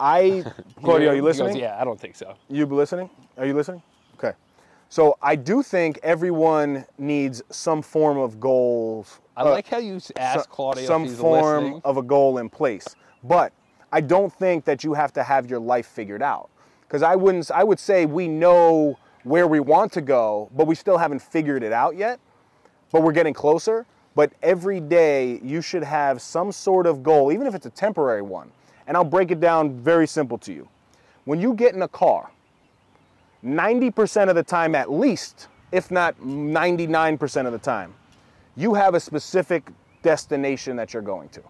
I, 0.00 0.44
Claudio, 0.82 1.10
are 1.10 1.14
you 1.14 1.22
goes, 1.22 1.38
listening? 1.40 1.62
yeah, 1.62 1.80
I 1.80 1.84
don't 1.84 2.00
think 2.00 2.16
so. 2.16 2.34
You 2.48 2.66
listening? 2.66 3.10
Are 3.36 3.46
you 3.46 3.54
listening? 3.54 3.82
Okay. 4.14 4.32
So 4.88 5.16
I 5.22 5.34
do 5.36 5.62
think 5.62 5.98
everyone 6.02 6.84
needs 6.98 7.42
some 7.50 7.82
form 7.82 8.18
of 8.18 8.38
goals. 8.38 9.20
I 9.36 9.42
uh, 9.42 9.50
like 9.50 9.66
how 9.66 9.78
you 9.78 10.00
asked 10.16 10.50
Claudio 10.50 10.84
some 10.84 11.02
if 11.04 11.10
he's 11.10 11.18
form 11.18 11.64
listening. 11.64 11.82
of 11.84 11.96
a 11.96 12.02
goal 12.02 12.38
in 12.38 12.48
place. 12.48 12.86
But 13.24 13.52
I 13.94 14.00
don't 14.00 14.32
think 14.32 14.64
that 14.64 14.82
you 14.82 14.92
have 14.94 15.12
to 15.12 15.22
have 15.22 15.48
your 15.48 15.60
life 15.60 15.86
figured 15.86 16.20
out. 16.20 16.50
Because 16.80 17.04
I 17.04 17.14
wouldn't. 17.14 17.48
I 17.52 17.62
would 17.62 17.78
say 17.78 18.06
we 18.06 18.26
know 18.26 18.98
where 19.22 19.46
we 19.46 19.60
want 19.60 19.92
to 19.92 20.00
go, 20.00 20.50
but 20.56 20.66
we 20.66 20.74
still 20.74 20.98
haven't 20.98 21.22
figured 21.22 21.62
it 21.62 21.72
out 21.72 21.94
yet. 21.96 22.18
But 22.90 23.04
we're 23.04 23.12
getting 23.12 23.34
closer. 23.34 23.86
But 24.16 24.32
every 24.42 24.80
day 24.80 25.38
you 25.44 25.62
should 25.62 25.84
have 25.84 26.20
some 26.20 26.50
sort 26.50 26.88
of 26.88 27.04
goal, 27.04 27.30
even 27.30 27.46
if 27.46 27.54
it's 27.54 27.66
a 27.66 27.70
temporary 27.70 28.22
one. 28.22 28.50
And 28.88 28.96
I'll 28.96 29.04
break 29.04 29.30
it 29.30 29.38
down 29.38 29.78
very 29.78 30.08
simple 30.08 30.38
to 30.38 30.52
you. 30.52 30.68
When 31.24 31.40
you 31.40 31.54
get 31.54 31.74
in 31.74 31.82
a 31.82 31.88
car, 31.88 32.32
90% 33.44 34.28
of 34.28 34.34
the 34.34 34.42
time 34.42 34.74
at 34.74 34.90
least, 34.90 35.46
if 35.70 35.92
not 35.92 36.18
99% 36.20 37.46
of 37.46 37.52
the 37.52 37.58
time, 37.58 37.94
you 38.56 38.74
have 38.74 38.94
a 38.94 39.00
specific 39.00 39.70
destination 40.02 40.74
that 40.76 40.92
you're 40.92 41.02
going 41.02 41.28
to. 41.28 41.42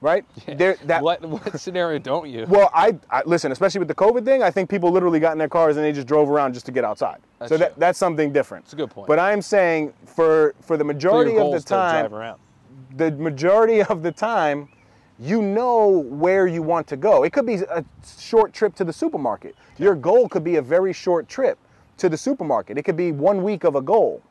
Right? 0.00 0.24
There, 0.58 0.76
that, 0.84 1.02
what 1.02 1.22
what 1.24 1.60
scenario 1.60 1.98
don't 1.98 2.28
you? 2.28 2.46
Well, 2.48 2.70
I, 2.72 2.96
I 3.10 3.22
listen, 3.26 3.52
especially 3.52 3.80
with 3.80 3.88
the 3.88 3.94
COVID 3.94 4.24
thing. 4.24 4.42
I 4.42 4.50
think 4.50 4.70
people 4.70 4.90
literally 4.90 5.20
got 5.20 5.32
in 5.32 5.38
their 5.38 5.48
cars 5.48 5.76
and 5.76 5.84
they 5.84 5.92
just 5.92 6.06
drove 6.06 6.30
around 6.30 6.54
just 6.54 6.66
to 6.66 6.72
get 6.72 6.84
outside. 6.84 7.18
That's 7.38 7.48
so 7.50 7.56
that, 7.58 7.78
that's 7.78 7.98
something 7.98 8.32
different. 8.32 8.64
It's 8.64 8.72
a 8.72 8.76
good 8.76 8.90
point. 8.90 9.08
But 9.08 9.18
I'm 9.18 9.42
saying 9.42 9.92
for 10.06 10.54
for 10.60 10.76
the 10.76 10.84
majority 10.84 11.32
your 11.32 11.42
of 11.42 11.52
the 11.52 11.60
time, 11.60 12.36
the 12.96 13.12
majority 13.12 13.82
of 13.92 14.02
the 14.02 14.12
time, 14.12 14.68
you 15.18 15.42
know 15.42 15.88
where 15.88 16.46
you 16.46 16.62
want 16.62 16.86
to 16.88 16.96
go. 16.96 17.24
It 17.24 17.32
could 17.32 17.46
be 17.46 17.54
a 17.54 17.84
short 18.18 18.52
trip 18.52 18.74
to 18.76 18.84
the 18.84 18.92
supermarket. 18.92 19.56
Your 19.78 19.94
goal 19.94 20.28
could 20.28 20.44
be 20.44 20.56
a 20.56 20.62
very 20.62 20.92
short 20.92 21.28
trip 21.28 21.58
to 21.98 22.08
the 22.08 22.16
supermarket. 22.16 22.78
It 22.78 22.82
could 22.84 22.96
be 22.96 23.12
one 23.12 23.42
week 23.42 23.64
of 23.64 23.74
a 23.74 23.82
goal, 23.82 24.22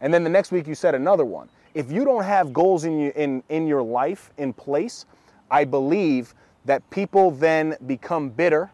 and 0.00 0.12
then 0.12 0.24
the 0.24 0.30
next 0.30 0.50
week 0.52 0.66
you 0.66 0.74
set 0.74 0.94
another 0.94 1.24
one. 1.24 1.48
If 1.74 1.90
you 1.90 2.04
don't 2.04 2.24
have 2.24 2.52
goals 2.52 2.84
in 2.84 2.98
you, 2.98 3.12
in 3.14 3.42
in 3.48 3.66
your 3.66 3.82
life 3.82 4.30
in 4.36 4.52
place, 4.52 5.06
I 5.52 5.64
believe 5.64 6.34
that 6.64 6.88
people 6.90 7.30
then 7.30 7.76
become 7.86 8.30
bitter 8.30 8.72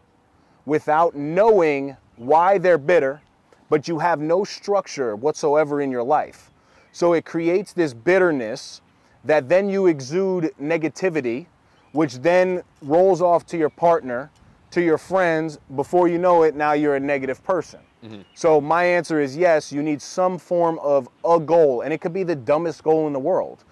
without 0.65 1.13
knowing 1.13 1.97
why 2.15 2.57
they're 2.57 2.77
bitter, 2.77 3.21
but 3.69 3.87
you 3.87 3.99
have 3.99 4.21
no 4.21 4.45
structure 4.45 5.15
whatsoever 5.15 5.81
in 5.81 5.91
your 5.91 6.03
life. 6.03 6.51
So 6.93 7.13
it 7.13 7.25
creates 7.25 7.73
this 7.73 7.93
bitterness 7.93 8.81
that 9.25 9.49
then 9.49 9.69
you 9.69 9.87
exude 9.87 10.53
negativity, 10.61 11.47
which 11.91 12.15
then 12.19 12.63
rolls 12.81 13.21
off 13.21 13.45
to 13.47 13.57
your 13.57 13.69
partner, 13.69 14.31
to 14.71 14.81
your 14.81 14.97
friends. 14.97 15.59
Before 15.75 16.07
you 16.07 16.17
know 16.17 16.43
it, 16.43 16.55
now 16.55 16.73
you're 16.73 16.95
a 16.95 16.99
negative 16.99 17.43
person. 17.43 17.81
Mm-hmm. 18.03 18.21
So 18.35 18.61
my 18.61 18.85
answer 18.85 19.19
is 19.19 19.35
yes, 19.35 19.71
you 19.71 19.83
need 19.83 20.01
some 20.01 20.37
form 20.37 20.79
of 20.79 21.09
a 21.25 21.39
goal, 21.39 21.81
and 21.81 21.91
it 21.91 21.99
could 21.99 22.13
be 22.13 22.23
the 22.23 22.35
dumbest 22.35 22.83
goal 22.83 23.07
in 23.07 23.13
the 23.13 23.19
world. 23.19 23.65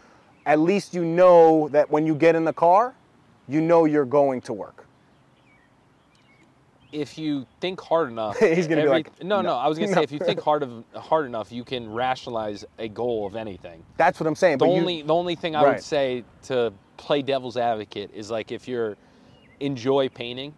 At 0.46 0.60
least 0.60 0.94
you 0.94 1.06
know 1.06 1.70
that 1.70 1.90
when 1.90 2.06
you 2.06 2.16
get 2.16 2.36
in 2.36 2.44
the 2.44 2.54
car, 2.54 2.94
you 3.48 3.62
know 3.62 3.86
you're 3.86 4.06
going 4.06 4.42
to 4.42 4.54
work. 4.54 4.84
if 6.94 7.18
you 7.18 7.46
think 7.60 7.82
hard 7.82 8.10
enough, 8.10 8.38
He's 8.40 8.66
gonna 8.66 8.84
be 8.84 8.88
like, 8.88 9.22
no, 9.22 9.42
no, 9.42 9.50
"No." 9.50 9.56
I 9.58 9.68
was 9.68 9.78
gonna 9.78 9.92
No. 9.92 9.98
say 9.98 10.04
if 10.04 10.12
you 10.12 10.20
think 10.30 10.40
hard 10.40 10.64
of 10.64 10.84
hard 10.96 11.26
enough, 11.26 11.52
you 11.52 11.64
can 11.66 11.92
rationalize 11.92 12.64
a 12.80 12.88
goal 12.88 13.28
of 13.28 13.36
anything. 13.36 13.84
That's 13.98 14.20
what 14.22 14.26
I'm 14.28 14.36
saying. 14.36 14.60
The 14.60 14.66
but 14.66 14.72
you- 14.74 14.80
only 14.82 15.02
the 15.02 15.14
only 15.14 15.36
thing 15.36 15.56
I 15.56 15.64
Right. 15.64 15.74
would 15.76 15.84
say 15.84 16.24
to 16.44 16.72
play 16.96 17.22
devil's 17.22 17.58
advocate 17.58 18.12
is 18.14 18.32
like 18.32 18.52
if 18.54 18.68
you're 18.70 18.96
enjoy 19.60 20.08
painting, 20.08 20.54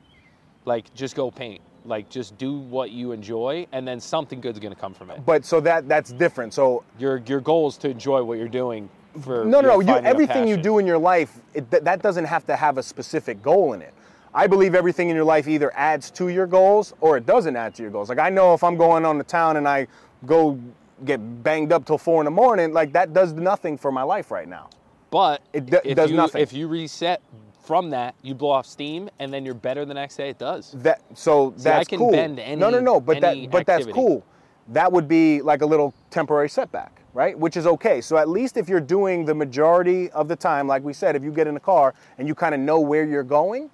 like 0.66 0.94
just 0.94 1.16
go 1.16 1.32
paint. 1.32 1.62
Like 1.86 2.10
just 2.10 2.38
do 2.38 2.60
what 2.60 2.92
you 2.92 3.12
enjoy, 3.14 3.66
and 3.72 3.88
then 3.88 4.00
something 4.00 4.40
good's 4.40 4.60
gonna 4.60 4.76
come 4.76 4.94
from 4.94 5.10
it. 5.10 5.26
but 5.26 5.44
so 5.46 5.60
that 5.62 5.88
that's 5.88 6.12
different. 6.12 6.54
So 6.54 6.84
Your 7.00 7.18
your 7.26 7.40
goal 7.42 7.70
is 7.70 7.78
to 7.78 7.90
enjoy 7.90 8.22
what 8.24 8.38
you're 8.38 8.48
doing. 8.48 8.88
For 9.22 9.44
no, 9.46 9.62
no, 9.62 9.80
no. 9.80 9.80
You, 9.80 9.96
everything 9.98 10.48
you 10.48 10.58
do 10.58 10.78
in 10.78 10.86
your 10.86 10.98
life, 10.98 11.40
it, 11.54 11.70
th- 11.72 11.84
that 11.84 12.02
doesn't 12.02 12.26
have 12.26 12.46
to 12.48 12.56
have 12.56 12.78
a 12.78 12.84
specific 12.84 13.42
goal 13.42 13.74
in 13.74 13.82
it. 13.82 13.94
I 14.34 14.48
believe 14.48 14.76
everything 14.76 15.10
in 15.10 15.16
your 15.16 15.26
life 15.26 15.48
either 15.48 15.72
adds 15.76 16.12
to 16.12 16.30
your 16.30 16.46
goals 16.46 16.94
or 17.02 17.18
it 17.18 17.26
doesn't 17.26 17.56
add 17.56 17.74
to 17.76 17.82
your 17.82 17.92
goals. 17.92 18.10
Like 18.10 18.20
I 18.20 18.30
know 18.30 18.54
if 18.54 18.64
I'm 18.64 18.78
going 18.78 19.06
on 19.06 19.18
the 19.18 19.24
town 19.24 19.58
and 19.58 19.68
I 19.68 19.88
go 20.26 20.60
get 21.06 21.18
banged 21.44 21.72
up 21.72 21.86
till 21.86 21.98
four 21.98 22.22
in 22.22 22.26
the 22.26 22.32
morning, 22.32 22.72
like 22.74 22.94
that 22.94 23.14
does 23.14 23.34
nothing 23.34 23.78
for 23.78 23.92
my 23.92 24.04
life 24.04 24.30
right 24.30 24.48
now. 24.48 24.70
But 25.10 25.42
It 25.54 25.74
if 25.84 25.96
does 25.96 26.12
you, 26.12 26.18
nothing. 26.18 26.42
If 26.42 26.54
you 26.54 26.68
reset 26.68 27.22
from 27.64 27.90
that, 27.92 28.16
you 28.22 28.36
blow 28.36 28.52
off 28.52 28.66
steam, 28.66 29.10
and 29.20 29.34
then 29.34 29.46
you're 29.46 29.54
better 29.54 29.86
the 29.86 29.94
next 29.94 30.18
day. 30.18 30.30
It 30.30 30.38
does. 30.38 30.72
That 30.78 31.02
so 31.16 31.54
See, 31.58 31.70
I 31.70 31.78
that's 31.78 31.88
can 31.88 32.00
cool. 32.00 32.12
bend 32.12 32.38
no, 32.60 32.70
no, 32.70 32.80
no. 32.80 33.00
But 33.00 33.22
that 33.22 33.50
but 33.50 33.66
that's 33.66 33.88
cool. 33.88 34.24
That 34.70 34.92
would 34.92 35.08
be 35.08 35.42
like 35.42 35.62
a 35.62 35.66
little 35.66 35.94
temporary 36.12 36.50
setback, 36.50 37.02
right? 37.14 37.38
Which 37.38 37.58
is 37.58 37.66
okay. 37.66 38.02
So 38.02 38.18
at 38.18 38.30
least 38.30 38.56
if 38.58 38.70
you're 38.70 38.80
doing 38.80 39.26
the 39.26 39.34
majority 39.34 40.12
of 40.12 40.28
the 40.28 40.36
time, 40.36 40.68
like 40.68 40.84
we 40.84 40.94
said, 40.94 41.16
if 41.16 41.24
you 41.24 41.32
get 41.32 41.48
in 41.48 41.58
a 41.58 41.60
car 41.60 41.94
and 42.18 42.28
you 42.28 42.36
kind 42.36 42.54
of 42.54 42.62
know 42.62 42.80
where 42.80 43.04
you're 43.06 43.24
going, 43.24 43.70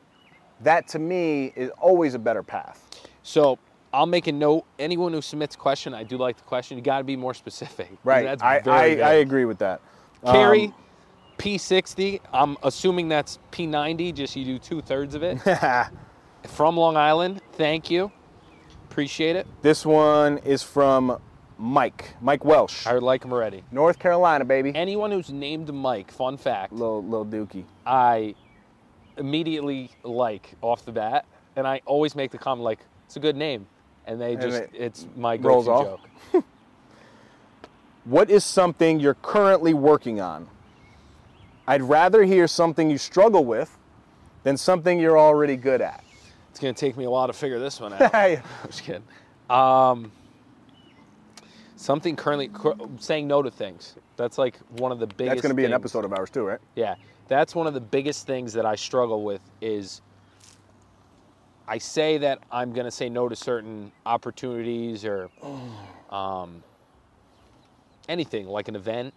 that 0.62 0.88
to 0.90 1.00
me 1.00 1.52
is 1.56 1.70
always 1.80 2.14
a 2.14 2.20
better 2.20 2.42
path. 2.44 3.08
So 3.24 3.60
I'll 3.94 4.06
make 4.06 4.28
a 4.28 4.32
note. 4.32 4.66
Anyone 4.80 5.12
who 5.12 5.22
submits 5.22 5.56
a 5.56 5.58
question, 5.58 5.94
I 5.94 6.04
do 6.04 6.18
like 6.18 6.38
the 6.38 6.44
question. 6.44 6.78
You 6.78 6.84
got 6.84 7.00
to 7.00 7.04
be 7.04 7.16
more 7.16 7.34
specific. 7.34 7.90
Right. 8.06 8.24
That's 8.24 8.42
I, 8.42 8.62
I. 8.66 8.86
I 9.00 9.14
agree 9.16 9.46
with 9.46 9.58
that. 9.60 9.82
Carry 10.26 10.66
Um, 10.68 10.74
P60. 11.38 12.22
I'm 12.34 12.56
assuming 12.64 13.10
that's 13.10 13.40
P90. 13.52 14.14
Just 14.14 14.36
you 14.36 14.46
do 14.46 14.58
two 14.60 14.82
thirds 14.82 15.14
of 15.16 15.24
it. 15.24 15.40
From 16.48 16.78
Long 16.78 16.96
Island. 16.96 17.42
Thank 17.54 17.90
you. 17.92 18.12
Appreciate 18.96 19.36
it. 19.36 19.46
this 19.62 19.86
one 19.86 20.38
is 20.46 20.64
from 20.64 21.20
Mike. 21.58 22.14
Mike 22.22 22.46
Welsh. 22.46 22.88
I 22.88 22.94
like 22.94 23.26
him 23.26 23.34
already. 23.34 23.62
North 23.70 24.00
Carolina, 24.00 24.46
baby. 24.46 24.72
Anyone 24.74 25.12
who's 25.12 25.30
named 25.30 25.74
Mike, 25.74 26.10
fun 26.12 26.38
fact, 26.38 26.72
Little 26.72 27.04
little 27.04 27.26
dookie. 27.26 27.66
I 27.86 28.36
immediately 29.18 29.92
like 30.04 30.54
off 30.62 30.86
the 30.86 30.94
bat, 30.94 31.26
and 31.58 31.68
I 31.68 31.82
always 31.86 32.16
make 32.16 32.32
the 32.32 32.38
comment 32.38 32.64
like, 32.64 32.80
"It's 33.06 33.18
a 33.18 33.20
good 33.20 33.36
name," 33.36 33.68
and 34.08 34.22
they 34.22 34.38
just 34.38 34.62
it 34.62 34.70
it's 34.74 35.06
my 35.18 35.36
rolls 35.36 35.66
go-to 35.66 35.90
off. 35.92 36.00
joke. 36.32 36.46
What 38.06 38.30
is 38.30 38.46
something 38.46 39.02
you're 39.02 39.16
currently 39.16 39.74
working 39.74 40.22
on? 40.22 40.48
I'd 41.68 41.82
rather 41.82 42.24
hear 42.24 42.48
something 42.48 42.90
you 42.90 42.98
struggle 42.98 43.44
with 43.44 43.78
than 44.44 44.56
something 44.56 45.00
you're 45.00 45.20
already 45.20 45.58
good 45.58 45.82
at. 45.82 46.05
It's 46.56 46.62
gonna 46.62 46.72
take 46.72 46.96
me 46.96 47.04
a 47.04 47.10
while 47.10 47.28
to 47.28 47.34
figure 47.34 47.60
this 47.60 47.82
one 47.82 47.92
out. 48.02 48.14
Hey, 48.14 48.38
I'm 48.38 48.70
just 48.70 48.82
kidding. 48.84 49.04
Um, 49.50 50.10
something 51.76 52.16
currently 52.16 52.48
cur- 52.48 52.78
saying 52.98 53.28
no 53.28 53.42
to 53.42 53.52
things. 53.52 53.96
That's 54.16 54.38
like 54.38 54.58
one 54.80 54.94
of 54.94 55.00
the 55.00 55.06
biggest. 55.06 55.36
That's 55.36 55.42
going 55.42 55.50
to 55.50 55.54
be 55.54 55.66
an 55.66 55.72
things. 55.72 55.82
episode 55.82 56.06
of 56.06 56.14
ours 56.14 56.30
too, 56.30 56.46
right? 56.46 56.62
Yeah, 56.78 56.96
that's 57.28 57.56
one 57.56 57.68
of 57.68 57.74
the 57.74 57.82
biggest 57.82 58.26
things 58.26 58.54
that 58.54 58.66
I 58.66 58.76
struggle 58.76 59.26
with 59.26 59.42
is 59.60 60.00
I 61.68 61.78
say 61.78 62.20
that 62.20 62.40
I'm 62.50 62.72
going 62.72 62.86
to 62.86 62.92
say 62.92 63.10
no 63.10 63.28
to 63.28 63.36
certain 63.36 63.92
opportunities 64.06 65.04
or 65.04 65.30
um, 66.10 66.64
anything 68.08 68.48
like 68.48 68.70
an 68.70 68.78
event, 68.78 69.14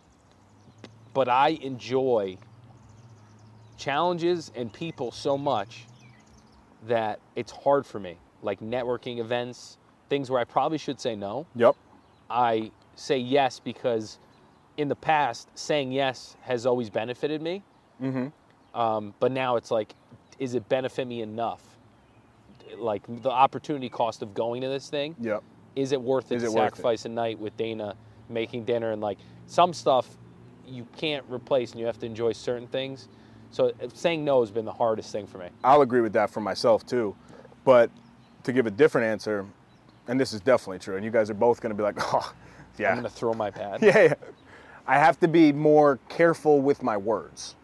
but 1.14 1.28
I 1.28 1.50
enjoy 1.50 2.36
challenges 3.76 4.50
and 4.56 4.72
people 4.72 5.12
so 5.12 5.38
much 5.38 5.84
that 6.86 7.20
it's 7.36 7.52
hard 7.52 7.84
for 7.86 7.98
me. 7.98 8.16
Like 8.42 8.60
networking 8.60 9.18
events, 9.18 9.78
things 10.08 10.30
where 10.30 10.40
I 10.40 10.44
probably 10.44 10.78
should 10.78 11.00
say 11.00 11.16
no. 11.16 11.46
Yep. 11.56 11.74
I 12.30 12.70
say 12.94 13.18
yes 13.18 13.60
because 13.60 14.18
in 14.76 14.88
the 14.88 14.94
past, 14.96 15.48
saying 15.56 15.92
yes 15.92 16.36
has 16.42 16.66
always 16.66 16.88
benefited 16.90 17.42
me. 17.42 17.62
Mm-hmm. 18.02 18.78
Um, 18.78 19.14
but 19.18 19.32
now 19.32 19.56
it's 19.56 19.70
like, 19.70 19.94
is 20.38 20.54
it 20.54 20.68
benefit 20.68 21.06
me 21.08 21.20
enough? 21.22 21.62
Like 22.76 23.02
the 23.22 23.30
opportunity 23.30 23.88
cost 23.88 24.22
of 24.22 24.34
going 24.34 24.60
to 24.62 24.68
this 24.68 24.88
thing, 24.88 25.16
Yep. 25.20 25.42
is 25.74 25.92
it 25.92 26.00
worth 26.00 26.30
it 26.30 26.36
Is 26.36 26.42
to 26.42 26.48
it 26.48 26.52
worth 26.52 26.56
it? 26.58 26.66
sacrifice 26.76 27.04
a 27.06 27.08
night 27.08 27.38
with 27.38 27.56
Dana 27.56 27.96
making 28.28 28.64
dinner 28.64 28.92
and 28.92 29.00
like 29.00 29.18
some 29.46 29.72
stuff 29.72 30.06
you 30.66 30.86
can't 30.98 31.24
replace 31.30 31.70
and 31.72 31.80
you 31.80 31.86
have 31.86 31.98
to 31.98 32.06
enjoy 32.06 32.32
certain 32.32 32.68
things. 32.68 33.08
So 33.50 33.68
uh, 33.68 33.88
saying 33.94 34.24
no 34.24 34.40
has 34.40 34.50
been 34.50 34.64
the 34.64 34.72
hardest 34.72 35.12
thing 35.12 35.26
for 35.26 35.38
me. 35.38 35.48
I'll 35.64 35.82
agree 35.82 36.00
with 36.00 36.12
that 36.14 36.30
for 36.30 36.40
myself 36.40 36.86
too. 36.86 37.14
But 37.64 37.90
to 38.44 38.52
give 38.52 38.66
a 38.66 38.70
different 38.70 39.06
answer, 39.06 39.46
and 40.06 40.18
this 40.18 40.32
is 40.32 40.40
definitely 40.40 40.78
true, 40.78 40.96
and 40.96 41.04
you 41.04 41.10
guys 41.10 41.30
are 41.30 41.34
both 41.34 41.60
going 41.60 41.70
to 41.70 41.76
be 41.76 41.82
like, 41.82 41.96
oh, 42.14 42.32
yeah. 42.78 42.90
I'm 42.90 42.96
gonna 42.96 43.08
throw 43.08 43.34
my 43.34 43.50
pad. 43.50 43.82
yeah, 43.82 44.02
yeah. 44.02 44.14
I 44.86 44.98
have 44.98 45.20
to 45.20 45.28
be 45.28 45.52
more 45.52 45.98
careful 46.08 46.60
with 46.60 46.82
my 46.82 46.96
words. 46.96 47.54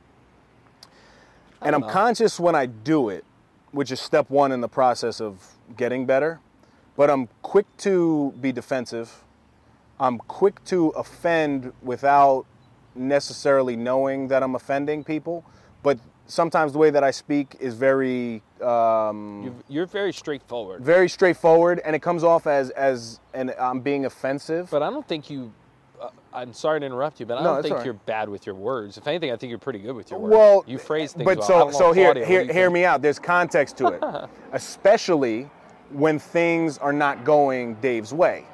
And 1.62 1.74
I'm 1.74 1.81
know. 1.81 1.89
conscious 1.89 2.39
when 2.39 2.55
I 2.55 2.66
do 2.66 3.09
it, 3.09 3.24
which 3.73 3.90
is 3.90 4.01
step 4.01 4.28
one 4.28 4.52
in 4.52 4.61
the 4.61 4.69
process 4.69 5.20
of 5.20 5.55
getting 5.77 6.05
better. 6.05 6.40
But 6.97 7.09
I'm 7.09 7.28
quick 7.40 7.66
to 7.78 8.35
be 8.40 8.52
defensive. 8.52 9.24
I'm 9.98 10.19
quick 10.19 10.62
to 10.66 10.89
offend 10.90 11.73
without 11.82 12.44
necessarily 12.94 13.74
knowing 13.74 14.28
that 14.28 14.43
I'm 14.43 14.55
offending 14.55 15.02
people. 15.02 15.44
But 15.85 16.01
sometimes 16.27 16.73
the 16.73 16.78
way 16.78 16.90
that 16.90 17.05
I 17.05 17.12
speak 17.12 17.56
is 17.61 17.74
very 17.74 18.43
um, 18.61 19.43
You're, 19.44 19.55
you're 19.69 19.86
very 19.86 20.12
straightforward. 20.12 20.82
very 20.82 21.09
straightforward, 21.09 21.81
and 21.85 21.94
it 21.94 22.01
comes 22.02 22.24
off 22.24 22.48
as 22.48 22.70
as 22.70 23.20
and 23.35 23.52
I'm 23.61 23.78
being 23.81 24.06
offensive. 24.06 24.69
But 24.70 24.82
I 24.82 24.90
don't 24.90 25.06
think 25.06 25.31
you. 25.31 25.52
Uh, 26.01 26.09
I'm 26.32 26.52
sorry 26.52 26.81
to 26.81 26.86
interrupt 26.86 27.20
you, 27.20 27.27
but 27.27 27.39
I 27.39 27.44
No, 27.44 27.55
don't 27.55 27.62
think 27.62 27.77
right. 27.77 27.85
you're 27.85 27.94
bad 27.94 28.28
with 28.28 28.47
your 28.47 28.56
words. 28.56 28.98
If 28.98 29.06
anything, 29.06 29.31
I 29.31 29.36
think 29.36 29.51
you're 29.51 29.59
pretty 29.61 29.78
good 29.78 29.94
with 29.94 30.11
your 30.11 30.19
words. 30.19 30.35
Well, 30.35 30.65
you 30.66 30.78
phrase 30.78 31.12
things 31.12 31.24
But 31.24 31.39
well. 31.39 31.70
So 31.70 31.78
so 31.78 31.93
here 31.93 32.06
Claudio, 32.06 32.24
here 32.27 32.52
hear 32.52 32.70
me 32.70 32.85
out. 32.85 33.01
There's 33.02 33.19
context 33.20 33.77
to 33.77 33.89
it, 33.89 34.02
especially 34.52 35.48
when 35.90 36.19
things 36.19 36.78
are 36.78 36.93
not 36.93 37.24
going 37.24 37.74
Dave's 37.77 38.12
way. 38.12 38.44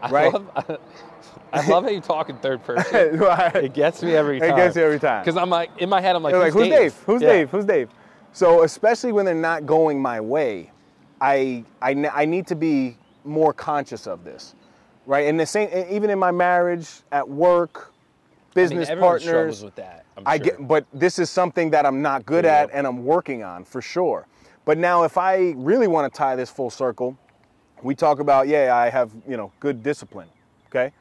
I 0.00 0.10
right? 0.10 0.32
Love, 0.32 0.78
I 1.52 1.66
love 1.68 1.84
how 1.84 1.90
you 1.90 2.00
talk 2.00 2.28
in 2.28 2.36
third 2.38 2.62
person. 2.64 2.94
it 2.94 3.64
It 3.64 3.74
gets 3.74 4.02
me 4.02 4.14
every 4.14 4.40
time. 4.40 4.50
It 4.50 4.56
gets 4.56 4.76
you 4.76 4.82
every 4.82 4.98
time. 4.98 5.22
Because 5.22 5.36
I'm 5.36 5.50
like 5.50 5.70
in 5.78 5.88
my 5.88 6.00
head, 6.00 6.16
I'm 6.16 6.22
like, 6.22 6.32
You're 6.32 6.40
like, 6.40 6.52
who's 6.52 6.68
Dave? 6.68 6.94
Who's 7.06 7.22
Yeah. 7.22 7.28
Dave? 7.28 7.50
Who's 7.50 7.64
Dave? 7.64 7.88
So 8.32 8.62
especially 8.64 9.12
when 9.12 9.24
they're 9.24 9.34
not 9.34 9.66
going 9.66 10.00
my 10.00 10.20
way, 10.20 10.70
I 11.20 11.64
I, 11.80 11.92
I 12.12 12.24
need 12.24 12.46
to 12.48 12.54
be 12.56 12.98
more 13.24 13.52
conscious 13.52 14.06
of 14.06 14.24
this, 14.24 14.54
right? 15.06 15.26
And 15.26 15.38
the 15.38 15.46
same, 15.46 15.68
even 15.90 16.10
in 16.10 16.18
my 16.18 16.30
marriage, 16.30 16.88
at 17.12 17.28
work, 17.28 17.92
I 18.56 18.60
mean, 18.60 18.68
business 18.68 18.88
partners. 18.88 19.22
struggles 19.22 19.64
with 19.64 19.74
that. 19.76 20.04
I'm 20.16 20.22
I 20.26 20.38
get, 20.38 20.66
but 20.66 20.86
this 20.92 21.18
is 21.18 21.28
something 21.30 21.70
that 21.70 21.84
I'm 21.86 22.02
not 22.02 22.24
good 22.24 22.44
Yeah. 22.44 22.62
at 22.62 22.70
and 22.72 22.86
I'm 22.86 23.04
working 23.04 23.42
on 23.42 23.64
for 23.64 23.82
sure. 23.82 24.26
But 24.64 24.78
now, 24.78 25.04
if 25.04 25.16
I 25.16 25.54
really 25.56 25.86
want 25.86 26.12
to 26.12 26.16
tie 26.16 26.34
this 26.36 26.50
full 26.50 26.70
circle, 26.70 27.16
we 27.82 27.94
talk 27.94 28.18
about, 28.18 28.48
yeah, 28.48 28.74
I 28.76 28.90
have, 28.90 29.12
you 29.28 29.36
know, 29.36 29.52
good 29.60 29.82
discipline. 29.82 30.28
Okay. 30.68 30.92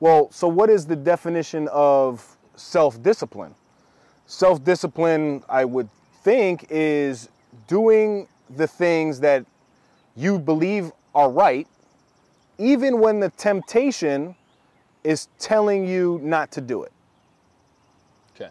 Well, 0.00 0.30
so 0.30 0.48
what 0.48 0.70
is 0.70 0.86
the 0.86 0.96
definition 0.96 1.68
of 1.72 2.36
self 2.56 3.02
discipline? 3.02 3.54
Self 4.26 4.62
discipline, 4.62 5.42
I 5.48 5.64
would 5.64 5.88
think, 6.22 6.66
is 6.70 7.28
doing 7.66 8.28
the 8.54 8.66
things 8.66 9.20
that 9.20 9.44
you 10.16 10.38
believe 10.38 10.92
are 11.14 11.30
right, 11.30 11.66
even 12.58 13.00
when 13.00 13.20
the 13.20 13.30
temptation 13.30 14.34
is 15.04 15.28
telling 15.38 15.86
you 15.86 16.20
not 16.22 16.50
to 16.52 16.60
do 16.60 16.82
it. 16.82 16.92
Okay. 18.34 18.50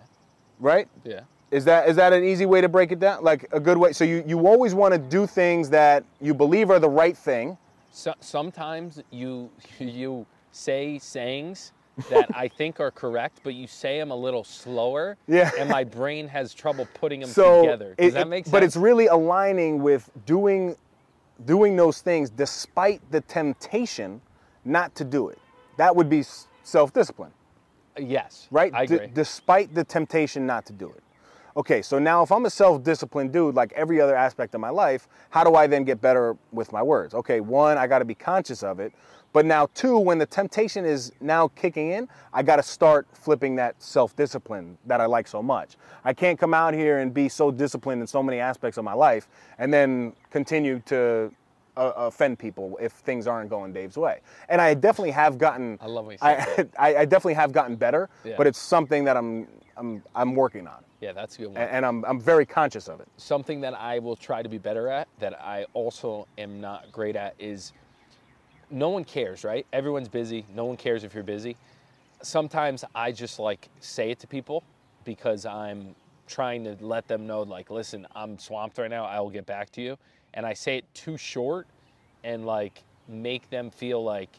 Right? 0.60 0.88
Yeah. 1.04 1.22
Is 1.52 1.66
that 1.66 1.88
is 1.88 1.96
that 1.98 2.12
an 2.12 2.24
easy 2.24 2.46
way 2.46 2.62
to 2.62 2.70
break 2.70 2.92
it 2.92 3.00
down? 3.00 3.24
Like 3.24 3.48
a 3.52 3.60
good 3.60 3.78
way. 3.78 3.94
So 3.94 4.04
you, 4.04 4.24
you 4.26 4.48
always 4.48 4.74
want 4.74 4.94
to 4.94 4.98
do 4.98 5.28
things 5.28 5.70
that 5.70 6.04
you 6.20 6.34
believe 6.34 6.70
are 6.70 6.80
the 6.80 6.90
right 6.90 7.16
thing. 7.16 7.58
So, 7.92 8.14
sometimes 8.20 9.02
you 9.12 9.50
you 9.80 10.26
say 10.56 10.98
sayings 10.99 11.72
that 12.10 12.30
I 12.36 12.48
think 12.57 12.80
are 12.80 12.91
correct, 12.91 13.41
but 13.44 13.53
you 13.53 13.68
say 13.68 13.99
them 13.99 14.11
a 14.11 14.15
little 14.15 14.44
slower. 14.44 15.18
Yeah. 15.27 15.52
And 15.60 15.69
my 15.69 15.84
brain 15.84 16.27
has 16.30 16.53
trouble 16.53 16.88
putting 16.95 17.19
them 17.22 17.30
So 17.41 17.61
together. 17.61 17.95
Does 17.98 18.07
it- 18.07 18.14
that 18.15 18.27
make 18.27 18.45
sense? 18.45 18.52
But 18.52 18.64
it's 18.64 18.76
really 18.77 19.07
aligning 19.07 19.82
with 19.84 20.10
doing 20.26 20.76
doing 21.45 21.76
those 21.76 21.99
things 22.02 22.30
despite 22.30 23.02
the 23.11 23.19
temptation 23.22 24.22
not 24.64 24.95
to 24.95 25.03
do 25.03 25.27
it. 25.27 25.38
That 25.77 25.94
would 25.95 26.10
be 26.10 26.23
self 26.64 26.94
discipline. 26.94 27.32
yes. 27.99 28.48
right? 28.52 28.73
I 28.73 28.86
D- 28.86 28.95
agree. 28.95 29.07
despite 29.14 29.73
the 29.76 29.84
temptation 29.84 30.45
not 30.45 30.65
to 30.68 30.73
do 30.73 30.90
it. 30.90 31.02
Okay, 31.57 31.82
so 31.82 31.99
now 31.99 32.22
if 32.23 32.32
I'm 32.32 32.45
a 32.45 32.49
self 32.49 32.84
disciplined 32.84 33.32
dude, 33.34 33.56
like 33.56 33.72
every 33.73 33.99
other 34.02 34.15
aspect 34.15 34.56
of 34.56 34.61
my 34.61 34.69
life, 34.69 35.07
how 35.30 35.44
do 35.44 35.56
I 35.56 35.68
then 35.68 35.84
get 35.84 36.02
better 36.02 36.36
with 36.52 36.72
my 36.73 36.82
words? 36.82 37.14
Okay, 37.14 37.40
one, 37.41 37.77
I 37.77 37.88
got 37.88 37.99
to 37.99 38.06
be 38.06 38.15
conscious 38.15 38.64
of 38.64 38.80
it. 38.80 38.94
But 39.36 39.45
now, 39.45 39.68
two, 39.74 39.99
when 39.99 40.18
the 40.18 40.26
temptation 40.26 40.86
is 40.86 41.12
now 41.20 41.49
kicking 41.49 41.91
in, 41.91 42.07
I 42.32 42.41
got 42.41 42.56
to 42.56 42.64
start 42.64 43.06
flipping 43.12 43.57
that 43.57 43.76
self 43.84 44.16
discipline 44.16 44.78
that 44.86 45.02
I 45.02 45.07
like 45.07 45.28
so 45.28 45.44
much. 45.44 45.76
I 46.06 46.14
can't 46.14 46.40
come 46.40 46.53
out 46.53 46.74
here 46.74 46.99
and 46.99 47.14
be 47.14 47.28
so 47.28 47.52
disciplined 47.52 47.99
in 47.99 48.07
so 48.07 48.24
many 48.24 48.40
aspects 48.40 48.78
of 48.78 48.86
my 48.86 48.94
life 48.94 49.28
and 49.57 49.74
then 49.74 50.14
continue 50.32 50.80
to 50.86 51.34
uh, 51.76 51.91
offend 51.98 52.40
people 52.40 52.78
if 52.82 52.94
things 52.94 53.28
aren't 53.28 53.49
going 53.49 53.74
Dave's 53.74 53.98
way. 53.98 54.22
And 54.48 54.62
I 54.62 54.74
definitely 54.74 55.12
have 55.12 55.38
gotten. 55.38 55.80
I 55.82 55.88
love 55.88 56.06
when 56.06 56.14
you 56.14 56.20
I. 56.22 56.66
I, 56.80 56.95
I 56.99 57.06
definitely 57.06 57.34
have 57.34 57.52
gotten 57.52 57.76
better, 57.76 58.10
Yeah. 58.24 58.36
but 58.38 58.48
it's 58.48 58.57
something 58.57 59.03
that 59.03 59.18
I'm 59.18 59.49
I'm 59.76 60.02
I'm 60.16 60.34
working 60.34 60.66
on, 60.66 60.82
yeah, 61.02 61.12
that's 61.12 61.36
a 61.36 61.40
good 61.40 61.48
one. 61.48 61.57
and, 61.57 61.70
and 61.70 61.86
I'm 61.86 62.06
I'm 62.06 62.22
very 62.22 62.45
conscious 62.45 62.88
of 62.88 63.02
it. 63.02 63.10
something 63.18 63.60
that 63.60 63.74
I 63.74 63.99
will 63.99 64.16
try 64.16 64.41
to 64.41 64.48
be 64.48 64.57
better 64.60 64.88
at 64.88 65.10
that 65.20 65.34
I 65.41 65.66
also 65.74 66.26
am 66.38 66.62
not 66.62 66.90
great 66.94 67.18
at 67.18 67.36
is 67.38 67.74
no 68.70 68.90
one 68.90 69.04
cares, 69.04 69.44
right? 69.44 69.66
Everyone's 69.74 70.10
busy. 70.10 70.46
No 70.54 70.66
one 70.66 70.78
cares 70.78 71.04
if 71.04 71.14
you're 71.14 71.24
busy. 71.24 71.56
Sometimes 72.22 72.84
I 72.94 73.12
just 73.12 73.40
like 73.40 73.70
say 73.80 74.12
it 74.12 74.20
to 74.20 74.28
people 74.28 74.64
because 75.04 75.46
I'm 75.46 75.96
trying 76.28 76.64
to 76.64 76.76
let 76.80 77.08
them 77.08 77.28
know, 77.28 77.44
like, 77.44 77.70
listen, 77.70 78.08
I'm 78.16 78.40
swamped 78.40 78.78
right 78.78 78.90
now. 78.90 79.06
I 79.06 79.20
will 79.20 79.30
get 79.30 79.46
back 79.46 79.72
to 79.74 79.82
you. 79.82 79.98
And 80.34 80.46
I 80.46 80.54
say 80.54 80.78
it 80.78 80.86
too 80.94 81.18
short 81.18 81.68
and 82.24 82.46
like 82.46 82.84
make 83.08 83.50
them 83.50 83.70
feel 83.70 84.04
like 84.04 84.30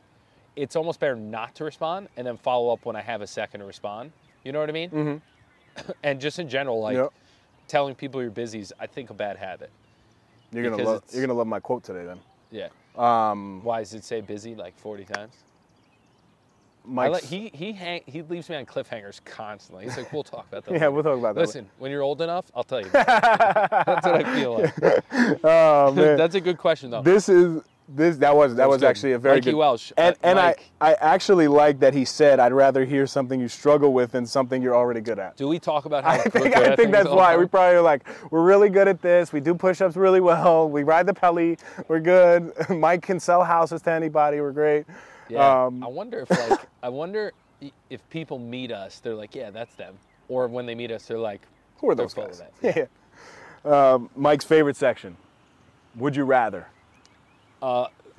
it's 0.57 0.75
almost 0.75 0.99
better 1.01 1.17
not 1.17 1.55
to 1.57 1.65
respond 1.65 2.09
and 2.17 2.27
then 2.27 2.37
follow 2.37 2.73
up 2.73 2.85
when 2.85 2.97
I 2.97 3.03
have 3.03 3.21
a 3.23 3.27
second 3.27 3.61
to 3.61 3.67
respond. 3.67 4.13
You 4.45 4.53
know 4.53 4.61
what 4.61 4.69
I 4.69 4.73
mean? 4.73 4.91
Mm-hmm. 4.91 5.91
and 6.03 6.21
just 6.21 6.39
in 6.39 6.49
general, 6.49 6.81
like 6.81 6.97
Yep. 6.97 7.13
telling 7.69 7.95
people 7.95 8.21
you're 8.21 8.31
busy 8.31 8.61
is, 8.61 8.73
I 8.81 8.87
think, 8.87 9.11
a 9.11 9.15
bad 9.15 9.37
habit. 9.37 9.71
You're 10.53 10.71
gonna 10.71 10.83
love 10.83 11.03
you're 11.13 11.23
gonna 11.27 11.37
love 11.37 11.47
my 11.47 11.61
quote 11.61 11.83
today 11.85 12.05
then. 12.05 12.19
Yeah. 12.51 12.69
Um, 12.97 13.61
Why 13.63 13.81
does 13.81 13.95
it 13.95 14.05
say 14.05 14.21
busy 14.21 14.55
like 14.55 14.79
40 14.79 15.05
times? 15.05 15.35
I 16.85 16.89
Mike's, 16.89 17.13
let, 17.13 17.25
he 17.25 17.51
he 17.53 17.73
hang, 17.73 18.03
he 18.07 18.23
leaves 18.23 18.49
me 18.49 18.55
on 18.55 18.65
cliffhangers 18.65 19.21
constantly. 19.25 19.85
He's 19.85 19.97
like, 19.97 20.13
we'll 20.13 20.23
talk 20.23 20.47
about 20.49 20.65
that. 20.65 20.71
yeah, 20.75 20.79
later." 20.79 20.91
we'll 20.93 21.03
talk 21.03 21.19
about 21.19 21.35
that. 21.35 21.41
Listen, 21.41 21.69
when 21.79 21.91
you're 21.91 22.03
old 22.03 22.23
enough, 22.23 22.47
I'll 22.55 22.63
tell 22.63 22.81
you. 22.81 22.89
That's 22.93 24.07
what 24.07 24.25
I 24.25 24.35
feel 24.37 24.61
like. 24.61 25.45
oh 25.45 25.93
man, 25.93 26.17
That's 26.17 26.37
a 26.37 26.41
good 26.41 26.59
question 26.59 26.91
though. 26.91 27.03
this 27.03 27.29
is 27.29 27.63
this 27.89 28.17
that 28.17 28.35
was 28.35 28.55
that, 28.57 28.69
was 28.69 28.77
was, 28.77 28.83
actually 28.83 29.13
a 29.13 29.19
very 29.19 29.37
Mikey 29.37 29.51
good. 29.53 29.57
Welsh, 29.57 29.93
and 29.97 30.15
uh, 30.15 30.19
and 30.23 30.37
Mike. 30.37 30.71
I 30.81 30.93
I 30.93 30.95
actually 30.95 31.47
like 31.47 31.79
that 31.81 31.95
he 31.95 32.05
said 32.05 32.41
I'd 32.41 32.53
rather 32.53 32.85
hear 32.85 33.07
something 33.07 33.41
you 33.41 33.49
struggle 33.49 33.93
with 33.93 34.13
than 34.13 34.27
something 34.27 34.61
you're 34.61 34.75
already 34.75 35.01
good 35.01 35.19
at. 35.19 35.37
Do 35.37 35.47
we 35.47 35.59
talk 35.59 35.85
about 35.85 36.05
how 36.05 36.11
I 36.11 36.19
think 36.19 36.57
I 36.57 36.75
think 36.75 36.91
that's 36.91 37.09
why 37.09 37.37
we 37.37 37.47
probably 37.47 37.77
are 37.77 37.83
like 37.83 38.07
we're 38.31 38.43
really 38.43 38.71
good 38.71 38.89
at 38.89 39.01
this. 39.03 39.33
We 39.33 39.41
do 39.41 39.55
push-ups 39.55 39.97
really 39.97 40.21
well. 40.21 40.69
We 40.69 40.83
ride 40.83 41.07
the 41.07 41.15
pelly. 41.15 41.59
We're 41.89 42.01
good. 42.01 42.53
Mike 42.71 43.03
can 43.03 43.21
sell 43.21 43.45
houses 43.45 43.83
to 43.83 43.93
anybody. 43.93 44.41
We're 44.41 44.53
great. 44.53 44.87
Yeah. 45.29 45.65
Um, 45.65 45.83
I 45.83 45.89
wonder 45.89 46.21
if 46.21 46.31
like 46.31 46.61
I 46.83 46.89
wonder 46.89 47.33
if 47.91 48.09
people 48.11 48.39
meet 48.39 48.73
us, 48.73 49.01
they're 49.01 49.15
like, 49.15 49.35
yeah, 49.35 49.51
that's 49.51 49.75
them. 49.77 49.95
Or 50.29 50.49
when 50.49 50.67
they 50.67 50.75
meet 50.75 50.91
us, 50.91 51.07
they're 51.07 51.19
like, 51.19 51.43
Who 51.81 51.91
are 51.91 51.95
those 51.95 52.15
guys? 52.15 52.43
that. 52.61 52.77
Yeah. 52.77 52.87
Um, 53.65 54.11
Mike's 54.15 54.45
favorite 54.45 54.77
section. 54.77 55.17
Would 55.97 56.15
you 56.15 56.23
rather? 56.23 56.69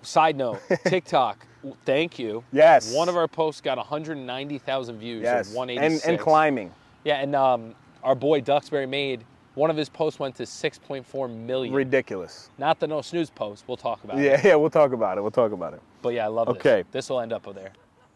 Side 0.04 0.36
note, 0.38 0.60
TikTok. 0.86 1.46
Thank 1.84 2.20
you. 2.20 2.44
Yes. 2.52 2.94
One 2.94 3.10
of 3.10 3.18
our 3.18 3.28
posts 3.28 3.62
got 3.62 3.78
190,000 3.78 4.98
views. 5.00 5.24
Yes. 5.24 5.48
Or 5.48 5.64
And 5.64 5.76
186. 5.76 6.08
and 6.08 6.20
climbing. 6.20 6.72
Yeah, 7.04 7.16
and 7.22 7.36
um, 7.36 7.76
our 8.04 8.16
boy 8.16 8.42
Duxbury 8.42 8.86
Made 8.86 9.24
One 9.56 9.70
of 9.72 9.76
his 9.76 9.90
posts 9.90 10.20
went 10.20 10.36
to 10.36 10.44
6.4 10.44 11.30
million. 11.36 11.74
Ridiculous. 11.74 12.50
Not 12.58 12.80
the 12.80 12.88
no 12.88 13.02
snooze 13.02 13.30
post. 13.32 13.64
We'll 13.68 13.76
talk 13.76 14.04
about 14.04 14.20
it. 14.20 14.24
Yeah, 14.24 14.42
yeah, 14.44 14.56
we'll 14.56 14.70
talk 14.70 14.92
about 14.94 15.18
it. 15.18 15.22
We'll 15.22 15.32
talk 15.32 15.52
about 15.52 15.74
it. 15.74 15.82
But 16.04 16.10
yeah, 16.10 16.26
I 16.26 16.28
love 16.28 16.48
this. 16.48 16.58
Okay. 16.58 16.84
This 16.92 17.10
will 17.10 17.20
end 17.20 17.34
up 17.34 17.48
over 17.48 17.60
there. 17.60 17.72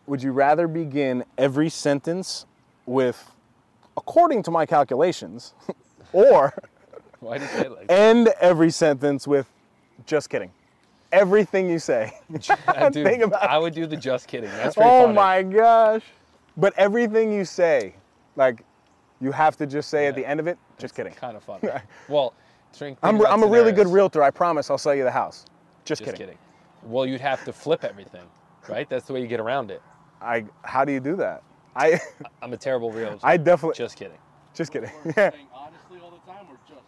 Would 0.07 0.21
you 0.21 0.31
rather 0.33 0.67
begin 0.67 1.25
every 1.37 1.69
sentence 1.69 2.45
with, 2.85 3.31
according 3.97 4.43
to 4.43 4.51
my 4.51 4.65
calculations, 4.65 5.53
or 6.13 6.53
Why 7.19 7.39
did 7.39 7.49
you 7.49 7.55
say 7.57 7.65
it 7.65 7.71
like 7.71 7.91
end 7.91 8.29
every 8.39 8.69
sentence 8.69 9.27
with, 9.27 9.47
just 10.05 10.29
kidding? 10.29 10.51
Everything 11.11 11.69
you 11.69 11.79
say. 11.79 12.13
Dude, 12.31 12.45
Think 12.93 13.23
about 13.23 13.43
I 13.43 13.57
would 13.57 13.73
do 13.73 13.85
the 13.85 13.97
just 13.97 14.27
kidding. 14.27 14.49
That's 14.51 14.75
pretty 14.75 14.89
oh 14.89 15.03
funny. 15.03 15.13
my 15.13 15.43
gosh. 15.43 16.03
But 16.57 16.73
everything 16.77 17.31
you 17.31 17.45
say, 17.45 17.95
like, 18.35 18.63
you 19.19 19.31
have 19.31 19.55
to 19.57 19.65
just 19.67 19.89
say 19.89 20.07
at 20.07 20.15
the 20.15 20.25
end 20.25 20.39
of 20.39 20.47
it, 20.47 20.57
just 20.77 20.95
kidding. 20.95 21.13
Kind 21.13 21.37
of 21.37 21.43
funny. 21.61 21.69
Well, 22.09 22.33
think, 22.73 22.97
I'm, 23.03 23.15
think 23.15 23.25
about 23.25 23.33
I'm 23.33 23.43
a 23.43 23.47
really 23.47 23.71
good 23.71 23.87
realtor. 23.87 24.23
I 24.23 24.31
promise 24.31 24.69
I'll 24.69 24.77
sell 24.77 24.95
you 24.95 25.03
the 25.03 25.11
house. 25.11 25.45
Just, 25.85 26.01
kidding. 26.01 26.13
Just 26.13 26.17
kidding. 26.19 26.37
kidding. 26.37 26.91
Well, 26.91 27.05
you'd 27.05 27.21
have 27.21 27.43
to 27.45 27.53
flip 27.53 27.83
everything, 27.83 28.25
right? 28.67 28.89
That's 28.89 29.05
the 29.05 29.13
way 29.13 29.21
you 29.21 29.27
get 29.27 29.39
around 29.39 29.71
it. 29.71 29.81
I, 30.21 30.45
how 30.63 30.83
do 30.85 30.91
you 30.91 30.99
do 30.99 31.15
that? 31.17 31.43
I, 31.75 31.99
I'm 32.41 32.53
a 32.53 32.57
terrible 32.57 32.91
realtor. 32.91 33.19
I 33.23 33.37
definitely, 33.37 33.77
just 33.77 33.95
kidding. 33.95 34.17
just 34.53 34.71
kidding. 34.71 34.89
saying 35.15 35.31
honestly 35.53 35.99
all 36.03 36.11
the 36.11 36.31
time 36.31 36.45
or 36.49 36.57
just? 36.67 36.81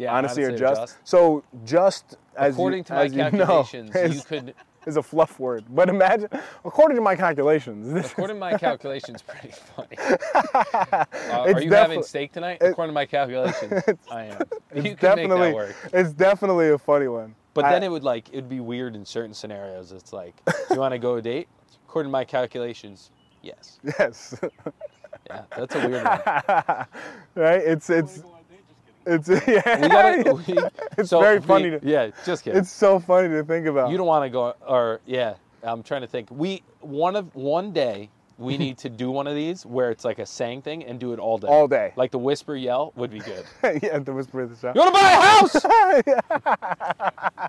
Yeah, 0.00 0.14
Honestly 0.14 0.44
or 0.44 0.48
honestly 0.48 0.66
just. 0.66 0.96
So 1.04 1.44
just 1.64 2.16
as 2.36 2.54
you- 2.54 2.54
According 2.54 2.84
to 2.84 2.92
my 2.94 3.04
as 3.04 3.12
you 3.12 3.18
know, 3.18 3.30
calculations, 3.30 3.90
you 3.94 4.00
is, 4.00 4.24
could. 4.24 4.54
is 4.86 4.96
a 4.96 5.02
fluff 5.02 5.38
word. 5.38 5.64
But 5.68 5.90
imagine, 5.90 6.28
according 6.64 6.96
to 6.96 7.02
my 7.02 7.14
calculations, 7.16 7.92
According 8.12 8.36
to 8.36 8.40
my 8.40 8.56
calculations, 8.56 9.20
pretty 9.22 9.52
funny. 9.76 9.96
Uh, 11.30 11.42
are 11.42 11.60
you 11.60 11.70
defi- 11.70 11.74
having 11.76 12.02
steak 12.02 12.32
tonight? 12.32 12.58
According 12.60 12.90
to 12.90 12.94
my 12.94 13.04
calculations, 13.06 13.82
I 14.10 14.24
am. 14.24 14.38
You 14.74 14.96
can 14.96 15.16
make 15.16 15.28
that 15.28 15.54
work. 15.54 15.74
it's 15.92 16.12
definitely 16.12 16.70
a 16.70 16.78
funny 16.78 17.08
one. 17.08 17.34
But 17.54 17.66
I- 17.66 17.72
then 17.72 17.82
it 17.82 17.90
would 17.90 18.04
like 18.04 18.28
it'd 18.30 18.48
be 18.48 18.60
weird 18.60 18.94
in 18.96 19.04
certain 19.04 19.34
scenarios. 19.34 19.92
It's 19.92 20.12
like, 20.12 20.34
you 20.70 20.76
want 20.78 20.92
to 20.92 20.98
go 20.98 21.16
a 21.16 21.22
date? 21.22 21.48
According 21.88 22.08
to 22.08 22.12
my 22.12 22.24
calculations, 22.24 23.10
yes. 23.42 23.78
yes, 23.98 24.34
Yeah, 25.28 25.42
that's 25.56 25.74
a 25.74 25.88
weird 25.88 26.04
one. 26.04 26.86
right? 27.34 27.60
It's 27.60 27.90
it's 27.90 28.22
it's 29.06 29.28
yeah. 29.46 29.80
We 29.80 29.88
gotta. 29.88 30.34
We, 30.34 30.58
It's 30.98 31.10
so 31.10 31.20
very 31.20 31.38
we- 31.38 31.46
funny 31.46 31.70
to- 31.70 31.80
yeah, 31.82 32.10
just 32.24 32.44
kidding. 32.44 32.58
It's 32.60 32.70
so 32.70 32.98
funny 32.98 33.28
to 33.28 33.42
think 33.44 33.66
about. 33.66 33.90
you 33.90 33.96
don't 33.96 34.06
want 34.06 34.24
to 34.24 34.30
go 34.30 34.54
or 34.66 35.00
yeah 35.06 35.34
i'm 35.62 35.82
trying 35.82 36.00
to 36.00 36.06
think 36.06 36.26
we 36.30 36.62
one 36.80 37.14
of 37.16 37.34
one 37.34 37.70
day 37.72 38.08
we 38.38 38.56
need 38.56 38.78
to 38.78 38.88
do 38.88 39.10
one 39.10 39.26
of 39.26 39.34
these 39.34 39.66
where 39.66 39.90
it's 39.90 40.06
like 40.06 40.18
a 40.18 40.24
saying 40.24 40.62
thing 40.62 40.82
and 40.84 40.98
do 40.98 41.12
it 41.12 41.18
all 41.18 41.36
day 41.36 41.46
all 41.48 41.68
day. 41.68 41.92
like 41.96 42.10
the 42.10 42.18
whisper 42.18 42.56
yell 42.56 42.92
would 42.96 43.10
be 43.10 43.18
good 43.20 43.44
yeah, 43.82 43.98
the 43.98 44.10
whisper 44.12 44.40
of 44.40 44.48
the 44.48 44.56
show. 44.56 44.72
you 44.74 44.80
want 44.80 44.94
to 44.94 45.00
buy 45.00 45.10
a 45.12 46.80
house 46.80 47.48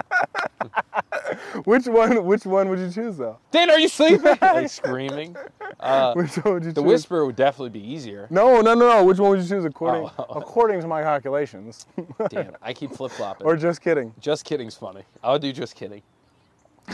Which 1.64 1.86
one? 1.86 2.24
Which 2.24 2.44
one 2.46 2.68
would 2.68 2.78
you 2.78 2.90
choose 2.90 3.16
though? 3.16 3.38
dan 3.50 3.70
are 3.70 3.78
you 3.78 3.88
sleeping 3.88 4.36
like 4.40 4.68
screaming 4.68 5.36
uh, 5.78 6.12
Which 6.14 6.36
one 6.36 6.54
would 6.54 6.64
you 6.64 6.72
the 6.72 6.80
choose? 6.80 6.88
whisper 6.88 7.24
would 7.26 7.36
definitely 7.36 7.70
be 7.70 7.92
easier 7.92 8.26
No, 8.30 8.60
no, 8.60 8.74
no, 8.74 8.88
no. 8.88 9.04
Which 9.04 9.18
one 9.18 9.30
would 9.30 9.40
you 9.40 9.48
choose 9.48 9.64
according 9.64 10.10
Oh. 10.18 10.24
according 10.30 10.80
to 10.80 10.86
my 10.88 11.02
calculations? 11.02 11.86
damn 12.30 12.56
i 12.62 12.72
keep 12.72 12.92
flip-flopping 12.92 13.46
or 13.46 13.56
just 13.56 13.80
kidding? 13.80 14.12
just 14.20 14.44
kidding's 14.44 14.74
funny 14.76 15.02
i 15.22 15.30
would 15.32 15.42
do 15.42 15.52
just 15.52 15.76
kidding 15.76 16.02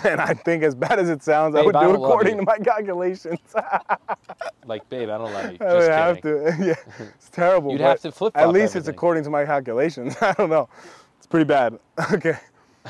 And 0.04 0.20
I 0.20 0.34
think 0.34 0.62
as 0.62 0.74
bad 0.74 0.98
as 0.98 1.08
it 1.08 1.22
sounds, 1.22 1.54
I 1.54 1.60
Babe, 1.60 1.66
would 1.66 1.76
I 1.76 1.80
do 1.80 1.86
don't 1.92 1.96
according 2.02 2.36
to 2.36 2.42
my 2.44 2.58
calculations. 2.58 3.38
like 4.66 4.86
babe 4.90 5.08
i 5.08 5.16
don't 5.16 5.32
love 5.32 5.52
you 5.52 5.58
I 5.60 5.64
would 5.72 5.78
just 5.80 5.90
have 5.90 6.20
to. 6.22 6.56
Yeah, 6.60 6.74
it's 7.16 7.30
terrible. 7.30 7.72
You'd 7.72 7.80
have 7.80 8.00
to 8.02 8.12
flip-flop 8.12 8.42
At 8.44 8.50
least 8.52 8.76
it's 8.76 8.88
according 8.88 9.24
to 9.24 9.30
my 9.30 9.44
calculations. 9.46 10.14
I 10.20 10.32
don't 10.32 10.50
know. 10.50 10.68
It's 11.18 11.26
pretty 11.26 11.44
bad. 11.44 11.78
Okay. 12.12 12.36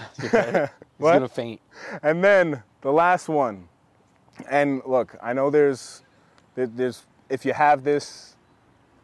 He's 0.21 0.31
gonna 1.01 1.29
faint 1.29 1.61
And 2.03 2.23
then 2.23 2.63
the 2.81 2.93
last 2.93 3.29
one. 3.29 3.69
And 4.51 4.83
look, 4.85 5.17
I 5.23 5.33
know 5.33 5.51
there's, 5.51 6.03
there's, 6.55 7.07
if 7.29 7.45
you 7.45 7.53
have 7.53 7.85
this, 7.85 8.37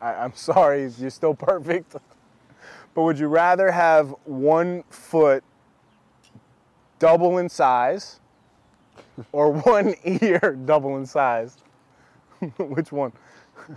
I, 0.01 0.14
I'm 0.14 0.32
sorry, 0.35 0.90
you're 0.98 1.10
still 1.10 1.35
perfect. 1.35 1.97
But 2.94 3.05
would 3.05 3.19
you 3.19 3.28
rather 3.28 3.70
have 3.70 4.14
one 4.24 4.85
foot 4.90 5.43
double 6.98 7.39
in 7.39 7.48
size 7.48 8.20
or 9.32 9.51
one 9.51 9.94
ear 10.05 10.59
double 10.66 10.98
in 10.98 11.06
size? 11.06 11.56
Which 12.59 12.93
one? 12.93 13.12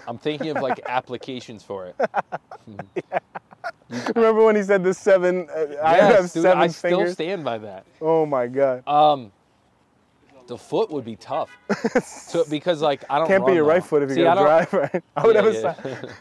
i'm 0.07 0.17
thinking 0.17 0.49
of 0.49 0.61
like 0.61 0.79
applications 0.85 1.63
for 1.63 1.87
it 1.87 1.95
Remember 4.15 4.43
when 4.43 4.55
he 4.55 4.63
said 4.63 4.83
the 4.83 4.93
seven? 4.93 5.47
Uh, 5.55 5.75
I 5.83 5.95
have 5.97 6.21
dude, 6.33 6.43
seven 6.43 6.57
I 6.57 6.67
still 6.67 6.97
fingers. 6.99 7.13
stand 7.13 7.43
by 7.43 7.57
that 7.59 7.85
oh 8.01 8.25
my 8.25 8.47
god! 8.47 8.87
Um, 8.87 9.31
the 10.47 10.57
foot 10.57 10.91
would 10.91 11.05
be 11.05 11.15
tough. 11.15 11.49
so 12.03 12.43
because 12.49 12.81
like 12.81 13.03
I 13.09 13.17
don't 13.19 13.27
Can't 13.27 13.45
be 13.45 13.53
your 13.53 13.63
right 13.63 13.83
foot 13.83 14.03
if 14.03 14.15
you're 14.17 14.27
I 14.27 14.35
gonna 14.35 14.47
don't- 14.47 14.69
drive, 14.71 14.91
right? 14.93 15.03
I 15.15 15.25
would 15.25 15.35
yeah, 15.35 15.41
have 15.43 15.85
a 15.85 15.89
yeah. 15.89 16.11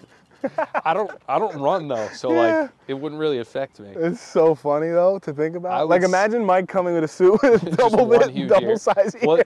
I 0.84 0.92
don't. 0.92 1.10
I 1.26 1.38
don't 1.38 1.56
run 1.58 1.88
though, 1.88 2.08
so 2.12 2.32
Yeah. 2.32 2.60
like 2.60 2.70
it 2.86 2.94
wouldn't 2.94 3.18
really 3.18 3.38
affect 3.38 3.80
me. 3.80 3.88
It's 3.96 4.20
so 4.20 4.54
funny 4.54 4.88
though 4.88 5.18
to 5.20 5.32
think 5.32 5.56
about. 5.56 5.88
Like 5.88 6.02
imagine 6.02 6.44
Mike 6.44 6.68
coming 6.68 6.92
with 6.94 7.04
a 7.04 7.08
suit 7.08 7.40
with 7.42 7.76
double 7.78 8.04
one 8.06 8.30
bit, 8.30 8.48
double 8.48 8.68
ear. 8.70 8.76
size 8.76 9.14
ear. 9.14 9.22
Well, 9.26 9.38
you. 9.38 9.44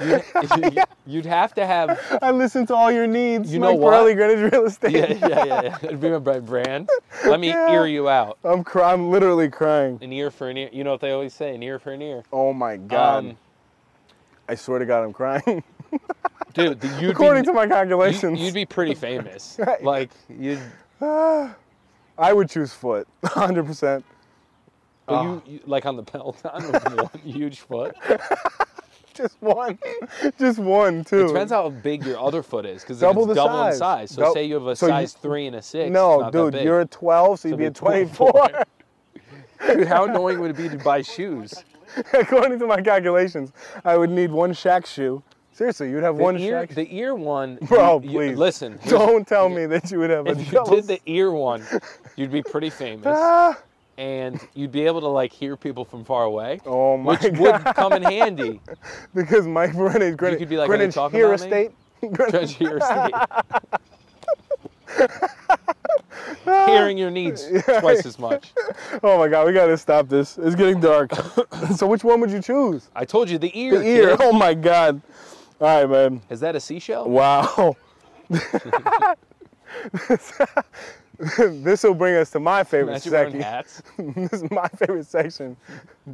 You'd, 0.00 0.78
you'd 1.06 1.26
have 1.26 1.54
to 1.54 1.66
have. 1.66 2.18
I 2.22 2.30
listen 2.30 2.66
to 2.66 2.74
all 2.74 2.90
your 2.90 3.06
needs. 3.06 3.52
You 3.52 3.58
know 3.58 3.72
Mike 3.72 3.80
what? 3.80 4.14
Greenwich 4.14 4.52
Real 4.52 4.66
Estate. 4.66 4.92
Yeah, 4.92 5.12
yeah, 5.28 5.44
yeah. 5.44 5.62
yeah. 5.62 5.78
It'd 5.82 6.00
be 6.00 6.10
my 6.10 6.38
brand. 6.40 6.88
Let 7.26 7.40
me 7.40 7.48
Yeah. 7.48 7.72
ear 7.72 7.86
you 7.86 8.08
out. 8.08 8.38
I'm 8.44 8.64
cry- 8.64 8.92
I'm 8.92 9.10
literally 9.10 9.48
crying. 9.48 9.98
An 10.02 10.12
ear 10.12 10.30
for 10.30 10.48
an 10.50 10.56
ear. 10.56 10.68
You 10.72 10.84
know 10.84 10.92
what 10.92 11.00
they 11.00 11.10
always 11.12 11.34
say? 11.34 11.54
An 11.54 11.62
ear 11.62 11.78
for 11.78 11.92
an 11.92 12.02
ear. 12.02 12.22
Oh 12.32 12.52
my 12.52 12.76
god! 12.76 13.24
Um, 13.24 13.38
I 14.48 14.54
swear 14.54 14.78
to 14.78 14.86
God, 14.86 15.04
I'm 15.04 15.12
crying. 15.12 15.62
dude, 16.54 16.82
you'd 17.00 17.10
According 17.10 17.42
be, 17.42 17.46
to 17.48 17.52
my 17.52 17.66
calculations, 17.66 18.40
you'd 18.40 18.54
be 18.54 18.64
pretty 18.66 18.94
famous. 18.94 19.56
Right. 19.58 19.82
Like 19.82 20.10
you'd. 20.28 20.60
I 22.20 22.32
would 22.32 22.50
choose 22.50 22.72
foot, 22.72 23.06
100. 23.20 23.64
percent 23.64 24.04
But 25.06 25.14
Ah. 25.14 25.22
you, 25.22 25.42
you 25.46 25.60
like 25.66 25.86
on 25.86 25.94
the 25.96 26.02
Peloton 26.02 26.72
with 26.72 26.84
one 26.96 27.20
huge 27.24 27.60
foot. 27.60 27.94
Just 29.18 29.36
one, 29.40 29.78
just 30.38 30.58
one, 30.60 31.04
too. 31.04 31.24
It 31.24 31.28
depends 31.28 31.52
how 31.52 31.68
big 31.70 32.04
your 32.06 32.18
other 32.20 32.42
foot 32.42 32.64
is, 32.64 32.82
because 32.82 33.00
Double 33.00 33.22
it's 33.24 33.30
the 33.30 33.34
double 33.34 33.64
in 33.66 33.72
size. 33.72 33.78
size. 33.78 34.10
So 34.12 34.32
say 34.32 34.44
you 34.44 34.54
have 34.54 34.66
a 34.68 34.76
so 34.76 34.86
you- 34.86 34.92
size 34.92 35.12
three 35.14 35.46
and 35.48 35.56
a 35.56 35.62
six. 35.62 35.90
No, 35.90 36.30
dude, 36.30 36.54
you're 36.54 36.80
a 36.82 36.86
12, 36.86 37.40
so 37.40 37.48
you'd 37.48 37.52
So 37.54 37.56
be 37.58 37.64
a 37.64 37.66
it'd 37.66 37.74
be 37.74 37.80
24. 37.80 38.48
Dude, 39.74 39.88
how 39.88 40.04
annoying 40.04 40.38
would 40.38 40.52
it 40.52 40.56
be 40.56 40.68
to 40.68 40.78
buy 40.78 41.02
shoes? 41.02 41.52
According 42.12 42.60
to 42.60 42.66
my 42.68 42.80
calculations, 42.80 43.50
I 43.84 43.96
would 43.96 44.10
need 44.10 44.30
one 44.30 44.52
Shaq 44.52 44.86
shoe. 44.86 45.20
Seriously, 45.52 45.90
you'd 45.90 46.04
have 46.04 46.16
The 46.16 46.22
one 46.22 46.38
ear, 46.38 46.64
Shaq. 46.68 46.74
the 46.76 46.96
ear 46.96 47.16
one. 47.16 47.56
Bro, 47.62 48.02
you- 48.04 48.10
you- 48.10 48.18
please. 48.18 48.38
listen. 48.38 48.78
Don't 48.86 49.26
tell 49.26 49.48
me 49.58 49.66
that 49.66 49.90
you 49.90 49.98
would 49.98 50.10
have 50.10 50.28
a 50.28 50.30
If 50.30 50.52
you 50.52 50.64
did 50.66 50.84
the 50.86 51.00
ear 51.06 51.32
one, 51.32 51.64
you'd 52.14 52.30
be 52.30 52.42
pretty 52.42 52.70
famous, 52.70 53.06
Ah, 53.08 53.58
and 53.98 54.40
you'd 54.54 54.72
be 54.72 54.86
able 54.86 55.00
to 55.00 55.08
like 55.08 55.32
hear 55.32 55.56
people 55.56 55.84
from 55.84 56.04
far 56.04 56.24
away, 56.24 56.60
oh 56.64 56.96
my 56.96 57.12
which 57.12 57.22
god! 57.22 57.38
would 57.38 57.64
come 57.74 57.92
in 57.92 58.02
handy. 58.02 58.60
because 59.14 59.46
Mike 59.46 59.72
Greenwich, 59.72 60.16
Greenwich, 60.16 60.40
you 60.40 60.46
could 60.46 60.48
be 60.48 60.56
like, 60.56 60.70
"Are 60.70 60.76
Greenwich 60.76 60.94
talking 60.94 61.18
Here 61.18 61.32
about 61.32 61.40
me?" 61.40 61.46
Estate. 61.46 61.72
Judge 62.30 62.60
your 62.60 62.80
state. 62.80 63.14
Hearing 66.44 66.96
your 66.96 67.10
needs 67.10 67.46
twice 67.80 68.06
as 68.06 68.18
much. 68.18 68.52
oh 69.02 69.18
my 69.18 69.28
god, 69.28 69.46
we 69.46 69.52
gotta 69.52 69.76
stop 69.76 70.08
this. 70.08 70.38
It's 70.38 70.54
getting 70.54 70.80
dark. 70.80 71.10
so 71.76 71.86
which 71.86 72.04
one 72.04 72.20
would 72.20 72.30
you 72.30 72.40
choose? 72.40 72.88
I 72.94 73.04
told 73.04 73.28
you 73.28 73.38
the 73.38 73.50
ear. 73.58 73.78
The 73.78 73.84
ear. 73.84 74.16
kid. 74.16 74.20
Oh 74.22 74.32
my 74.32 74.54
god. 74.54 75.02
All 75.60 75.66
right, 75.66 75.90
man. 75.90 76.22
Is 76.30 76.40
that 76.40 76.54
a 76.54 76.60
seashell? 76.60 77.08
Wow. 77.08 77.76
this 81.38 81.82
will 81.82 81.94
bring 81.94 82.14
us 82.14 82.30
to 82.30 82.40
my 82.40 82.62
favorite 82.62 83.02
section. 83.02 83.40
hats. 83.40 83.82
this 83.98 84.32
is 84.34 84.50
my 84.50 84.68
favorite 84.68 85.06
section. 85.06 85.56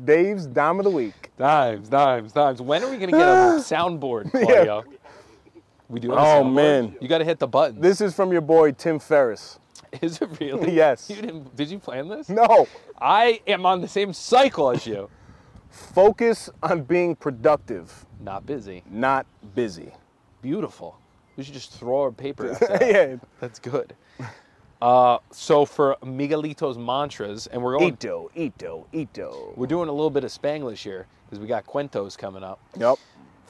Dave's 0.04 0.46
Dime 0.46 0.78
of 0.78 0.84
the 0.84 0.90
Week. 0.90 1.30
Dimes, 1.36 1.88
dimes, 1.88 2.32
dimes. 2.32 2.62
When 2.62 2.82
are 2.82 2.90
we 2.90 2.96
gonna 2.96 3.12
get 3.12 3.20
a 3.20 3.22
soundboard, 3.60 4.30
Claudio? 4.30 4.84
We 5.88 6.00
do. 6.00 6.12
Oh, 6.14 6.42
man. 6.42 6.96
you 7.00 7.08
got 7.08 7.18
to 7.18 7.24
hit 7.24 7.38
the 7.38 7.46
button. 7.46 7.80
This 7.80 8.00
is 8.00 8.14
from 8.14 8.32
your 8.32 8.40
boy 8.40 8.72
Tim 8.72 8.98
Ferriss. 8.98 9.58
is 10.02 10.20
it 10.20 10.40
really? 10.40 10.72
Yes. 10.72 11.10
You 11.10 11.16
didn't, 11.16 11.54
did 11.54 11.70
you 11.70 11.78
plan 11.78 12.08
this? 12.08 12.28
No. 12.28 12.66
I 13.00 13.40
am 13.46 13.66
on 13.66 13.80
the 13.82 13.88
same 13.88 14.12
cycle 14.12 14.70
as 14.70 14.86
you. 14.86 15.10
Focus 15.70 16.48
on 16.62 16.82
being 16.82 17.14
productive, 17.16 18.06
Not 18.20 18.46
busy. 18.46 18.82
not 18.90 19.26
busy. 19.54 19.92
Beautiful. 20.40 20.98
We 21.36 21.42
should 21.44 21.54
just 21.54 21.72
throw 21.72 22.02
our 22.02 22.12
paper 22.12 22.50
outside. 22.52 22.80
yeah. 22.80 23.16
That's 23.40 23.58
good. 23.58 23.94
Uh, 24.82 25.18
so 25.30 25.64
for 25.64 25.96
Miguelito's 26.02 26.76
mantras, 26.76 27.46
and 27.46 27.62
we're 27.62 27.78
going, 27.78 27.94
Ito, 27.94 28.30
Ito, 28.34 28.86
Ito. 28.92 29.52
we're 29.56 29.66
doing 29.66 29.88
a 29.88 29.92
little 29.92 30.10
bit 30.10 30.24
of 30.24 30.30
Spanglish 30.30 30.82
here 30.82 31.06
because 31.26 31.40
we 31.40 31.46
got 31.46 31.66
Cuentos 31.66 32.16
coming 32.16 32.42
up. 32.42 32.60
Yep. 32.76 32.98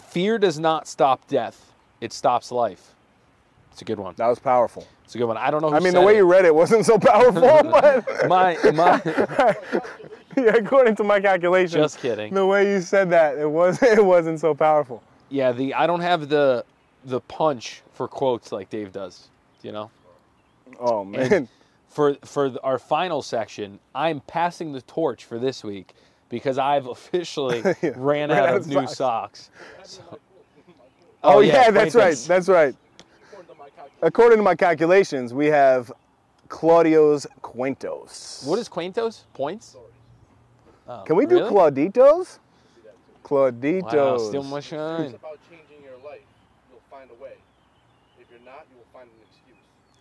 Fear 0.08 0.38
does 0.38 0.58
not 0.58 0.86
stop 0.86 1.26
death; 1.26 1.72
it 2.00 2.12
stops 2.12 2.52
life. 2.52 2.94
It's 3.72 3.82
a 3.82 3.84
good 3.84 3.98
one. 3.98 4.14
That 4.16 4.28
was 4.28 4.38
powerful. 4.38 4.86
It's 5.04 5.16
a 5.16 5.18
good 5.18 5.26
one. 5.26 5.36
I 5.36 5.50
don't 5.50 5.60
know. 5.60 5.70
Who 5.70 5.74
I 5.74 5.80
mean, 5.80 5.94
the 5.94 6.00
way 6.00 6.14
it. 6.14 6.18
you 6.18 6.30
read 6.30 6.44
it 6.44 6.54
wasn't 6.54 6.86
so 6.86 6.96
powerful, 6.96 7.40
but 7.40 8.28
my 8.28 8.56
my. 8.72 9.02
yeah, 10.36 10.54
according 10.54 10.94
to 10.96 11.04
my 11.04 11.18
calculations, 11.20 11.74
Just 11.74 11.98
kidding. 11.98 12.32
The 12.32 12.46
way 12.46 12.70
you 12.70 12.80
said 12.80 13.10
that, 13.10 13.36
it 13.36 13.50
was 13.50 13.82
it 13.82 14.04
wasn't 14.04 14.38
so 14.38 14.54
powerful. 14.54 15.02
Yeah, 15.28 15.50
the 15.50 15.74
I 15.74 15.88
don't 15.88 16.00
have 16.00 16.28
the 16.28 16.64
the 17.04 17.20
punch 17.20 17.82
for 17.92 18.06
quotes 18.06 18.52
like 18.52 18.70
Dave 18.70 18.92
does. 18.92 19.28
You 19.62 19.72
know. 19.72 19.90
Oh 20.78 21.04
man, 21.04 21.32
And 21.32 21.48
for 21.88 22.14
for 22.24 22.52
our 22.62 22.78
final 22.78 23.22
section, 23.22 23.78
I'm 23.94 24.20
passing 24.20 24.72
the 24.72 24.82
torch 24.82 25.24
for 25.24 25.38
this 25.38 25.62
week 25.62 25.94
because 26.28 26.58
I've 26.58 26.86
officially 26.86 27.62
ran 27.96 28.30
out 28.30 28.54
of 28.56 28.66
new 28.66 28.86
socks. 28.86 29.50
So- 29.82 30.02
oh, 30.10 30.18
oh 31.22 31.40
yeah, 31.40 31.70
that's 31.70 31.94
right, 31.94 32.16
that's 32.16 32.48
right. 32.48 32.74
According 33.30 33.48
to 33.48 33.54
my 33.54 33.68
calculation, 33.70 33.98
According 34.02 34.38
to 34.38 34.42
my 34.42 34.54
calculations, 34.54 35.34
we 35.34 35.46
have 35.46 35.92
Claudio's 36.48 37.26
Cuentos. 37.42 38.46
What 38.46 38.58
is 38.58 38.68
Quintos? 38.68 39.22
Points? 39.32 39.76
Oh, 40.86 41.02
Can 41.06 41.16
we 41.16 41.26
do 41.26 41.40
oh, 41.40 41.50
really? 41.50 41.50
Clauditos? 41.50 42.38
Wow, 42.84 43.50
Clauditos. 43.50 44.50
my 44.50 44.60
shine. 44.60 45.02
it's 45.02 45.14
about 45.14 45.38
changing 45.48 45.82
your 45.82 45.96
life. 46.04 46.20
You'll 46.70 46.80
find 46.90 47.10
a 47.10 47.22
way. 47.22 47.32
If 48.20 48.26
you're 48.30 48.44
not, 48.44 48.66
you 48.70 48.76
will 48.76 48.92
find 48.92 49.08
an 49.08 49.16
excuse. 49.30 49.56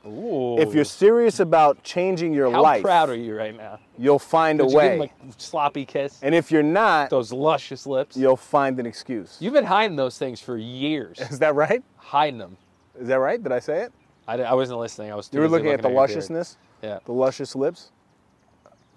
Ooh. 0.06 0.58
if 0.60 0.74
you're 0.74 0.84
serious 0.84 1.40
about 1.40 1.82
changing 1.84 2.34
your 2.34 2.52
How 2.52 2.62
life, 2.62 2.84
proud 2.84 3.10
are 3.10 3.16
you 3.16 3.36
right 3.36 3.56
now? 3.56 3.80
you'll 3.98 4.20
find 4.20 4.60
a 4.60 4.64
Did 4.64 4.72
you 4.74 4.80
give 4.82 4.92
him 4.94 5.00
way. 5.00 5.12
a 5.30 5.34
sloppy 5.42 5.86
kiss? 5.86 6.20
and 6.22 6.36
if 6.36 6.52
you're 6.52 6.62
not, 6.64 7.10
Those 7.10 7.32
luscious 7.32 7.86
lips. 7.88 8.18
you'll 8.18 8.36
find 8.36 8.80
an 8.80 8.86
excuse. 8.86 9.38
You've 9.40 9.54
been 9.54 9.64
hiding 9.66 9.96
those 9.96 10.18
things 10.18 10.40
for 10.42 10.58
years. 10.58 11.20
Is 11.32 11.40
that 11.40 11.56
right? 11.56 11.82
hiding 11.98 12.38
them. 12.38 12.58
Is 13.00 13.08
that 13.08 13.16
right? 13.20 13.42
Did 13.42 13.52
I 13.52 13.60
say 13.60 13.82
it? 13.84 13.94
I, 14.28 14.36
I 14.42 14.54
wasn't 14.54 14.80
listening. 14.80 15.12
I 15.12 15.16
was. 15.16 15.30
You 15.32 15.40
were 15.40 15.46
busy 15.48 15.52
looking 15.58 15.72
at 15.72 15.82
the 15.82 15.90
your 15.90 15.92
beard. 16.06 16.10
lusciousness, 16.10 16.58
Yeah. 16.82 17.00
the 17.06 17.12
luscious 17.12 17.56
lips. 17.56 17.92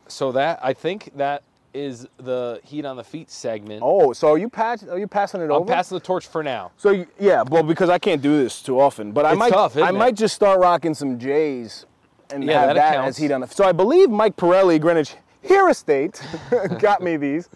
So 0.09 0.33
that 0.33 0.61
I 0.63 0.73
think 0.73 1.11
that 1.17 1.43
is 1.77 2.09
the 2.17 2.61
heat 2.65 2.85
on 2.85 2.97
the 2.97 3.05
feet 3.05 3.31
segment. 3.31 3.83
Oh, 3.85 4.13
so 4.13 4.29
are 4.33 4.39
you 4.39 4.49
pass, 4.49 4.83
Are 4.85 4.99
you 4.99 5.07
passing 5.07 5.41
it 5.41 5.45
over? 5.45 5.53
I'm 5.55 5.63
over? 5.63 5.73
passing 5.73 5.97
the 5.99 6.05
torch 6.05 6.27
for 6.27 6.43
now. 6.43 6.73
So 6.77 6.91
you- 6.91 7.07
yeah, 7.21 7.43
well, 7.49 7.63
because 7.63 7.91
I 7.91 7.99
can't 7.99 8.23
do 8.23 8.43
this 8.43 8.63
too 8.63 8.81
often, 8.81 9.13
but 9.13 9.25
I 9.27 9.31
It's 9.31 9.39
might, 9.39 9.53
tough, 9.53 9.77
I 9.77 9.91
it? 9.91 9.93
might 9.95 10.15
just 10.15 10.35
start 10.35 10.59
rocking 10.59 10.95
some 10.95 11.19
J's 11.19 11.85
and 12.31 12.43
Yeah, 12.43 12.61
have 12.61 12.69
that 12.77 12.95
that 12.97 13.05
as 13.05 13.17
heat 13.19 13.31
on 13.31 13.43
the. 13.43 13.47
So 13.49 13.65
I 13.65 13.73
believe 13.73 14.11
Mike 14.11 14.37
Pirelli, 14.37 14.81
Greenwich 14.81 15.15
Here 15.43 15.69
Estate, 15.69 16.21
got 16.81 17.03
me 17.03 17.17
these. 17.17 17.49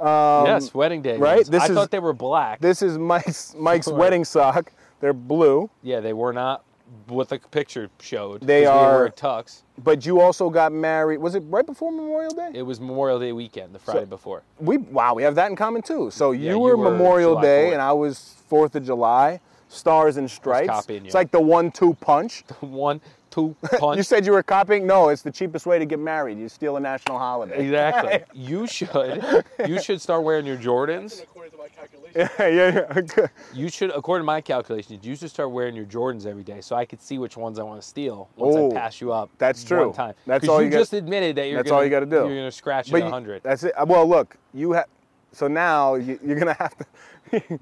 yes, 0.00 0.74
wedding 0.74 1.02
day. 1.02 1.16
Um, 1.16 1.20
right? 1.22 1.44
This 1.46 1.62
I 1.62 1.66
is- 1.66 1.72
thought 1.74 1.90
they 1.90 1.98
were 1.98 2.12
black. 2.12 2.60
This 2.60 2.82
is 2.82 2.98
Mike's 2.98 3.54
Mike's 3.58 3.88
wedding 4.02 4.24
sock. 4.24 4.72
They're 5.00 5.12
blue, 5.12 5.68
yeah, 5.82 5.98
they 6.00 6.12
were 6.12 6.32
not 6.32 6.62
what 7.06 7.28
the 7.28 7.38
picture 7.38 7.88
showed. 8.00 8.40
They 8.42 8.64
'cause 8.64 8.72
we 8.74 8.86
are- 8.86 8.98
were 9.00 9.10
tux. 9.10 9.62
but 9.82 10.04
you 10.06 10.20
also 10.20 10.50
got 10.50 10.72
married. 10.72 11.18
Was 11.18 11.34
it 11.34 11.42
right 11.48 11.64
before 11.66 11.90
Memorial 11.92 12.32
Day? 12.32 12.50
It 12.54 12.62
was 12.62 12.80
Memorial 12.80 13.18
Day 13.18 13.32
weekend, 13.32 13.74
the 13.74 13.78
Friday 13.78 14.04
before. 14.04 14.42
we 14.60 14.76
wow, 14.78 15.14
we 15.14 15.22
have 15.22 15.34
that 15.36 15.50
in 15.50 15.56
common 15.56 15.82
too. 15.82 16.10
So 16.10 16.32
you 16.32 16.50
you 16.50 16.58
were 16.58 16.76
were 16.76 16.90
Memorial 16.90 17.32
July 17.32 17.42
Day 17.42 17.64
4th. 17.68 17.72
and 17.74 17.82
I 17.82 17.92
was 17.92 18.34
Fourth 18.48 18.74
of 18.76 18.84
July. 18.84 19.40
Stars 19.68 20.18
and 20.18 20.30
stripes. 20.30 20.68
copying 20.68 21.06
It's 21.06 21.14
like 21.14 21.30
the 21.30 21.40
one-two 21.40 21.94
punch. 21.94 22.44
The 22.60 22.66
One, 22.66 23.00
two, 23.30 23.56
punch. 23.78 23.96
You 23.96 24.02
said 24.02 24.26
you 24.26 24.32
were 24.32 24.42
copying. 24.42 24.86
No, 24.86 25.08
it's 25.08 25.22
the 25.22 25.30
cheapest 25.30 25.64
way 25.64 25.78
to 25.78 25.86
get 25.86 25.98
married. 25.98 26.36
You 26.38 26.50
steal 26.50 26.76
a 26.76 26.80
national 26.80 27.18
holiday. 27.18 27.58
exactly. 27.64 28.22
you 28.34 28.66
should. 28.66 29.24
You 29.66 29.80
should 29.80 30.02
start 30.02 30.24
wearing 30.24 30.44
your 30.44 30.58
Jordans. 30.58 31.24
According 31.64 31.88
to 32.10 32.16
my 32.16 32.22
calculation, 32.22 32.30
yeah, 32.38 32.46
yeah, 32.48 33.02
yeah. 33.18 33.26
You 33.54 33.68
should, 33.68 33.90
according 33.90 34.22
to 34.22 34.26
my 34.26 34.40
calculations, 34.40 35.04
you 35.04 35.14
should 35.16 35.30
start 35.30 35.50
wearing 35.50 35.74
your 35.76 35.84
Jordans 35.84 36.26
every 36.26 36.42
day, 36.42 36.60
so 36.60 36.74
I 36.76 36.84
could 36.84 37.00
see 37.00 37.18
which 37.18 37.36
ones 37.36 37.58
I 37.58 37.62
want 37.62 37.80
to 37.80 37.86
steal 37.86 38.28
once 38.36 38.56
Oh, 38.56 38.70
I 38.70 38.74
pass 38.74 39.00
you 39.00 39.12
up. 39.12 39.30
that's 39.38 39.62
One 39.62 39.68
true. 39.68 39.92
time. 39.92 40.14
That's 40.26 40.40
'Cause 40.42 40.48
all 40.48 40.60
you, 40.60 40.66
you 40.66 40.70
got- 40.72 40.78
just 40.78 40.92
admitted 40.92 41.36
that 41.36 41.46
you're. 41.48 41.58
that's 41.58 41.68
gonna, 41.70 41.78
all 41.78 41.84
you 41.84 41.90
gotta 41.90 42.06
do. 42.06 42.16
You're 42.26 42.36
gonna 42.36 42.50
scratch 42.52 42.90
But 42.90 43.02
it 43.02 43.10
hundred. 43.10 43.42
That's 43.42 43.64
it. 43.64 43.72
Well, 43.86 44.06
look, 44.08 44.36
you 44.54 44.72
have. 44.72 44.86
So 45.32 45.48
now 45.48 45.94
you, 45.94 46.18
you're 46.24 46.38
gonna 46.38 46.54
have 46.54 46.74
to. 46.76 46.86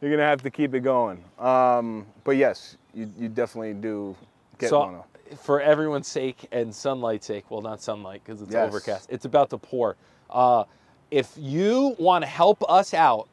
you're 0.00 0.10
gonna 0.10 0.22
have 0.26 0.42
to 0.42 0.50
keep 0.50 0.74
it 0.74 0.80
going. 0.80 1.22
Um, 1.38 2.06
but 2.24 2.32
yes, 2.36 2.76
you, 2.92 3.10
you 3.18 3.28
definitely 3.28 3.74
do 3.74 4.16
get 4.58 4.70
so, 4.70 4.80
one. 4.80 5.00
for 5.38 5.60
everyone's 5.60 6.08
sake 6.08 6.46
and 6.52 6.74
sunlight's 6.74 7.26
sake, 7.26 7.50
well, 7.50 7.60
not 7.62 7.80
sunlight 7.80 8.22
because 8.24 8.42
it's 8.42 8.52
Yes. 8.52 8.66
overcast. 8.68 9.10
It's 9.10 9.24
about 9.24 9.50
to 9.50 9.58
pour. 9.58 9.96
Uh, 10.30 10.64
if 11.10 11.32
you 11.38 11.94
want 11.98 12.22
to 12.22 12.28
help 12.28 12.68
us 12.68 12.92
out, 12.94 13.28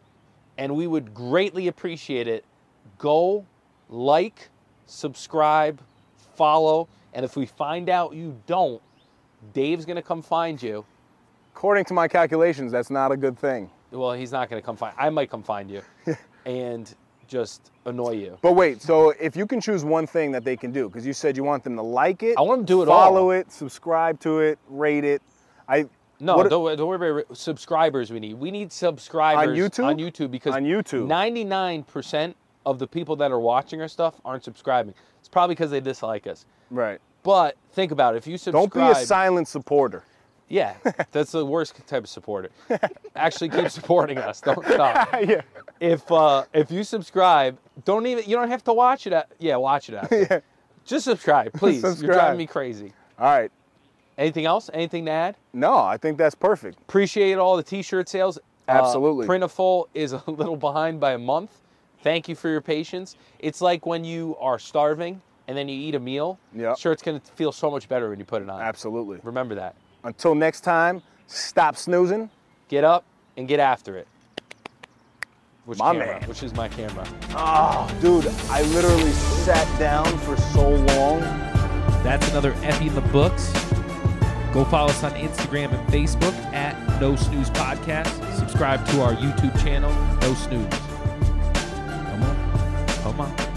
and 0.62 0.76
we 0.76 0.86
would 0.86 1.12
greatly 1.12 1.70
appreciate 1.70 2.28
it, 2.28 2.46
go 3.00 3.44
like, 3.90 4.50
subscribe, 4.86 5.82
follow, 6.36 6.88
and 7.14 7.26
if 7.26 7.36
we 7.36 7.48
find 7.48 7.90
out 7.90 8.14
you 8.14 8.40
don't, 8.46 8.80
Dave's 9.54 9.86
gonna 9.86 10.04
come 10.04 10.22
find 10.22 10.62
you. 10.62 10.86
According 11.56 11.86
to 11.86 11.96
my 11.96 12.08
calculations, 12.08 12.72
that's 12.72 12.92
not 12.92 13.12
a 13.12 13.18
good 13.18 13.40
thing. 13.40 13.72
Well, 13.90 14.14
he's 14.14 14.32
not 14.32 14.52
gonna 14.52 14.62
come 14.62 14.76
find. 14.76 14.94
I 15.00 15.10
might 15.10 15.32
come 15.32 15.42
find 15.42 15.68
you, 15.68 15.82
and 16.46 16.94
just 17.28 17.72
annoy 17.86 18.12
you. 18.12 18.38
But 18.44 18.54
wait, 18.54 18.84
so 18.84 19.16
if 19.20 19.36
you 19.36 19.48
can 19.48 19.62
choose 19.62 19.84
one 19.84 20.06
thing 20.06 20.32
that 20.32 20.44
they 20.44 20.56
can 20.56 20.72
do, 20.72 20.88
because 20.88 21.08
you 21.08 21.14
said 21.14 21.36
you 21.36 21.44
want 21.44 21.64
them 21.64 21.76
to 21.76 21.82
like 21.82 22.22
it, 22.22 22.38
I 22.38 22.42
want 22.42 22.60
them 22.60 22.66
to 22.68 22.74
do 22.74 22.84
it 22.84 22.86
follow 22.86 23.24
all. 23.24 23.32
it, 23.32 23.52
subscribe 23.52 24.20
to 24.20 24.42
it, 24.42 24.60
rate 24.70 25.06
it. 25.06 25.24
I 25.68 25.88
No, 26.22 26.38
what- 26.38 26.50
don't, 26.50 26.78
don't 26.78 26.88
worry 26.88 27.22
about 27.24 27.36
subscribers. 27.38 28.12
We 28.12 28.20
need. 28.20 28.36
We 28.36 28.52
need 28.52 28.72
subscribers 28.72 29.50
on 29.50 29.56
YouTube? 29.56 29.86
On 29.86 29.98
YouTube 29.98 30.32
because 30.32 30.56
On 30.56 30.64
YouTube. 30.64 31.08
ninety-nine 31.08 31.84
percent 31.84 32.36
of 32.66 32.78
the 32.80 32.88
people 32.88 33.16
that 33.18 33.32
are 33.32 33.40
watching 33.40 33.82
our 33.82 33.88
stuff 33.88 34.16
aren't 34.24 34.44
subscribing. 34.44 34.94
It's 35.20 35.28
probably 35.30 35.56
because 35.56 35.72
they 35.72 35.80
dislike 35.82 36.28
us. 36.28 36.46
right. 36.70 37.00
But 37.24 37.56
think 37.74 37.92
about 37.92 38.16
it. 38.16 38.18
If 38.18 38.26
you 38.28 38.36
subscribe, 38.38 38.72
Don't 38.72 38.84
be 38.88 38.92
a 38.92 38.96
silent 39.06 39.48
supporter. 39.48 40.04
yeah, 40.50 40.74
that's 41.12 41.32
the 41.34 41.46
worst 41.46 41.76
type 41.86 42.04
of 42.04 42.10
supporter. 42.10 42.50
Actually, 43.16 43.50
keep 43.50 43.70
supporting 43.70 44.18
us. 44.18 44.42
Don't 44.42 44.66
stop. 44.66 45.08
yeah. 45.28 45.42
If 45.80 46.12
uh, 46.12 46.46
if 46.54 46.72
you 46.72 46.84
subscribe, 46.84 47.58
don't 47.86 48.08
even. 48.08 48.24
You 48.28 48.36
don't 48.38 48.50
have 48.50 48.64
to 48.64 48.74
watch 48.74 49.06
it. 49.06 49.14
At, 49.14 49.30
yeah, 49.40 49.56
watch 49.58 49.90
it 49.90 49.96
after. 49.96 50.20
Yeah. 50.32 50.40
Just 50.84 51.06
subscribe, 51.06 51.54
please. 51.54 51.84
You're 52.02 52.14
driving 52.14 52.40
me 52.40 52.48
crazy. 52.48 52.92
All 53.20 53.26
right. 53.26 53.52
Anything 54.22 54.46
else? 54.46 54.70
Anything 54.72 55.06
to 55.06 55.12
add? 55.12 55.36
No, 55.52 55.78
I 55.80 55.98
think 55.98 56.20
that's 56.20 56.36
perfect. 56.36 56.78
Appreciate 56.82 57.40
all 57.40 57.58
the 57.58 57.64
T-shirt 57.64 58.08
sales. 58.08 58.38
Absolutely. 58.68 59.26
Uh, 59.26 59.30
Printful 59.30 59.86
is 59.96 60.14
a 60.14 60.22
little 60.28 60.56
behind 60.56 61.00
by 61.00 61.14
a 61.14 61.18
month. 61.18 61.50
Thank 62.04 62.30
you 62.30 62.36
for 62.36 62.48
your 62.48 62.62
patience. 62.62 63.16
It's 63.40 63.62
like 63.62 63.88
when 63.88 64.04
you 64.06 64.38
are 64.40 64.60
starving 64.60 65.24
and 65.48 65.58
then 65.58 65.68
you 65.68 65.76
eat 65.76 65.96
a 65.96 66.00
meal. 66.00 66.38
Yep. 66.56 66.78
Sure, 66.78 66.92
it's 66.92 67.02
gonna 67.02 67.20
feel 67.34 67.52
so 67.52 67.72
much 67.72 67.90
better 67.90 68.12
when 68.12 68.20
you 68.20 68.26
put 68.26 68.44
it 68.44 68.50
on. 68.50 68.62
Absolutely. 68.62 69.18
Remember 69.24 69.56
that. 69.56 69.74
Until 70.04 70.36
next 70.36 70.62
time, 70.62 71.02
stop 71.26 71.76
snoozing. 71.76 72.30
Get 72.70 72.84
up 72.84 73.04
and 73.38 73.48
get 73.48 73.60
after 73.60 73.98
it. 73.98 74.08
Which 75.66 75.80
My 75.80 75.94
camera? 75.94 76.20
man. 76.20 76.30
Which 76.30 76.44
is 76.44 76.54
my 76.54 76.68
camera? 76.70 77.08
Oh, 77.36 77.90
dude, 78.02 78.28
I 78.52 78.62
literally 78.74 79.12
sat 79.12 79.80
down 79.80 80.06
for 80.20 80.38
so 80.38 80.70
long. 80.70 81.22
That's 82.04 82.30
another 82.30 82.54
Epi 82.62 82.88
in 82.88 82.94
the 82.96 83.02
books. 83.02 83.52
Go 84.54 84.66
follow 84.66 84.90
us 84.90 85.02
on 85.04 85.12
Instagram 85.14 85.72
and 85.72 85.88
Facebook 85.94 86.34
at 86.54 86.76
No 87.00 87.16
Snooze 87.16 87.50
Podcast. 87.52 88.38
Subscribe 88.38 88.86
to 88.88 89.02
our 89.02 89.14
YouTube 89.14 89.58
channel, 89.64 89.90
No 90.20 90.34
Snooze. 90.34 90.68
Come 92.10 92.24
on. 92.24 92.88
Come 93.02 93.22
on. 93.22 93.52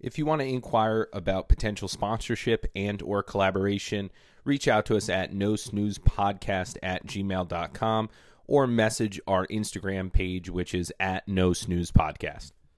If 0.00 0.18
you 0.18 0.24
want 0.24 0.40
to 0.40 0.46
inquire 0.46 1.08
about 1.12 1.50
potential 1.50 1.88
sponsorship 1.88 2.66
and 2.74 3.02
or 3.02 3.22
collaboration, 3.22 4.10
reach 4.44 4.66
out 4.66 4.86
to 4.86 4.96
us 4.96 5.10
at 5.10 5.34
no 5.34 5.56
snooze 5.56 5.98
podcast 5.98 6.78
at 6.82 7.06
gmail.com 7.06 8.08
or 8.50 8.66
message 8.66 9.20
our 9.28 9.46
Instagram 9.46 10.12
page, 10.12 10.50
which 10.50 10.74
is 10.74 10.92
at 10.98 11.26
no 11.28 11.52
snooze 11.52 11.92
podcast. 11.92 12.50